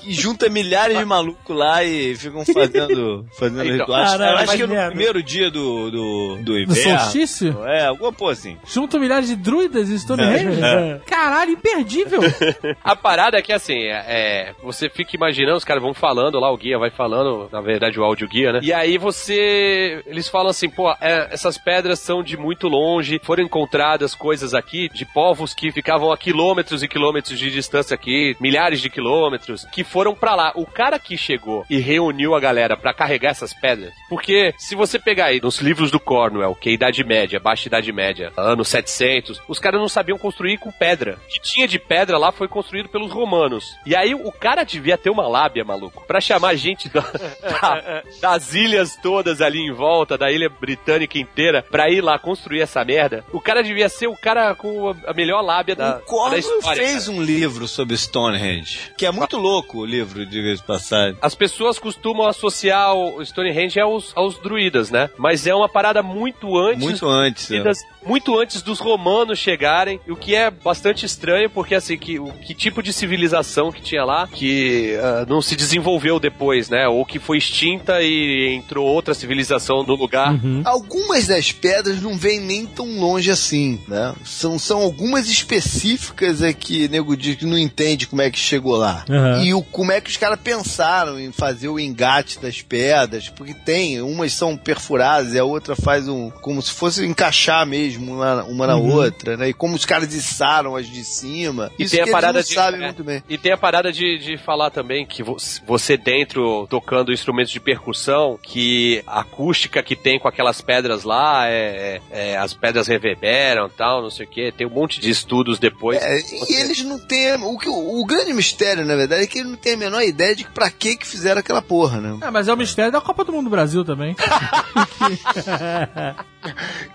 que, 0.01 0.13
junta 0.13 0.49
milhares 0.49 0.97
de 0.97 1.05
malucos 1.05 1.55
lá 1.55 1.83
e 1.83 2.15
ficam 2.15 2.43
fazendo, 2.45 3.25
fazendo 3.37 3.63
Então, 3.63 3.77
rituais. 3.79 4.11
caralho, 4.11 4.31
Eu 4.31 4.37
acho 4.43 4.55
que 4.55 4.61
é 4.63 4.67
no 4.67 4.73
merda. 4.73 4.89
primeiro 4.91 5.23
dia 5.23 5.49
do, 5.51 5.91
do, 5.91 6.35
do 6.37 6.43
Do 6.43 6.59
inverno. 6.59 6.99
solstício? 6.99 7.65
É, 7.65 7.85
alguma 7.85 8.11
porra 8.13 8.33
assim. 8.33 8.57
Junto 8.65 8.99
milhares 8.99 9.27
de 9.29 9.35
druidas 9.35 9.89
em 9.89 9.97
Stonehenge? 9.97 10.61
É. 10.61 10.99
Caralho, 11.05 11.51
imperdível! 11.51 12.19
A 12.83 12.95
parada 12.95 13.37
é 13.37 13.41
que 13.41 13.53
assim, 13.53 13.77
é, 13.77 14.03
é, 14.07 14.53
você 14.63 14.89
fica 14.89 15.15
imaginando, 15.15 15.57
os 15.57 15.63
caras 15.65 15.81
vão 15.81 15.93
falando 15.93 16.39
lá, 16.39 16.51
o 16.51 16.57
guia 16.57 16.77
vai 16.77 16.89
falando, 16.91 17.49
na 17.51 17.61
verdade 17.61 17.99
o 17.99 18.03
áudio 18.03 18.27
guia, 18.27 18.53
né? 18.53 18.59
E 18.63 18.71
aí 18.73 18.97
você. 18.97 20.01
Eles 20.05 20.27
falam 20.27 20.49
assim, 20.49 20.69
pô, 20.69 20.91
é, 21.01 21.27
essas 21.31 21.57
pedras 21.57 21.99
são 21.99 22.21
de 22.23 22.37
muito 22.37 22.67
longe, 22.67 23.19
foram 23.23 23.43
encontradas 23.43 24.13
coisas 24.15 24.53
aqui 24.53 24.89
de 24.93 25.05
povos 25.05 25.53
que 25.53 25.71
ficavam 25.71 26.11
a 26.11 26.17
quilômetros 26.17 26.83
e 26.83 26.87
quilômetros 26.87 27.37
de 27.37 27.51
distância 27.51 27.93
aqui, 27.95 28.35
milhares 28.39 28.66
de 28.75 28.89
quilômetros, 28.89 29.65
que 29.71 29.83
foram 29.83 30.13
pra 30.13 30.35
lá. 30.35 30.51
O 30.55 30.65
cara 30.65 30.99
que 30.99 31.17
chegou 31.17 31.65
e 31.69 31.77
reuniu 31.79 32.35
a 32.35 32.39
galera 32.39 32.75
pra 32.75 32.93
carregar 32.93 33.29
essas 33.31 33.53
pedras, 33.53 33.93
porque 34.09 34.53
se 34.57 34.75
você 34.75 34.99
pegar 34.99 35.25
aí 35.25 35.39
nos 35.41 35.59
livros 35.59 35.89
do 35.91 35.99
Cornwell, 35.99 36.55
que 36.55 36.69
é 36.69 36.73
Idade 36.73 37.03
Média, 37.03 37.39
Baixa 37.39 37.67
Idade 37.67 37.91
Média, 37.91 38.31
anos 38.37 38.67
700, 38.67 39.41
os 39.47 39.59
caras 39.59 39.79
não 39.79 39.87
sabiam 39.87 40.17
construir 40.17 40.57
com 40.57 40.71
pedra. 40.71 41.17
O 41.25 41.27
que 41.27 41.39
tinha 41.41 41.67
de 41.67 41.79
pedra 41.79 42.17
lá 42.17 42.31
foi 42.31 42.47
construído 42.47 42.89
pelos 42.89 43.11
romanos. 43.11 43.65
E 43.85 43.95
aí 43.95 44.13
o 44.13 44.31
cara 44.31 44.63
devia 44.63 44.97
ter 44.97 45.09
uma 45.09 45.27
lábia, 45.27 45.63
maluco, 45.63 46.03
pra 46.07 46.19
chamar 46.21 46.55
gente 46.55 46.89
da- 46.89 47.01
da- 47.61 48.03
das 48.21 48.53
ilhas 48.53 48.95
todas 49.01 49.41
ali 49.41 49.59
em 49.59 49.71
volta, 49.71 50.17
da 50.17 50.31
ilha 50.31 50.49
britânica 50.49 51.17
inteira, 51.17 51.63
pra 51.69 51.89
ir 51.89 52.01
lá 52.01 52.17
construir 52.19 52.61
essa 52.61 52.83
merda. 52.83 53.23
O 53.31 53.39
cara 53.41 53.61
devia 53.63 53.89
ser 53.89 54.07
o 54.07 54.15
cara 54.17 54.55
com 54.55 54.95
a 55.05 55.13
melhor 55.13 55.41
lábia 55.41 55.75
da, 55.75 56.01
o 56.07 56.29
da 56.29 56.37
história. 56.37 56.81
fez 56.83 57.05
cara. 57.07 57.17
um 57.17 57.21
livro 57.21 57.67
sobre 57.67 57.95
Stonehenge, 57.97 58.56
que 58.97 59.05
é 59.05 59.11
muito 59.11 59.37
louco 59.37 59.79
o 59.79 59.85
livro, 59.85 60.25
diga-se 60.25 60.61
de 60.61 60.67
passagem. 60.67 61.17
As 61.21 61.35
pessoas 61.35 61.79
costumam 61.79 62.27
associar 62.27 62.93
o 62.93 63.23
Stonehenge 63.23 63.79
aos, 63.79 64.11
aos 64.15 64.37
druidas, 64.37 64.91
né? 64.91 65.09
Mas 65.17 65.47
é 65.47 65.53
uma 65.53 65.69
parada 65.69 66.01
muito 66.03 66.57
antes 66.57 66.83
Muito 66.83 67.07
antes. 67.07 67.49
é. 67.51 67.57
vidas 67.57 67.79
muito 68.07 68.39
antes 68.39 68.61
dos 68.61 68.79
romanos 68.79 69.37
chegarem, 69.37 69.99
o 70.07 70.15
que 70.15 70.33
é 70.33 70.49
bastante 70.49 71.05
estranho, 71.05 71.49
porque 71.49 71.75
assim, 71.75 71.97
que, 71.97 72.17
o 72.17 72.31
que 72.31 72.53
tipo 72.55 72.81
de 72.81 72.93
civilização 72.93 73.71
que 73.71 73.81
tinha 73.81 74.03
lá 74.03 74.27
que 74.27 74.95
ah, 74.95 75.25
não 75.27 75.41
se 75.41 75.55
desenvolveu 75.55 76.19
depois, 76.19 76.69
né? 76.69 76.87
Ou 76.87 77.05
que 77.05 77.19
foi 77.19 77.37
extinta 77.37 78.01
e 78.01 78.55
entrou 78.55 78.87
outra 78.87 79.13
civilização 79.13 79.83
no 79.83 79.95
lugar. 79.95 80.33
Uhum. 80.33 80.61
Algumas 80.63 81.27
das 81.27 81.51
pedras 81.51 82.01
não 82.01 82.17
vêm 82.17 82.39
nem 82.39 82.65
tão 82.65 82.99
longe 82.99 83.29
assim, 83.29 83.79
né? 83.87 84.15
São, 84.23 84.57
são 84.57 84.81
algumas 84.81 85.29
específicas 85.29 86.41
é 86.41 86.53
que 86.53 86.87
nego 86.87 87.17
diz 87.17 87.35
que 87.35 87.45
não 87.45 87.57
entende 87.57 88.07
como 88.07 88.21
é 88.21 88.31
que 88.31 88.39
chegou 88.47 88.75
lá. 88.77 89.05
Aham. 89.09 89.43
E 89.43 89.53
o, 89.53 89.61
como 89.61 89.91
é 89.91 89.99
que 90.01 90.09
os 90.09 90.17
caras 90.17 90.39
pensaram 90.43 91.19
em 91.19 91.31
fazer 91.31 91.67
o 91.67 91.79
engate 91.79 92.39
das 92.39 92.61
pedras, 92.61 93.29
porque 93.29 93.53
tem, 93.53 94.01
umas 94.01 94.33
são 94.33 94.55
perfuradas 94.57 95.33
e 95.33 95.39
a 95.39 95.43
outra 95.43 95.75
faz 95.75 96.07
um, 96.07 96.29
como 96.29 96.61
se 96.61 96.71
fosse 96.71 97.05
encaixar 97.05 97.65
mesmo 97.65 98.13
uma, 98.15 98.43
uma 98.43 98.67
na 98.67 98.75
Uhum. 98.77 98.93
outra, 98.93 99.35
né? 99.37 99.49
E 99.49 99.53
como 99.53 99.75
os 99.75 99.85
caras 99.85 100.13
içaram 100.13 100.75
as 100.75 100.87
de 100.87 101.03
cima. 101.03 101.71
E 101.77 101.83
Isso 101.83 101.95
tem 101.95 102.03
a 102.03 102.07
parada 102.11 102.39
eles 102.39 102.47
de- 102.49 102.57
é. 102.57 102.71
muito 102.77 103.03
bem. 103.03 103.23
E 103.29 103.37
tem 103.37 103.51
a 103.51 103.57
parada 103.57 103.91
de, 103.91 104.17
de 104.19 104.37
falar 104.37 104.69
também 104.69 105.05
que 105.05 105.23
vo- 105.23 105.37
você 105.65 105.97
dentro, 105.97 106.65
tocando 106.69 107.11
instrumentos 107.11 107.51
de 107.51 107.59
percussão, 107.59 108.39
que 108.41 109.03
a 109.07 109.21
acústica 109.21 109.81
que 109.83 109.95
tem 109.95 110.19
com 110.19 110.27
aquelas 110.27 110.61
pedras 110.61 111.03
lá, 111.03 111.47
é, 111.47 112.01
é- 112.11 112.31
é, 112.31 112.37
as 112.37 112.53
pedras 112.53 112.87
reverberam 112.87 113.69
tal, 113.69 114.01
não 114.01 114.09
sei 114.09 114.25
o 114.25 114.29
que. 114.29 114.51
Tem 114.51 114.67
um 114.67 114.69
monte 114.71 114.99
de 114.99 115.09
estudos 115.09 115.59
depois. 115.59 116.01
É, 116.01 116.19
Você- 116.19 116.53
e 116.53 116.61
eles 116.61 116.83
não 116.83 116.99
têm. 116.99 117.33
O, 117.35 117.57
que, 117.57 117.69
o 117.69 118.05
grande 118.05 118.33
mistério, 118.37 118.85
na 118.85 118.95
verdade, 118.95 119.23
é 119.23 119.27
que 119.27 119.39
eles 119.39 119.51
não 119.51 119.57
têm 119.57 119.73
a 119.73 119.77
menor 119.77 120.01
ideia 120.01 120.35
de 120.35 120.45
pra 120.45 120.69
que 120.71 120.95
que 120.95 121.05
fizeram 121.05 121.39
aquela 121.39 121.61
porra, 121.61 121.99
né? 121.99 122.17
É, 122.21 122.31
mas 122.31 122.47
é 122.47 122.53
o 122.53 122.57
mistério 122.57 122.91
da 122.91 123.01
Copa 123.01 123.23
do 123.25 123.33
Mundo 123.33 123.49
Brasil 123.49 123.83
também. 123.83 124.15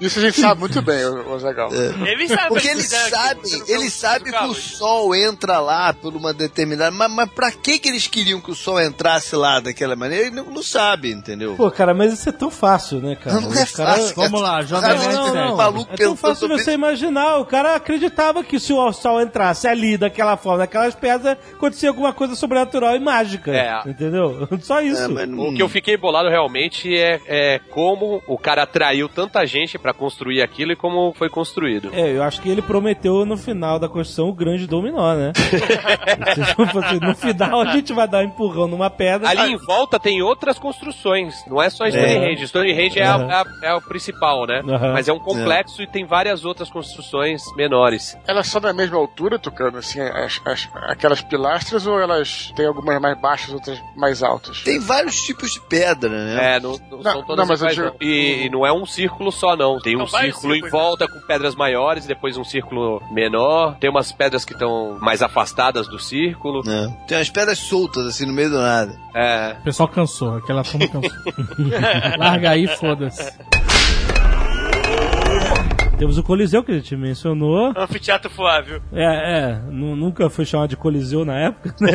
Isso 0.00 0.18
a 0.18 0.22
gente 0.22 0.40
sabe 0.40 0.60
muito 0.60 0.80
bem, 0.82 1.04
o, 1.04 1.38
Zagal. 1.38 1.70
Eles 1.72 2.28
sabem 2.30 2.48
Porque 2.48 2.60
que 2.62 2.68
eles 2.68 2.84
fizeram 2.84 3.10
sabem, 3.10 3.42
aquilo, 3.42 3.64
eles 3.68 3.92
sabem 3.92 4.32
que 4.32 4.44
o 4.44 4.54
sol 4.54 5.14
entra 5.14 5.60
lá 5.60 5.92
por 5.92 6.14
uma 6.16 6.32
determinada. 6.32 6.90
Mas, 6.90 7.12
mas 7.12 7.30
pra 7.30 7.50
que 7.52 7.78
que 7.78 7.88
eles 7.88 8.06
queriam 8.06 8.40
que 8.40 8.50
o 8.50 8.54
sol 8.54 8.80
entrasse 8.80 9.36
lá 9.36 9.60
daquela 9.60 9.94
maneira? 9.94 10.26
Eles 10.26 10.34
não, 10.34 10.44
não 10.46 10.62
sabem, 10.62 11.12
entendeu? 11.12 11.54
Pô, 11.56 11.70
cara, 11.70 11.92
mas 11.92 12.12
isso 12.14 12.28
é 12.28 12.32
tão 12.32 12.50
fácil, 12.50 13.00
né, 13.00 13.16
cara? 13.16 13.40
não 13.40 13.52
é 13.52 13.62
Os 13.62 13.70
cara- 13.72 13.94
fácil. 13.94 14.14
Vamos 14.16 14.40
lá, 14.40 14.62
Jovem 14.62 14.88
Cara, 14.88 14.98
Nerd 15.00 15.14
não, 15.14 15.34
não, 15.34 15.56
maluco 15.56 15.92
É 15.92 15.96
tão 15.96 16.16
fácil 16.16 16.48
você 16.48 16.72
imaginar. 16.72 17.38
O 17.38 17.44
cara 17.44 17.76
acreditava 17.76 18.42
que 18.42 18.58
se 18.58 18.72
o 18.72 18.92
sol 18.92 19.20
entrasse 19.20 19.68
ali 19.68 19.96
daquela 19.98 20.36
forma, 20.36 20.58
daquelas 20.58 20.94
pedras, 20.94 21.31
acontecia 21.54 21.88
alguma 21.88 22.12
coisa 22.12 22.34
sobrenatural 22.34 22.94
e 22.96 23.00
mágica. 23.00 23.52
É. 23.54 23.80
Entendeu? 23.88 24.48
Só 24.60 24.80
isso. 24.80 25.18
É, 25.18 25.24
O 25.26 25.54
que 25.54 25.62
eu 25.62 25.68
fiquei 25.68 25.96
bolado 25.96 26.28
realmente 26.28 26.96
é, 26.96 27.20
é 27.26 27.58
como 27.70 28.22
o 28.26 28.38
cara 28.38 28.62
atraiu 28.62 29.08
tanta 29.08 29.44
gente 29.46 29.78
pra 29.78 29.92
construir 29.92 30.42
aquilo 30.42 30.72
e 30.72 30.76
como 30.76 31.12
foi 31.14 31.28
construído. 31.28 31.90
É, 31.92 32.16
eu 32.16 32.22
acho 32.22 32.40
que 32.40 32.48
ele 32.48 32.62
prometeu 32.62 33.24
no 33.24 33.36
final 33.36 33.78
da 33.78 33.88
construção 33.88 34.28
o 34.28 34.32
grande 34.32 34.66
dominó, 34.66 35.14
né? 35.14 35.32
No 37.02 37.14
final 37.14 37.60
a 37.62 37.72
gente 37.72 37.92
vai 37.92 38.06
dar 38.08 38.18
um 38.20 38.28
empurrão 38.28 38.66
numa 38.66 38.90
pedra. 38.90 39.28
Ali 39.28 39.52
em 39.52 39.56
volta 39.56 39.98
tem 39.98 40.22
outras 40.22 40.58
construções, 40.58 41.34
não 41.46 41.60
é 41.62 41.68
só 41.70 41.86
Stonehenge. 41.88 42.46
Stonehenge 42.48 42.98
é, 42.98 43.04
a- 43.06 43.14
Aham. 43.16 43.28
é, 43.30 43.34
a- 43.34 43.70
é 43.70 43.74
o 43.74 43.80
principal, 43.82 44.46
né? 44.46 44.62
Aham. 44.66 44.92
Mas 44.92 45.08
é 45.08 45.12
um 45.12 45.18
complexo 45.18 45.82
e 45.82 45.86
tem 45.86 46.04
várias 46.06 46.44
outras 46.44 46.70
construções 46.70 47.42
menores. 47.56 48.16
Elas 48.26 48.46
são 48.48 48.60
da 48.60 48.72
mesma 48.72 48.96
altura, 48.98 49.38
Tucano, 49.38 49.78
assim, 49.78 50.00
as, 50.00 50.40
as- 50.44 50.68
aquelas 51.12 51.20
pilastras, 51.22 51.86
ou 51.86 52.00
elas 52.00 52.52
têm 52.56 52.66
algumas 52.66 53.00
mais 53.00 53.20
baixas, 53.20 53.52
outras 53.52 53.78
mais 53.96 54.22
altas? 54.22 54.62
Tem 54.62 54.78
vários 54.78 55.16
tipos 55.22 55.52
de 55.52 55.60
pedra, 55.60 56.08
né? 56.10 56.56
É, 56.56 56.60
não, 56.60 56.72
não 56.90 56.98
Não, 56.98 57.02
são 57.12 57.22
todas 57.22 57.36
não, 57.38 57.46
mas 57.46 57.60
eu 57.60 57.68
iguais, 57.70 57.74
digo- 57.76 57.86
não. 57.88 58.08
E, 58.08 58.46
e 58.46 58.50
não 58.50 58.66
é 58.66 58.72
um 58.72 58.86
círculo 58.86 59.30
só, 59.30 59.56
não. 59.56 59.78
Tem 59.78 59.96
um 59.96 60.06
círculo 60.06 60.54
em 60.54 60.68
volta 60.68 61.06
com 61.06 61.20
pedras 61.20 61.54
maiores, 61.54 62.06
depois 62.06 62.36
um 62.36 62.44
círculo 62.44 63.02
menor. 63.10 63.76
Tem 63.78 63.90
umas 63.90 64.10
pedras 64.12 64.44
que 64.44 64.52
estão 64.52 64.98
mais 65.00 65.22
afastadas 65.22 65.86
do 65.88 65.98
círculo. 65.98 66.62
Né? 66.64 66.94
Tem 67.06 67.18
umas 67.18 67.30
pedras 67.30 67.58
soltas, 67.58 68.06
assim, 68.06 68.26
no 68.26 68.32
meio 68.32 68.50
do 68.50 68.58
nada. 68.58 68.96
É. 69.14 69.56
O 69.60 69.64
pessoal 69.64 69.88
cansou, 69.88 70.36
aquela 70.38 70.62
turma 70.64 70.88
cansou. 70.88 71.10
Larga 72.18 72.50
aí, 72.50 72.66
foda-se. 72.66 73.32
Temos 76.02 76.18
o 76.18 76.22
Coliseu 76.24 76.64
que 76.64 76.72
a 76.72 76.74
gente 76.74 76.96
mencionou. 76.96 77.72
Anfiteatro 77.76 78.28
Flávio. 78.28 78.82
É, 78.92 79.04
é, 79.04 79.60
nu- 79.70 79.94
nunca 79.94 80.28
foi 80.28 80.44
chamado 80.44 80.70
de 80.70 80.76
Coliseu 80.76 81.24
na 81.24 81.38
época, 81.38 81.72
né? 81.80 81.90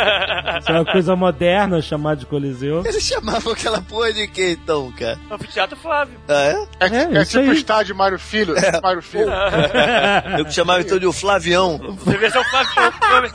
Isso 0.60 0.70
é 0.70 0.72
uma 0.72 0.84
coisa 0.90 1.14
moderna 1.14 1.82
chamar 1.82 2.16
de 2.16 2.24
Coliseu. 2.24 2.80
Eles 2.86 3.02
chamavam 3.04 3.52
aquela 3.52 3.82
porra 3.82 4.14
de 4.14 4.26
quê, 4.28 4.56
então, 4.62 4.90
cara? 4.92 5.18
Anfiteatro 5.30 5.76
Flávio. 5.76 6.14
Ah, 6.26 6.32
é? 6.42 6.66
É, 6.80 6.86
É, 6.86 7.18
é 7.20 7.24
tipo 7.26 7.44
o 7.44 7.50
aí. 7.50 7.56
estádio 7.58 7.94
Mário 7.94 8.18
Filho. 8.18 8.54
Mário 8.82 9.02
Filho. 9.02 9.28
Eu 10.38 10.46
que 10.46 10.54
chamava 10.54 10.80
então 10.80 10.98
de 10.98 11.04
o 11.06 11.12
Flavião. 11.12 11.78
Devia 12.06 12.30
ser 12.30 12.38
o 12.38 12.44
Flávio. 12.44 13.30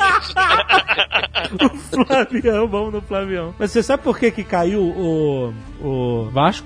o 1.71 1.77
Flavião, 2.03 2.67
vamos 2.67 2.93
no 2.93 3.01
Flavião. 3.03 3.53
Mas 3.59 3.69
você 3.69 3.83
sabe 3.83 4.01
por 4.01 4.17
que 4.17 4.31
que 4.31 4.43
caiu 4.43 4.81
o, 4.81 5.53
o 5.79 6.29
Vasco? 6.31 6.65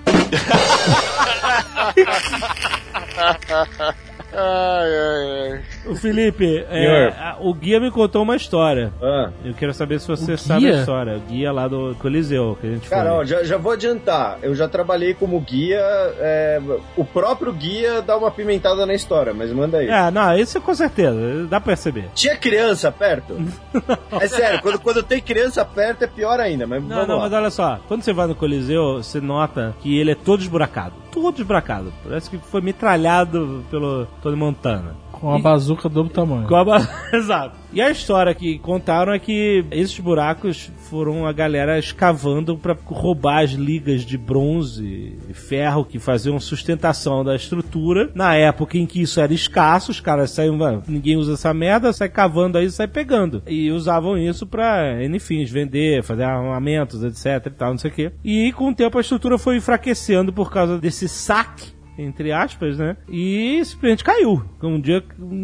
Ai, 4.31 4.91
ai, 5.05 5.25
ai. 5.53 5.78
O 5.89 5.95
Felipe, 5.95 6.65
é, 6.69 7.07
a- 7.17 7.37
o 7.39 7.53
guia 7.53 7.79
me 7.79 7.89
contou 7.91 8.21
uma 8.23 8.35
história. 8.35 8.91
Ah. 9.01 9.29
Eu 9.43 9.53
quero 9.53 9.73
saber 9.73 9.99
se 9.99 10.07
você 10.07 10.37
sabe 10.37 10.67
a 10.71 10.79
história. 10.79 11.15
O 11.17 11.19
guia 11.21 11.51
lá 11.51 11.67
do 11.67 11.95
Coliseu 11.99 12.57
que 12.59 12.67
a 12.67 12.69
gente 12.71 12.89
Cara, 12.89 13.09
foi. 13.11 13.19
ó, 13.19 13.25
já, 13.25 13.43
já 13.43 13.57
vou 13.57 13.71
adiantar. 13.71 14.39
Eu 14.41 14.53
já 14.55 14.67
trabalhei 14.67 15.13
como 15.13 15.39
guia. 15.39 15.79
é, 16.19 16.61
o 16.95 17.03
próprio 17.05 17.51
guia 17.53 18.01
dá 18.01 18.15
uma 18.17 18.29
pimentada 18.31 18.85
na 18.85 18.93
história, 18.93 19.33
mas 19.33 19.51
manda 19.51 19.77
aí. 19.77 19.87
É, 19.87 20.11
não, 20.11 20.37
isso 20.37 20.59
com 20.61 20.73
certeza, 20.73 21.17
dá 21.49 21.59
pra 21.59 21.69
perceber. 21.73 22.05
Tinha 22.13 22.35
criança 22.35 22.91
perto? 22.91 23.35
é 24.19 24.27
sério, 24.27 24.61
quando, 24.61 24.79
quando 24.79 25.03
tem 25.03 25.21
criança 25.21 25.63
perto 25.65 26.03
é 26.03 26.07
pior 26.07 26.39
ainda, 26.39 26.65
mas 26.67 26.81
Não, 26.83 26.89
vamos 26.89 27.07
não, 27.07 27.15
lá. 27.17 27.21
mas 27.23 27.33
olha 27.33 27.49
só, 27.49 27.79
quando 27.87 28.03
você 28.03 28.13
vai 28.13 28.27
no 28.27 28.35
Coliseu, 28.35 28.97
você 28.97 29.19
nota 29.21 29.75
que 29.81 29.97
ele 29.99 30.11
é 30.11 30.15
todo 30.15 30.41
esburacado. 30.41 30.93
Todo 31.11 31.37
esburacado. 31.39 31.91
Parece 32.03 32.29
que 32.29 32.37
foi 32.37 32.61
metralhado 32.61 33.63
pelo 33.71 34.05
Tony 34.21 34.35
Montana. 34.35 34.95
Com 35.19 35.33
a 35.33 35.39
bazuca 35.39 35.89
do 35.89 36.07
tamanho. 36.07 36.47
Com 36.47 36.55
a 36.55 36.63
ba- 36.63 36.89
Exato. 37.13 37.57
E 37.71 37.81
a 37.81 37.91
história 37.91 38.33
que 38.33 38.57
contaram 38.59 39.13
é 39.13 39.19
que 39.19 39.63
esses 39.69 39.99
buracos 39.99 40.71
foram 40.89 41.27
a 41.27 41.31
galera 41.31 41.77
escavando 41.77 42.57
pra 42.57 42.75
roubar 42.85 43.43
as 43.43 43.51
ligas 43.51 44.01
de 44.03 44.17
bronze 44.17 45.17
e 45.29 45.33
ferro 45.33 45.85
que 45.85 45.99
faziam 45.99 46.39
sustentação 46.39 47.23
da 47.23 47.35
estrutura. 47.35 48.09
Na 48.15 48.33
época 48.35 48.77
em 48.77 48.85
que 48.87 49.01
isso 49.01 49.19
era 49.19 49.33
escasso, 49.33 49.91
os 49.91 49.99
caras 49.99 50.31
saíam, 50.31 50.61
"Ah, 50.63 50.81
ninguém 50.87 51.15
usa 51.17 51.33
essa 51.33 51.53
merda, 51.53 51.93
sai 51.93 52.09
cavando 52.09 52.57
aí 52.57 52.65
e 52.65 52.71
sai 52.71 52.87
pegando. 52.87 53.43
E 53.45 53.69
usavam 53.71 54.17
isso 54.17 54.47
pra, 54.47 55.03
enfim, 55.05 55.43
vender, 55.45 56.01
fazer 56.03 56.23
armamentos, 56.23 57.03
etc 57.03 57.45
e 57.45 57.49
tal, 57.51 57.71
não 57.71 57.77
sei 57.77 57.91
o 57.91 57.93
quê. 57.93 58.11
E 58.23 58.51
com 58.53 58.69
o 58.69 58.75
tempo 58.75 58.97
a 58.97 59.01
estrutura 59.01 59.37
foi 59.37 59.57
enfraquecendo 59.57 60.33
por 60.33 60.49
causa 60.51 60.79
desse 60.79 61.07
saque 61.07 61.77
entre 61.99 62.31
aspas, 62.31 62.77
né? 62.77 62.95
E 63.09 63.61
simplesmente 63.65 64.03
caiu. 64.03 64.43
Um 64.63 64.79
dia 64.79 65.03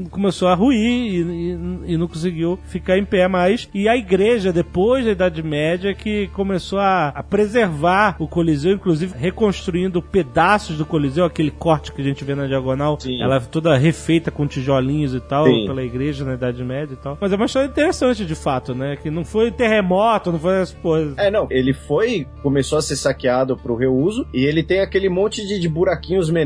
começou 0.10 0.47
a 0.47 0.53
ruir 0.56 0.78
e, 0.80 1.22
e- 1.22 1.93
e 1.93 1.97
não 1.97 2.08
conseguiu 2.08 2.58
ficar 2.66 2.97
em 2.97 3.06
pé 3.06 3.28
mais. 3.28 3.70
E 3.74 3.88
a 3.88 3.95
igreja, 3.95 4.51
depois 4.53 5.06
da 5.06 5.12
Idade 5.12 5.41
Média, 5.43 5.93
que 5.93 6.28
começou 6.28 6.80
a, 6.80 7.10
a 7.10 7.24
preservar 7.24 8.16
o 8.20 8.28
Coliseu, 8.28 8.74
inclusive 8.74 9.14
reconstruindo 9.18 10.01
pedaços 10.01 10.78
do 10.78 10.86
Coliseu, 10.86 11.26
aquele 11.26 11.51
corte 11.51 11.91
que 11.91 12.01
a 12.01 12.03
gente 12.06 12.24
vê 12.24 12.36
na 12.36 12.47
diagonal, 12.47 12.99
Sim. 12.99 13.22
ela 13.22 13.38
é 13.38 13.39
toda 13.39 13.78
refeita 13.78 14.32
com 14.32 14.47
tijolinhos 14.47 15.14
e 15.14 15.20
tal, 15.20 15.45
Sim. 15.45 15.66
pela 15.66 15.84
igreja 15.84 16.24
na 16.26 16.34
Idade 16.36 16.64
Média 16.64 16.93
e 16.93 16.97
tal. 16.97 17.18
Mas 17.20 17.32
é 17.32 17.36
uma 17.36 17.45
história 17.45 17.68
interessante, 17.68 18.26
de 18.26 18.36
fato, 18.36 18.74
né? 18.74 18.95
Que 18.95 19.10
não 19.10 19.24
foi 19.26 19.51
terremoto, 19.51 20.32
não 20.32 20.39
foi 20.39 20.62
as 20.62 20.72
coisas. 20.72 21.18
É, 21.18 21.30
não, 21.30 21.47
ele 21.49 21.74
foi, 21.74 22.28
começou 22.41 22.78
a 22.78 22.82
ser 22.82 22.95
saqueado 22.95 23.56
pro 23.58 23.76
reuso, 23.76 24.26
e 24.34 24.45
ele 24.45 24.64
tem 24.64 24.80
aquele 24.82 25.10
monte 25.10 25.45
de, 25.45 25.60
de 25.60 25.68
buraquinhos 25.70 26.30
menores 26.30 26.45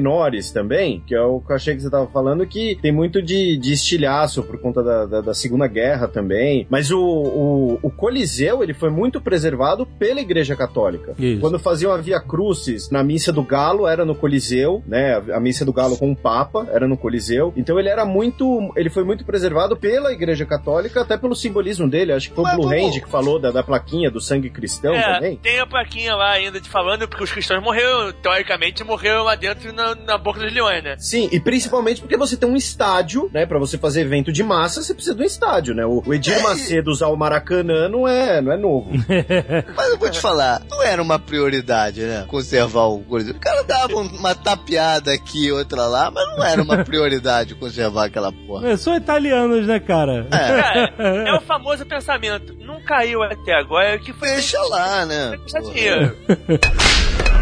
também, 0.54 1.04
que 1.06 1.14
é 1.16 1.22
o 1.22 1.40
que 1.40 1.52
eu 1.52 1.56
achei 1.56 1.76
que 1.76 1.82
você 1.82 1.90
tava 1.90 2.08
falando, 2.08 2.46
que 2.46 2.78
tem 2.82 2.92
muito 2.92 3.22
de, 3.22 3.58
de 3.58 3.74
estilhaço 3.74 4.44
por 4.44 4.60
conta 4.60 4.84
da, 4.84 5.06
da, 5.06 5.22
da 5.22 5.34
Segunda 5.34 5.68
Guerra 5.68 6.08
também. 6.08 6.66
Mas 6.70 6.92
o, 6.92 7.00
o, 7.00 7.80
o 7.84 7.90
Coliseu, 7.90 8.64
ele 8.64 8.74
foi 8.74 8.90
muito 8.90 9.22
preservado 9.22 9.86
pela 9.86 10.20
Igreja 10.22 10.56
Católica. 10.56 11.14
Isso. 11.18 11.42
Quando 11.42 11.60
faziam 11.60 11.92
a 11.92 11.98
Via 11.98 12.20
Crucis 12.20 12.90
na 12.90 13.04
Missa 13.04 13.32
do 13.32 13.44
Galo, 13.44 13.88
era 13.88 14.06
no 14.06 14.16
Coliseu, 14.16 14.84
né? 14.88 15.16
A 15.34 15.40
Missa 15.40 15.66
do 15.66 15.74
Galo 15.74 15.98
com 15.98 16.12
o 16.12 16.16
Papa 16.16 16.68
era 16.72 16.88
no 16.88 16.98
Coliseu. 16.98 17.54
Então 17.56 17.80
ele 17.80 17.90
era 17.90 18.06
muito, 18.06 18.72
ele 18.76 18.90
foi 18.90 19.04
muito 19.04 19.26
preservado 19.26 19.76
pela 19.76 20.12
Igreja 20.12 20.46
Católica, 20.46 21.02
até 21.02 21.18
pelo 21.18 21.36
simbolismo 21.36 21.90
dele. 21.90 22.14
Acho 22.14 22.30
que 22.30 22.36
foi 22.36 22.44
Mas 22.44 22.54
o 22.54 22.58
Blue 22.58 22.70
vamos- 22.70 22.96
Hand 22.96 23.02
que 23.02 23.10
falou 23.10 23.40
da, 23.40 23.52
da 23.52 23.64
plaquinha 23.64 24.10
do 24.12 24.20
sangue 24.22 24.50
cristão 24.50 24.94
É, 24.94 25.16
também. 25.16 25.38
tem 25.38 25.60
a 25.60 25.66
plaquinha 25.68 26.16
lá 26.16 26.32
ainda 26.32 26.60
de 26.60 26.70
falando 26.70 27.08
porque 27.08 27.24
os 27.24 27.32
cristãos 27.32 27.62
morreram, 27.64 28.12
teoricamente 28.22 28.84
morreram 28.84 29.24
lá 29.24 29.36
dentro 29.36 29.72
na, 29.74 29.89
na 29.96 30.18
boca 30.18 30.40
dos 30.40 30.54
leões, 30.54 30.84
né? 30.84 30.96
Sim, 30.98 31.30
e 31.32 31.40
principalmente 31.40 32.02
porque 32.02 32.18
você 32.18 32.36
tem 32.38 32.50
um 32.50 32.56
estádio, 32.56 33.30
né? 33.34 33.46
Pra 33.46 33.60
você 33.60 33.78
fazer 33.78 34.02
evento 34.02 34.32
de 34.32 34.44
massa, 34.44 34.82
você 34.82 34.94
precisa 34.94 35.16
de 35.16 35.22
um 35.22 35.26
estádio, 35.26 35.74
né? 35.74 35.86
O, 35.86 36.02
o 36.06 36.14
Edir 36.14 36.42
Macedo 36.42 36.92
usar 36.92 37.08
o 37.08 37.16
Maracanã 37.16 37.88
não 37.90 38.08
é, 38.08 38.42
não 38.42 38.52
é 38.52 38.58
novo. 38.58 38.90
Mas 39.76 39.90
eu 39.90 39.98
vou 39.98 40.10
te 40.10 40.20
falar, 40.20 40.62
não 40.70 40.82
era 40.84 41.02
uma 41.02 41.20
prioridade, 41.20 42.02
né? 42.02 42.26
Conservar 42.28 42.86
o 42.86 43.00
Coliseu. 43.04 43.36
O 43.36 43.40
cara 43.40 43.64
dava 43.64 43.96
um- 43.96 44.08
uma 44.20 44.34
tapeada 44.36 45.12
aqui, 45.14 45.52
outra 45.52 45.86
lá, 45.86 46.12
mas 46.12 46.26
não 46.36 46.44
era 46.44 46.62
uma 46.62 46.84
prioridade 46.84 47.56
conservar 47.56 48.06
aquela 48.06 48.32
porra. 48.32 48.70
É, 48.70 48.78
São 48.78 48.96
italianos, 48.96 49.66
né, 49.68 49.80
cara? 49.80 50.28
É, 50.32 50.38
Cara, 50.62 50.94
é 51.30 51.34
o 51.34 51.42
famoso 51.42 51.86
pensamento. 51.86 52.56
Não 52.60 52.82
caiu 52.82 53.22
até 53.24 53.54
agora, 53.54 53.96
o 53.96 54.00
que 54.00 54.14
foi 54.14 54.28
deixa 54.30 54.62
lá, 54.64 55.06
né? 55.06 55.38
Deixa 55.38 55.62
dinheiro. 55.62 56.16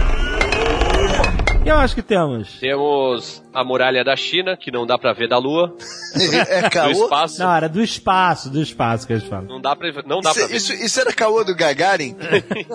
E 1.68 1.70
eu 1.70 1.76
acho 1.78 1.96
que 1.96 2.02
temos. 2.02 2.60
Temos 2.62 3.44
a 3.54 3.62
muralha 3.64 4.02
da 4.04 4.16
China, 4.16 4.56
que 4.56 4.72
não 4.72 4.86
dá 4.86 4.98
pra 4.98 5.12
ver 5.12 5.28
da 5.28 5.38
Lua, 5.38 5.76
É 6.50 6.62
do 6.62 6.70
caô? 6.70 6.92
espaço. 6.92 7.40
Não, 7.42 7.54
era 7.54 7.68
do 7.68 7.82
espaço, 7.84 8.50
do 8.50 8.62
espaço 8.62 9.06
que 9.06 9.12
eles 9.12 9.26
falam. 9.26 9.48
Não 9.48 9.60
dá 9.60 9.76
pra, 9.76 9.92
não 10.06 10.22
dá 10.22 10.32
pra 10.34 10.44
Isso, 10.44 10.48
ver. 10.50 10.56
isso, 10.56 10.74
isso 10.74 11.02
era 11.02 11.12
caô 11.14 11.44
do 11.44 11.54
Gagarin? 11.56 12.16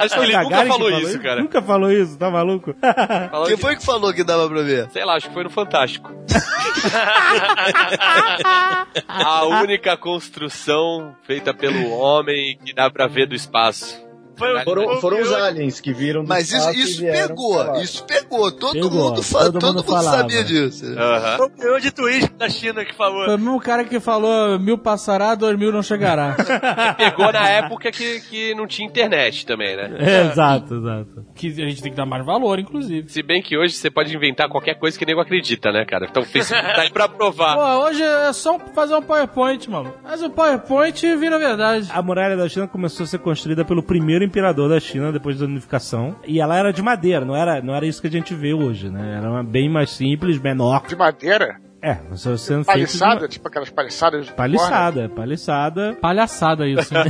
Acho 0.00 0.14
que 0.16 0.20
ele 0.24 0.36
nunca 0.36 0.62
que 0.62 0.68
falou 0.68 0.90
isso, 0.90 1.08
isso? 1.08 1.20
cara. 1.22 1.40
Nunca 1.40 1.62
falou 1.62 1.90
isso, 1.90 2.18
tá 2.18 2.30
maluco? 2.30 2.74
Falou 3.30 3.46
Quem 3.46 3.56
que- 3.56 3.62
foi 3.62 3.76
que 3.76 3.84
falou 3.86 4.12
que 4.12 4.22
dava 4.22 4.46
pra 4.48 4.62
ver? 4.62 4.90
Sei 4.90 5.04
lá, 5.04 5.14
acho 5.14 5.28
que 5.28 5.34
foi 5.34 5.44
no 5.44 5.50
Fantástico. 5.50 6.12
a 9.08 9.44
única 9.46 9.96
construção 9.96 11.14
feita 11.22 11.54
pelo 11.54 11.90
homem 11.90 12.58
que 12.64 12.74
dá 12.74 12.90
pra 12.90 13.06
ver 13.06 13.26
do 13.26 13.34
espaço. 13.34 13.98
Foi, 14.40 14.64
Foram, 14.64 15.00
foram 15.02 15.20
os 15.20 15.30
aliens 15.34 15.80
que 15.80 15.92
viram 15.92 16.22
do 16.22 16.28
Mas 16.28 16.50
isso, 16.50 16.70
isso 16.70 17.00
vieram 17.02 17.28
pegou, 17.28 17.54
falar. 17.58 17.82
isso 17.82 18.02
pegou. 18.04 18.50
Todo 18.50 18.72
Pegou, 18.72 18.90
mundo, 18.90 19.22
todo 19.22 19.58
todo 19.60 19.84
mundo 19.84 20.02
sabia 20.02 20.42
disso. 20.42 20.86
Aham. 20.98 21.36
Foi 21.58 21.76
o 21.76 21.78
de 21.78 21.90
twist 21.90 22.32
da 22.38 22.48
China 22.48 22.82
que 22.82 22.94
falou. 22.94 23.26
Foi 23.26 23.34
o 23.34 23.38
mesmo 23.38 23.60
cara 23.60 23.84
que 23.84 24.00
falou 24.00 24.58
mil 24.58 24.78
passará, 24.78 25.34
dois 25.34 25.58
mil 25.58 25.70
não 25.70 25.82
chegará. 25.82 26.36
Pegou 26.96 27.30
na 27.30 27.50
época 27.50 27.92
que, 27.92 28.20
que 28.22 28.54
não 28.54 28.66
tinha 28.66 28.88
internet 28.88 29.44
também, 29.44 29.76
né? 29.76 29.90
É, 29.98 30.30
exato, 30.32 30.74
exato. 30.74 31.26
Que 31.40 31.62
a 31.62 31.68
gente 31.68 31.82
tem 31.82 31.90
que 31.90 31.96
dar 31.96 32.04
mais 32.04 32.24
valor, 32.24 32.58
inclusive. 32.58 33.08
Se 33.08 33.22
bem 33.22 33.40
que 33.40 33.56
hoje 33.56 33.74
você 33.74 33.90
pode 33.90 34.14
inventar 34.14 34.48
qualquer 34.48 34.74
coisa 34.74 34.98
que 34.98 35.06
nego 35.06 35.20
acredita, 35.20 35.72
né, 35.72 35.84
cara? 35.86 36.06
Então 36.10 36.22
o 36.22 36.26
Facebook 36.26 36.62
tá 36.74 36.82
aí 36.82 36.90
pra 36.90 37.08
provar. 37.08 37.56
Pô, 37.56 37.86
hoje 37.86 38.02
é 38.02 38.32
só 38.32 38.58
fazer 38.74 38.94
um 38.94 39.02
PowerPoint, 39.02 39.70
mano. 39.70 39.94
Mas 40.04 40.22
o 40.22 40.28
PowerPoint 40.28 41.16
vira 41.16 41.38
verdade. 41.38 41.88
A 41.90 42.02
muralha 42.02 42.36
da 42.36 42.48
China 42.48 42.68
começou 42.68 43.04
a 43.04 43.06
ser 43.06 43.18
construída 43.18 43.64
pelo 43.64 43.82
primeiro 43.82 44.22
imperador 44.22 44.68
da 44.68 44.78
China 44.78 45.12
depois 45.12 45.38
da 45.38 45.46
unificação. 45.46 46.16
E 46.26 46.40
ela 46.40 46.56
era 46.56 46.72
de 46.72 46.82
madeira, 46.82 47.24
não 47.24 47.34
era, 47.34 47.62
não 47.62 47.74
era 47.74 47.86
isso 47.86 48.00
que 48.00 48.08
a 48.08 48.10
gente 48.10 48.34
vê 48.34 48.52
hoje, 48.52 48.90
né? 48.90 49.16
Era 49.16 49.30
uma 49.30 49.42
bem 49.42 49.68
mais 49.68 49.90
simples, 49.90 50.38
menor. 50.38 50.86
De 50.86 50.96
madeira? 50.96 51.69
É, 51.82 51.94
você 52.10 52.36
sendo 52.36 52.64
feito 52.64 53.18
de 53.18 53.28
Tipo 53.28 53.48
aquelas 53.48 53.70
paliçadas 53.70 54.26
de 54.26 54.32
Paliçada, 54.32 55.08
paliçada 55.08 55.96
Palhaçada 56.00 56.68
isso. 56.68 56.92
né? 56.92 57.04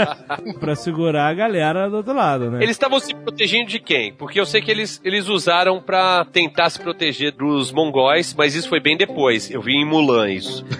pra 0.58 0.74
segurar 0.74 1.28
a 1.28 1.34
galera 1.34 1.88
do 1.90 1.98
outro 1.98 2.14
lado, 2.14 2.50
né? 2.50 2.58
Eles 2.58 2.70
estavam 2.70 2.98
se 2.98 3.14
protegendo 3.14 3.68
de 3.68 3.78
quem? 3.78 4.14
Porque 4.14 4.40
eu 4.40 4.46
sei 4.46 4.62
que 4.62 4.70
eles, 4.70 5.00
eles 5.04 5.28
usaram 5.28 5.80
pra 5.80 6.24
tentar 6.24 6.70
se 6.70 6.80
proteger 6.80 7.32
dos 7.32 7.70
mongóis, 7.72 8.34
mas 8.34 8.54
isso 8.54 8.68
foi 8.68 8.80
bem 8.80 8.96
depois. 8.96 9.50
Eu 9.50 9.60
vi 9.60 9.74
em 9.74 9.84
Mulan 9.84 10.30
isso. 10.30 10.64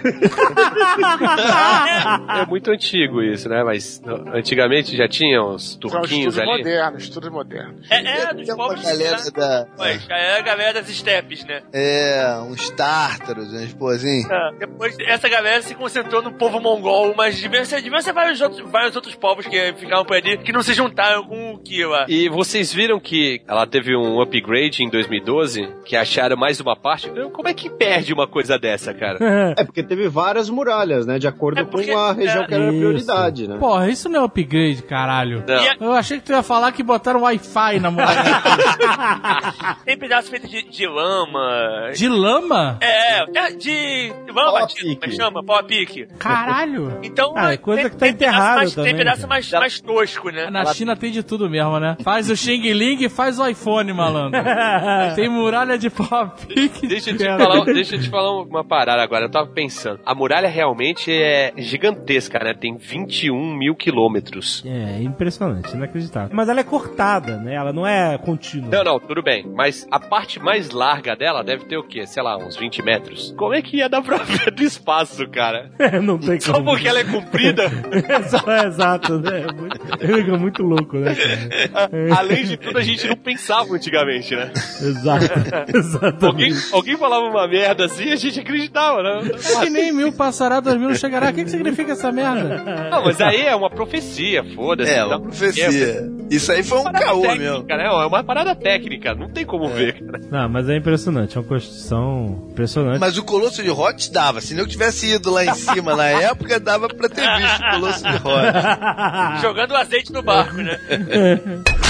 é 2.29 2.45
muito 2.47 2.71
antigo 2.71 3.21
isso, 3.21 3.47
né? 3.49 3.63
Mas 3.63 4.01
antigamente 4.33 4.95
já 4.95 5.07
tinha 5.07 5.43
os 5.43 5.75
turquinhos 5.75 6.35
estudos 6.35 6.39
ali. 6.39 6.63
modernos, 6.63 7.03
estudos 7.03 7.29
modernos. 7.29 7.91
É, 7.91 7.97
é, 7.97 8.33
dos 8.33 8.47
povos 8.55 8.81
galera 8.81 9.17
de 9.17 9.31
da. 9.31 9.67
Já 10.07 10.17
é 10.17 10.39
a 10.39 10.41
galera 10.41 10.73
das 10.73 10.89
estepes, 10.89 11.45
né? 11.45 11.61
É, 11.73 12.37
uns 12.49 12.69
tártaros, 12.71 13.34
uns 13.43 13.73
pô 13.73 13.89
assim. 13.89 14.23
É, 14.29 14.51
Depois, 14.59 14.97
essa 14.99 15.27
galera 15.29 15.61
se 15.61 15.75
concentrou 15.75 16.21
no 16.21 16.33
povo 16.33 16.59
mongol, 16.59 17.13
mas 17.15 17.39
deviam 17.41 17.63
ser, 17.65 17.81
deviam 17.81 18.01
ser 18.01 18.13
vários, 18.13 18.39
outros, 18.41 18.61
vários 18.71 18.95
outros 18.95 19.15
povos 19.15 19.45
que 19.47 19.73
ficavam 19.73 20.05
por 20.05 20.15
ali 20.15 20.37
que 20.37 20.51
não 20.51 20.61
se 20.63 20.73
juntaram 20.73 21.23
com 21.25 21.53
o 21.53 21.57
Ki 21.59 21.85
lá. 21.85 22.05
E 22.07 22.29
vocês 22.29 22.71
viram 22.73 22.99
que 22.99 23.41
ela 23.47 23.65
teve 23.67 23.95
um 23.95 24.21
upgrade 24.21 24.83
em 24.83 24.89
2012, 24.89 25.67
que 25.85 25.95
acharam 25.95 26.35
mais 26.37 26.59
uma 26.59 26.75
parte? 26.75 27.09
Como 27.31 27.47
é 27.47 27.53
que 27.53 27.69
perde 27.69 28.13
uma 28.13 28.27
coisa 28.27 28.57
dessa, 28.57 28.93
cara? 28.93 29.19
É, 29.57 29.63
porque 29.63 29.83
teve 29.83 30.07
várias 30.07 30.49
muralhas, 30.49 31.05
né? 31.05 31.17
De 31.19 31.27
acordo 31.27 31.59
É 31.61 31.63
porque- 31.63 31.91
com 31.91 31.97
a 31.97 32.11
região 32.13 32.43
é, 32.43 32.47
que 32.47 32.53
era 32.53 32.63
isso. 32.69 32.77
prioridade, 32.77 33.47
né? 33.47 33.57
Porra, 33.57 33.89
isso 33.89 34.09
não 34.09 34.21
é 34.21 34.25
upgrade, 34.25 34.81
caralho. 34.83 35.43
Não. 35.47 35.55
A- 35.55 35.75
Eu 35.79 35.91
achei 35.93 36.17
que 36.19 36.25
tu 36.25 36.31
ia 36.31 36.41
falar 36.43 36.71
que 36.71 36.81
botaram 36.83 37.21
Wi-Fi 37.21 37.79
na 37.79 37.91
muralha. 37.91 38.21
Tem 39.85 39.97
pedaço 39.97 40.29
feito 40.29 40.47
de, 40.47 40.63
de 40.63 40.87
lama. 40.87 41.91
De 41.93 42.07
lama? 42.07 42.77
É, 42.81 43.24
É, 43.33 43.51
de. 43.51 44.13
Vamos, 44.33 44.53
batido, 44.59 44.99
como 44.99 45.11
é 45.11 45.15
chama? 45.15 45.43
Pau 45.43 45.57
a 45.57 45.63
pique. 45.63 46.07
Caralho! 46.19 46.99
Então. 47.03 47.33
Ah, 47.35 47.53
é 47.53 47.57
coisa 47.57 47.83
tem- 47.83 47.91
que 47.91 47.97
tá 47.97 48.05
tem 48.13 48.31
mais, 48.31 48.73
também, 48.75 48.91
Tem 48.93 48.97
pedaço 49.03 49.27
mais, 49.27 49.51
mais 49.51 49.79
tosco, 49.79 50.29
né? 50.29 50.49
Na 50.49 50.65
China 50.65 50.95
tem 50.95 51.11
de 51.11 51.23
tudo 51.23 51.49
mesmo, 51.49 51.79
né? 51.79 51.97
Faz 52.03 52.29
o 52.29 52.35
Xing 52.35 52.61
Ling 52.73 53.03
e 53.03 53.09
faz 53.09 53.39
o 53.39 53.47
iPhone, 53.47 53.91
malandro. 53.93 54.39
tem 55.15 55.29
muralha 55.29 55.77
de 55.77 55.89
pau 55.89 56.07
a 56.11 56.25
pique. 56.27 56.87
Deixa 56.87 57.11
eu, 57.11 57.17
te 57.17 57.23
falar, 57.25 57.65
deixa 57.65 57.95
eu 57.95 58.01
te 58.01 58.09
falar 58.09 58.41
uma 58.41 58.63
parada 58.63 59.01
agora. 59.01 59.25
Eu 59.25 59.31
tava 59.31 59.47
pensando. 59.47 59.99
A 60.05 60.13
muralha 60.15 60.47
realmente 60.47 61.11
é 61.11 61.53
gigantesca, 61.57 62.39
né? 62.39 62.53
Tem 62.53 62.75
21 62.77 63.55
mil 63.57 63.75
quilômetros. 63.75 64.63
É, 64.65 65.01
impressionante, 65.01 65.73
inacreditável. 65.73 66.29
Mas 66.33 66.49
ela 66.49 66.59
é 66.59 66.63
cortada, 66.63 67.37
né? 67.37 67.53
Ela 67.55 67.71
não 67.73 67.85
é 67.85 68.17
contínua. 68.17 68.69
Não, 68.71 68.83
não, 68.83 68.99
tudo 68.99 69.21
bem. 69.21 69.45
Mas 69.55 69.87
a 69.91 69.99
parte 69.99 70.39
mais 70.39 70.71
larga 70.71 71.15
dela 71.15 71.43
deve 71.43 71.65
ter 71.65 71.77
o 71.77 71.83
quê? 71.83 72.05
Sei 72.05 72.21
lá, 72.21 72.37
uns 72.37 72.55
20 72.55 72.81
metros. 72.81 73.14
Como 73.37 73.53
é 73.53 73.61
que 73.61 73.77
ia 73.77 73.89
dar 73.89 74.01
pra 74.01 74.17
ver 74.17 74.51
do 74.51 74.63
espaço, 74.63 75.27
cara? 75.29 75.69
não 76.01 76.17
tem 76.17 76.39
Só 76.39 76.53
como. 76.53 76.71
porque 76.71 76.87
ela 76.87 76.99
é 76.99 77.03
comprida? 77.03 77.63
Só- 78.29 78.51
é, 78.51 78.65
exato, 78.67 79.19
né? 79.19 79.45
É 79.47 79.53
muito, 79.53 80.31
é 80.33 80.37
muito 80.37 80.63
louco, 80.63 80.97
né, 80.97 81.15
cara? 81.15 81.89
Além 82.17 82.45
de 82.45 82.57
tudo, 82.57 82.77
a 82.77 82.81
gente 82.81 83.07
não 83.07 83.15
pensava 83.15 83.73
antigamente, 83.73 84.35
né? 84.35 84.51
Exato. 84.81 85.25
Exatamente. 85.73 86.25
Alguém, 86.25 86.53
alguém 86.71 86.97
falava 86.97 87.25
uma 87.25 87.47
merda 87.47 87.85
assim 87.85 88.05
e 88.05 88.11
a 88.13 88.15
gente 88.15 88.39
acreditava, 88.39 89.01
né? 89.03 89.31
É 89.33 89.59
que 89.63 89.69
nem 89.69 89.91
mil 89.91 90.11
passará, 90.13 90.59
dois 90.59 90.77
mil 90.77 90.89
não 90.89 90.95
chegará. 90.95 91.29
O 91.29 91.33
que, 91.33 91.43
que 91.43 91.49
significa 91.51 91.93
essa 91.93 92.11
merda? 92.11 92.89
Não, 92.89 93.03
mas 93.03 93.19
aí 93.21 93.41
é 93.41 93.55
uma 93.55 93.69
profecia, 93.69 94.43
foda-se. 94.55 94.91
É, 94.91 95.03
uma 95.05 95.19
profecia. 95.21 96.09
Isso 96.29 96.51
aí 96.51 96.63
foi 96.63 96.79
um 96.79 96.83
caô 96.91 97.21
técnica, 97.21 97.51
mesmo. 97.51 97.65
né? 97.67 97.85
É 97.85 97.89
uma 98.05 98.23
parada 98.23 98.55
técnica, 98.55 99.13
não 99.13 99.29
tem 99.29 99.45
como 99.45 99.67
ver, 99.69 99.99
cara. 100.03 100.19
Não, 100.31 100.49
mas 100.49 100.67
é 100.69 100.77
impressionante. 100.77 101.37
É 101.37 101.39
uma 101.39 101.47
construção 101.47 102.47
impressionante. 102.51 102.99
Mas 103.05 103.19
o 103.19 103.23
Colosso 103.23 103.61
de 103.61 103.69
Rhodes 103.69 104.09
dava. 104.09 104.41
Se 104.41 104.57
eu 104.57 104.65
tivesse 104.65 105.05
ido 105.05 105.29
lá 105.29 105.45
em 105.45 105.53
cima 105.53 105.95
na 105.95 106.05
época, 106.05 106.59
dava 106.59 106.87
pra 106.87 107.07
ter 107.07 107.21
visto 107.37 107.61
o 107.61 107.69
Colosso 107.69 108.03
de 108.03 108.17
Rhodes. 108.17 108.63
Jogando 109.43 109.71
o 109.73 109.75
azeite 109.75 110.11
no 110.11 110.23
barco, 110.23 110.55
né? 110.55 110.79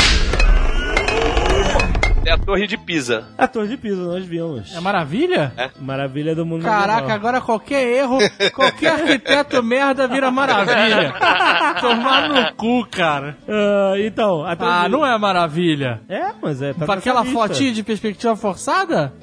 É 2.26 2.32
a 2.32 2.38
Torre 2.40 2.66
de 2.66 2.76
Pisa. 2.76 3.28
A 3.38 3.48
Torre 3.48 3.68
de 3.68 3.78
Pisa, 3.78 4.02
nós 4.02 4.26
vimos. 4.26 4.74
É 4.76 4.80
maravilha? 4.80 5.54
Maravilha 5.80 6.34
do 6.34 6.44
mundo 6.44 6.64
Caraca, 6.64 7.14
agora 7.14 7.40
qualquer 7.40 7.84
erro, 7.88 8.18
qualquer 8.54 8.94
arquiteto 8.94 9.62
merda 9.62 10.08
vira 10.08 10.32
maravilha. 10.32 11.14
Tomar 11.80 12.28
no 12.30 12.54
cu, 12.56 12.84
cara. 12.90 13.38
Ah, 13.48 13.94
então, 14.00 14.44
a 14.44 14.56
Torre 14.56 14.72
Ah, 14.72 14.84
de... 14.86 14.90
não 14.90 15.06
é 15.06 15.16
maravilha. 15.20 16.02
É, 16.10 16.32
mas 16.42 16.62
é... 16.64 16.74
Tá 16.74 16.94
aquela 16.96 17.22
lista. 17.22 17.38
fotinha 17.38 17.72
de 17.72 17.84
perspectiva 17.84 18.36
forçada? 18.36 19.14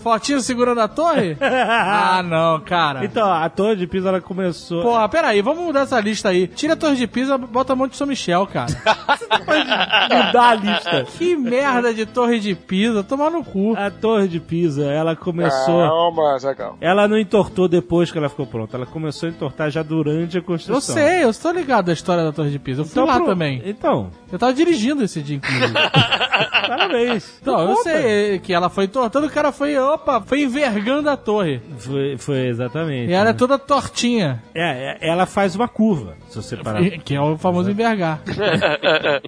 Fotinho 0.00 0.40
segurando 0.40 0.80
a 0.82 0.88
torre? 0.88 1.36
Ah, 1.94 2.22
não, 2.22 2.60
cara. 2.60 3.04
Então, 3.04 3.32
a 3.32 3.48
Torre 3.48 3.76
de 3.76 3.86
Pisa, 3.86 4.08
ela 4.08 4.20
começou... 4.20 4.82
Porra, 4.82 5.08
peraí, 5.08 5.40
vamos 5.40 5.64
mudar 5.64 5.80
essa 5.80 5.98
lista 6.00 6.28
aí. 6.28 6.46
Tira 6.46 6.74
a 6.74 6.76
Torre 6.76 6.96
de 6.96 7.06
Pisa, 7.06 7.38
bota 7.38 7.72
a 7.72 7.76
Monte 7.76 7.92
de 7.92 7.96
São 7.96 8.06
Michel, 8.06 8.46
cara. 8.46 8.66
mudar 10.26 10.48
a 10.50 10.54
lista. 10.54 11.04
Que 11.16 11.36
merda 11.36 11.94
de 11.94 12.04
Torre 12.06 12.33
de 12.38 12.54
Pisa, 12.54 13.02
tomar 13.02 13.30
no 13.30 13.42
cu. 13.44 13.74
A 13.76 13.90
Torre 13.90 14.28
de 14.28 14.40
Pisa, 14.40 14.84
ela 14.84 15.14
começou... 15.16 15.80
Calma, 15.88 16.38
Zagal. 16.38 16.76
Ela 16.80 17.06
não 17.08 17.18
entortou 17.18 17.68
depois 17.68 18.10
que 18.12 18.18
ela 18.18 18.28
ficou 18.28 18.46
pronta. 18.46 18.76
Ela 18.76 18.86
começou 18.86 19.28
a 19.28 19.32
entortar 19.32 19.70
já 19.70 19.82
durante 19.82 20.36
a 20.36 20.40
Eu 20.40 20.44
construção. 20.44 20.94
sei, 20.94 21.24
eu 21.24 21.30
estou 21.30 21.52
ligado 21.52 21.88
à 21.90 21.92
história 21.92 22.22
da 22.24 22.32
Torre 22.32 22.50
de 22.50 22.58
Pisa. 22.58 22.82
Eu 22.82 22.84
fui 22.84 22.92
Então, 22.92 23.06
lá 23.06 23.16
pro- 23.16 23.26
também. 23.26 23.62
Então, 23.64 24.10
Eu 24.34 24.38
tava 24.38 24.52
dirigindo 24.52 25.04
esse 25.04 25.22
dia, 25.22 25.36
inclusive. 25.36 25.72
parabéns. 26.66 27.38
Então, 27.40 27.70
eu 27.70 27.76
sei 27.76 28.40
que 28.40 28.52
ela 28.52 28.68
foi 28.68 28.86
entortando, 28.86 29.28
o 29.28 29.30
cara 29.30 29.52
foi, 29.52 29.78
opa, 29.78 30.20
foi 30.20 30.42
envergando 30.42 31.08
a 31.08 31.16
torre. 31.16 31.62
Foi, 31.78 32.18
foi 32.18 32.48
exatamente. 32.48 33.10
E 33.10 33.14
ela 33.14 33.30
é 33.30 33.32
né? 33.32 33.38
toda 33.38 33.56
tortinha. 33.60 34.42
É, 34.52 34.98
é, 35.00 35.08
ela 35.08 35.24
faz 35.24 35.54
uma 35.54 35.68
curva, 35.68 36.16
se 36.28 36.34
você 36.34 36.56
parar. 36.56 36.82
Que 36.82 37.14
é 37.14 37.20
o 37.20 37.38
famoso 37.38 37.70
envergar. 37.70 38.22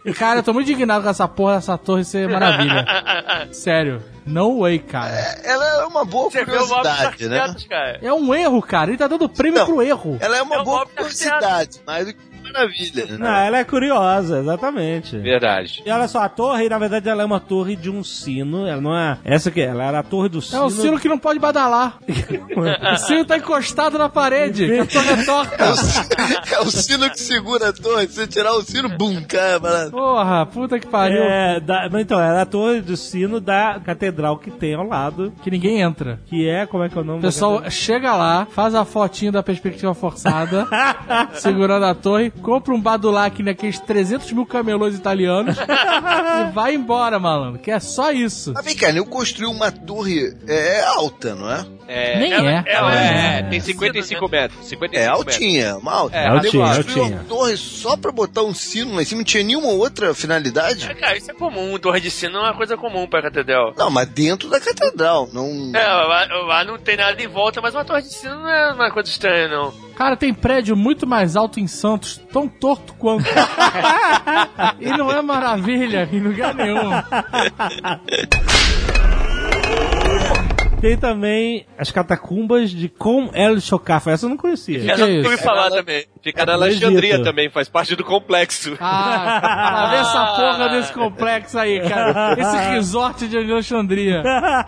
E, 0.05 0.11
cara, 0.13 0.41
eu 0.41 0.43
tô 0.43 0.53
muito 0.53 0.73
indignado 0.73 1.05
com 1.05 1.11
essa 1.11 1.29
porra 1.29 1.55
dessa 1.55 1.79
torre 1.79 2.05
ser 2.05 2.29
maravilha. 2.29 2.85
Sério. 3.55 4.03
No 4.27 4.63
way, 4.63 4.81
cara. 4.81 5.15
Ela 5.45 5.83
é 5.83 5.85
uma 5.85 6.05
boa 6.05 6.29
Você 6.29 6.45
curiosidade, 6.45 7.29
né? 7.29 7.55
cara. 7.69 8.01
É 8.03 8.13
um 8.13 8.35
erro, 8.35 8.61
cara. 8.61 8.91
Ele 8.91 8.99
tá 8.99 9.07
dando 9.07 9.29
prêmio 9.29 9.61
Não. 9.61 9.67
pro 9.67 9.81
erro. 9.81 10.19
Ela 10.21 10.39
é 10.39 10.43
uma 10.43 10.57
É 10.57 10.65
boa 10.65 10.85
curiosidade, 10.85 11.81
mais 11.87 12.07
do 12.07 12.13
que 12.13 12.36
maravilha. 12.57 13.07
né? 13.07 13.17
Não, 13.19 13.35
ela 13.37 13.59
é 13.59 13.65
curiosa, 13.65 14.39
exatamente. 14.39 15.17
Verdade. 15.19 15.83
E 15.85 15.91
olha 15.91 16.09
só, 16.09 16.21
a 16.23 16.29
torre, 16.29 16.69
na 16.69 16.79
verdade, 16.79 17.09
ela 17.09 17.23
é 17.23 17.25
uma 17.25 17.41
torre 17.41 17.77
de 17.77 17.91
um 17.91 18.03
sino. 18.03 18.67
Ela 18.67 18.81
não 18.81 18.97
é. 18.97 19.19
Essa 19.25 19.51
que 19.51 19.61
é, 19.61 19.65
ela 19.67 19.85
era 19.85 19.99
a 20.01 20.03
torre 20.03 20.29
do 20.29 20.39
É 20.39 20.43
sino. 20.43 20.65
um 20.65 20.71
sino 20.71 20.99
que 21.01 21.09
não 21.09 21.19
pode 21.19 21.39
badalar. 21.39 21.99
o 22.95 22.97
sino 22.99 23.25
tá 23.25 23.37
encostado 23.37 23.99
na 23.99 24.09
parede. 24.09 24.65
A 24.81 24.87
torre 24.87 25.11
é 25.11 25.25
torta. 25.25 25.65
É 25.65 25.71
o, 25.71 25.75
é 26.55 26.61
o 26.67 26.71
sino 26.71 27.11
que 27.11 27.21
segura 27.21 27.69
a 27.69 27.73
torre. 27.73 28.07
Se 28.09 28.15
você 28.15 28.27
tirar 28.27 28.53
o 28.55 28.63
sino, 28.63 28.89
bum, 28.89 29.23
cai, 29.27 29.59
malandro. 29.59 29.91
Porra, 29.93 30.47
puta 30.47 30.79
que 30.79 30.87
pariu. 30.87 31.23
É, 31.23 31.61
da, 31.61 31.89
mas 31.91 32.03
então, 32.03 32.21
ela 32.21 32.39
é 32.39 32.43
a 32.43 32.47
torre 32.47 32.81
do 32.81 32.97
sino 32.97 33.41
da 33.41 33.81
catedral 33.85 34.39
que 34.39 34.51
tem 34.51 34.75
ao 34.75 34.87
lado. 34.87 35.33
Que 35.43 35.51
ninguém 35.51 35.81
entra. 35.81 36.21
Que 36.27 36.49
é, 36.49 36.67
como 36.67 36.85
é 36.85 36.89
que 36.89 36.97
é 36.97 37.01
o 37.01 37.05
nome 37.05 37.19
O 37.19 37.23
da 37.23 37.29
pessoal 37.29 37.71
chega 37.71 38.15
lá, 38.15 38.47
faz 38.51 38.75
a 38.75 38.85
fotinha 38.85 39.33
da 39.33 39.43
perspectiva 39.43 39.95
forçada, 39.95 40.67
segurando 41.35 41.85
a 41.85 41.95
torre, 41.95 42.31
compra 42.47 42.73
um 42.73 42.81
badulac 42.81 43.43
naqueles 43.43 43.81
300 43.81 44.31
mil 44.31 44.47
camelôs 44.47 44.95
italianos 44.95 45.57
e 45.59 46.53
vai 46.55 46.77
embora, 46.77 47.19
malandro. 47.19 47.59
Que 47.59 47.73
é 47.73 47.81
só 47.81 48.13
isso. 48.13 48.53
Mas 48.55 48.65
vem 48.65 48.77
cá, 48.77 48.93
eu 48.93 49.05
construí 49.05 49.49
uma 49.49 49.73
torre 49.73 50.33
é, 50.47 50.85
alta, 50.85 51.35
não 51.35 51.51
é? 51.51 51.67
É, 51.89 52.19
Nem 52.19 52.33
ela- 52.33 52.51
é. 52.51 52.65
ela 52.67 53.01
é, 53.01 53.39
É. 53.39 53.43
tem 53.45 53.61
55 53.61 54.29
metros. 54.29 54.67
55 54.67 54.97
É 54.97 55.09
metros. 55.09 55.35
altinha, 55.35 55.77
uma 55.77 55.93
alta. 55.93 56.17
É, 56.17 56.27
altinha, 56.27 56.65
altinha. 56.67 57.05
uma 57.05 57.25
torre 57.25 57.57
só 57.57 57.97
pra 57.97 58.11
botar 58.11 58.43
um 58.43 58.53
sino 58.55 58.95
lá 58.97 59.03
em 59.03 59.05
cima, 59.05 59.19
não 59.19 59.25
tinha 59.25 59.45
nenhuma 59.45 59.69
outra 59.69 60.13
finalidade? 60.15 60.91
É, 60.91 60.95
cara, 60.95 61.17
isso 61.17 61.31
é 61.31 61.35
comum. 61.35 61.79
Torre 61.79 62.01
de 62.01 62.11
sino 62.11 62.39
é 62.39 62.43
uma 62.43 62.55
coisa 62.55 62.77
comum 62.77 63.07
pra 63.07 63.23
catedral. 63.23 63.73
Não, 63.77 63.91
mas 63.91 64.09
dentro 64.09 64.49
da 64.49 64.59
catedral, 64.61 65.29
não... 65.33 65.71
É, 65.75 65.87
lá, 65.87 66.25
lá 66.47 66.65
não 66.65 66.79
tem 66.79 66.97
nada 66.97 67.21
em 67.23 67.29
volta, 67.29 67.61
mas 67.61 67.75
uma 67.75 67.85
torre 67.85 68.03
de 68.03 68.13
sino 68.13 68.35
não 68.41 68.49
é 68.51 68.73
uma 68.73 68.91
coisa 68.91 69.09
estranha, 69.09 69.49
não. 69.49 69.73
Cara, 69.97 70.17
tem 70.17 70.33
prédio 70.35 70.77
muito 70.77 71.07
mais 71.07 71.37
alto 71.37 71.59
em 71.61 71.67
Santos, 71.67 72.21
tão 72.33 72.49
torto 72.49 72.93
quanto. 72.95 73.25
e 74.81 74.89
não 74.91 75.11
é 75.11 75.23
maravilha 75.23 76.09
em 76.13 76.21
lugar 76.21 76.55
nenhum. 76.55 76.91
Tem 80.81 80.97
também 80.97 81.67
as 81.79 81.91
catacumbas 81.91 82.71
de 82.71 82.89
Com 82.89 83.31
El 83.33 83.61
Chocafa. 83.61 84.11
Essa 84.11 84.27
eu 84.27 84.31
não 84.31 84.37
conhecia. 84.37 84.81
Que 84.81 84.91
Essa 84.91 85.05
é 85.07 85.19
eu 85.21 85.25
ouvi 85.25 85.39
falar 85.39 85.71
também. 85.71 86.05
Fica 86.23 86.45
na 86.45 86.53
É 86.53 86.55
Alexandria 86.57 87.23
também, 87.23 87.49
faz 87.49 87.69
parte 87.69 87.95
do 87.97 88.05
complexo. 88.05 88.77
Ah, 88.81 89.39
pra 89.41 89.91
ver 89.91 89.97
essa 89.97 90.27
porra 90.37 90.69
desse 90.69 90.93
complexo 90.93 91.59
aí, 91.59 91.81
cara. 91.89 92.35
Esse 92.39 92.57
resort 92.71 93.29
de 93.29 93.37
Alexandria. 93.39 94.23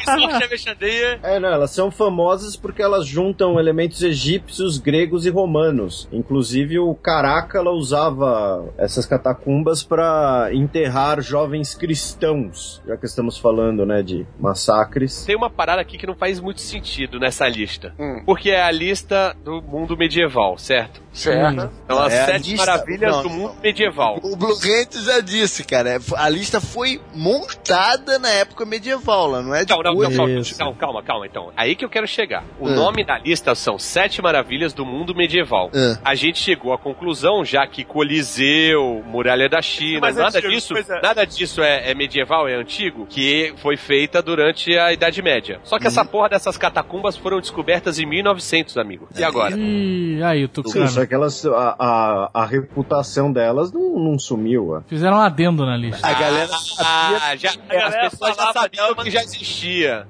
Sorte 0.05 0.44
Alexandria. 0.44 1.18
É, 1.22 1.39
não, 1.39 1.48
elas 1.48 1.72
são 1.72 1.90
famosas 1.90 2.56
porque 2.56 2.80
elas 2.80 3.06
juntam 3.06 3.59
elementos 3.59 4.02
egípcios, 4.02 4.78
gregos 4.78 5.26
e 5.26 5.30
romanos. 5.30 6.09
Inclusive 6.12 6.78
o 6.78 6.94
Caracalla 6.94 7.70
usava 7.70 8.72
essas 8.78 9.05
catacumbas 9.05 9.82
para 9.82 10.51
enterrar 10.52 11.20
jovens 11.20 11.74
cristãos, 11.74 12.80
já 12.86 12.97
que 12.97 13.06
estamos 13.06 13.36
falando, 13.36 13.85
né, 13.85 14.02
de 14.02 14.26
massacres. 14.39 15.24
Tem 15.26 15.36
uma 15.36 15.51
parada 15.51 15.82
aqui 15.82 15.97
que 15.98 16.06
não 16.06 16.14
faz 16.14 16.40
muito 16.40 16.60
sentido 16.60 17.18
nessa 17.18 17.46
lista. 17.48 17.94
Hum. 17.98 18.22
Porque 18.24 18.50
é 18.50 18.62
a 18.62 18.70
lista 18.70 19.36
do 19.44 19.60
mundo 19.60 19.96
medieval, 19.96 20.56
certo? 20.56 21.02
Certo. 21.19 21.70
Então, 21.85 21.99
as 22.03 22.12
É 22.12 22.23
a 22.23 22.27
sete 22.27 22.51
lista- 22.51 22.66
maravilhas 22.66 23.16
não, 23.16 23.23
do 23.23 23.31
mundo 23.31 23.55
medieval. 23.62 24.19
O 24.23 24.36
Blue 24.36 24.57
Rent 24.59 24.95
já 25.05 25.20
disse, 25.20 25.65
cara, 25.65 25.90
é, 25.90 25.99
a 26.16 26.28
lista 26.28 26.61
foi 26.61 27.01
montada 27.15 28.19
na 28.19 28.28
época 28.31 28.65
medieval, 28.65 29.27
lá, 29.28 29.43
não 29.43 29.55
é 29.55 29.65
de 29.65 29.73
Não, 29.73 29.82
não, 29.82 29.95
não, 29.95 30.24
hoje. 30.39 30.55
calma, 30.55 30.74
calma, 30.77 31.03
calma, 31.03 31.27
então. 31.27 31.53
Aí 31.57 31.74
que 31.74 31.85
eu 31.85 31.89
quero 31.90 32.07
chegar. 32.07 32.45
O 32.61 32.66
Ah. 32.69 32.70
nome 32.70 33.05
da 33.05 33.19
lista 33.19 33.55
são 33.55 33.78
Sete 33.78 34.23
Maravilhas 34.23 34.73
do 34.73 34.85
Mundo 34.86 35.15
Medieval. 35.15 35.70
Ah. 35.74 35.99
A 36.05 36.15
gente 36.15 36.39
chegou 36.39 36.73
à 36.73 36.78
conclusão, 36.78 37.45
já 37.45 37.66
que 37.66 37.85
Coliseu, 37.85 39.03
Muralha 39.07 39.49
da 39.49 39.62
China, 39.62 40.01
Mais 40.01 40.16
nada 40.16 40.39
antigo, 40.39 40.53
disso, 40.53 40.74
é. 40.77 41.01
nada 41.03 41.24
disso 41.24 41.62
é, 41.62 41.90
é 41.90 41.95
medieval, 41.95 42.49
é 42.49 42.55
antigo, 42.55 43.07
que 43.07 43.53
foi 43.59 43.77
feita 43.77 44.23
durante 44.23 44.77
a 44.77 44.93
Idade 44.93 45.23
Média. 45.23 45.61
Só 45.65 45.78
que 45.78 45.86
essa 45.86 46.05
porra 46.05 46.28
dessas 46.31 46.57
catacumbas 46.57 47.16
foram 47.16 47.40
descobertas 47.40 47.99
em 47.99 48.07
1900, 48.07 48.77
amigo. 48.77 49.09
E 49.16 49.24
agora? 49.24 49.57
E 49.57 50.20
aí, 50.23 50.45
o 50.45 50.49
Tucano? 50.49 50.89
Sim, 50.89 51.01
aquelas. 51.09 51.44
A, 51.47 51.76
a, 51.78 52.30
a 52.43 52.44
reputação 52.47 53.32
delas 53.32 53.72
não, 53.72 53.98
não 53.98 54.18
sumiu. 54.18 54.72
ó. 54.74 54.82
Fizeram 54.86 55.16
um 55.16 55.20
adendo 55.20 55.64
na 55.66 55.76
lista. 55.76 56.06
A 56.06 56.12
galera 56.12 56.51
Ah, 56.78 57.35
já, 57.36 57.52
galera 57.68 58.06
as 58.06 58.10
pessoas 58.10 58.36
já 58.36 58.52
sabiam 58.52 58.86
dela, 58.93 59.02
que 59.05 59.10
já 59.10 59.22
existia. 59.22 60.06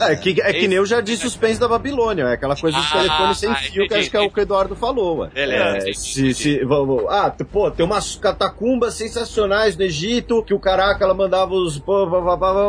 É 0.00 0.16
que, 0.16 0.40
é 0.40 0.52
que 0.52 0.68
nem 0.68 0.76
eu 0.78 0.86
já 0.86 1.00
disse 1.00 1.26
os 1.26 1.36
pens 1.36 1.58
da 1.58 1.68
Babilônia, 1.68 2.24
é 2.24 2.32
aquela 2.34 2.56
coisa 2.56 2.78
de 2.78 2.86
Ah, 2.86 2.90
telefone 3.02 3.34
sem 3.34 3.50
ah, 3.50 3.54
fio, 3.54 3.86
que 3.88 3.94
acho 3.94 4.10
que 4.10 4.16
é 4.16 4.20
o 4.20 4.30
que 4.30 4.40
o 4.40 4.42
Eduardo 4.42 4.74
falou, 4.76 5.18
ué. 5.18 5.28
Beleza, 5.32 5.64
É, 5.64 5.78
entendi, 5.78 5.98
se, 5.98 6.20
entendi. 6.20 6.34
se, 6.34 6.64
vamos- 6.64 7.04
ah, 7.08 7.34
pô, 7.52 7.70
tem 7.70 7.86
umas 7.86 8.16
catacumbas 8.16 8.94
sensacionais 8.94 9.76
no 9.76 9.82
Egito, 9.84 10.42
que 10.42 10.52
o 10.52 10.58
caraca, 10.58 11.04
ela 11.04 11.14
mandava 11.14 11.52
os... 11.54 11.80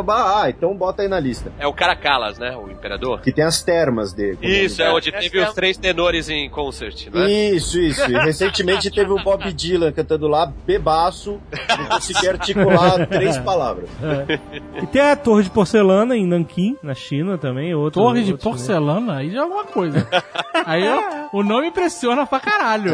Ah, 0.08 0.44
então 0.48 0.74
bota 0.76 1.02
aí 1.02 1.08
na 1.08 1.18
lista. 1.20 1.52
É 1.58 1.66
o 1.66 1.72
Caracalas, 1.72 2.38
né? 2.38 2.56
O 2.56 2.70
imperador. 2.70 3.20
Que 3.20 3.32
tem 3.32 3.44
as 3.44 3.62
termas 3.62 4.12
dele. 4.12 4.38
Isso, 4.42 4.82
é 4.82 4.92
onde 4.92 5.08
Essa 5.10 5.18
teve 5.20 5.38
é 5.38 5.42
os 5.42 5.48
a- 5.50 5.52
três 5.52 5.76
tenores 5.76 6.28
em 6.28 6.48
concert, 6.48 7.08
né? 7.12 7.30
Isso, 7.30 7.61
isso. 7.78 8.10
E 8.10 8.14
recentemente 8.18 8.90
teve 8.90 9.10
o 9.12 9.22
Bob 9.22 9.52
Dylan 9.52 9.92
cantando 9.92 10.26
lá, 10.28 10.46
bebaço, 10.66 11.40
não 11.78 11.86
conseguia 11.86 12.30
articular 12.32 13.06
três 13.08 13.38
palavras. 13.38 13.88
E 14.82 14.86
tem 14.86 15.02
a 15.02 15.16
Torre 15.16 15.44
de 15.44 15.50
Porcelana 15.50 16.16
em 16.16 16.26
Nanquim, 16.26 16.76
na 16.82 16.94
China 16.94 17.36
também. 17.38 17.74
Outro, 17.74 18.00
Torre 18.02 18.22
de 18.24 18.32
outro- 18.32 18.50
porcelana, 18.50 19.16
aí 19.18 19.30
já 19.30 19.38
é 19.38 19.42
alguma 19.42 19.64
coisa. 19.64 20.06
Aí 20.66 20.82
ó, 20.88 21.36
o 21.36 21.42
nome 21.42 21.68
impressiona 21.68 22.26
pra 22.26 22.40
caralho. 22.40 22.92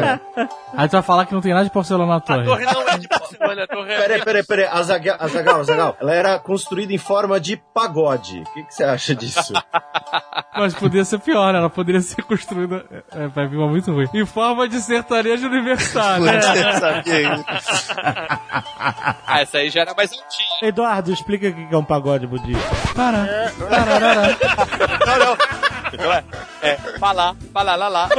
Aí 0.75 0.87
tu 0.87 0.91
vai 0.93 1.01
falar 1.01 1.25
que 1.25 1.33
não 1.33 1.41
tem 1.41 1.53
nada 1.53 1.65
de 1.65 1.71
porcelana 1.71 2.05
na 2.11 2.15
A 2.17 2.19
torre. 2.21 2.45
torre 2.45 2.65
não 2.65 2.81
é 2.89 2.97
de 2.97 3.07
porcelana, 3.07 3.63
a 3.63 3.67
torre 3.67 3.91
é. 3.93 3.97
Peraí, 4.01 4.23
peraí, 4.23 4.43
peraí. 4.45 4.65
Azaghal, 4.65 5.17
Azaghal, 5.19 5.59
Azaghal. 5.61 5.97
Ela 5.99 6.13
era 6.13 6.39
construída 6.39 6.93
em 6.93 6.97
forma 6.97 7.39
de 7.39 7.57
pagode. 7.73 8.39
O 8.41 8.53
que, 8.53 8.63
que 8.63 8.73
você 8.75 8.83
acha 8.83 9.15
disso? 9.15 9.53
Mas 10.55 10.73
podia 10.73 11.05
ser 11.05 11.19
pior, 11.19 11.53
né? 11.53 11.59
Ela 11.59 11.69
poderia 11.69 12.01
ser 12.01 12.21
construída. 12.23 12.85
É, 13.13 13.27
vai 13.27 13.47
vir 13.47 13.57
uma 13.57 13.67
muito 13.67 13.91
ruim. 13.91 14.07
Em 14.13 14.25
forma 14.25 14.58
de 14.67 14.81
sertanejo 14.81 15.47
universitário. 15.47 16.25
Sabia? 16.79 17.45
Ah, 19.25 19.41
essa 19.41 19.59
aí 19.59 19.69
já 19.69 19.81
era 19.81 19.93
mais 19.93 20.11
antiga. 20.11 20.67
Eduardo, 20.67 21.11
explica 21.11 21.49
o 21.49 21.53
que 21.53 21.73
é 21.73 21.77
um 21.77 21.83
pagode 21.83 22.25
budista. 22.25 22.69
Para. 22.95 23.51
Pararara. 23.69 24.37
Não, 25.05 25.19
não. 25.19 25.37
Então 25.93 26.13
é, 26.13 26.23
é 26.61 26.75
falar, 26.99 27.35
falar, 27.53 27.75
lá, 27.75 27.87
lá. 27.87 28.09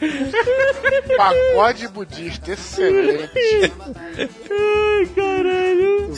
Pagode 1.16 1.88
budista, 1.88 2.52
excelente. 2.52 3.72
Ai, 4.18 5.06
caralho. 5.14 6.12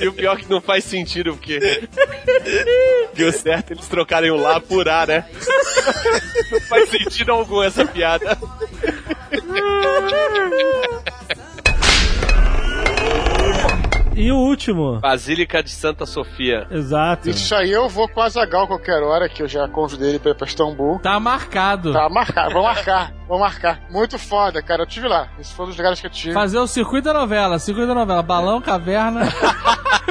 E 0.00 0.08
o 0.08 0.12
pior 0.12 0.36
é 0.36 0.40
que 0.40 0.50
não 0.50 0.60
faz 0.60 0.84
sentido, 0.84 1.34
porque. 1.34 1.58
Deu 3.14 3.32
certo 3.32 3.72
eles 3.72 3.86
trocarem 3.88 4.30
o 4.30 4.36
lá 4.36 4.60
por 4.60 4.88
A, 4.88 5.06
né? 5.06 5.24
Não 6.50 6.60
faz 6.62 6.88
sentido 6.88 7.32
algum 7.32 7.62
essa 7.62 7.84
piada. 7.84 8.36
E 14.14 14.30
o 14.32 14.36
último. 14.36 14.98
Basílica 15.00 15.62
de 15.62 15.70
Santa 15.70 16.04
Sofia. 16.04 16.66
Exato. 16.70 17.28
Isso 17.30 17.54
aí 17.54 17.70
eu 17.70 17.88
vou 17.88 18.08
com 18.08 18.20
o 18.20 18.22
Azagal 18.22 18.66
qualquer 18.66 19.02
hora, 19.02 19.28
que 19.28 19.42
eu 19.42 19.48
já 19.48 19.66
convidei 19.68 20.10
ele 20.10 20.18
pra 20.18 20.32
ir 20.32 20.34
pra 20.34 20.46
Istambul. 20.46 20.98
Tá 20.98 21.18
marcado. 21.20 21.92
Tá, 21.92 22.08
marcar, 22.08 22.50
vou 22.50 22.62
marcar, 22.62 23.12
vou 23.28 23.38
marcar. 23.38 23.80
Muito 23.90 24.18
foda, 24.18 24.60
cara. 24.62 24.82
Eu 24.82 24.86
tive 24.86 25.06
lá. 25.08 25.28
Esse 25.38 25.54
foi 25.54 25.64
um 25.64 25.68
dos 25.68 25.76
lugares 25.78 26.00
que 26.00 26.06
eu 26.06 26.10
tive. 26.10 26.34
Fazer 26.34 26.58
o 26.58 26.66
circuito 26.66 27.04
da 27.04 27.14
novela, 27.14 27.58
circuito 27.58 27.88
da 27.88 27.94
novela, 27.94 28.22
balão, 28.22 28.60
caverna 28.60 29.20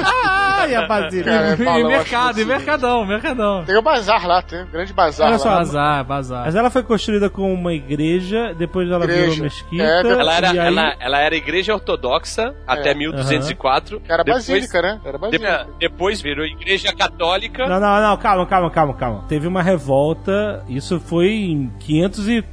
Ai, 0.02 0.74
a 0.74 0.86
Basílica. 0.86 1.30
Cara, 1.30 1.48
é 1.50 1.54
e 1.54 1.64
balão, 1.64 1.88
mercado, 1.88 2.30
acho 2.30 2.40
e 2.40 2.44
mercadão, 2.44 3.06
mercadão. 3.06 3.64
Tem 3.64 3.76
o 3.76 3.82
bazar 3.82 4.26
lá, 4.26 4.42
tem 4.42 4.62
um 4.62 4.66
grande 4.66 4.92
bazar 4.92 5.26
Olha 5.26 5.32
lá. 5.36 5.38
só, 5.38 5.50
Bazar, 5.50 6.04
bazar. 6.04 6.44
Mas 6.46 6.54
ela 6.54 6.70
foi 6.70 6.82
construída 6.82 7.30
como 7.30 7.52
uma 7.52 7.72
igreja, 7.72 8.54
depois 8.54 8.90
ela 8.90 9.04
Igreja. 9.04 9.30
virou 9.30 9.44
mesquita. 9.44 9.82
É, 9.82 10.00
Ela 10.00 10.34
era, 10.36 10.46
e 10.54 10.58
aí- 10.58 10.66
ela, 10.66 10.94
ela 11.00 11.18
era 11.20 11.34
igreja 11.36 11.74
ortodoxa 11.74 12.54
até 12.66 12.90
É. 12.90 12.94
1204. 12.94 13.89
Era 14.08 14.22
Depois- 14.24 14.46
basílica, 14.46 14.82
né? 14.82 15.00
Era 15.04 15.18
basílica. 15.18 15.64
de- 15.64 15.78
depois 15.78 16.20
virou 16.20 16.44
igreja 16.44 16.92
católica. 16.94 17.66
Não, 17.66 17.80
não, 17.80 18.00
não, 18.00 18.16
calma, 18.16 18.46
calma, 18.46 18.70
calma, 18.70 18.94
calma. 18.94 19.24
Teve 19.28 19.46
uma 19.46 19.62
revolta, 19.62 20.64
isso 20.68 21.00
foi 21.00 21.28
em 21.32 21.72
500 21.80 22.28
e, 22.28 22.44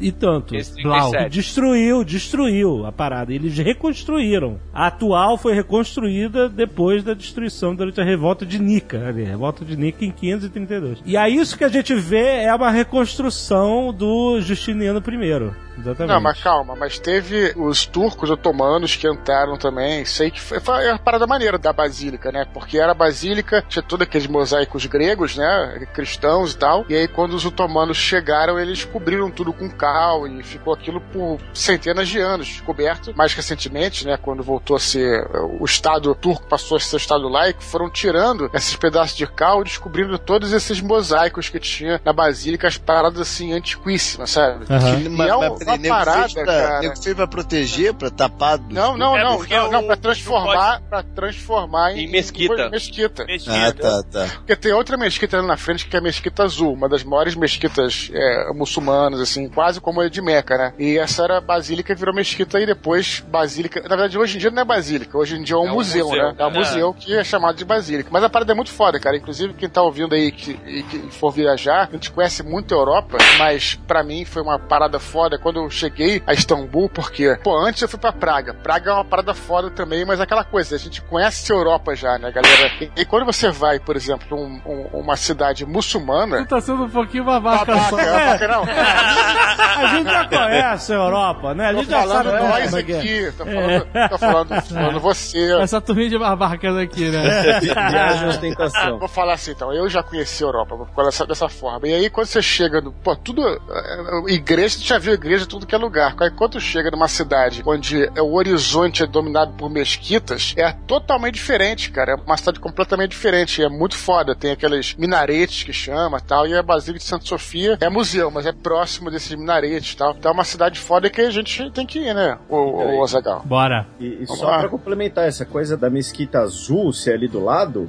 e, 0.00 0.10
tanto. 0.10 0.54
Blau. 0.82 1.10
37. 1.10 1.30
Destruiu, 1.30 2.04
destruiu 2.04 2.86
a 2.86 2.92
parada. 2.92 3.32
Eles 3.32 3.56
reconstruíram. 3.58 4.58
A 4.72 4.88
atual 4.88 5.36
foi 5.36 5.54
reconstruída 5.54 6.48
depois 6.48 7.02
da 7.02 7.14
destruição 7.14 7.74
durante 7.74 8.00
a 8.00 8.04
revolta 8.04 8.44
de 8.44 8.58
Nica. 8.58 9.08
Ali, 9.08 9.24
revolta 9.24 9.64
de 9.64 9.76
Nica 9.76 10.04
em 10.04 10.10
532. 10.10 11.02
E 11.04 11.16
aí 11.16 11.36
isso 11.36 11.56
que 11.56 11.64
a 11.64 11.68
gente 11.68 11.94
vê 11.94 12.42
é 12.42 12.54
uma 12.54 12.70
reconstrução 12.70 13.92
do 13.92 14.40
Justiniano 14.40 14.98
I. 14.98 15.64
Exatamente. 15.78 16.12
Não, 16.12 16.20
mas 16.20 16.40
calma, 16.40 16.76
mas 16.76 16.98
teve 16.98 17.52
os 17.56 17.84
turcos 17.84 18.30
otomanos 18.30 18.94
que 18.94 19.08
entraram 19.08 19.56
também. 19.56 20.04
Sei 20.04 20.30
que 20.30 20.40
foi, 20.40 20.60
foi 20.60 20.88
a 20.88 20.98
parada 20.98 21.26
maneira 21.26 21.58
da 21.58 21.72
basílica, 21.72 22.30
né? 22.30 22.46
Porque 22.52 22.78
era 22.78 22.92
a 22.92 22.94
basílica, 22.94 23.62
tinha 23.68 23.82
todos 23.82 24.06
aqueles 24.06 24.26
mosaicos 24.26 24.86
gregos, 24.86 25.36
né? 25.36 25.86
Cristãos 25.92 26.52
e 26.52 26.58
tal. 26.58 26.84
E 26.88 26.94
aí, 26.94 27.08
quando 27.08 27.34
os 27.34 27.44
otomanos 27.44 27.96
chegaram, 27.96 28.58
eles 28.58 28.84
cobriram 28.84 29.30
tudo 29.30 29.52
com 29.52 29.68
cal 29.84 30.26
e 30.26 30.42
ficou 30.42 30.72
aquilo 30.72 31.00
por 31.00 31.38
centenas 31.52 32.08
de 32.08 32.18
anos 32.18 32.60
coberto. 32.62 33.14
Mais 33.16 33.34
recentemente, 33.34 34.06
né? 34.06 34.16
Quando 34.16 34.42
voltou 34.42 34.76
a 34.76 34.80
ser 34.80 35.26
o 35.60 35.64
Estado 35.64 36.14
turco 36.14 36.46
passou 36.46 36.76
a 36.76 36.80
ser 36.80 36.96
o 36.96 36.98
Estado 36.98 37.28
laico, 37.28 37.62
foram 37.62 37.90
tirando 37.90 38.50
esses 38.54 38.74
pedaços 38.76 39.16
de 39.16 39.26
cal 39.26 39.60
e 39.60 39.64
descobrindo 39.64 40.18
todos 40.18 40.52
esses 40.52 40.80
mosaicos 40.80 41.48
que 41.48 41.60
tinha 41.60 42.00
na 42.04 42.12
basílica, 42.12 42.66
as 42.66 42.78
paradas 42.78 43.20
assim 43.20 43.52
antiquíssimas, 43.52 44.30
sabe? 44.30 44.64
Aham. 44.70 45.00
E 45.00 45.08
Mas, 45.08 45.28
é 45.28 45.36
um- 45.36 45.40
mas 45.40 45.60
uma 45.62 45.76
nego 45.76 45.94
parada, 45.94 46.32
pra, 46.34 46.44
cara. 46.44 46.96
fez 46.96 47.14
pra 47.14 47.26
proteger, 47.26 47.94
pra 47.94 48.10
tapar 48.10 48.58
do... 48.58 48.72
Não, 48.72 48.96
não, 48.96 49.16
É 49.16 49.22
não, 49.24 49.30
não, 49.32 49.38
o- 49.38 49.46
não, 49.48 49.68
pra 49.80 49.80
não 49.82 49.96
transformar, 49.96 50.80
pra 50.88 51.02
transformar 51.02 51.92
em, 51.92 52.04
Em 52.06 52.10
mesquita. 52.10 52.54
em 52.62 52.70
mesquita. 52.70 53.24
Mesquita. 53.24 53.54
Ah, 53.68 53.72
tá, 53.72 54.02
tá. 54.10 54.26
Porque 54.36 54.56
tem 54.56 54.72
outra 54.72 54.96
mesquita 54.96 55.36
ali 55.38 55.46
na 55.46 55.56
frente 55.56 55.86
que 55.86 55.96
é 55.96 55.98
a 55.98 56.02
mesquita 56.02 56.42
azul, 56.44 56.72
uma 56.72 56.88
das 56.88 57.02
maiores 57.04 57.34
mesquitas 57.34 58.10
é, 58.12 58.52
muçulmanas, 58.54 59.20
assim, 59.20 59.48
quase 59.48 59.73
como 59.80 60.00
a 60.00 60.08
de 60.08 60.20
Meca, 60.22 60.56
né? 60.56 60.72
E 60.78 60.98
essa 60.98 61.24
era 61.24 61.38
a 61.38 61.40
basílica, 61.40 61.94
virou 61.94 62.14
mesquita 62.14 62.60
e 62.60 62.66
depois 62.66 63.20
basílica. 63.26 63.80
Na 63.82 63.88
verdade, 63.96 64.18
hoje 64.18 64.36
em 64.36 64.40
dia 64.40 64.50
não 64.50 64.62
é 64.62 64.64
basílica, 64.64 65.16
hoje 65.16 65.36
em 65.36 65.42
dia 65.42 65.56
é 65.56 65.58
um 65.58 65.66
É 65.68 65.70
um 65.70 65.74
museu, 65.74 66.06
museu. 66.08 66.22
né? 66.22 66.34
É 66.38 66.46
um 66.46 66.50
É. 66.50 66.52
museu 66.58 66.94
que 66.94 67.14
é 67.16 67.24
chamado 67.24 67.56
de 67.56 67.64
basílica. 67.64 68.08
Mas 68.12 68.22
a 68.24 68.30
parada 68.30 68.52
é 68.52 68.54
muito 68.54 68.70
foda, 68.70 68.98
cara. 69.00 69.16
Inclusive, 69.16 69.54
quem 69.54 69.68
tá 69.68 69.82
ouvindo 69.82 70.14
aí 70.14 70.30
que, 70.32 70.58
e 70.66 70.82
que 70.84 70.98
for 71.10 71.30
viajar, 71.30 71.88
a 71.88 71.92
gente 71.92 72.10
conhece 72.10 72.42
muito 72.42 72.74
a 72.74 72.78
Europa, 72.78 73.18
mas 73.38 73.74
pra 73.86 74.02
mim 74.02 74.24
foi 74.24 74.42
uma 74.42 74.58
parada 74.58 74.98
foda 74.98 75.38
quando 75.38 75.60
eu 75.60 75.70
cheguei 75.70 76.22
a 76.26 76.32
Istambul, 76.32 76.88
porque, 76.88 77.36
pô, 77.42 77.56
antes 77.58 77.82
eu 77.82 77.88
fui 77.88 77.98
pra 77.98 78.12
Praga. 78.12 78.54
Praga 78.54 78.90
é 78.90 78.94
uma 78.94 79.04
parada 79.04 79.34
foda 79.34 79.70
também, 79.70 80.04
mas 80.04 80.20
é 80.20 80.22
aquela 80.22 80.44
coisa, 80.44 80.74
a 80.74 80.78
gente 80.78 81.00
conhece 81.02 81.50
a 81.52 81.54
Europa 81.56 81.94
já, 81.94 82.18
né, 82.18 82.30
galera? 82.30 82.70
E, 82.80 82.90
e 83.02 83.04
quando 83.04 83.24
você 83.26 83.50
vai, 83.50 83.78
por 83.78 83.96
exemplo, 83.96 84.26
pra 84.26 84.36
um- 84.36 84.60
um- 84.66 85.00
uma 85.00 85.16
cidade 85.16 85.64
muçulmana. 85.66 86.38
Tu 86.38 86.48
tá 86.48 86.60
sendo 86.60 86.84
um 86.84 86.88
pouquinho 86.90 87.24
babaca 87.24 87.76
só. 87.88 87.96
Babaca, 87.96 88.12
babaca, 88.12 88.48
não. 88.48 88.64
A 89.64 89.86
gente 89.96 90.10
já 90.10 90.24
conhece 90.26 90.92
a 90.92 90.96
Europa, 90.96 91.54
né? 91.54 91.66
A 91.66 91.72
Tô 91.72 91.78
gente 91.80 91.90
já 91.90 92.06
sabe 92.06 92.28
falando 92.28 92.48
nós 92.48 92.64
como 92.64 92.76
é 92.76 92.80
é. 92.80 92.98
aqui, 92.98 93.32
tô 93.36 93.44
falando, 93.44 94.08
tô 94.10 94.18
falando, 94.18 94.48
tô 94.48 94.74
falando 94.74 95.00
você. 95.00 95.52
Essa 95.60 95.80
turminha 95.80 96.10
de 96.10 96.18
babacas 96.18 96.76
aqui, 96.76 97.08
né? 97.10 97.60
Viagem 97.60 98.28
ostentação. 98.28 98.98
Vou 98.98 99.08
falar 99.08 99.34
assim, 99.34 99.52
então, 99.52 99.72
eu 99.72 99.88
já 99.88 100.02
conheci 100.02 100.42
a 100.42 100.46
Europa, 100.46 100.76
vou 100.76 100.86
falar 100.86 101.08
dessa, 101.08 101.26
dessa 101.26 101.48
forma. 101.48 101.88
E 101.88 101.94
aí, 101.94 102.10
quando 102.10 102.26
você 102.26 102.42
chega 102.42 102.80
no. 102.80 102.92
Pô, 102.92 103.16
tudo. 103.16 103.42
é, 103.46 104.32
Igreja, 104.32 104.78
tu 104.78 104.84
já 104.84 104.98
viu 104.98 105.14
igreja 105.14 105.44
em 105.44 105.48
tudo 105.48 105.66
que 105.66 105.74
é 105.74 105.78
lugar. 105.78 106.14
Aí, 106.20 106.30
quando 106.30 106.52
tu 106.52 106.60
chega 106.60 106.90
numa 106.90 107.08
cidade 107.08 107.62
onde 107.66 108.04
é, 108.16 108.22
o 108.22 108.34
horizonte 108.34 109.02
é 109.02 109.06
dominado 109.06 109.52
por 109.52 109.70
mesquitas, 109.70 110.54
é 110.56 110.72
totalmente 110.86 111.34
diferente, 111.34 111.90
cara. 111.90 112.12
É 112.12 112.14
uma 112.14 112.36
cidade 112.36 112.60
completamente 112.60 113.10
diferente. 113.10 113.62
É 113.62 113.68
muito 113.68 113.96
foda. 113.96 114.34
Tem 114.34 114.52
aqueles 114.52 114.94
minaretes 114.94 115.62
que 115.62 115.72
chama 115.72 116.20
tal. 116.20 116.46
E 116.46 116.56
a 116.56 116.62
Basílica 116.62 116.98
de 116.98 117.04
Santa 117.04 117.24
Sofia 117.26 117.76
é 117.80 117.88
museu, 117.88 118.30
mas 118.30 118.46
é 118.46 118.52
próximo 118.52 119.10
desses 119.10 119.34
minaretes 119.34 119.53
e 119.62 119.96
tal. 119.96 120.12
Então 120.18 120.30
é 120.30 120.34
uma 120.34 120.44
cidade 120.44 120.78
foda 120.78 121.08
que 121.10 121.20
a 121.20 121.30
gente 121.30 121.70
tem 121.70 121.86
que 121.86 121.98
ir, 121.98 122.14
né? 122.14 122.38
O, 122.48 122.98
o 122.98 123.02
Azagal. 123.04 123.42
Bora. 123.44 123.86
E, 124.00 124.22
e 124.22 124.26
só 124.26 124.46
lá. 124.46 124.58
pra 124.60 124.68
complementar 124.68 125.26
essa 125.26 125.44
coisa 125.44 125.76
da 125.76 125.88
mesquita 125.90 126.40
azul 126.40 126.92
ser 126.92 127.14
ali 127.14 127.28
do 127.28 127.42
lado, 127.42 127.88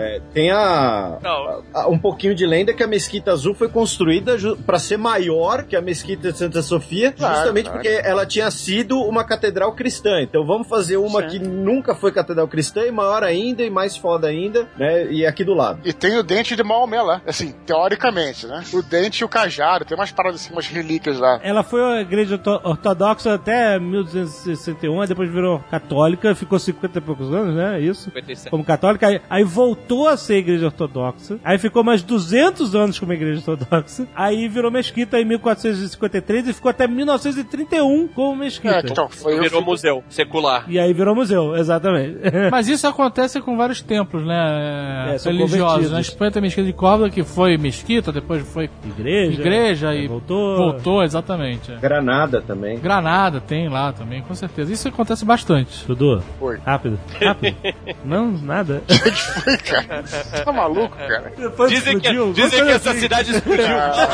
é, 0.00 0.20
tem 0.32 0.50
a, 0.50 1.18
a- 1.22 1.60
a- 1.74 1.88
um 1.88 1.98
pouquinho 1.98 2.34
de 2.34 2.46
lenda 2.46 2.72
que 2.74 2.82
a 2.82 2.86
mesquita 2.86 3.32
azul 3.32 3.54
foi 3.54 3.68
construída 3.68 4.36
pra 4.64 4.78
ser 4.78 4.96
maior 4.96 5.64
que 5.64 5.76
a 5.76 5.80
mesquita 5.80 6.32
de 6.32 6.38
Santa 6.38 6.62
Sofia, 6.62 7.12
Claro, 7.12 7.34
justamente 7.36 7.66
claro. 7.66 7.80
porque 7.82 8.00
ela 8.04 8.24
tinha 8.26 8.50
sido 8.50 8.98
uma 9.00 9.24
catedral 9.24 9.72
cristã. 9.72 10.20
Então 10.22 10.44
vamos 10.46 10.68
fazer 10.68 10.96
uma 10.96 11.22
Sim. 11.22 11.28
que 11.28 11.38
nunca 11.38 11.94
foi 11.94 12.12
catedral 12.12 12.48
cristã 12.48 12.82
e 12.86 12.90
maior 12.90 13.22
ainda 13.22 13.62
e 13.62 13.70
mais 13.70 13.96
foda 13.96 14.28
ainda, 14.28 14.66
né? 14.76 15.06
E 15.10 15.26
aqui 15.26 15.44
do 15.44 15.54
lado. 15.54 15.80
E 15.84 15.92
tem 15.92 16.16
o 16.16 16.22
dente 16.22 16.56
de 16.56 16.62
Maomé 16.62 17.00
lá, 17.02 17.20
assim, 17.26 17.52
teoricamente, 17.66 18.46
né? 18.46 18.62
O 18.72 18.82
dente 18.82 19.20
e 19.22 19.24
o 19.24 19.28
cajado, 19.28 19.84
tem 19.84 19.96
umas 19.96 20.10
paradas 20.10 20.40
assim, 20.40 20.52
umas 20.52 20.66
relíquias 20.66 20.95
lá. 21.18 21.40
É 21.42 21.48
ela 21.48 21.62
foi 21.62 21.80
a 21.82 22.00
igreja 22.00 22.34
orto- 22.34 22.60
ortodoxa 22.68 23.34
até 23.34 23.78
1261, 23.78 25.00
aí 25.00 25.08
depois 25.08 25.30
virou 25.30 25.58
católica, 25.70 26.34
ficou 26.34 26.58
50 26.58 26.98
e 26.98 27.00
poucos 27.00 27.32
anos, 27.32 27.54
né? 27.54 27.80
Isso. 27.80 28.04
57. 28.04 28.50
Como 28.50 28.64
católica, 28.64 29.06
aí, 29.06 29.20
aí 29.30 29.44
voltou 29.44 30.08
a 30.08 30.16
ser 30.16 30.36
igreja 30.38 30.66
ortodoxa, 30.66 31.38
aí 31.44 31.58
ficou 31.58 31.82
mais 31.84 32.02
200 32.02 32.74
anos 32.74 32.98
como 32.98 33.12
igreja 33.12 33.42
ortodoxa, 33.50 34.06
aí 34.14 34.48
virou 34.48 34.70
mesquita 34.70 35.18
em 35.20 35.24
1453 35.24 36.48
e 36.48 36.52
ficou 36.52 36.70
até 36.70 36.86
1931 36.86 38.08
como 38.08 38.34
É, 38.34 38.44
mesquita. 38.46 38.82
então, 38.90 39.08
foi 39.08 39.38
Virou 39.40 39.60
eu, 39.60 39.64
museu 39.66 40.04
secular. 40.08 40.64
E 40.68 40.78
aí 40.78 40.92
virou 40.92 41.14
museu, 41.14 41.56
exatamente. 41.56 42.16
Mas 42.50 42.68
isso 42.68 42.86
acontece 42.86 43.40
com 43.40 43.56
vários 43.56 43.80
templos, 43.80 44.24
né? 44.26 45.14
É, 45.14 45.28
religiosos. 45.28 45.90
Na 45.90 46.00
Espanha 46.00 46.30
tem 46.32 46.40
a 46.40 46.42
mesquita 46.42 46.66
de 46.66 46.72
Córdoba, 46.72 47.10
que 47.10 47.22
foi 47.22 47.56
mesquita, 47.56 48.12
depois 48.12 48.46
foi 48.46 48.68
igreja. 48.84 49.40
igreja 49.40 49.94
e 49.94 50.06
voltou. 50.06 50.56
voltou, 50.56 50.85
exatamente. 51.02 51.72
é. 51.72 51.76
Granada 51.76 52.40
também. 52.40 52.78
Granada 52.78 53.40
tem 53.40 53.68
lá 53.68 53.92
também, 53.92 54.22
com 54.22 54.34
certeza. 54.34 54.72
Isso 54.72 54.88
acontece 54.88 55.24
bastante. 55.24 55.86
Dudu, 55.86 56.22
Foi. 56.38 56.58
rápido, 56.64 56.98
rápido. 57.22 57.56
Não, 58.04 58.30
nada. 58.30 58.82
fui, 59.42 59.56
cara. 59.58 60.02
Você 60.02 60.44
tá 60.44 60.52
maluco, 60.52 60.96
cara? 60.96 61.32
Depois 61.36 61.70
Dizem 61.70 61.98
que, 61.98 62.08
explodiu, 62.08 62.32
dizem 62.32 62.64
que 62.64 62.70
essa 62.70 62.84
coisa 62.90 63.00
cidade 63.00 63.30
explodiu. 63.32 63.66
assim. 63.78 64.06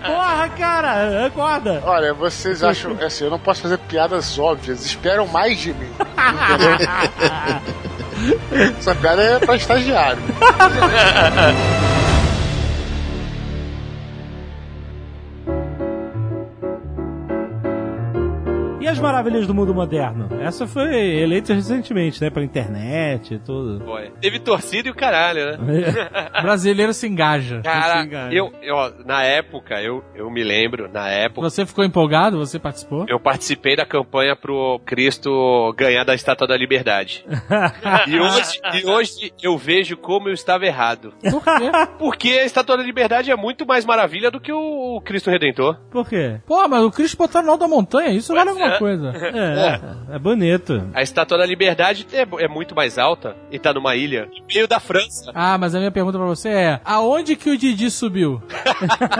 Porra, 0.06 0.48
cara, 0.56 1.26
acorda. 1.26 1.82
Olha, 1.84 2.12
vocês 2.14 2.62
acham, 2.62 2.96
assim, 3.04 3.24
eu 3.24 3.30
não 3.30 3.38
posso 3.38 3.62
fazer 3.62 3.78
piadas 3.78 4.38
óbvias, 4.38 4.84
esperam 4.84 5.26
mais 5.26 5.58
de 5.58 5.72
mim. 5.72 5.90
Essa 8.78 8.94
piada 8.94 9.22
é 9.22 9.38
pra 9.38 9.56
estagiário. 9.56 10.22
As 18.90 18.98
maravilhas 18.98 19.46
do 19.46 19.54
mundo 19.54 19.72
moderno? 19.74 20.28
Essa 20.40 20.66
foi 20.66 20.94
eleita 20.94 21.54
recentemente, 21.54 22.20
né? 22.20 22.30
Pela 22.30 22.44
internet 22.44 23.34
e 23.34 23.38
tudo. 23.38 23.84
Foi. 23.84 24.10
Teve 24.20 24.38
torcida 24.38 24.88
e 24.88 24.90
o 24.90 24.94
caralho, 24.94 25.58
né? 25.58 25.82
Brasileiro 26.42 26.92
se 26.92 27.06
engaja. 27.06 27.60
Cara, 27.62 28.04
engaja. 28.04 28.34
eu, 28.34 28.52
eu, 28.62 28.76
na 29.04 29.22
época, 29.22 29.80
eu, 29.80 30.02
eu 30.14 30.30
me 30.30 30.42
lembro, 30.42 30.88
na 30.92 31.08
época, 31.08 31.40
Você 31.42 31.64
ficou 31.64 31.84
empolgado? 31.84 32.38
Você 32.38 32.58
participou? 32.58 33.04
eu 33.08 33.18
participei 33.20 33.76
da 33.76 33.84
campanha 33.86 34.34
pro 34.36 34.80
Cristo 34.84 35.72
ganhar 35.76 36.04
da 36.04 36.14
Estátua 36.14 36.46
da 36.46 36.56
Liberdade. 36.56 37.24
E 38.06 38.18
hoje, 38.18 38.60
e 38.74 38.86
hoje 38.86 39.32
eu 39.42 39.56
vejo 39.58 39.96
como 39.96 40.28
eu 40.28 40.32
estava 40.32 40.64
errado. 40.64 41.12
Por 41.30 41.42
quê? 41.44 41.70
Porque 41.98 42.28
a 42.30 42.44
Estátua 42.44 42.76
da 42.76 42.82
Liberdade 42.82 43.30
é 43.30 43.36
muito 43.36 43.66
mais 43.66 43.84
maravilha 43.84 44.30
do 44.30 44.40
que 44.40 44.52
o 44.52 45.00
Cristo 45.04 45.30
Redentor. 45.30 45.76
Por 45.90 46.08
quê? 46.08 46.40
Pô, 46.46 46.66
mas 46.68 46.82
o 46.82 46.90
Cristo 46.90 47.16
botaram 47.16 47.46
no 47.46 47.52
alto 47.52 47.60
da 47.60 47.68
montanha, 47.68 48.10
isso 48.10 48.34
vale 48.34 48.50
alguma 48.50 48.78
coisa. 48.80 49.12
É, 50.10 50.14
é 50.14 50.18
bonito. 50.18 50.82
A 50.94 51.02
Estátua 51.02 51.38
da 51.38 51.46
Liberdade 51.46 52.06
é, 52.12 52.26
é 52.44 52.48
muito 52.48 52.74
mais 52.74 52.98
alta 52.98 53.36
e 53.50 53.58
tá 53.58 53.72
numa 53.72 53.94
ilha, 53.94 54.26
no 54.26 54.46
meio 54.46 54.66
da 54.66 54.80
França. 54.80 55.30
Ah, 55.34 55.58
mas 55.58 55.74
a 55.74 55.78
minha 55.78 55.90
pergunta 55.90 56.18
pra 56.18 56.26
você 56.26 56.48
é: 56.48 56.80
aonde 56.84 57.36
que 57.36 57.50
o 57.50 57.56
Didi 57.56 57.90
subiu? 57.90 58.42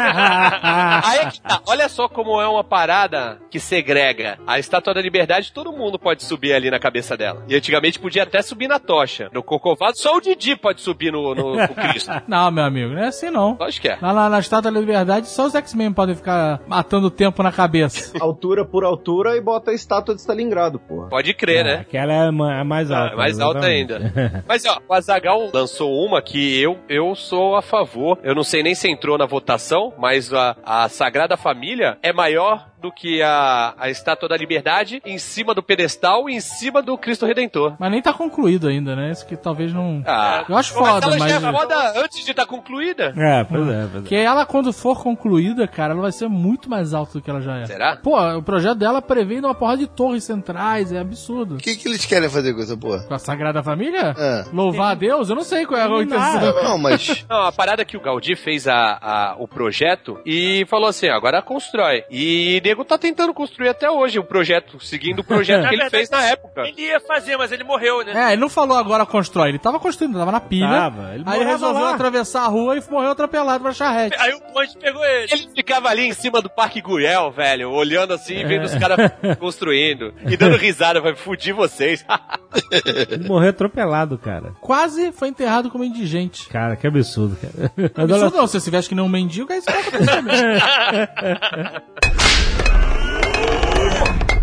Aí 1.05 1.19
é 1.19 1.31
que 1.31 1.41
tá. 1.41 1.61
Olha 1.67 1.89
só 1.89 2.09
como 2.09 2.41
é 2.41 2.49
uma 2.49 2.65
parada 2.65 3.39
que 3.51 3.61
segrega. 3.61 4.39
A 4.47 4.59
Estátua 4.59 4.95
da 4.95 5.01
Liberdade, 5.01 5.53
todo 5.53 5.73
mundo 5.73 5.99
pode 5.99 6.25
subir 6.25 6.53
ali 6.53 6.71
na 6.71 6.79
cabeça 6.79 7.17
dela. 7.17 7.45
E 7.49 7.55
antigamente 7.55 7.99
podia 7.99 8.23
até 8.23 8.43
subir 8.43 8.69
na 8.69 8.79
tocha. 8.79 9.29
No 9.33 9.43
Cocovado, 9.43 9.99
só 9.99 10.17
o 10.17 10.21
Didi 10.21 10.57
pode 10.57 10.81
subir 10.81 11.13
no, 11.13 11.35
no, 11.35 11.57
no 11.57 11.75
Cristo. 11.75 12.11
Não, 12.27 12.51
meu 12.51 12.65
amigo, 12.65 12.95
não 12.95 13.03
é 13.03 13.09
assim 13.09 13.31
não. 13.31 13.57
Lógico 13.59 13.83
que 13.83 13.89
é. 13.89 13.99
Lá 14.01 14.13
na, 14.13 14.29
na 14.29 14.39
Estátua 14.39 14.71
da 14.71 14.79
Liberdade, 14.81 15.29
só 15.29 15.47
os 15.47 15.55
X-Men 15.55 15.93
podem 15.93 16.15
ficar 16.15 16.61
matando 16.67 17.09
o 17.09 17.11
tempo 17.11 17.43
na 17.43 17.51
cabeça. 17.51 18.13
Altura 18.21 18.65
por 18.65 18.85
altura 18.85 19.37
e 19.37 19.41
bota 19.51 19.71
a 19.71 19.75
estátua 19.75 20.15
de 20.15 20.21
Stalingrado, 20.21 20.79
porra. 20.79 21.09
Pode 21.09 21.35
crer, 21.35 21.65
né? 21.65 21.75
Aquela 21.81 22.13
é 22.13 22.31
ma- 22.31 22.61
a 22.61 22.65
mais 22.65 22.91
alta. 22.91 23.15
Ah, 23.15 23.17
mais 23.17 23.41
alta 23.41 23.59
exatamente. 23.69 23.93
ainda. 23.93 24.45
Mas 24.49 24.65
ó, 24.65 24.79
o 24.89 24.95
Azagal 24.95 25.51
lançou 25.53 25.93
uma 26.07 26.23
que 26.23 26.61
eu, 26.61 26.79
eu 26.89 27.15
sou 27.15 27.57
a 27.57 27.63
favor. 27.63 28.19
Eu 28.23 28.35
não 28.35 28.45
sei 28.45 28.63
nem 28.63 28.75
se 28.75 28.89
entrou 28.89 29.19
na 29.19 29.27
votação, 29.27 29.93
mas 29.99 30.33
a, 30.33 30.57
a 30.65 30.89
Sagrada 30.89 31.37
Família 31.37 31.99
é 32.03 32.13
maior 32.13 32.70
do 32.81 32.91
que 32.93 33.23
a, 33.23 33.75
a 33.79 33.91
Estátua 33.91 34.29
da 34.29 34.37
Liberdade 34.37 35.01
em 35.05 35.19
cima 35.19 35.55
do 35.55 35.63
pedestal 35.63 36.29
e 36.29 36.35
em 36.35 36.41
cima 36.41 36.83
do 36.83 36.97
Cristo 36.97 37.27
Redentor. 37.27 37.75
Mas 37.79 37.91
nem 37.91 38.01
tá 38.03 38.13
concluído 38.13 38.69
ainda, 38.69 38.97
né? 38.97 39.11
Isso 39.11 39.27
que 39.27 39.37
talvez 39.37 39.73
não. 39.73 40.03
Ah, 40.07 40.45
Eu 40.49 40.57
acho 40.57 40.75
mas 40.75 40.89
foda, 40.89 41.07
ela 41.07 41.19
mas. 41.19 41.31
já 41.31 41.37
é 41.49 41.53
foda 41.53 42.01
antes 42.03 42.25
de 42.25 42.31
estar 42.31 42.47
concluída. 42.47 43.13
É, 43.17 43.45
pois 43.45 43.69
é, 43.69 43.89
pois 43.93 44.05
é. 44.05 44.09
Que 44.09 44.15
ela, 44.17 44.47
quando 44.47 44.73
for 44.73 45.03
concluída, 45.03 45.67
cara, 45.69 45.93
ela 45.93 46.03
vai 46.03 46.13
ser 46.13 46.29
muito 46.29 46.69
mais 46.71 46.95
alta 46.95 47.15
do 47.15 47.23
que 47.23 47.31
ela 47.31 47.41
já 47.41 47.59
é. 47.59 47.67
Será? 47.67 47.97
Pô, 47.97 48.19
o 48.37 48.43
projeto 48.43 48.79
dela 48.79 49.01
prevê 49.03 49.39
uma 49.39 49.55
porrada 49.55 49.79
de 49.79 49.87
torres 49.87 50.25
centrais, 50.25 50.93
é 50.93 50.99
absurdo. 50.99 51.55
O 51.55 51.59
que, 51.59 51.77
que 51.77 51.89
eles 51.89 52.05
querem 52.07 52.29
fazer 52.29 52.55
com 52.55 52.61
essa 52.63 52.77
porra? 52.77 53.01
Com 53.05 53.15
a 53.15 53.19
Sagrada 53.19 53.63
Família? 53.63 54.15
É. 54.17 54.45
Louvar 54.53 54.93
a 54.93 54.95
Deus? 54.95 55.29
Eu 55.29 55.37
não 55.37 55.45
sei 55.45 55.67
qual 55.67 55.81
é 55.81 55.85
a 55.85 56.03
intenção. 56.03 56.41
Não, 56.63 56.79
mas. 56.79 57.25
Não, 57.29 57.43
a 57.47 57.53
parada 57.53 57.83
é 57.83 57.85
que 57.85 57.97
o 57.97 58.01
Gaudí 58.01 58.35
fez 58.37 58.67
a, 58.69 58.99
a- 59.01 59.35
o 59.39 59.47
projeto 59.49 60.19
e 60.25 60.65
falou 60.69 60.89
assim, 60.89 61.09
agora 61.09 61.43
constrói. 61.43 62.05
E 62.11 62.61
nego 62.71 62.85
tá 62.85 62.97
tentando 62.97 63.35
construir 63.35 63.69
até 63.69 63.91
hoje 63.91 64.19
o 64.19 64.25
projeto, 64.25 64.79
seguindo 64.81 65.21
o 65.21 65.25
projeto 65.25 65.67
que 65.69 65.75
ele 65.75 65.91
fez 65.91 66.09
na 66.09 66.23
época. 66.25 66.63
Ele 66.63 66.83
ia 66.83 67.01
fazer, 67.01 67.37
mas 67.37 67.51
ele 67.51 67.65
morreu, 67.65 68.05
né? 68.05 68.29
É, 68.29 68.33
ele 68.33 68.41
não 68.41 68.49
falou 68.49 68.77
agora 68.77 69.05
constrói, 69.05 69.49
ele 69.49 69.59
tava 69.59 69.81
construindo, 69.81 70.17
tava 70.17 70.31
na 70.31 70.41
pilha. 70.41 70.69
Tava, 70.69 71.15
ele 71.15 71.25
aí 71.27 71.41
ele 71.41 71.51
resolveu 71.51 71.83
lá. 71.83 71.95
atravessar 71.95 72.43
a 72.43 72.47
rua 72.47 72.77
e 72.77 72.91
morreu 72.91 73.11
atropelado 73.11 73.63
pra 73.63 73.73
charrete. 73.73 74.17
Aí 74.21 74.33
o 74.33 74.41
bonde 74.53 74.77
pegou 74.79 75.05
ele. 75.05 75.33
Ele 75.33 75.49
ficava 75.55 75.89
ali 75.89 76.07
em 76.07 76.13
cima 76.13 76.41
do 76.41 76.49
Parque 76.49 76.81
Gurel, 76.81 77.33
velho, 77.33 77.71
olhando 77.71 78.15
assim 78.15 78.35
e 78.35 78.45
vendo 78.45 78.65
os 78.65 78.75
caras 78.75 79.11
construindo. 79.39 80.15
E 80.27 80.37
dando 80.37 80.57
risada, 80.57 81.01
vai 81.01 81.17
fudir 81.17 81.53
vocês. 81.53 82.05
Ele 83.11 83.27
morreu 83.27 83.51
atropelado, 83.51 84.17
cara. 84.17 84.53
Quase 84.61 85.11
foi 85.13 85.29
enterrado 85.29 85.71
como 85.71 85.83
indigente. 85.83 86.49
Cara, 86.49 86.77
que 86.77 86.87
absurdo, 86.87 87.37
cara. 87.37 87.73
Absurdo 87.97 88.37
não, 88.37 88.47
se 88.47 88.61
você 88.61 88.71
veste 88.71 88.89
que 88.89 88.95
nem 88.95 89.05
um 89.05 89.09
mendigo, 89.09 89.53
aí 89.53 89.61
você 89.61 89.71
vai 89.71 89.81
acontecer 89.81 90.23
mesmo. 90.23 92.20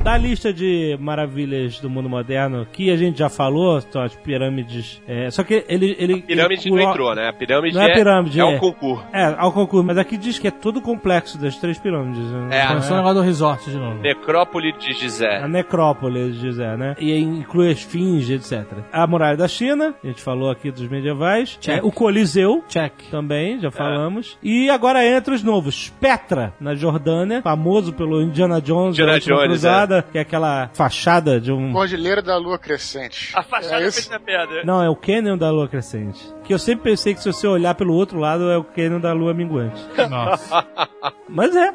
Da 0.07 0.17
lista 0.17 0.53
de 0.53 0.97
maravilhas 1.01 1.81
do 1.81 1.89
mundo 1.89 2.07
moderno, 2.07 2.65
que 2.71 2.89
a 2.89 2.95
gente 2.95 3.19
já 3.19 3.27
falou, 3.27 3.81
são 3.81 4.01
as 4.01 4.15
pirâmides. 4.15 5.01
é, 5.05 5.29
só 5.29 5.43
que 5.43 5.65
ele. 5.67 5.97
ele 5.99 6.21
pirâmide 6.21 6.69
ele- 6.69 6.75
não 6.81 6.89
entrou, 6.91 7.13
né? 7.13 7.27
A 7.27 7.33
pirâmide 7.33 7.75
Não 7.75 7.81
é 7.83 7.91
é, 7.91 7.93
pirâmide, 7.93 8.39
é 8.39 8.41
é. 8.41 8.45
um 8.45 8.57
concurso. 8.57 9.03
É, 9.11 9.35
ao 9.37 9.51
concurso, 9.51 9.85
mas 9.85 9.97
aqui 9.97 10.15
diz 10.17 10.39
que 10.39 10.47
é 10.47 10.51
todo 10.51 10.77
o 10.77 10.81
complexo 10.81 11.37
das 11.37 11.57
três 11.57 11.77
pirâmides. 11.77 12.23
né? 12.23 12.57
É, 12.57 12.67
Começou 12.67 12.93
o 12.93 12.97
negócio 12.99 13.15
do 13.15 13.21
resort 13.21 13.69
de 13.69 13.75
novo. 13.77 13.99
Necrópole 14.01 14.71
de 14.77 14.93
Gizé. 14.93 15.39
A 15.43 15.47
necrópole, 15.49 16.31
dizer, 16.31 16.77
né? 16.77 16.95
E 16.99 17.11
aí 17.11 17.21
inclui 17.21 17.67
a 17.67 17.71
esfinge, 17.71 18.33
etc. 18.33 18.65
A 18.93 19.05
muralha 19.05 19.35
da 19.35 19.47
China, 19.49 19.93
a 20.01 20.07
gente 20.07 20.21
falou 20.21 20.49
aqui 20.49 20.71
dos 20.71 20.87
medievais. 20.87 21.57
Check. 21.59 21.79
É, 21.79 21.85
o 21.85 21.91
Coliseu, 21.91 22.63
Check. 22.69 22.93
também, 23.11 23.59
já 23.59 23.69
falamos. 23.71 24.37
E 24.41 24.69
agora 24.69 25.05
entra 25.05 25.33
os 25.33 25.43
novos. 25.43 25.89
Petra, 25.99 26.53
na 26.61 26.75
Jordânia, 26.75 27.41
famoso 27.41 27.91
pelo 27.91 28.21
Indiana 28.21 28.61
Jones, 28.61 28.97
Indiana 28.97 29.19
Jones, 29.19 29.47
Cruzada, 29.47 29.96
que 30.01 30.17
é 30.17 30.21
aquela 30.21 30.69
fachada 30.73 31.39
de 31.39 31.51
um... 31.51 31.71
Cordilheira 31.73 32.21
da 32.21 32.37
Lua 32.37 32.57
Crescente. 32.57 33.31
A 33.35 33.43
fachada 33.43 33.83
é 33.83 33.87
isso? 33.87 34.09
na 34.09 34.19
pedra. 34.19 34.63
Não, 34.63 34.81
é 34.83 34.89
o 34.89 34.95
Canyon 34.95 35.37
da 35.37 35.49
Lua 35.51 35.67
Crescente. 35.67 36.21
Que 36.43 36.53
eu 36.53 36.59
sempre 36.59 36.91
pensei 36.91 37.13
que 37.13 37.21
se 37.21 37.31
você 37.31 37.47
olhar 37.47 37.75
pelo 37.75 37.93
outro 37.93 38.19
lado 38.19 38.49
é 38.49 38.57
o 38.57 38.63
Canyon 38.63 38.99
da 38.99 39.13
Lua 39.13 39.33
Minguante. 39.33 39.81
Nossa. 40.09 40.65
Mas 41.29 41.55
é. 41.55 41.73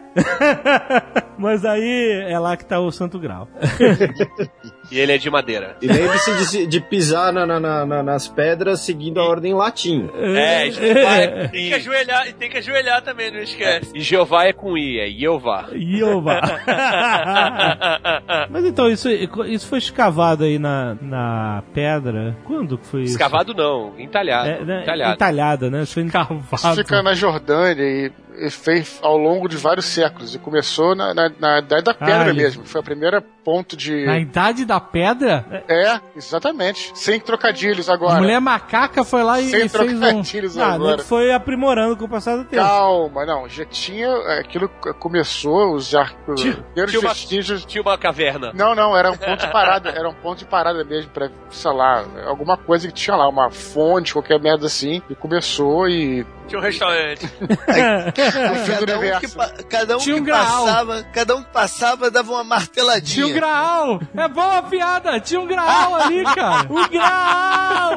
Mas 1.38 1.64
aí 1.64 2.24
é 2.28 2.38
lá 2.38 2.56
que 2.56 2.64
tá 2.64 2.78
o 2.80 2.90
Santo 2.90 3.18
Grau. 3.18 3.48
E 4.92 5.00
ele 5.00 5.12
é 5.12 5.18
de 5.18 5.30
madeira. 5.30 5.76
E 5.80 5.86
lembre-se 5.86 6.58
de, 6.58 6.66
de 6.66 6.80
pisar 6.80 7.32
na- 7.32 7.46
na- 7.46 7.58
na- 7.58 7.86
na- 7.86 8.02
nas 8.02 8.28
pedras 8.28 8.80
seguindo 8.80 9.18
a 9.18 9.24
ordem 9.24 9.54
latim. 9.54 10.08
É, 10.14 10.70
Jeová 10.70 11.16
é 11.16 11.28
com 11.28 11.48
Tem 11.48 11.50
que 11.50 11.68
I. 11.70 11.74
ajoelhar, 11.74 12.28
e 12.28 12.32
tem 12.34 12.50
que 12.50 12.58
ajoelhar 12.58 13.02
também, 13.02 13.30
não 13.30 13.40
esquece. 13.40 13.90
E 13.94 14.00
Jeová 14.00 14.44
é 14.44 14.52
com 14.52 14.76
I, 14.76 15.00
é 15.00 15.08
Jeová. 15.10 15.68
Iova. 15.72 16.40
Mas 18.50 18.64
então, 18.64 18.90
isso, 18.90 19.08
isso 19.08 19.66
foi 19.66 19.78
escavado 19.78 20.44
aí 20.44 20.58
na, 20.58 20.96
na 21.00 21.62
pedra. 21.72 22.36
Quando 22.44 22.78
que 22.78 22.86
foi 22.86 23.02
isso? 23.02 23.12
Escavado 23.12 23.54
não, 23.54 23.98
entalhado. 23.98 24.48
É, 24.48 24.64
né? 24.64 24.82
entalhado. 24.82 25.14
Entalhada, 25.14 25.70
né? 25.70 25.82
Isso 25.82 25.94
foi 25.94 26.02
Isso 26.02 26.12
Cavado. 26.12 26.76
fica 26.76 27.02
na 27.02 27.14
Jordânia 27.14 27.82
e, 27.82 28.12
e 28.38 28.50
fez 28.50 28.98
ao 29.02 29.16
longo 29.16 29.48
de 29.48 29.56
vários 29.56 29.86
séculos. 29.86 30.34
E 30.34 30.38
começou 30.38 30.94
na, 30.94 31.12
na, 31.14 31.30
na 31.38 31.58
Idade 31.58 31.82
da 31.84 31.94
Pedra 31.94 32.24
Ah, 32.24 32.28
isso. 32.28 32.36
mesmo. 32.36 32.64
Foi 32.66 32.80
a 32.80 32.84
primeira 32.84 33.20
ponto 33.44 33.76
de. 33.76 34.04
Na 34.06 34.18
idade 34.18 34.64
da 34.64 34.78
pedra, 34.78 35.64
É, 35.68 35.98
exatamente. 36.16 36.92
Sem 36.94 37.18
trocadilhos 37.18 37.88
agora. 37.90 38.20
mulher 38.20 38.40
macaca 38.40 39.02
foi 39.04 39.22
lá 39.24 39.40
e, 39.40 39.50
Sem 39.50 39.66
e 39.66 39.68
fez 39.68 39.92
um. 39.92 39.98
trocadilhos 40.00 40.56
Ah, 40.58 40.74
agora. 40.74 40.96
nego 40.98 41.02
foi 41.08 41.32
aprimorando 41.32 41.96
com 41.96 42.04
o 42.04 42.08
passar 42.08 42.36
do 42.36 42.44
tempo. 42.44 42.62
Calma, 42.62 43.26
não, 43.26 43.48
já 43.48 43.64
tinha. 43.64 44.08
Aquilo 44.38 44.68
começou, 45.00 45.74
os 45.74 45.92
ar- 45.94 46.14
os 46.28 46.40
Tinha- 46.40 46.54
primeiros 46.54 46.92
tinha 46.92 47.00
uma- 47.00 47.08
vestígios. 47.12 47.64
Tinha 47.64 47.82
uma 47.82 47.98
caverna. 47.98 48.52
Não, 48.54 48.74
não, 48.76 48.96
era 48.96 49.10
um 49.10 49.16
ponto 49.16 49.40
de 49.44 49.50
parada, 49.52 49.90
era 49.90 50.08
um 50.08 50.14
ponto 50.14 50.38
de 50.38 50.44
parada 50.44 50.84
mesmo, 50.84 51.10
pra, 51.10 51.28
sei 51.50 51.72
lá, 51.72 52.04
alguma 52.26 52.56
coisa 52.56 52.86
que 52.86 52.94
tinha 52.94 53.16
lá, 53.16 53.28
uma 53.28 53.50
fonte, 53.50 54.12
qualquer 54.12 54.38
merda 54.40 54.66
assim, 54.66 55.02
e 55.10 55.14
começou 55.16 55.88
e. 55.88 56.24
Tinha 56.46 56.60
um 56.60 56.62
restaurante. 56.62 57.26
Cada 58.30 58.98
um, 58.98 59.20
que, 59.20 59.64
cada 59.64 59.96
um 59.96 59.98
Tinha 59.98 60.16
um 60.16 60.18
que 60.20 60.24
graal. 60.24 60.64
passava, 60.64 61.02
cada 61.12 61.36
um 61.36 61.42
que 61.42 61.50
passava 61.50 62.10
dava 62.10 62.32
uma 62.32 62.44
marteladinha. 62.44 63.24
Tinha 63.24 63.26
um 63.26 63.32
graal! 63.32 64.00
É 64.16 64.28
boa 64.28 64.58
a 64.58 64.62
piada! 64.62 65.20
Tinha 65.20 65.40
um 65.40 65.46
graal 65.46 65.94
ali, 65.96 66.24
cara! 66.24 66.66
O 66.72 66.88
grau! 66.88 67.96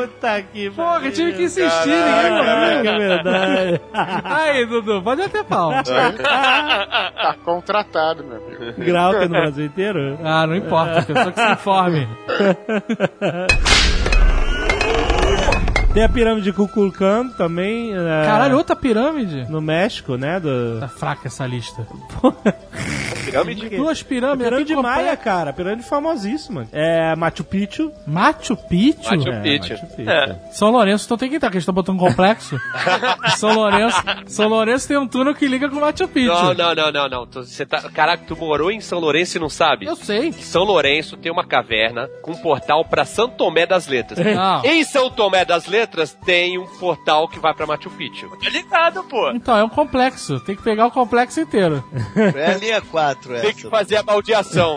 Puta 0.00 0.42
que 0.52 0.70
Porra, 0.70 1.10
tive 1.10 1.32
que 1.34 1.42
insistir, 1.44 1.88
ninguém 1.88 2.30
morreu. 2.30 2.92
É 2.92 2.98
verdade. 2.98 3.80
Aí, 4.24 4.66
Dudu, 4.66 5.02
pode 5.02 5.22
até 5.22 5.42
pau. 5.42 5.70
Tá 5.82 7.34
contratado, 7.44 8.24
meu 8.24 8.36
amigo. 8.36 8.72
Grau 8.78 9.10
que 9.12 9.18
é 9.18 9.28
no 9.28 9.28
Brasil 9.28 9.64
inteiro? 9.66 10.18
Ah, 10.24 10.46
não 10.46 10.56
importa, 10.56 11.02
pessoa 11.02 11.32
que 11.32 11.40
se 11.40 11.52
informe. 11.52 12.08
Tem 15.92 16.04
a 16.04 16.08
pirâmide 16.08 16.44
de 16.44 16.52
Kukulkan 16.52 17.30
também. 17.30 17.92
é, 17.92 18.24
Caralho, 18.24 18.56
outra 18.56 18.76
pirâmide? 18.76 19.44
No 19.50 19.60
México, 19.60 20.16
né? 20.16 20.38
Do... 20.38 20.78
Tá 20.78 20.86
fraca 20.86 21.26
essa 21.26 21.44
lista. 21.44 21.84
Pirâmide? 23.24 23.68
Duas 23.76 24.02
pirâmides. 24.02 24.44
Pirâmide 24.44 24.72
aqui 24.72 24.82
Maia, 24.82 25.16
cara. 25.16 25.52
Pirâmide 25.52 25.82
famosíssima. 25.86 26.66
É 26.72 27.14
Machu 27.16 27.42
Picchu. 27.44 27.92
Machu 28.06 28.56
Picchu? 28.56 29.10
Machu 29.16 29.28
É, 29.28 29.40
Picchu. 29.40 29.72
Machu 29.74 29.86
Picchu. 29.96 30.10
É. 30.10 30.36
São 30.52 30.70
Lourenço 30.70 31.04
então 31.06 31.18
tem 31.18 31.28
que 31.28 31.36
entrar, 31.36 31.50
que 31.50 31.56
eles 31.56 31.62
estão 31.62 31.74
botando 31.74 31.96
um 31.96 31.98
complexo. 31.98 32.58
São 33.36 33.52
Lourenço, 33.54 34.02
São 34.26 34.48
Lourenço 34.48 34.88
tem 34.88 34.96
um 34.96 35.06
túnel 35.08 35.34
que 35.34 35.46
liga 35.46 35.68
com 35.68 35.80
Machu 35.80 36.08
Picchu. 36.08 36.32
Não, 36.32 36.54
não, 36.54 36.74
não, 36.74 36.92
não, 36.92 37.08
não. 37.08 37.26
Você 37.26 37.66
tá... 37.66 37.82
Caraca, 37.90 38.24
tu 38.26 38.36
morou 38.36 38.70
em 38.70 38.80
São 38.80 38.98
Lourenço 39.00 39.36
e 39.36 39.40
não 39.40 39.48
sabe? 39.48 39.86
Eu 39.86 39.96
sei. 39.96 40.32
São 40.32 40.62
Lourenço 40.62 41.16
tem 41.16 41.30
uma 41.30 41.44
caverna 41.44 42.08
com 42.22 42.30
um 42.32 42.36
portal 42.36 42.84
pra 42.84 43.04
São 43.04 43.28
Tomé 43.28 43.66
das 43.66 43.86
Letras. 43.88 44.18
Não. 44.24 44.64
Em 44.64 44.84
São 44.84 45.10
Tomé 45.10 45.44
das 45.44 45.66
Letras 45.66 45.79
tem 46.24 46.58
um 46.58 46.66
portal 46.66 47.28
que 47.28 47.38
vai 47.38 47.54
pra 47.54 47.66
Machu 47.66 47.90
Picchu. 47.90 48.28
Tá 48.28 48.48
ligado, 48.48 49.04
pô. 49.04 49.30
Então, 49.30 49.56
é 49.56 49.64
um 49.64 49.68
complexo. 49.68 50.40
Tem 50.40 50.56
que 50.56 50.62
pegar 50.62 50.86
o 50.86 50.90
complexo 50.90 51.40
inteiro. 51.40 51.84
É 52.36 52.52
a 52.52 52.56
linha 52.56 52.80
4 52.80 53.34
essa. 53.34 53.46
Tem 53.46 53.54
que 53.54 53.68
fazer 53.68 53.96
a 53.96 54.02
baldeação. 54.02 54.76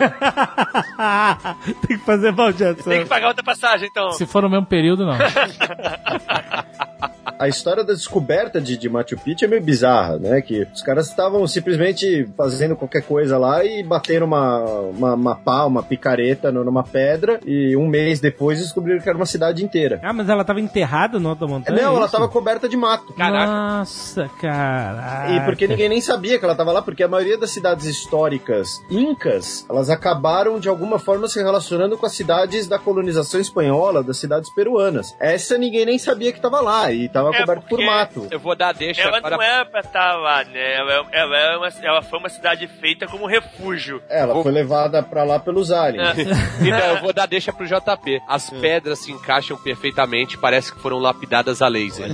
Tem 1.88 1.98
que 1.98 2.06
fazer 2.06 2.32
baldeação. 2.32 2.84
Tem 2.84 3.04
que 3.04 3.10
pagar 3.10 3.28
outra 3.28 3.44
passagem, 3.44 3.88
então. 3.90 4.12
Se 4.12 4.26
for 4.26 4.44
no 4.44 4.50
mesmo 4.50 4.66
período, 4.66 5.06
não. 5.06 5.18
A 7.44 7.50
história 7.50 7.84
da 7.84 7.92
descoberta 7.92 8.62
de, 8.62 8.78
de 8.78 8.88
Machu 8.88 9.18
Picchu 9.18 9.44
é 9.44 9.48
meio 9.50 9.62
bizarra, 9.62 10.18
né? 10.18 10.42
Que 10.42 10.66
os 10.74 10.82
caras 10.82 11.10
estavam 11.10 11.46
simplesmente 11.46 12.26
fazendo 12.38 12.74
qualquer 12.74 13.02
coisa 13.02 13.38
lá 13.38 13.66
e 13.66 13.84
bateram 13.84 14.26
uma, 14.28 14.60
uma, 14.60 15.14
uma 15.14 15.36
pá, 15.36 15.66
uma 15.66 15.84
picareta 15.84 16.54
numa 16.54 16.86
pedra 16.86 17.42
e 17.46 17.76
um 17.76 17.86
mês 17.86 18.22
depois 18.22 18.60
descobriram 18.60 19.02
que 19.02 19.10
era 19.10 19.18
uma 19.18 19.26
cidade 19.26 19.62
inteira. 19.62 20.00
Ah, 20.02 20.14
mas 20.14 20.30
ela 20.30 20.46
tava 20.46 20.62
enterrada 20.62 21.20
no 21.20 21.28
alto 21.28 21.42
da 21.42 21.48
montanha? 21.48 21.82
Não, 21.82 21.92
é 21.92 21.96
ela 21.98 22.06
isso? 22.06 22.14
tava 22.14 22.30
coberta 22.30 22.70
de 22.70 22.78
mato. 22.78 23.14
Nossa, 23.18 24.30
cara. 24.40 25.36
E 25.36 25.42
porque 25.42 25.68
ninguém 25.68 25.90
nem 25.90 26.00
sabia 26.00 26.40
que 26.40 26.46
ela 26.46 26.56
tava 26.56 26.72
lá, 26.72 26.82
porque 26.82 27.04
a 27.04 27.10
maioria 27.10 27.38
das 27.38 27.52
cidades 27.52 27.86
históricas 27.88 28.70
incas, 28.90 29.66
elas 29.70 29.90
acabaram 29.90 30.62
de 30.62 30.70
alguma 30.70 30.98
forma 30.98 31.28
se 31.28 31.44
relacionando 31.44 31.98
com 31.98 32.06
as 32.06 32.14
cidades 32.14 32.68
da 32.68 32.80
colonização 32.80 33.42
espanhola, 33.42 34.02
das 34.02 34.16
cidades 34.16 34.50
peruanas. 34.56 35.14
Essa 35.20 35.58
ninguém 35.58 35.86
nem 35.86 36.00
sabia 36.00 36.32
que 36.32 36.40
tava 36.40 36.62
lá 36.62 36.90
e 36.90 37.10
É, 37.34 37.40
coberto 37.42 37.66
por 37.68 37.80
mato. 37.84 38.28
Eu 38.32 38.40
vou 38.40 38.56
dar 38.56 38.74
deixa 38.74 39.02
Ela 39.02 39.22
para... 39.22 39.36
não 39.38 39.44
é 39.44 39.64
pra 39.66 39.80
estar 39.82 40.14
lá, 40.14 40.44
né? 40.44 40.74
Ela, 40.76 41.06
ela, 41.12 41.38
é 41.38 41.58
uma, 41.58 41.68
ela 41.82 42.02
foi 42.02 42.20
uma 42.20 42.30
cidade 42.30 42.68
feita 42.68 43.08
como 43.08 43.26
refúgio. 43.26 44.02
Ela 44.10 44.42
foi 44.42 44.52
levada 44.52 45.02
pra 45.04 45.24
lá 45.24 45.40
pelos 45.40 45.72
aliens. 45.72 46.14
Então, 46.64 46.80
eu 46.96 47.02
vou 47.02 47.14
dar 47.14 47.26
deixa 47.28 47.52
pro 47.52 47.66
JP. 47.66 48.22
As 48.28 48.50
pedras 48.50 49.00
se 49.00 49.12
encaixam 49.12 49.58
perfeitamente, 49.58 50.38
parece 50.38 50.72
que 50.74 50.80
foram 50.80 50.98
lapidadas 51.00 51.62
a 51.62 51.68
laser. 51.68 52.08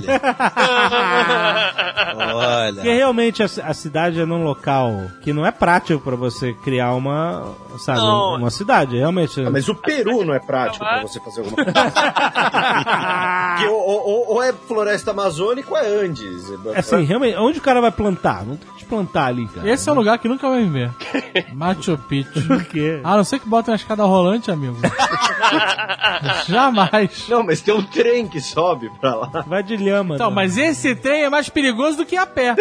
Olha. 2.16 2.74
Porque 2.74 2.92
realmente 2.92 3.42
a, 3.42 3.46
a 3.64 3.74
cidade 3.74 4.20
é 4.20 4.24
num 4.26 4.42
local 4.44 4.92
que 5.22 5.32
não 5.32 5.44
é 5.46 5.50
prático 5.50 6.00
pra 6.00 6.16
você 6.16 6.52
criar 6.64 6.92
uma, 6.94 7.54
sabe, 7.78 7.98
Não. 8.00 8.36
uma 8.36 8.50
cidade, 8.50 8.96
realmente. 8.96 9.40
Ah, 9.44 9.50
Mas 9.50 9.68
o 9.68 9.74
Peru 9.74 10.24
não 10.24 10.34
é 10.34 10.38
prático 10.40 10.84
pra 10.84 11.02
você 11.02 11.20
fazer 11.20 11.40
alguma 11.42 11.56
coisa. 11.64 11.72
Ou, 13.70 14.06
ou- 14.06 14.30
ou 14.34 14.42
é 14.42 14.52
floresta 14.52 15.09
amazônica 15.10 15.70
ou 15.70 15.76
é 15.76 15.86
Andes. 16.04 16.50
Assim, 16.76 17.02
realmente, 17.04 17.36
onde 17.36 17.58
o 17.58 17.62
cara 17.62 17.80
vai 17.80 17.90
plantar? 17.90 18.44
Não 18.44 18.56
tem 18.56 18.68
onde 18.72 18.84
plantar 18.84 19.26
ali, 19.26 19.46
cara. 19.48 19.68
Esse 19.70 19.88
é 19.88 19.92
um 19.92 19.96
lugar 19.96 20.18
que 20.18 20.28
nunca 20.28 20.48
vai 20.48 20.62
me 20.62 20.68
ver. 20.70 20.90
Machu 21.54 21.96
Picchu. 22.08 22.46
Por 22.46 22.64
quê? 22.64 23.00
A 23.04 23.16
não 23.16 23.24
ser 23.24 23.38
que 23.38 23.48
botem 23.48 23.72
uma 23.72 23.76
escada 23.76 24.04
rolante, 24.04 24.50
amigo. 24.50 24.76
Jamais. 26.46 27.28
Não, 27.28 27.42
mas 27.42 27.60
tem 27.60 27.74
um 27.74 27.82
trem 27.82 28.26
que 28.28 28.40
sobe 28.40 28.90
pra 29.00 29.14
lá. 29.14 29.44
Vai 29.46 29.62
de 29.62 29.76
lhama. 29.76 30.14
Então, 30.14 30.28
né? 30.30 30.36
mas 30.36 30.56
esse 30.56 30.94
trem 30.94 31.22
é 31.24 31.30
mais 31.30 31.48
perigoso 31.48 31.98
do 31.98 32.04
que 32.06 32.16
a 32.16 32.26
pé. 32.26 32.54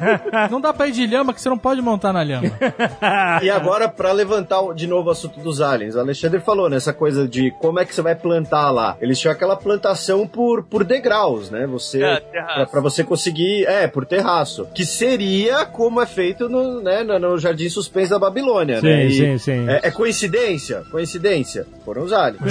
Não 0.50 0.60
dá 0.60 0.72
pra 0.72 0.88
ir 0.88 0.92
de 0.92 1.06
lhama 1.06 1.32
que 1.32 1.40
você 1.40 1.48
não 1.48 1.58
pode 1.58 1.80
montar 1.82 2.12
na 2.12 2.22
lhama. 2.22 2.50
E 3.42 3.50
agora, 3.50 3.88
pra 3.88 4.12
levantar 4.12 4.60
o- 4.60 4.72
de 4.74 4.86
novo 4.86 5.08
o 5.08 5.12
assunto 5.12 5.40
dos 5.40 5.60
aliens, 5.60 5.94
o 5.94 6.00
Alexandre 6.00 6.40
falou 6.40 6.68
nessa 6.68 6.92
coisa 6.92 7.26
de 7.28 7.50
como 7.60 7.78
é 7.80 7.84
que 7.84 7.94
você 7.94 8.02
vai 8.02 8.14
plantar 8.14 8.70
lá. 8.70 8.96
Eles 9.00 9.18
tinham 9.18 9.32
aquela 9.32 9.56
plantação 9.56 10.26
por, 10.26 10.62
por 10.64 10.84
degraus, 10.84 11.50
né? 11.50 11.66
Você, 11.66 11.85
É, 11.94 12.20
terraço. 12.20 12.54
pra, 12.54 12.66
pra 12.66 12.80
você 12.80 13.04
conseguir, 13.04 13.64
é, 13.66 13.86
por 13.86 14.04
terraço. 14.04 14.66
Que 14.74 14.84
seria 14.84 15.64
como 15.66 16.00
é 16.00 16.06
feito 16.06 16.48
no, 16.48 16.80
né, 16.80 17.02
no, 17.02 17.18
no 17.18 17.38
Jardim 17.38 17.68
Suspenso 17.68 18.10
da 18.10 18.18
Babilônia, 18.18 18.80
Sim, 18.80 18.86
né? 18.86 19.06
E 19.06 19.12
sim, 19.12 19.38
sim. 19.38 19.68
É, 19.68 19.80
é 19.84 19.90
coincidência? 19.90 20.82
Coincidência. 20.90 21.66
Foram 21.84 22.02
os 22.02 22.12
aliens. 22.12 22.40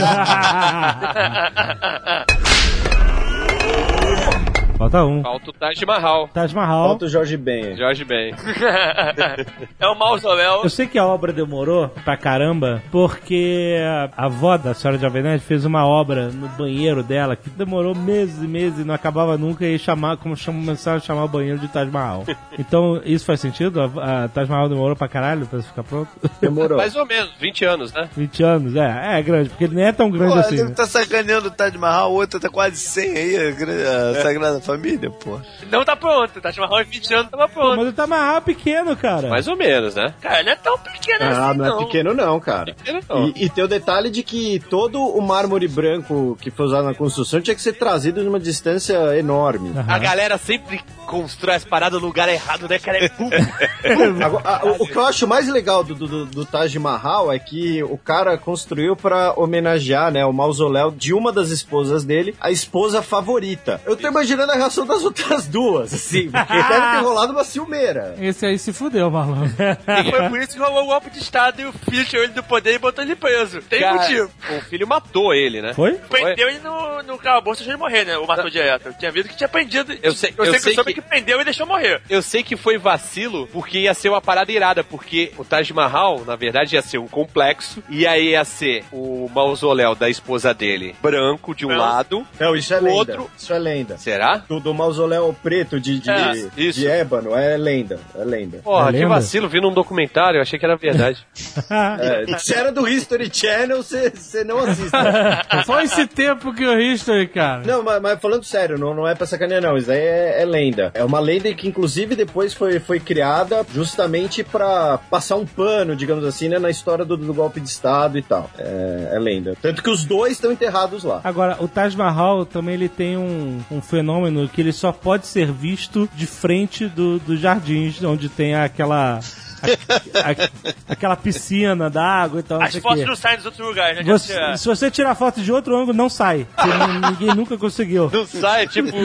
Falta 4.78 5.04
um. 5.06 5.22
Falta 5.24 5.50
o 5.50 5.54
Taj 5.54 5.86
Mahal. 5.86 6.28
Taj 6.34 6.54
Mahal. 6.54 6.90
Falta 6.90 7.06
o 7.06 7.08
Jorge 7.10 7.38
Ben. 7.38 7.78
Jorge 7.78 8.04
Ben. 8.04 8.34
é 9.80 9.88
o 9.88 9.96
mausoléu. 9.96 10.64
Eu 10.64 10.70
sei 10.70 10.86
que 10.86 10.98
a 11.00 11.06
obra 11.06 11.32
demorou 11.32 11.88
pra 12.04 12.18
caramba, 12.18 12.84
porque 12.92 13.78
a 14.18 14.26
avó 14.26 14.58
da 14.58 14.74
senhora 14.74 14.98
de 14.98 15.06
Alvenete 15.06 15.44
fez 15.46 15.64
uma 15.66 15.86
obra 15.86 16.28
no 16.28 16.48
banheiro 16.50 17.02
dela 17.04 17.36
que 17.38 17.50
demorou 17.50 17.96
meses 17.96 18.44
e 18.44 18.48
meses 18.48 18.80
e 18.80 18.84
não 18.84 18.94
acabava 18.94 19.38
nunca 19.38 19.66
e 19.66 19.80
chamar, 19.80 20.18
como 20.18 20.36
começaram 20.46 20.98
a 20.98 21.02
chamar 21.02 21.24
o 21.24 21.28
banheiro 21.30 21.60
de 21.60 21.68
Taj 21.68 21.90
Mahal. 21.90 22.26
Então, 22.58 23.02
isso 23.04 23.26
faz 23.26 23.42
sentido? 23.42 23.82
A, 23.82 24.24
a 24.24 24.28
Taj 24.30 24.50
Mahal 24.50 24.70
demorou 24.70 24.96
pra 24.96 25.10
caralho 25.10 25.46
pra 25.46 25.62
ficar 25.62 25.84
pronto? 25.84 26.10
Demorou. 26.40 26.78
Mais 26.78 26.96
ou 26.96 27.06
menos, 27.06 27.32
20 27.38 27.66
anos, 27.66 27.94
né? 27.94 28.10
20 28.16 28.44
anos, 28.44 28.76
é, 28.78 29.20
é 29.20 29.22
grande, 29.22 29.50
porque 29.50 29.66
ele 29.66 29.76
nem 29.76 29.86
é 29.86 29.92
tão 29.92 30.10
grande 30.10 30.34
Pô, 30.34 30.40
assim. 30.40 30.56
nego 30.56 30.70
né? 30.70 30.76
tá 30.76 30.86
sacaneando 30.86 31.50
o 31.50 31.52
Taj 31.52 31.78
Mahal, 31.78 32.12
o 32.12 32.16
outro 32.16 32.40
tá 32.40 32.50
quase 32.50 32.78
100 32.78 33.18
aí, 33.18 33.36
a, 33.48 33.52
gra- 33.52 34.12
a 34.12 34.22
Sagrada 34.22 34.62
Família, 34.66 35.10
pô. 35.10 35.40
Não 35.72 35.84
tá 35.86 35.96
pronto. 35.96 36.42
Tá 36.42 36.52
chamando 36.52 36.82
em 36.82 36.86
20 36.86 37.14
anos, 37.14 37.32
tava 37.32 37.48
Pô, 37.48 37.60
pronto. 37.62 37.78
mas 37.78 37.88
o 37.90 37.94
Taj 37.94 38.10
Mahal 38.10 38.38
é 38.38 38.42
pequeno, 38.42 38.96
cara. 38.96 39.30
Mais 39.30 39.48
ou 39.48 39.56
menos, 39.56 39.96
né? 39.96 40.14
Cara, 40.22 40.44
não 40.44 40.52
é 40.52 40.56
tão 40.56 40.78
pequeno 40.78 41.20
Ah, 41.22 41.50
assim, 41.50 41.58
não 41.60 41.66
é 41.82 41.86
pequeno 41.86 42.14
não, 42.14 42.40
cara. 42.40 42.74
Pequeno 42.74 43.00
não. 43.10 43.28
E, 43.28 43.46
e 43.46 43.50
tem 43.50 43.64
o 43.64 43.68
detalhe 43.68 44.10
de 44.10 44.24
que 44.24 44.60
todo 44.70 45.00
o 45.02 45.22
mármore 45.22 45.68
branco 45.68 46.38
que 46.42 46.50
foi 46.52 46.66
usado 46.66 46.86
na 46.86 46.94
construção 46.96 47.42
tinha 47.42 47.56
que 47.56 47.62
ser 47.62 47.74
trazido 47.74 48.22
de 48.22 48.28
uma 48.28 48.40
distância 48.40 49.18
enorme. 49.18 49.72
A 49.88 50.00
galera 50.00 50.38
sempre 50.38 50.82
constrói 51.06 51.56
as 51.56 51.64
paradas 51.66 52.02
no 52.02 52.08
lugar 52.08 52.28
errado, 52.28 52.68
né, 52.68 52.80
cara? 52.80 52.98
É. 53.06 53.10
Agora, 54.24 54.44
a- 54.50 54.66
o, 54.66 54.84
o 54.84 54.88
que 54.88 54.96
eu 54.96 55.06
acho 55.06 55.28
mais 55.28 55.48
legal 55.48 55.84
do, 55.84 55.94
do, 55.96 56.26
do 56.26 56.46
Taj 56.46 56.78
Mahal 56.80 57.32
é 57.32 57.38
que 57.40 57.84
o 57.84 57.98
cara 57.98 58.38
construiu 58.38 58.96
pra 58.96 59.34
homenagear 59.36 60.12
né, 60.12 60.26
o 60.26 60.34
mausoléu 60.34 60.92
de 60.92 61.14
uma 61.14 61.32
das 61.32 61.50
esposas 61.50 62.04
dele, 62.04 62.36
a 62.40 62.50
esposa 62.52 63.02
favorita. 63.02 63.80
Eu 63.86 63.96
tô 63.96 64.08
imaginando 64.08 64.52
a 64.52 64.55
reação 64.56 64.86
das 64.86 65.04
outras 65.04 65.48
duas, 65.48 65.94
assim, 65.94 66.30
porque 66.32 66.54
deve 66.54 66.92
ter 66.98 67.04
rolado 67.04 67.32
uma 67.34 67.44
ciumeira. 67.44 68.16
Esse 68.20 68.46
aí 68.46 68.58
se 68.60 68.72
fudeu, 68.74 69.10
malandro. 69.12 69.54
E 69.58 70.12
foi 70.12 70.30
por 70.30 70.40
isso 70.40 70.54
que 70.54 70.60
rolou 70.60 70.84
o 70.84 70.88
golpe 70.88 71.10
de 71.10 71.20
Estado 71.20 71.62
e 71.62 71.66
o 71.66 71.74
filho 71.74 72.06
tirou 72.06 72.24
ele 72.24 72.34
do 72.34 72.44
poder 72.44 72.74
e 72.76 72.80
botou 72.80 73.04
ele 73.04 73.16
preso. 73.16 73.62
Tem 73.62 73.80
Cara, 73.80 73.96
motivo. 74.02 74.32
O 74.58 74.62
filho 74.62 74.88
matou 74.88 75.34
ele, 75.34 75.62
né? 75.62 75.74
Foi? 75.74 75.94
Prendeu 75.94 76.50
ele 76.50 76.60
no, 76.60 77.04
no 77.04 77.18
calabouço 77.18 77.62
antes 77.62 77.72
de 77.72 77.78
morrer, 77.78 78.06
né? 78.06 78.18
O 78.18 78.26
matou 78.28 78.50
direto. 78.50 78.88
Eu 78.88 78.94
tinha 78.94 79.12
visto 79.12 79.30
que 79.30 79.38
tinha 79.38 79.48
prendido. 79.50 79.94
Eu 80.02 80.14
sei- 80.14 80.34
eu 80.38 80.46
eu 80.46 80.52
sei, 80.54 80.60
sei 80.60 80.70
que 80.72 80.76
soube 80.76 80.94
que- 80.94 81.02
que... 81.02 81.08
prendeu 81.08 81.42
e 81.42 81.44
deixou 81.46 81.66
morrer. 81.66 82.02
Eu 82.10 82.22
sei 82.22 82.44
que 82.44 82.56
foi 82.56 82.78
vacilo, 82.78 83.48
porque 83.52 83.80
ia 83.80 83.94
ser 83.94 84.10
uma 84.10 84.22
parada 84.22 84.52
irada, 84.52 84.84
porque 84.84 85.32
o 85.38 85.44
Taj 85.44 85.72
Mahal, 85.74 86.24
na 86.26 86.36
verdade, 86.36 86.76
ia 86.76 86.82
ser 86.82 86.98
um 86.98 87.08
complexo, 87.08 87.84
e 87.90 88.06
aí 88.08 88.30
ia 88.32 88.44
ser 88.46 88.84
o 88.92 89.30
mausoléu 89.34 89.96
da 89.96 90.10
esposa 90.10 90.54
dele, 90.54 90.96
branco 91.02 91.54
de 91.56 91.66
um 91.66 91.70
Branco. 91.70 91.84
lado. 91.84 92.28
Não, 92.40 92.56
isso 92.56 92.74
é 92.74 92.80
O 92.80 92.84
lenda. 92.84 92.96
outro- 92.98 93.32
Isso 93.38 93.54
é 93.54 93.60
lenda. 93.60 93.98
Será? 93.98 94.44
Do, 94.48 94.60
do 94.60 94.74
mausoléu 94.74 95.36
preto 95.42 95.80
de, 95.80 96.00
de, 96.00 96.10
É, 96.10 96.32
de, 96.34 96.50
isso. 96.58 96.80
de 96.80 96.88
ébano 96.88 97.36
é 97.36 97.58
lenda. 97.58 98.00
É 98.16 98.24
lenda. 98.24 98.60
Porra, 98.64 98.90
É 98.90 98.92
que 98.94 98.98
lenda? 99.00 99.10
vacilo, 99.10 99.50
vi 99.50 99.60
num 99.62 99.74
documentário, 99.74 100.38
eu 100.38 100.42
achei 100.42 100.58
que 100.60 100.66
era 100.66 100.76
verdade. 100.76 101.26
É, 101.70 102.38
se 102.38 102.54
era 102.54 102.72
do 102.72 102.88
History 102.88 103.30
Channel, 103.32 103.82
você 103.82 104.44
não 104.44 104.60
assiste. 104.60 104.92
Só 105.66 105.82
esse 105.82 106.06
tempo 106.08 106.54
que 106.54 106.66
o 106.66 106.80
History, 106.80 107.28
cara. 107.28 107.62
Não, 107.66 107.84
mas, 107.84 108.02
mas 108.02 108.20
falando 108.20 108.44
sério, 108.44 108.78
não, 108.78 108.94
não 108.94 109.08
é 109.08 109.16
pra 109.16 109.26
sacanear, 109.26 109.62
não. 109.62 109.78
Isso 109.78 109.92
aí 109.92 109.98
é, 110.00 110.42
é 110.42 110.46
lenda. 110.46 110.92
É 110.94 111.04
uma 111.04 111.20
lenda 111.20 111.52
que, 111.54 111.68
inclusive, 111.68 112.16
depois 112.16 112.54
foi, 112.54 112.80
foi 112.80 113.00
criada 113.00 113.66
justamente 113.74 114.44
pra 114.44 114.98
passar 115.10 115.36
um 115.38 115.46
pano, 115.46 115.96
digamos 115.96 116.24
assim, 116.26 116.50
né, 116.50 116.60
na 116.60 116.70
história 116.70 117.06
do, 117.06 117.16
do 117.18 117.34
golpe 117.34 117.60
de 117.60 117.70
Estado 117.70 118.18
e 118.18 118.22
tal. 118.22 118.50
É, 118.58 119.12
é 119.14 119.20
lenda. 119.20 119.56
Tanto 119.62 119.82
que 119.82 119.90
os 119.90 120.06
dois 120.06 120.34
estão 120.34 120.52
enterrados 120.52 121.04
lá. 121.04 121.22
Agora, 121.24 121.58
o 121.60 121.68
Taj 121.68 121.96
Mahal 121.98 122.46
também 122.46 122.76
ele 122.76 122.90
tem 122.90 123.18
um, 123.18 123.60
um 123.72 123.82
fenômeno 123.82 124.35
que 124.54 124.62
ele 124.62 124.72
só 124.72 124.92
pode 124.92 125.28
ser 125.28 125.52
visto 125.52 126.10
de 126.14 126.26
frente 126.26 126.88
do, 126.88 127.20
dos 127.20 127.40
jardins, 127.40 128.04
onde 128.04 128.30
tem 128.30 128.56
aquela. 128.56 129.20
a- 130.24 130.94
aquela 130.94 131.16
piscina 131.16 131.90
d'água 131.90 132.40
e 132.40 132.44
tal. 132.44 132.62
As 132.62 132.76
fotos 132.76 133.00
quê. 133.02 133.06
não 133.06 133.16
saem 133.16 133.38
dos 133.38 133.46
outros 133.46 133.66
lugares, 133.68 133.98
né? 133.98 134.12
Você- 134.12 134.34
tinha- 134.34 134.58
se 134.58 134.66
você 134.68 134.92
tirar 134.92 135.16
foto 135.16 135.42
de 135.42 135.52
outro 135.52 135.76
ângulo, 135.76 135.94
não 135.98 136.10
sai. 136.10 136.48
Ninguém 137.12 137.36
nunca 137.36 137.58
conseguiu. 137.58 138.10
Não 138.12 138.26
sai, 138.26 138.68
tipo, 138.68 138.96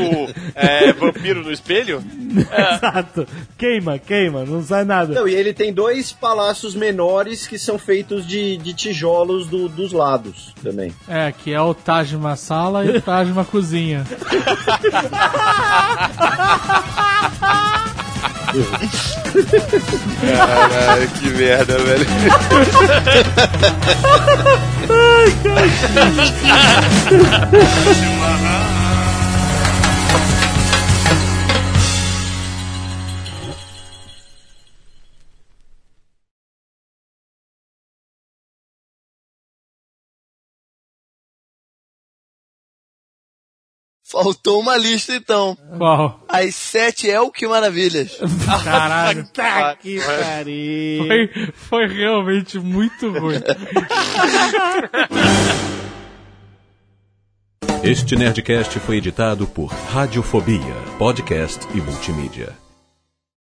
é, 0.54 0.92
vampiro 0.92 1.42
no 1.42 1.52
espelho? 1.52 2.02
Exato. 2.74 3.26
Queima, 3.58 3.98
queima, 3.98 4.44
não 4.44 4.62
sai 4.62 4.84
nada. 4.84 5.14
Não, 5.14 5.26
e 5.28 5.34
ele 5.34 5.52
tem 5.52 5.72
dois 5.72 6.12
palácios 6.12 6.74
menores 6.74 7.46
que 7.46 7.58
são 7.58 7.78
feitos 7.78 8.26
de, 8.26 8.56
de 8.56 8.72
tijolos 8.74 9.46
do- 9.46 9.68
dos 9.68 9.92
lados 9.92 10.54
também. 10.62 10.94
É, 11.08 11.32
que 11.32 11.52
é 11.52 11.60
o 11.60 11.74
Taj 11.74 12.16
Masala 12.16 12.84
e 12.84 12.96
o 12.96 13.00
Taj 13.02 13.30
Cozinha. 13.50 14.04
Caralho, 20.36 21.08
que 21.08 21.30
merda, 21.30 21.78
velho. 21.78 22.06
Faltou 44.22 44.60
uma 44.60 44.76
lista 44.76 45.14
então. 45.14 45.56
Qual? 45.76 46.24
As 46.28 46.54
sete 46.54 47.10
é 47.10 47.20
o 47.20 47.30
que 47.30 47.46
maravilhas. 47.46 48.18
Caralho. 48.64 49.28
Tá 49.32 49.74
que 49.76 49.98
pariu. 50.00 51.06
Foi, 51.06 51.52
foi 51.54 51.86
realmente 51.86 52.58
muito 52.58 53.10
ruim. 53.10 53.40
Este 57.82 58.14
Nerdcast 58.16 58.78
foi 58.80 58.96
editado 58.96 59.46
por 59.46 59.66
Radiofobia, 59.72 60.74
podcast 60.98 61.66
e 61.74 61.80
multimídia. 61.80 62.54